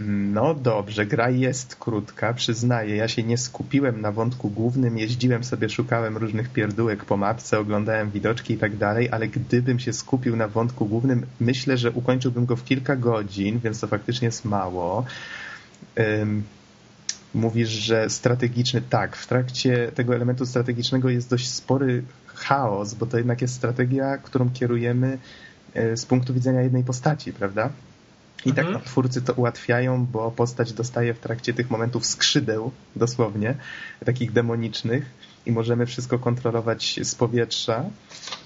No 0.00 0.54
dobrze, 0.54 1.06
gra 1.06 1.30
jest 1.30 1.76
krótka, 1.76 2.34
przyznaję. 2.34 2.96
Ja 2.96 3.08
się 3.08 3.22
nie 3.22 3.38
skupiłem 3.38 4.00
na 4.00 4.12
wątku 4.12 4.50
głównym, 4.50 4.98
jeździłem 4.98 5.44
sobie, 5.44 5.68
szukałem 5.68 6.16
różnych 6.16 6.52
pierdółek 6.52 7.04
po 7.04 7.16
mapce, 7.16 7.58
oglądałem 7.58 8.10
widoczki 8.10 8.54
i 8.54 8.58
tak 8.58 8.76
dalej, 8.76 9.08
ale 9.10 9.28
gdybym 9.28 9.78
się 9.78 9.92
skupił 9.92 10.36
na 10.36 10.48
wątku 10.48 10.86
głównym, 10.86 11.26
myślę, 11.40 11.76
że 11.76 11.90
ukończyłbym 11.90 12.46
go 12.46 12.56
w 12.56 12.64
kilka 12.64 12.96
godzin, 12.96 13.60
więc 13.64 13.80
to 13.80 13.86
faktycznie 13.86 14.26
jest 14.26 14.44
mało. 14.44 15.04
Um, 15.96 16.42
mówisz, 17.34 17.68
że 17.68 18.10
strategiczny, 18.10 18.82
tak, 18.90 19.16
w 19.16 19.26
trakcie 19.26 19.92
tego 19.94 20.14
elementu 20.14 20.46
strategicznego 20.46 21.08
jest 21.08 21.30
dość 21.30 21.50
spory 21.50 22.02
chaos, 22.26 22.94
bo 22.94 23.06
to 23.06 23.18
jednak 23.18 23.42
jest 23.42 23.54
strategia, 23.54 24.18
którą 24.18 24.50
kierujemy 24.50 25.18
e, 25.74 25.96
z 25.96 26.06
punktu 26.06 26.34
widzenia 26.34 26.62
jednej 26.62 26.84
postaci, 26.84 27.32
prawda? 27.32 27.70
I 28.46 28.52
tak 28.52 28.58
mhm. 28.58 28.74
tak 28.74 28.84
no, 28.84 28.90
twórcy 28.90 29.22
to 29.22 29.32
ułatwiają, 29.32 30.06
bo 30.06 30.30
postać 30.30 30.72
dostaje 30.72 31.14
w 31.14 31.18
trakcie 31.18 31.54
tych 31.54 31.70
momentów 31.70 32.06
skrzydeł, 32.06 32.72
dosłownie, 32.96 33.54
takich 34.04 34.32
demonicznych 34.32 35.04
i 35.46 35.52
możemy 35.52 35.86
wszystko 35.86 36.18
kontrolować 36.18 37.00
z 37.02 37.14
powietrza. 37.14 37.84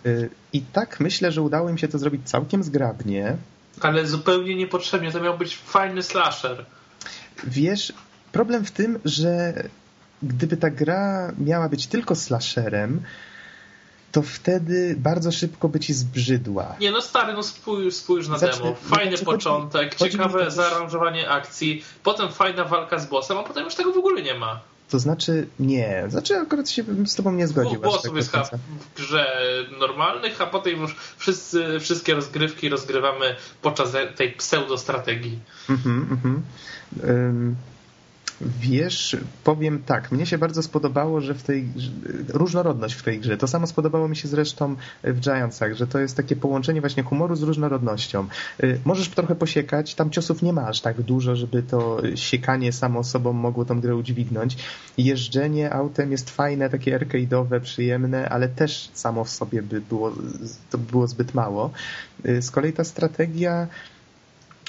Y, 0.06 0.30
I 0.52 0.60
tak 0.60 1.00
myślę, 1.00 1.32
że 1.32 1.42
udało 1.42 1.70
im 1.70 1.78
się 1.78 1.88
to 1.88 1.98
zrobić 1.98 2.28
całkiem 2.28 2.62
zgrabnie. 2.62 3.36
Ale 3.80 4.06
zupełnie 4.06 4.56
niepotrzebnie, 4.56 5.12
to 5.12 5.20
miał 5.20 5.38
być 5.38 5.56
fajny 5.56 6.02
slasher. 6.02 6.64
Wiesz, 7.44 7.92
problem 8.32 8.64
w 8.64 8.70
tym, 8.70 8.98
że 9.04 9.54
gdyby 10.22 10.56
ta 10.56 10.70
gra 10.70 11.32
miała 11.38 11.68
być 11.68 11.86
tylko 11.86 12.14
slasherem, 12.14 13.02
to 14.12 14.22
wtedy 14.22 14.96
bardzo 14.98 15.32
szybko 15.32 15.68
by 15.68 15.80
ci 15.80 15.92
zbrzydła. 15.92 16.76
Nie 16.80 16.90
no 16.90 17.02
stary, 17.02 17.32
no 17.32 17.42
spójrz, 17.42 17.94
spójrz 17.94 18.28
na 18.28 18.38
Zacznę, 18.38 18.64
demo. 18.64 18.76
Fajny 18.82 19.10
znaczy, 19.10 19.24
początek, 19.24 19.96
chodzi, 19.96 20.12
ciekawe 20.12 20.44
chodzi 20.44 20.56
zaaranżowanie 20.56 21.30
akcji, 21.30 21.84
potem 22.02 22.32
fajna 22.32 22.64
walka 22.64 22.98
z 22.98 23.06
bossem, 23.06 23.38
a 23.38 23.42
potem 23.42 23.64
już 23.64 23.74
tego 23.74 23.92
w 23.92 23.98
ogóle 23.98 24.22
nie 24.22 24.34
ma. 24.34 24.60
To 24.88 24.98
znaczy 24.98 25.48
nie. 25.60 26.04
Znaczy 26.08 26.36
akurat 26.36 26.70
się 26.70 26.84
z 27.06 27.14
tobą 27.14 27.32
nie 27.32 27.46
zgodził. 27.46 27.80
Dwóch 27.80 27.84
bossów 27.84 28.30
tak 28.32 28.40
jest 28.40 28.52
w 28.80 28.96
grze 28.96 29.36
normalnych, 29.78 30.40
a 30.40 30.46
potem 30.46 30.80
już 30.80 30.96
wszyscy, 31.16 31.80
wszystkie 31.80 32.14
rozgrywki 32.14 32.68
rozgrywamy 32.68 33.36
podczas 33.62 33.92
tej 34.16 34.32
pseudo-strategii. 34.32 35.38
Mhm, 35.68 36.08
mhm. 36.10 36.42
Um, 37.04 37.56
Wiesz, 38.40 39.16
powiem 39.44 39.82
tak, 39.86 40.12
mnie 40.12 40.26
się 40.26 40.38
bardzo 40.38 40.62
spodobało, 40.62 41.20
że 41.20 41.34
w 41.34 41.42
tej 41.42 41.68
różnorodność 42.28 42.94
w 42.94 43.02
tej 43.02 43.20
grze. 43.20 43.36
To 43.36 43.48
samo 43.48 43.66
spodobało 43.66 44.08
mi 44.08 44.16
się 44.16 44.28
zresztą 44.28 44.76
w 45.04 45.20
Giantsach, 45.20 45.74
że 45.74 45.86
to 45.86 45.98
jest 45.98 46.16
takie 46.16 46.36
połączenie 46.36 46.80
właśnie 46.80 47.02
humoru 47.02 47.36
z 47.36 47.42
różnorodnością. 47.42 48.26
Y, 48.62 48.80
możesz 48.84 49.08
trochę 49.08 49.34
posiekać, 49.34 49.94
tam 49.94 50.10
ciosów 50.10 50.42
nie 50.42 50.52
masz 50.52 50.80
tak 50.80 51.02
dużo, 51.02 51.36
żeby 51.36 51.62
to 51.62 52.02
siekanie 52.14 52.72
samo 52.72 53.04
sobą 53.04 53.32
mogło 53.32 53.64
tą 53.64 53.80
grę 53.80 53.96
udźwignąć. 53.96 54.56
Jeżdżenie 54.98 55.72
autem 55.72 56.12
jest 56.12 56.30
fajne, 56.30 56.70
takie 56.70 56.98
arcade'owe, 56.98 57.60
przyjemne, 57.60 58.28
ale 58.28 58.48
też 58.48 58.90
samo 58.94 59.24
w 59.24 59.30
sobie 59.30 59.62
by 59.62 59.80
było, 59.80 60.12
to 60.70 60.78
by 60.78 60.90
było 60.90 61.06
zbyt 61.06 61.34
mało. 61.34 61.70
Y, 62.26 62.42
z 62.42 62.50
kolei 62.50 62.72
ta 62.72 62.84
strategia 62.84 63.68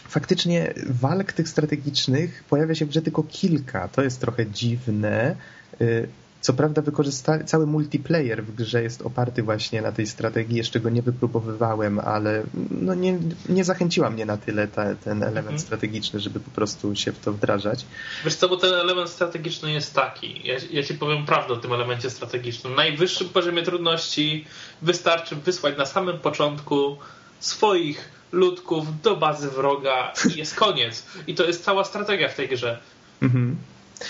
faktycznie 0.09 0.73
walk 0.85 1.33
tych 1.33 1.49
strategicznych 1.49 2.43
pojawia 2.49 2.75
się 2.75 2.85
w 2.85 2.89
grze 2.89 3.01
tylko 3.01 3.23
kilka. 3.23 3.87
To 3.87 4.01
jest 4.01 4.21
trochę 4.21 4.45
dziwne. 4.45 5.35
Y, 5.81 6.07
co 6.41 6.53
prawda 6.53 6.81
wykorzysta... 6.81 7.43
cały 7.43 7.67
multiplayer 7.67 8.43
w 8.43 8.55
grze 8.55 8.83
jest 8.83 9.01
oparty 9.01 9.43
właśnie 9.43 9.81
na 9.81 9.91
tej 9.91 10.07
strategii. 10.07 10.57
Jeszcze 10.57 10.79
go 10.79 10.89
nie 10.89 11.01
wypróbowywałem, 11.01 11.99
ale 11.99 12.43
no 12.71 12.93
nie, 12.93 13.19
nie 13.49 13.63
zachęciła 13.63 14.09
mnie 14.09 14.25
na 14.25 14.37
tyle 14.37 14.67
ta, 14.67 14.95
ten 14.95 15.23
element 15.23 15.37
mhm. 15.37 15.59
strategiczny, 15.59 16.19
żeby 16.19 16.39
po 16.39 16.51
prostu 16.51 16.95
się 16.95 17.11
w 17.11 17.19
to 17.19 17.33
wdrażać. 17.33 17.85
Wiesz 18.25 18.35
co, 18.35 18.49
bo 18.49 18.57
ten 18.57 18.73
element 18.73 19.09
strategiczny 19.09 19.71
jest 19.71 19.93
taki. 19.93 20.47
Ja, 20.47 20.55
ja 20.71 20.83
ci 20.83 20.93
powiem 20.93 21.25
prawdę 21.25 21.53
o 21.53 21.57
tym 21.57 21.73
elemencie 21.73 22.09
strategicznym. 22.09 22.73
Na 22.73 22.77
najwyższym 22.77 23.29
poziomie 23.29 23.63
trudności 23.63 24.45
wystarczy 24.81 25.35
wysłać 25.35 25.77
na 25.77 25.85
samym 25.85 26.19
początku 26.19 26.97
swoich 27.39 28.18
ludków 28.31 29.01
do 29.01 29.15
bazy 29.15 29.49
wroga 29.49 30.13
i 30.35 30.37
jest 30.37 30.55
koniec. 30.55 31.05
I 31.27 31.35
to 31.35 31.43
jest 31.43 31.63
cała 31.63 31.83
strategia 31.83 32.29
w 32.29 32.35
tej 32.35 32.47
grze. 32.47 32.79
Mhm. 33.21 33.55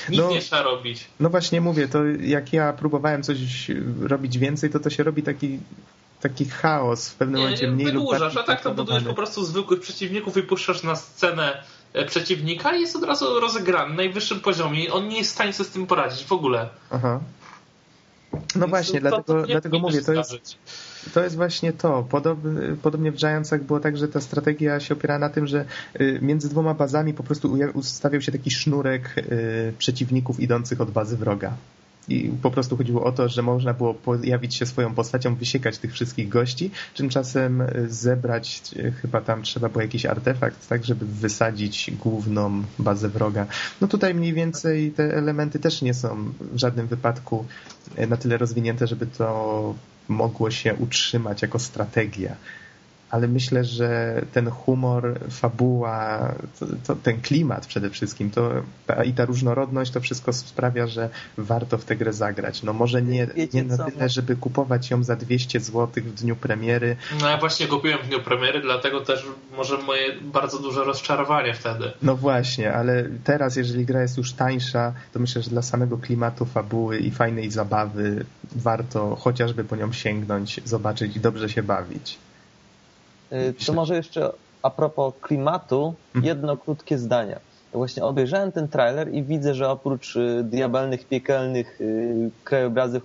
Nic 0.10 0.20
no, 0.20 0.30
nie 0.30 0.42
trzeba 0.42 0.62
robić. 0.62 1.08
No 1.20 1.30
właśnie 1.30 1.62
mówię, 1.62 1.88
to 1.88 2.06
jak 2.06 2.54
ja 2.54 2.74
próbowałem 2.74 3.24
coś 3.24 3.38
robić 4.02 4.38
więcej, 4.38 4.70
to 4.70 4.80
to 4.80 4.90
się 4.90 5.04
robi 5.04 5.24
taki 5.24 5.60
taki 6.22 6.46
chaos 6.46 7.10
w 7.10 7.16
pewnym 7.16 7.38
nie, 7.38 7.44
momencie 7.44 7.68
mniej 7.68 7.86
wydłużasz, 7.86 8.22
lub 8.22 8.34
bardziej 8.34 8.42
a 8.42 8.46
tak 8.46 8.62
to 8.62 8.74
budujesz 8.74 9.04
po 9.04 9.14
prostu 9.14 9.46
zwykłych 9.46 9.80
przeciwników 9.80 10.38
i 10.38 10.44
puszczasz 10.44 10.84
na 10.84 10.96
scenę 10.96 11.64
e, 11.94 12.06
przeciwnika 12.06 12.76
i 12.76 12.82
jest 12.82 12.96
od 12.96 13.04
razu 13.04 13.40
rozegrany 13.40 13.90
na 13.90 13.96
najwyższym 13.96 14.40
poziomie 14.40 14.84
i 14.84 14.90
on 14.90 15.08
nie 15.08 15.18
jest 15.18 15.32
w 15.32 15.34
stanie 15.34 15.54
sobie 15.54 15.70
z 15.70 15.72
tym 15.72 15.88
poradzić 15.88 16.26
w 16.26 16.32
ogóle. 16.32 16.70
Aha. 16.92 17.20
No 18.34 18.40
Więc 18.56 18.70
właśnie, 18.70 19.02
to, 19.02 19.10
dlatego, 19.10 19.42
to 19.42 19.48
dlatego 19.48 19.80
mówię, 19.80 20.02
to 20.02 20.14
jest, 20.14 20.58
to 21.14 21.24
jest 21.24 21.36
właśnie 21.36 21.74
to. 21.74 22.08
Podobnie, 22.82 23.12
w 23.12 23.16
Giantsach 23.16 23.64
było 23.64 23.80
tak, 23.80 23.98
że 23.98 24.08
ta 24.08 24.22
strategia 24.22 24.80
się 24.80 24.94
opiera 24.94 25.20
na 25.20 25.30
tym, 25.30 25.48
że 25.48 25.66
y, 26.02 26.20
między 26.22 26.50
dwoma 26.50 26.74
bazami 26.74 27.14
po 27.14 27.24
prostu 27.24 27.58
ustawiał 27.74 28.22
się 28.22 28.32
taki 28.32 28.52
sznurek 28.52 29.16
y, 29.18 29.74
przeciwników 29.78 30.40
idących 30.40 30.82
od 30.82 30.92
bazy 30.92 31.18
wroga. 31.18 31.54
I 32.08 32.32
po 32.42 32.52
prostu 32.52 32.78
chodziło 32.78 33.04
o 33.04 33.12
to, 33.12 33.30
że 33.30 33.42
można 33.42 33.74
było 33.74 33.94
pojawić 33.94 34.56
się 34.56 34.66
swoją 34.66 34.94
postacią, 34.96 35.36
wysiekać 35.36 35.78
tych 35.78 35.94
wszystkich 35.94 36.30
gości, 36.30 36.72
tymczasem 36.96 37.62
y, 37.62 37.86
zebrać, 37.90 38.62
chyba 39.02 39.22
tam 39.22 39.44
trzeba 39.44 39.70
było 39.70 39.82
jakiś 39.82 40.06
artefakt, 40.06 40.68
tak, 40.68 40.86
żeby 40.86 41.06
wysadzić 41.06 41.92
główną 41.92 42.64
bazę 42.80 43.10
wroga. 43.10 43.48
No 43.82 43.88
tutaj 43.88 44.16
mniej 44.16 44.34
więcej 44.34 44.92
te 44.92 45.18
elementy 45.18 45.60
też 45.60 45.82
nie 45.82 45.94
są 45.94 46.34
w 46.40 46.58
żadnym 46.58 46.88
wypadku 46.88 47.46
na 48.10 48.18
tyle 48.18 48.38
rozwinięte, 48.38 48.88
żeby 48.88 49.08
to 49.08 49.76
mogło 50.10 50.52
się 50.52 50.76
utrzymać 50.76 51.42
jako 51.42 51.60
strategia. 51.60 52.36
Ale 53.10 53.28
myślę, 53.28 53.64
że 53.64 54.22
ten 54.34 54.50
humor, 54.50 55.20
fabuła, 55.30 56.32
to, 56.60 56.66
to, 56.88 56.96
ten 56.96 57.22
klimat 57.22 57.68
przede 57.68 57.90
wszystkim 57.90 58.32
to, 58.32 58.52
ta, 58.88 59.04
i 59.04 59.14
ta 59.14 59.26
różnorodność, 59.26 59.92
to 59.92 60.02
wszystko 60.02 60.34
sprawia, 60.34 60.88
że 60.88 61.10
warto 61.38 61.78
w 61.78 61.86
tę 61.86 61.96
grę 61.96 62.14
zagrać. 62.14 62.64
No 62.64 62.74
może 62.74 63.02
nie, 63.02 63.28
nie 63.54 63.64
na 63.64 63.78
tyle, 63.78 64.10
żeby 64.10 64.36
kupować 64.36 64.90
ją 64.90 65.04
za 65.04 65.16
200 65.16 65.60
zł 65.60 66.04
w 66.04 66.14
dniu 66.14 66.36
premiery. 66.36 66.96
No 67.22 67.30
ja 67.30 67.38
właśnie 67.38 67.68
kupiłem 67.68 68.00
w 68.00 68.08
dniu 68.08 68.20
premiery, 68.20 68.62
dlatego 68.62 69.02
też 69.02 69.26
może 69.58 69.78
moje 69.78 70.22
bardzo 70.22 70.60
duże 70.60 70.84
rozczarowanie 70.84 71.54
wtedy. 71.54 71.92
No 72.02 72.16
właśnie, 72.16 72.74
ale 72.74 73.10
teraz, 73.24 73.56
jeżeli 73.56 73.86
gra 73.86 74.02
jest 74.02 74.18
już 74.18 74.34
tańsza, 74.34 74.94
to 75.14 75.20
myślę, 75.20 75.42
że 75.42 75.50
dla 75.50 75.62
samego 75.62 75.98
klimatu, 75.98 76.46
fabuły 76.46 77.00
i 77.00 77.12
fajnej 77.12 77.52
zabawy 77.52 78.26
warto 78.56 79.16
chociażby 79.16 79.64
po 79.64 79.76
nią 79.76 79.92
sięgnąć, 79.94 80.62
zobaczyć 80.66 81.16
i 81.16 81.20
dobrze 81.20 81.50
się 81.50 81.64
bawić. 81.64 82.18
Y, 83.32 83.66
to 83.66 83.74
może 83.74 83.96
jeszcze 83.96 84.32
a 84.62 84.70
propos 84.70 85.14
klimatu, 85.22 85.94
mhm. 86.16 86.26
jedno 86.26 86.58
krótkie 86.58 86.98
zdanie. 86.98 87.40
Właśnie 87.74 88.04
obejrzałem 88.04 88.52
ten 88.52 88.68
trailer 88.68 89.14
i 89.14 89.24
widzę, 89.24 89.54
że 89.54 89.70
oprócz 89.70 90.16
y, 90.16 90.44
diabelnych, 90.44 91.08
piekelnych 91.08 91.82
y, 91.82 92.32
krajobrazów 92.44 93.04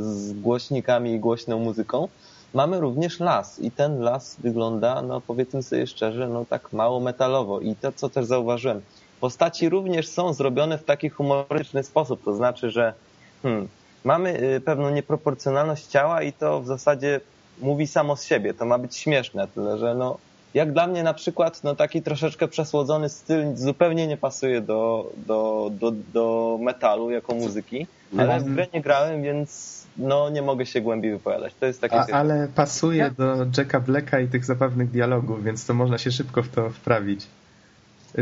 z 0.00 0.32
głośnikami 0.32 1.12
i 1.12 1.20
głośną 1.20 1.58
muzyką, 1.58 2.08
mamy 2.54 2.80
również 2.80 3.20
las 3.20 3.58
i 3.58 3.70
ten 3.70 4.00
las 4.00 4.36
wygląda, 4.40 5.02
no 5.02 5.20
powiedzmy 5.20 5.62
sobie 5.62 5.86
szczerze, 5.86 6.28
no 6.28 6.44
tak 6.44 6.72
mało 6.72 7.00
metalowo 7.00 7.60
i 7.60 7.76
to, 7.76 7.92
co 7.92 8.08
też 8.08 8.26
zauważyłem, 8.26 8.80
postaci 9.20 9.68
również 9.68 10.08
są 10.08 10.34
zrobione 10.34 10.78
w 10.78 10.84
taki 10.84 11.08
humorystyczny 11.08 11.82
sposób, 11.82 12.24
to 12.24 12.34
znaczy, 12.34 12.70
że 12.70 12.94
hmm, 13.42 13.68
mamy 14.04 14.60
pewną 14.64 14.90
nieproporcjonalność 14.90 15.86
ciała 15.86 16.22
i 16.22 16.32
to 16.32 16.60
w 16.60 16.66
zasadzie 16.66 17.20
mówi 17.62 17.86
samo 17.86 18.16
z 18.16 18.24
siebie. 18.24 18.54
To 18.54 18.64
ma 18.66 18.78
być 18.78 18.96
śmieszne, 18.96 19.48
tyle 19.48 19.78
że 19.78 19.94
no, 19.94 20.18
jak 20.54 20.72
dla 20.72 20.86
mnie 20.86 21.02
na 21.02 21.14
przykład 21.14 21.64
no, 21.64 21.76
taki 21.76 22.02
troszeczkę 22.02 22.48
przesłodzony 22.48 23.08
styl 23.08 23.56
zupełnie 23.56 24.06
nie 24.06 24.16
pasuje 24.16 24.60
do, 24.60 25.10
do, 25.26 25.70
do, 25.80 25.92
do 26.12 26.58
metalu 26.60 27.10
jako 27.10 27.34
muzyki, 27.34 27.86
ale 28.18 28.40
w 28.40 28.54
grę 28.54 28.66
nie 28.74 28.80
grałem, 28.80 29.22
więc 29.22 29.80
no 29.96 30.30
nie 30.30 30.42
mogę 30.42 30.66
się 30.66 30.80
głębiej 30.80 31.12
wypowiadać. 31.12 31.54
To 31.60 31.66
jest 31.66 31.80
takie... 31.80 31.96
A, 31.96 32.06
ale 32.06 32.48
pasuje 32.54 33.10
do 33.18 33.36
Jacka 33.58 33.80
Blacka 33.80 34.20
i 34.20 34.28
tych 34.28 34.44
zabawnych 34.44 34.90
dialogów, 34.90 35.44
więc 35.44 35.66
to 35.66 35.74
można 35.74 35.98
się 35.98 36.12
szybko 36.12 36.42
w 36.42 36.48
to 36.48 36.70
wprawić. 36.70 37.26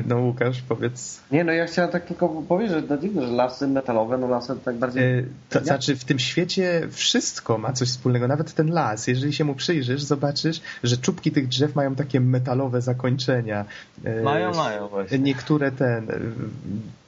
No 0.06 0.18
Łukasz, 0.18 0.62
powiedz. 0.62 1.20
Nie, 1.30 1.44
no 1.44 1.52
ja 1.52 1.66
chciałem 1.66 1.90
tak 1.90 2.06
tylko 2.06 2.28
powiedzieć, 2.28 2.74
że 2.74 2.82
dlatego, 2.82 3.26
że 3.26 3.32
lasy 3.32 3.68
metalowe, 3.68 4.18
no 4.18 4.28
lasy 4.28 4.56
tak 4.64 4.76
bardziej... 4.76 5.18
E, 5.18 5.24
to 5.48 5.64
znaczy 5.64 5.96
w 5.96 6.04
tym 6.04 6.18
świecie 6.18 6.88
wszystko 6.90 7.58
ma 7.58 7.72
coś 7.72 7.88
wspólnego, 7.88 8.28
nawet 8.28 8.54
ten 8.54 8.70
las. 8.70 9.06
Jeżeli 9.06 9.32
się 9.32 9.44
mu 9.44 9.54
przyjrzysz, 9.54 10.02
zobaczysz, 10.02 10.60
że 10.82 10.96
czubki 10.96 11.32
tych 11.32 11.48
drzew 11.48 11.74
mają 11.74 11.94
takie 11.94 12.20
metalowe 12.20 12.82
zakończenia. 12.82 13.64
E, 14.04 14.22
mają, 14.22 14.54
mają 14.54 14.88
właśnie. 14.88 15.18
Niektóre 15.18 15.72
ten, 15.72 16.10
e, 16.10 16.18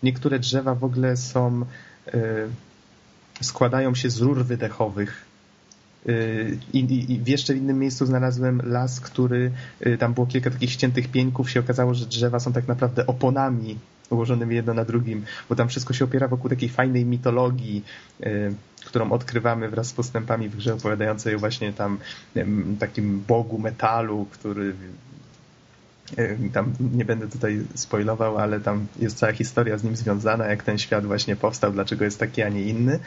niektóre 0.03 0.39
drzewa 0.39 0.75
w 0.75 0.85
ogóle 0.85 1.17
są, 1.17 1.65
składają 3.43 3.95
się 3.95 4.11
z 4.11 4.21
rur 4.21 4.45
wydechowych 4.45 5.30
I, 6.73 6.79
i, 6.79 7.13
I 7.13 7.19
w 7.19 7.29
jeszcze 7.29 7.55
innym 7.55 7.79
miejscu 7.79 8.07
znalazłem 8.07 8.63
las, 8.65 9.01
który 9.01 9.51
y, 9.87 9.99
tam 9.99 10.15
było 10.15 10.27
kilka 10.27 10.51
takich 10.51 10.71
ściętych 10.71 11.09
pieńków. 11.09 11.51
Się 11.51 11.61
okazało, 11.61 11.95
że 11.95 12.07
drzewa 12.07 12.41
są 12.41 12.53
tak 12.53 12.69
naprawdę 12.69 13.07
oponami 13.07 13.79
ułożonymi 14.11 14.55
jedno 14.55 14.75
na 14.75 14.85
drugim, 14.85 15.25
bo 15.49 15.57
tam 15.57 15.69
wszystko 15.69 15.95
się 15.95 16.05
opiera 16.05 16.29
wokół 16.29 16.51
takiej 16.51 16.69
fajnej 16.69 17.05
mitologii, 17.05 17.85
y, 18.21 18.55
którą 18.85 19.13
odkrywamy 19.13 19.69
wraz 19.69 19.87
z 19.87 19.93
postępami 19.93 20.49
w 20.49 20.57
grze, 20.57 20.75
opowiadającej 20.75 21.37
właśnie 21.37 21.73
tam 21.73 21.99
takim 22.79 23.25
bogu 23.29 23.59
metalu, 23.59 24.27
który 24.31 24.75
tam 26.53 26.73
nie 26.95 27.05
będę 27.05 27.29
tutaj 27.29 27.63
spoilował, 27.75 28.39
ale 28.39 28.61
tam 28.61 28.87
jest 28.99 29.19
cała 29.19 29.33
historia 29.33 29.79
z 29.79 29.85
nim 29.85 29.97
związana, 29.97 30.47
jak 30.47 30.63
ten 30.63 30.79
świat 30.79 31.07
właśnie 31.07 31.37
powstał, 31.37 31.73
dlaczego 31.73 32.05
jest 32.05 32.19
taki, 32.21 32.43
a 32.43 32.49
nie 32.49 32.63
inny. 32.63 32.99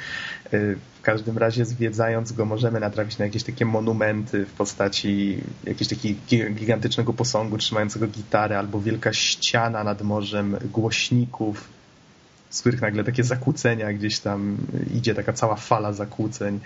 W 0.51 1.01
każdym 1.01 1.38
razie 1.38 1.65
zwiedzając 1.65 2.31
go 2.31 2.45
możemy 2.45 2.80
natrafić 2.80 3.17
na 3.17 3.25
jakieś 3.25 3.43
takie 3.43 3.65
monumenty 3.65 4.45
w 4.45 4.53
postaci 4.53 5.38
jakiegoś 5.63 5.88
takiego 5.88 6.53
gigantycznego 6.53 7.13
posągu 7.13 7.57
trzymającego 7.57 8.07
gitarę 8.07 8.59
albo 8.59 8.81
wielka 8.81 9.13
ściana 9.13 9.84
nad 9.84 10.01
morzem 10.01 10.57
głośników, 10.71 11.69
z 12.53 12.61
których 12.61 12.81
nagle 12.81 13.03
takie 13.03 13.23
zakłócenia 13.23 13.93
gdzieś 13.93 14.19
tam 14.19 14.57
idzie, 14.93 15.15
taka 15.15 15.34
cała 15.34 15.55
fala 15.55 15.93
zakłóceń. 15.93 16.59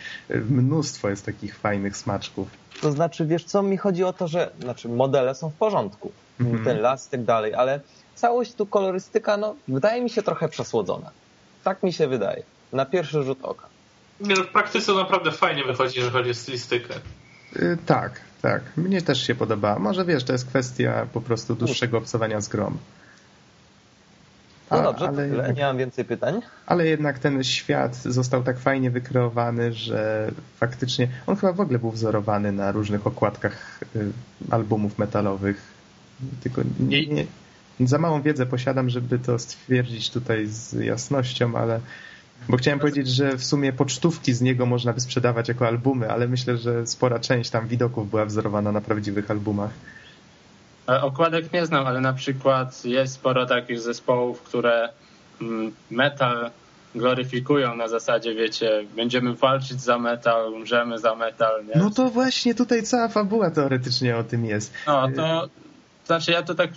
Mnóstwo 0.50 1.10
jest 1.10 1.26
takich 1.26 1.56
fajnych 1.56 1.98
smaczków. 1.98 2.48
To 2.82 2.92
znaczy, 2.92 3.26
wiesz 3.26 3.44
co, 3.44 3.64
mi 3.64 3.78
chodzi 3.78 4.04
o 4.04 4.14
to, 4.14 4.28
że 4.28 4.52
znaczy 4.60 4.90
modele 4.90 5.36
są 5.36 5.50
w 5.50 5.54
porządku, 5.54 6.12
mm 6.40 6.54
-hmm. 6.54 6.64
ten 6.64 6.82
las 6.82 7.08
i 7.08 7.12
tak 7.12 7.24
dalej, 7.24 7.54
ale 7.54 7.80
całość 8.16 8.54
tu 8.54 8.66
kolorystyka, 8.66 9.38
no, 9.38 9.56
wydaje 9.68 10.02
mi 10.04 10.10
się 10.10 10.24
trochę 10.24 10.50
przesłodzona. 10.50 11.12
Tak 11.64 11.84
mi 11.84 11.94
się 11.94 12.08
wydaje, 12.08 12.44
na 12.74 12.86
pierwszy 12.86 13.24
rzut 13.24 13.40
oka. 13.42 13.68
Nie, 14.20 14.36
no, 14.36 14.44
w 14.44 14.48
praktyce 14.48 14.94
naprawdę 14.94 15.32
fajnie 15.32 15.64
wychodzi, 15.64 16.00
jeżeli 16.00 16.14
chodzi 16.14 16.30
o 16.30 16.34
stylistykę. 16.34 16.94
Yy, 17.56 17.78
tak, 17.86 18.22
tak. 18.42 18.62
Mnie 18.78 19.02
też 19.02 19.28
się 19.28 19.36
podoba. 19.36 19.80
Może 19.80 20.06
wiesz, 20.06 20.24
to 20.24 20.34
jest 20.34 20.48
kwestia 20.48 21.08
po 21.14 21.22
prostu 21.22 21.56
dłuższego 21.56 21.98
obcowania 21.98 22.42
z 22.42 22.48
grom. 22.48 22.78
No 24.72 24.84
dobrze, 24.84 25.08
ale 25.08 25.30
tyle. 25.30 25.54
nie 25.54 25.64
mam 25.64 25.78
więcej 25.78 26.06
pytań. 26.06 26.42
Ale 26.66 26.86
jednak 26.86 27.20
ten 27.20 27.44
świat 27.44 27.96
został 27.96 28.44
tak 28.44 28.60
fajnie 28.60 28.92
wykreowany, 28.92 29.74
że 29.74 30.32
faktycznie 30.58 31.08
on 31.28 31.36
chyba 31.36 31.54
w 31.54 31.62
ogóle 31.62 31.80
był 31.80 31.92
wzorowany 31.92 32.52
na 32.52 32.72
różnych 32.72 33.08
okładkach 33.08 33.80
y, 33.96 34.12
albumów 34.52 35.00
metalowych. 35.00 35.62
Tylko 36.44 36.62
nie, 36.80 37.06
nie, 37.06 37.26
za 37.80 37.98
małą 37.98 38.22
wiedzę 38.22 38.46
posiadam, 38.46 38.90
żeby 38.90 39.20
to 39.20 39.40
stwierdzić 39.40 40.10
tutaj 40.10 40.48
z 40.48 40.74
jasnością, 40.74 41.56
ale 41.56 41.80
bo 42.50 42.58
chciałem 42.58 42.80
powiedzieć, 42.80 43.08
że 43.08 43.38
w 43.38 43.44
sumie 43.44 43.74
pocztówki 43.74 44.34
z 44.34 44.42
niego 44.42 44.66
można 44.66 44.94
by 44.94 45.02
sprzedawać 45.02 45.48
jako 45.48 45.68
albumy, 45.68 46.12
ale 46.12 46.28
myślę, 46.28 46.58
że 46.58 46.88
spora 46.88 47.20
część 47.20 47.50
tam 47.50 47.68
widoków 47.68 48.10
była 48.10 48.26
wzorowana 48.26 48.72
na 48.72 48.82
prawdziwych 48.82 49.32
albumach. 49.32 49.72
E, 50.90 51.02
okładek 51.02 51.54
nie 51.54 51.66
znam, 51.66 51.88
ale 51.88 52.02
na 52.02 52.14
przykład 52.14 52.86
jest 52.86 53.14
sporo 53.14 53.46
takich 53.46 53.80
zespołów, 53.80 54.42
które 54.42 54.90
mm, 55.42 55.72
metal 55.92 56.52
gloryfikują 56.96 57.76
na 57.76 57.88
zasadzie, 57.88 58.36
wiecie, 58.36 58.86
będziemy 58.96 59.34
walczyć 59.34 59.82
za 59.82 60.00
metal, 60.00 60.54
umrzemy 60.54 61.00
za 61.00 61.16
metal. 61.16 61.66
Nie? 61.66 61.82
No 61.82 61.90
to 61.90 62.10
właśnie 62.10 62.56
tutaj 62.56 62.84
cała 62.84 63.08
fabuła 63.08 63.52
teoretycznie 63.52 64.18
o 64.18 64.24
tym 64.24 64.46
jest. 64.46 64.74
No 64.88 65.08
to 65.16 65.50
znaczy 66.06 66.32
ja 66.32 66.44
to 66.44 66.56
tak 66.56 66.70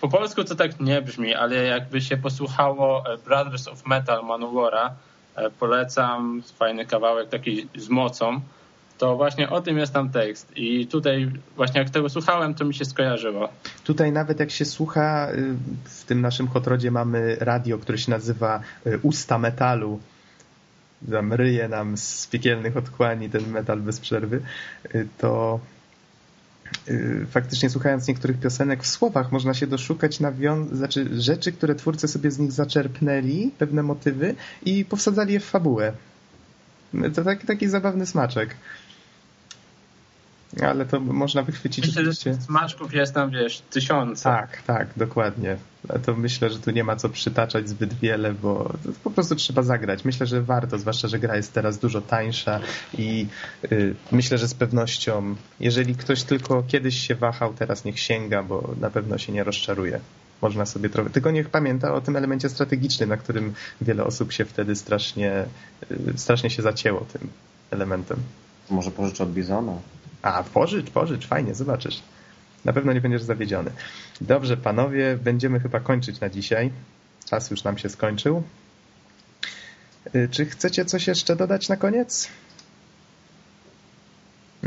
po 0.00 0.08
polsku 0.08 0.44
to 0.44 0.54
tak 0.54 0.80
nie 0.80 1.02
brzmi, 1.02 1.34
ale 1.34 1.56
jakby 1.56 2.00
się 2.00 2.16
posłuchało 2.16 3.04
e, 3.14 3.18
Brothers 3.18 3.68
of 3.68 3.86
Metal 3.86 4.24
Manowara, 4.24 4.94
e, 5.36 5.50
polecam, 5.50 6.42
fajny 6.58 6.86
kawałek 6.86 7.28
taki 7.28 7.68
z 7.76 7.88
mocą, 7.88 8.40
to 8.98 9.16
właśnie 9.16 9.50
o 9.50 9.60
tym 9.60 9.78
jest 9.78 9.92
tam 9.92 10.10
tekst. 10.10 10.52
I 10.56 10.86
tutaj 10.86 11.30
właśnie 11.56 11.80
jak 11.80 11.90
tego 11.90 12.08
słuchałem, 12.08 12.54
to 12.54 12.64
mi 12.64 12.74
się 12.74 12.84
skojarzyło. 12.84 13.48
Tutaj 13.84 14.12
nawet 14.12 14.40
jak 14.40 14.50
się 14.50 14.64
słucha, 14.64 15.28
y, 15.32 15.54
w 15.84 16.04
tym 16.04 16.20
naszym 16.20 16.48
hotrodzie 16.48 16.90
mamy 16.90 17.36
radio, 17.40 17.78
które 17.78 17.98
się 17.98 18.10
nazywa 18.10 18.60
y, 18.86 18.98
Usta 19.02 19.38
Metalu. 19.38 20.00
Tam 21.10 21.32
ryje 21.32 21.68
nam 21.68 21.96
z 21.96 22.26
piekielnych 22.26 22.76
odkłani 22.76 23.30
ten 23.30 23.50
metal 23.50 23.80
bez 23.80 24.00
przerwy. 24.00 24.40
Y, 24.94 25.08
to 25.18 25.60
faktycznie 27.30 27.70
słuchając 27.70 28.08
niektórych 28.08 28.40
piosenek 28.40 28.82
w 28.82 28.86
słowach 28.86 29.32
można 29.32 29.54
się 29.54 29.66
doszukać 29.66 30.20
nawią- 30.20 30.74
znaczy 30.74 31.08
rzeczy, 31.20 31.52
które 31.52 31.74
twórcy 31.74 32.08
sobie 32.08 32.30
z 32.30 32.38
nich 32.38 32.52
zaczerpnęli, 32.52 33.50
pewne 33.58 33.82
motywy 33.82 34.34
i 34.64 34.84
powsadzali 34.84 35.32
je 35.32 35.40
w 35.40 35.44
fabułę. 35.44 35.92
To 37.14 37.24
taki, 37.24 37.46
taki 37.46 37.68
zabawny 37.68 38.06
smaczek. 38.06 38.56
Ale 40.62 40.86
to 40.86 41.00
można 41.00 41.42
wychwycić 41.42 41.86
myślę, 41.86 42.02
oczywiście. 42.02 42.34
że 42.34 42.40
smaczków 42.40 42.94
jest 42.94 43.14
tam, 43.14 43.30
wiesz, 43.30 43.62
tysiące. 43.70 44.24
Tak, 44.24 44.62
tak, 44.62 44.88
dokładnie. 44.96 45.56
To 46.04 46.14
myślę, 46.14 46.50
że 46.50 46.58
tu 46.58 46.70
nie 46.70 46.84
ma 46.84 46.96
co 46.96 47.08
przytaczać 47.08 47.68
zbyt 47.68 47.94
wiele, 47.94 48.32
bo 48.32 48.72
po 49.04 49.10
prostu 49.10 49.36
trzeba 49.36 49.62
zagrać. 49.62 50.04
Myślę, 50.04 50.26
że 50.26 50.42
warto, 50.42 50.78
zwłaszcza, 50.78 51.08
że 51.08 51.18
gra 51.18 51.36
jest 51.36 51.52
teraz 51.52 51.78
dużo 51.78 52.00
tańsza 52.00 52.60
i 52.98 53.26
yy, 53.70 53.94
myślę, 54.12 54.38
że 54.38 54.48
z 54.48 54.54
pewnością, 54.54 55.36
jeżeli 55.60 55.94
ktoś 55.94 56.22
tylko 56.22 56.62
kiedyś 56.62 57.06
się 57.06 57.14
wahał, 57.14 57.54
teraz 57.54 57.84
niech 57.84 57.98
sięga, 57.98 58.42
bo 58.42 58.74
na 58.80 58.90
pewno 58.90 59.18
się 59.18 59.32
nie 59.32 59.44
rozczaruje. 59.44 60.00
Można 60.42 60.66
sobie 60.66 60.88
trochę, 60.88 61.10
tylko 61.10 61.30
niech 61.30 61.50
pamięta 61.50 61.94
o 61.94 62.00
tym 62.00 62.16
elemencie 62.16 62.48
strategicznym, 62.48 63.08
na 63.08 63.16
którym 63.16 63.54
wiele 63.80 64.04
osób 64.04 64.32
się 64.32 64.44
wtedy 64.44 64.76
strasznie, 64.76 65.44
yy, 65.90 65.98
strasznie 66.16 66.50
się 66.50 66.62
zacięło 66.62 67.00
tym 67.00 67.28
elementem. 67.70 68.16
Może 68.70 68.90
pożyczę 68.90 69.24
od 69.24 69.32
Bizona. 69.32 69.72
A, 70.22 70.42
pożycz, 70.42 70.90
pożycz, 70.90 71.26
fajnie, 71.26 71.54
zobaczysz. 71.54 72.02
Na 72.64 72.72
pewno 72.72 72.92
nie 72.92 73.00
będziesz 73.00 73.22
zawiedziony. 73.22 73.70
Dobrze, 74.20 74.56
panowie, 74.56 75.18
będziemy 75.24 75.60
chyba 75.60 75.80
kończyć 75.80 76.20
na 76.20 76.28
dzisiaj. 76.28 76.70
Czas 77.24 77.50
już 77.50 77.64
nam 77.64 77.78
się 77.78 77.88
skończył. 77.88 78.42
Y, 80.14 80.28
czy 80.30 80.46
chcecie 80.46 80.84
coś 80.84 81.06
jeszcze 81.06 81.36
dodać 81.36 81.68
na 81.68 81.76
koniec? 81.76 82.28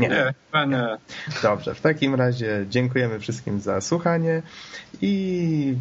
Nie, 0.00 0.34
nie, 0.54 0.66
nie. 0.66 0.98
Dobrze, 1.42 1.74
w 1.74 1.80
takim 1.80 2.14
razie 2.14 2.66
dziękujemy 2.68 3.20
wszystkim 3.20 3.60
za 3.60 3.80
słuchanie 3.80 4.42
i 5.02 5.74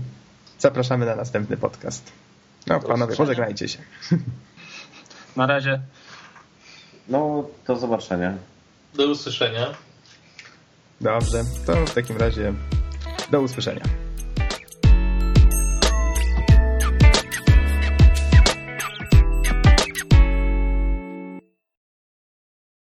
zapraszamy 0.60 1.06
na 1.06 1.16
następny 1.16 1.58
podcast. 1.58 2.12
No, 2.68 2.80
panowie, 2.80 3.16
pożegnajcie 3.16 3.68
się. 3.68 3.80
Na 5.36 5.46
razie. 5.46 5.82
No, 7.08 7.48
do 7.68 7.76
zobaczenia. 7.76 8.38
Do 8.94 9.08
usłyszenia. 9.08 9.74
Dobrze, 11.02 11.44
to 11.66 11.86
w 11.86 11.94
takim 11.94 12.18
razie 12.18 12.54
do 13.32 13.41
usłyszenia. 13.41 14.09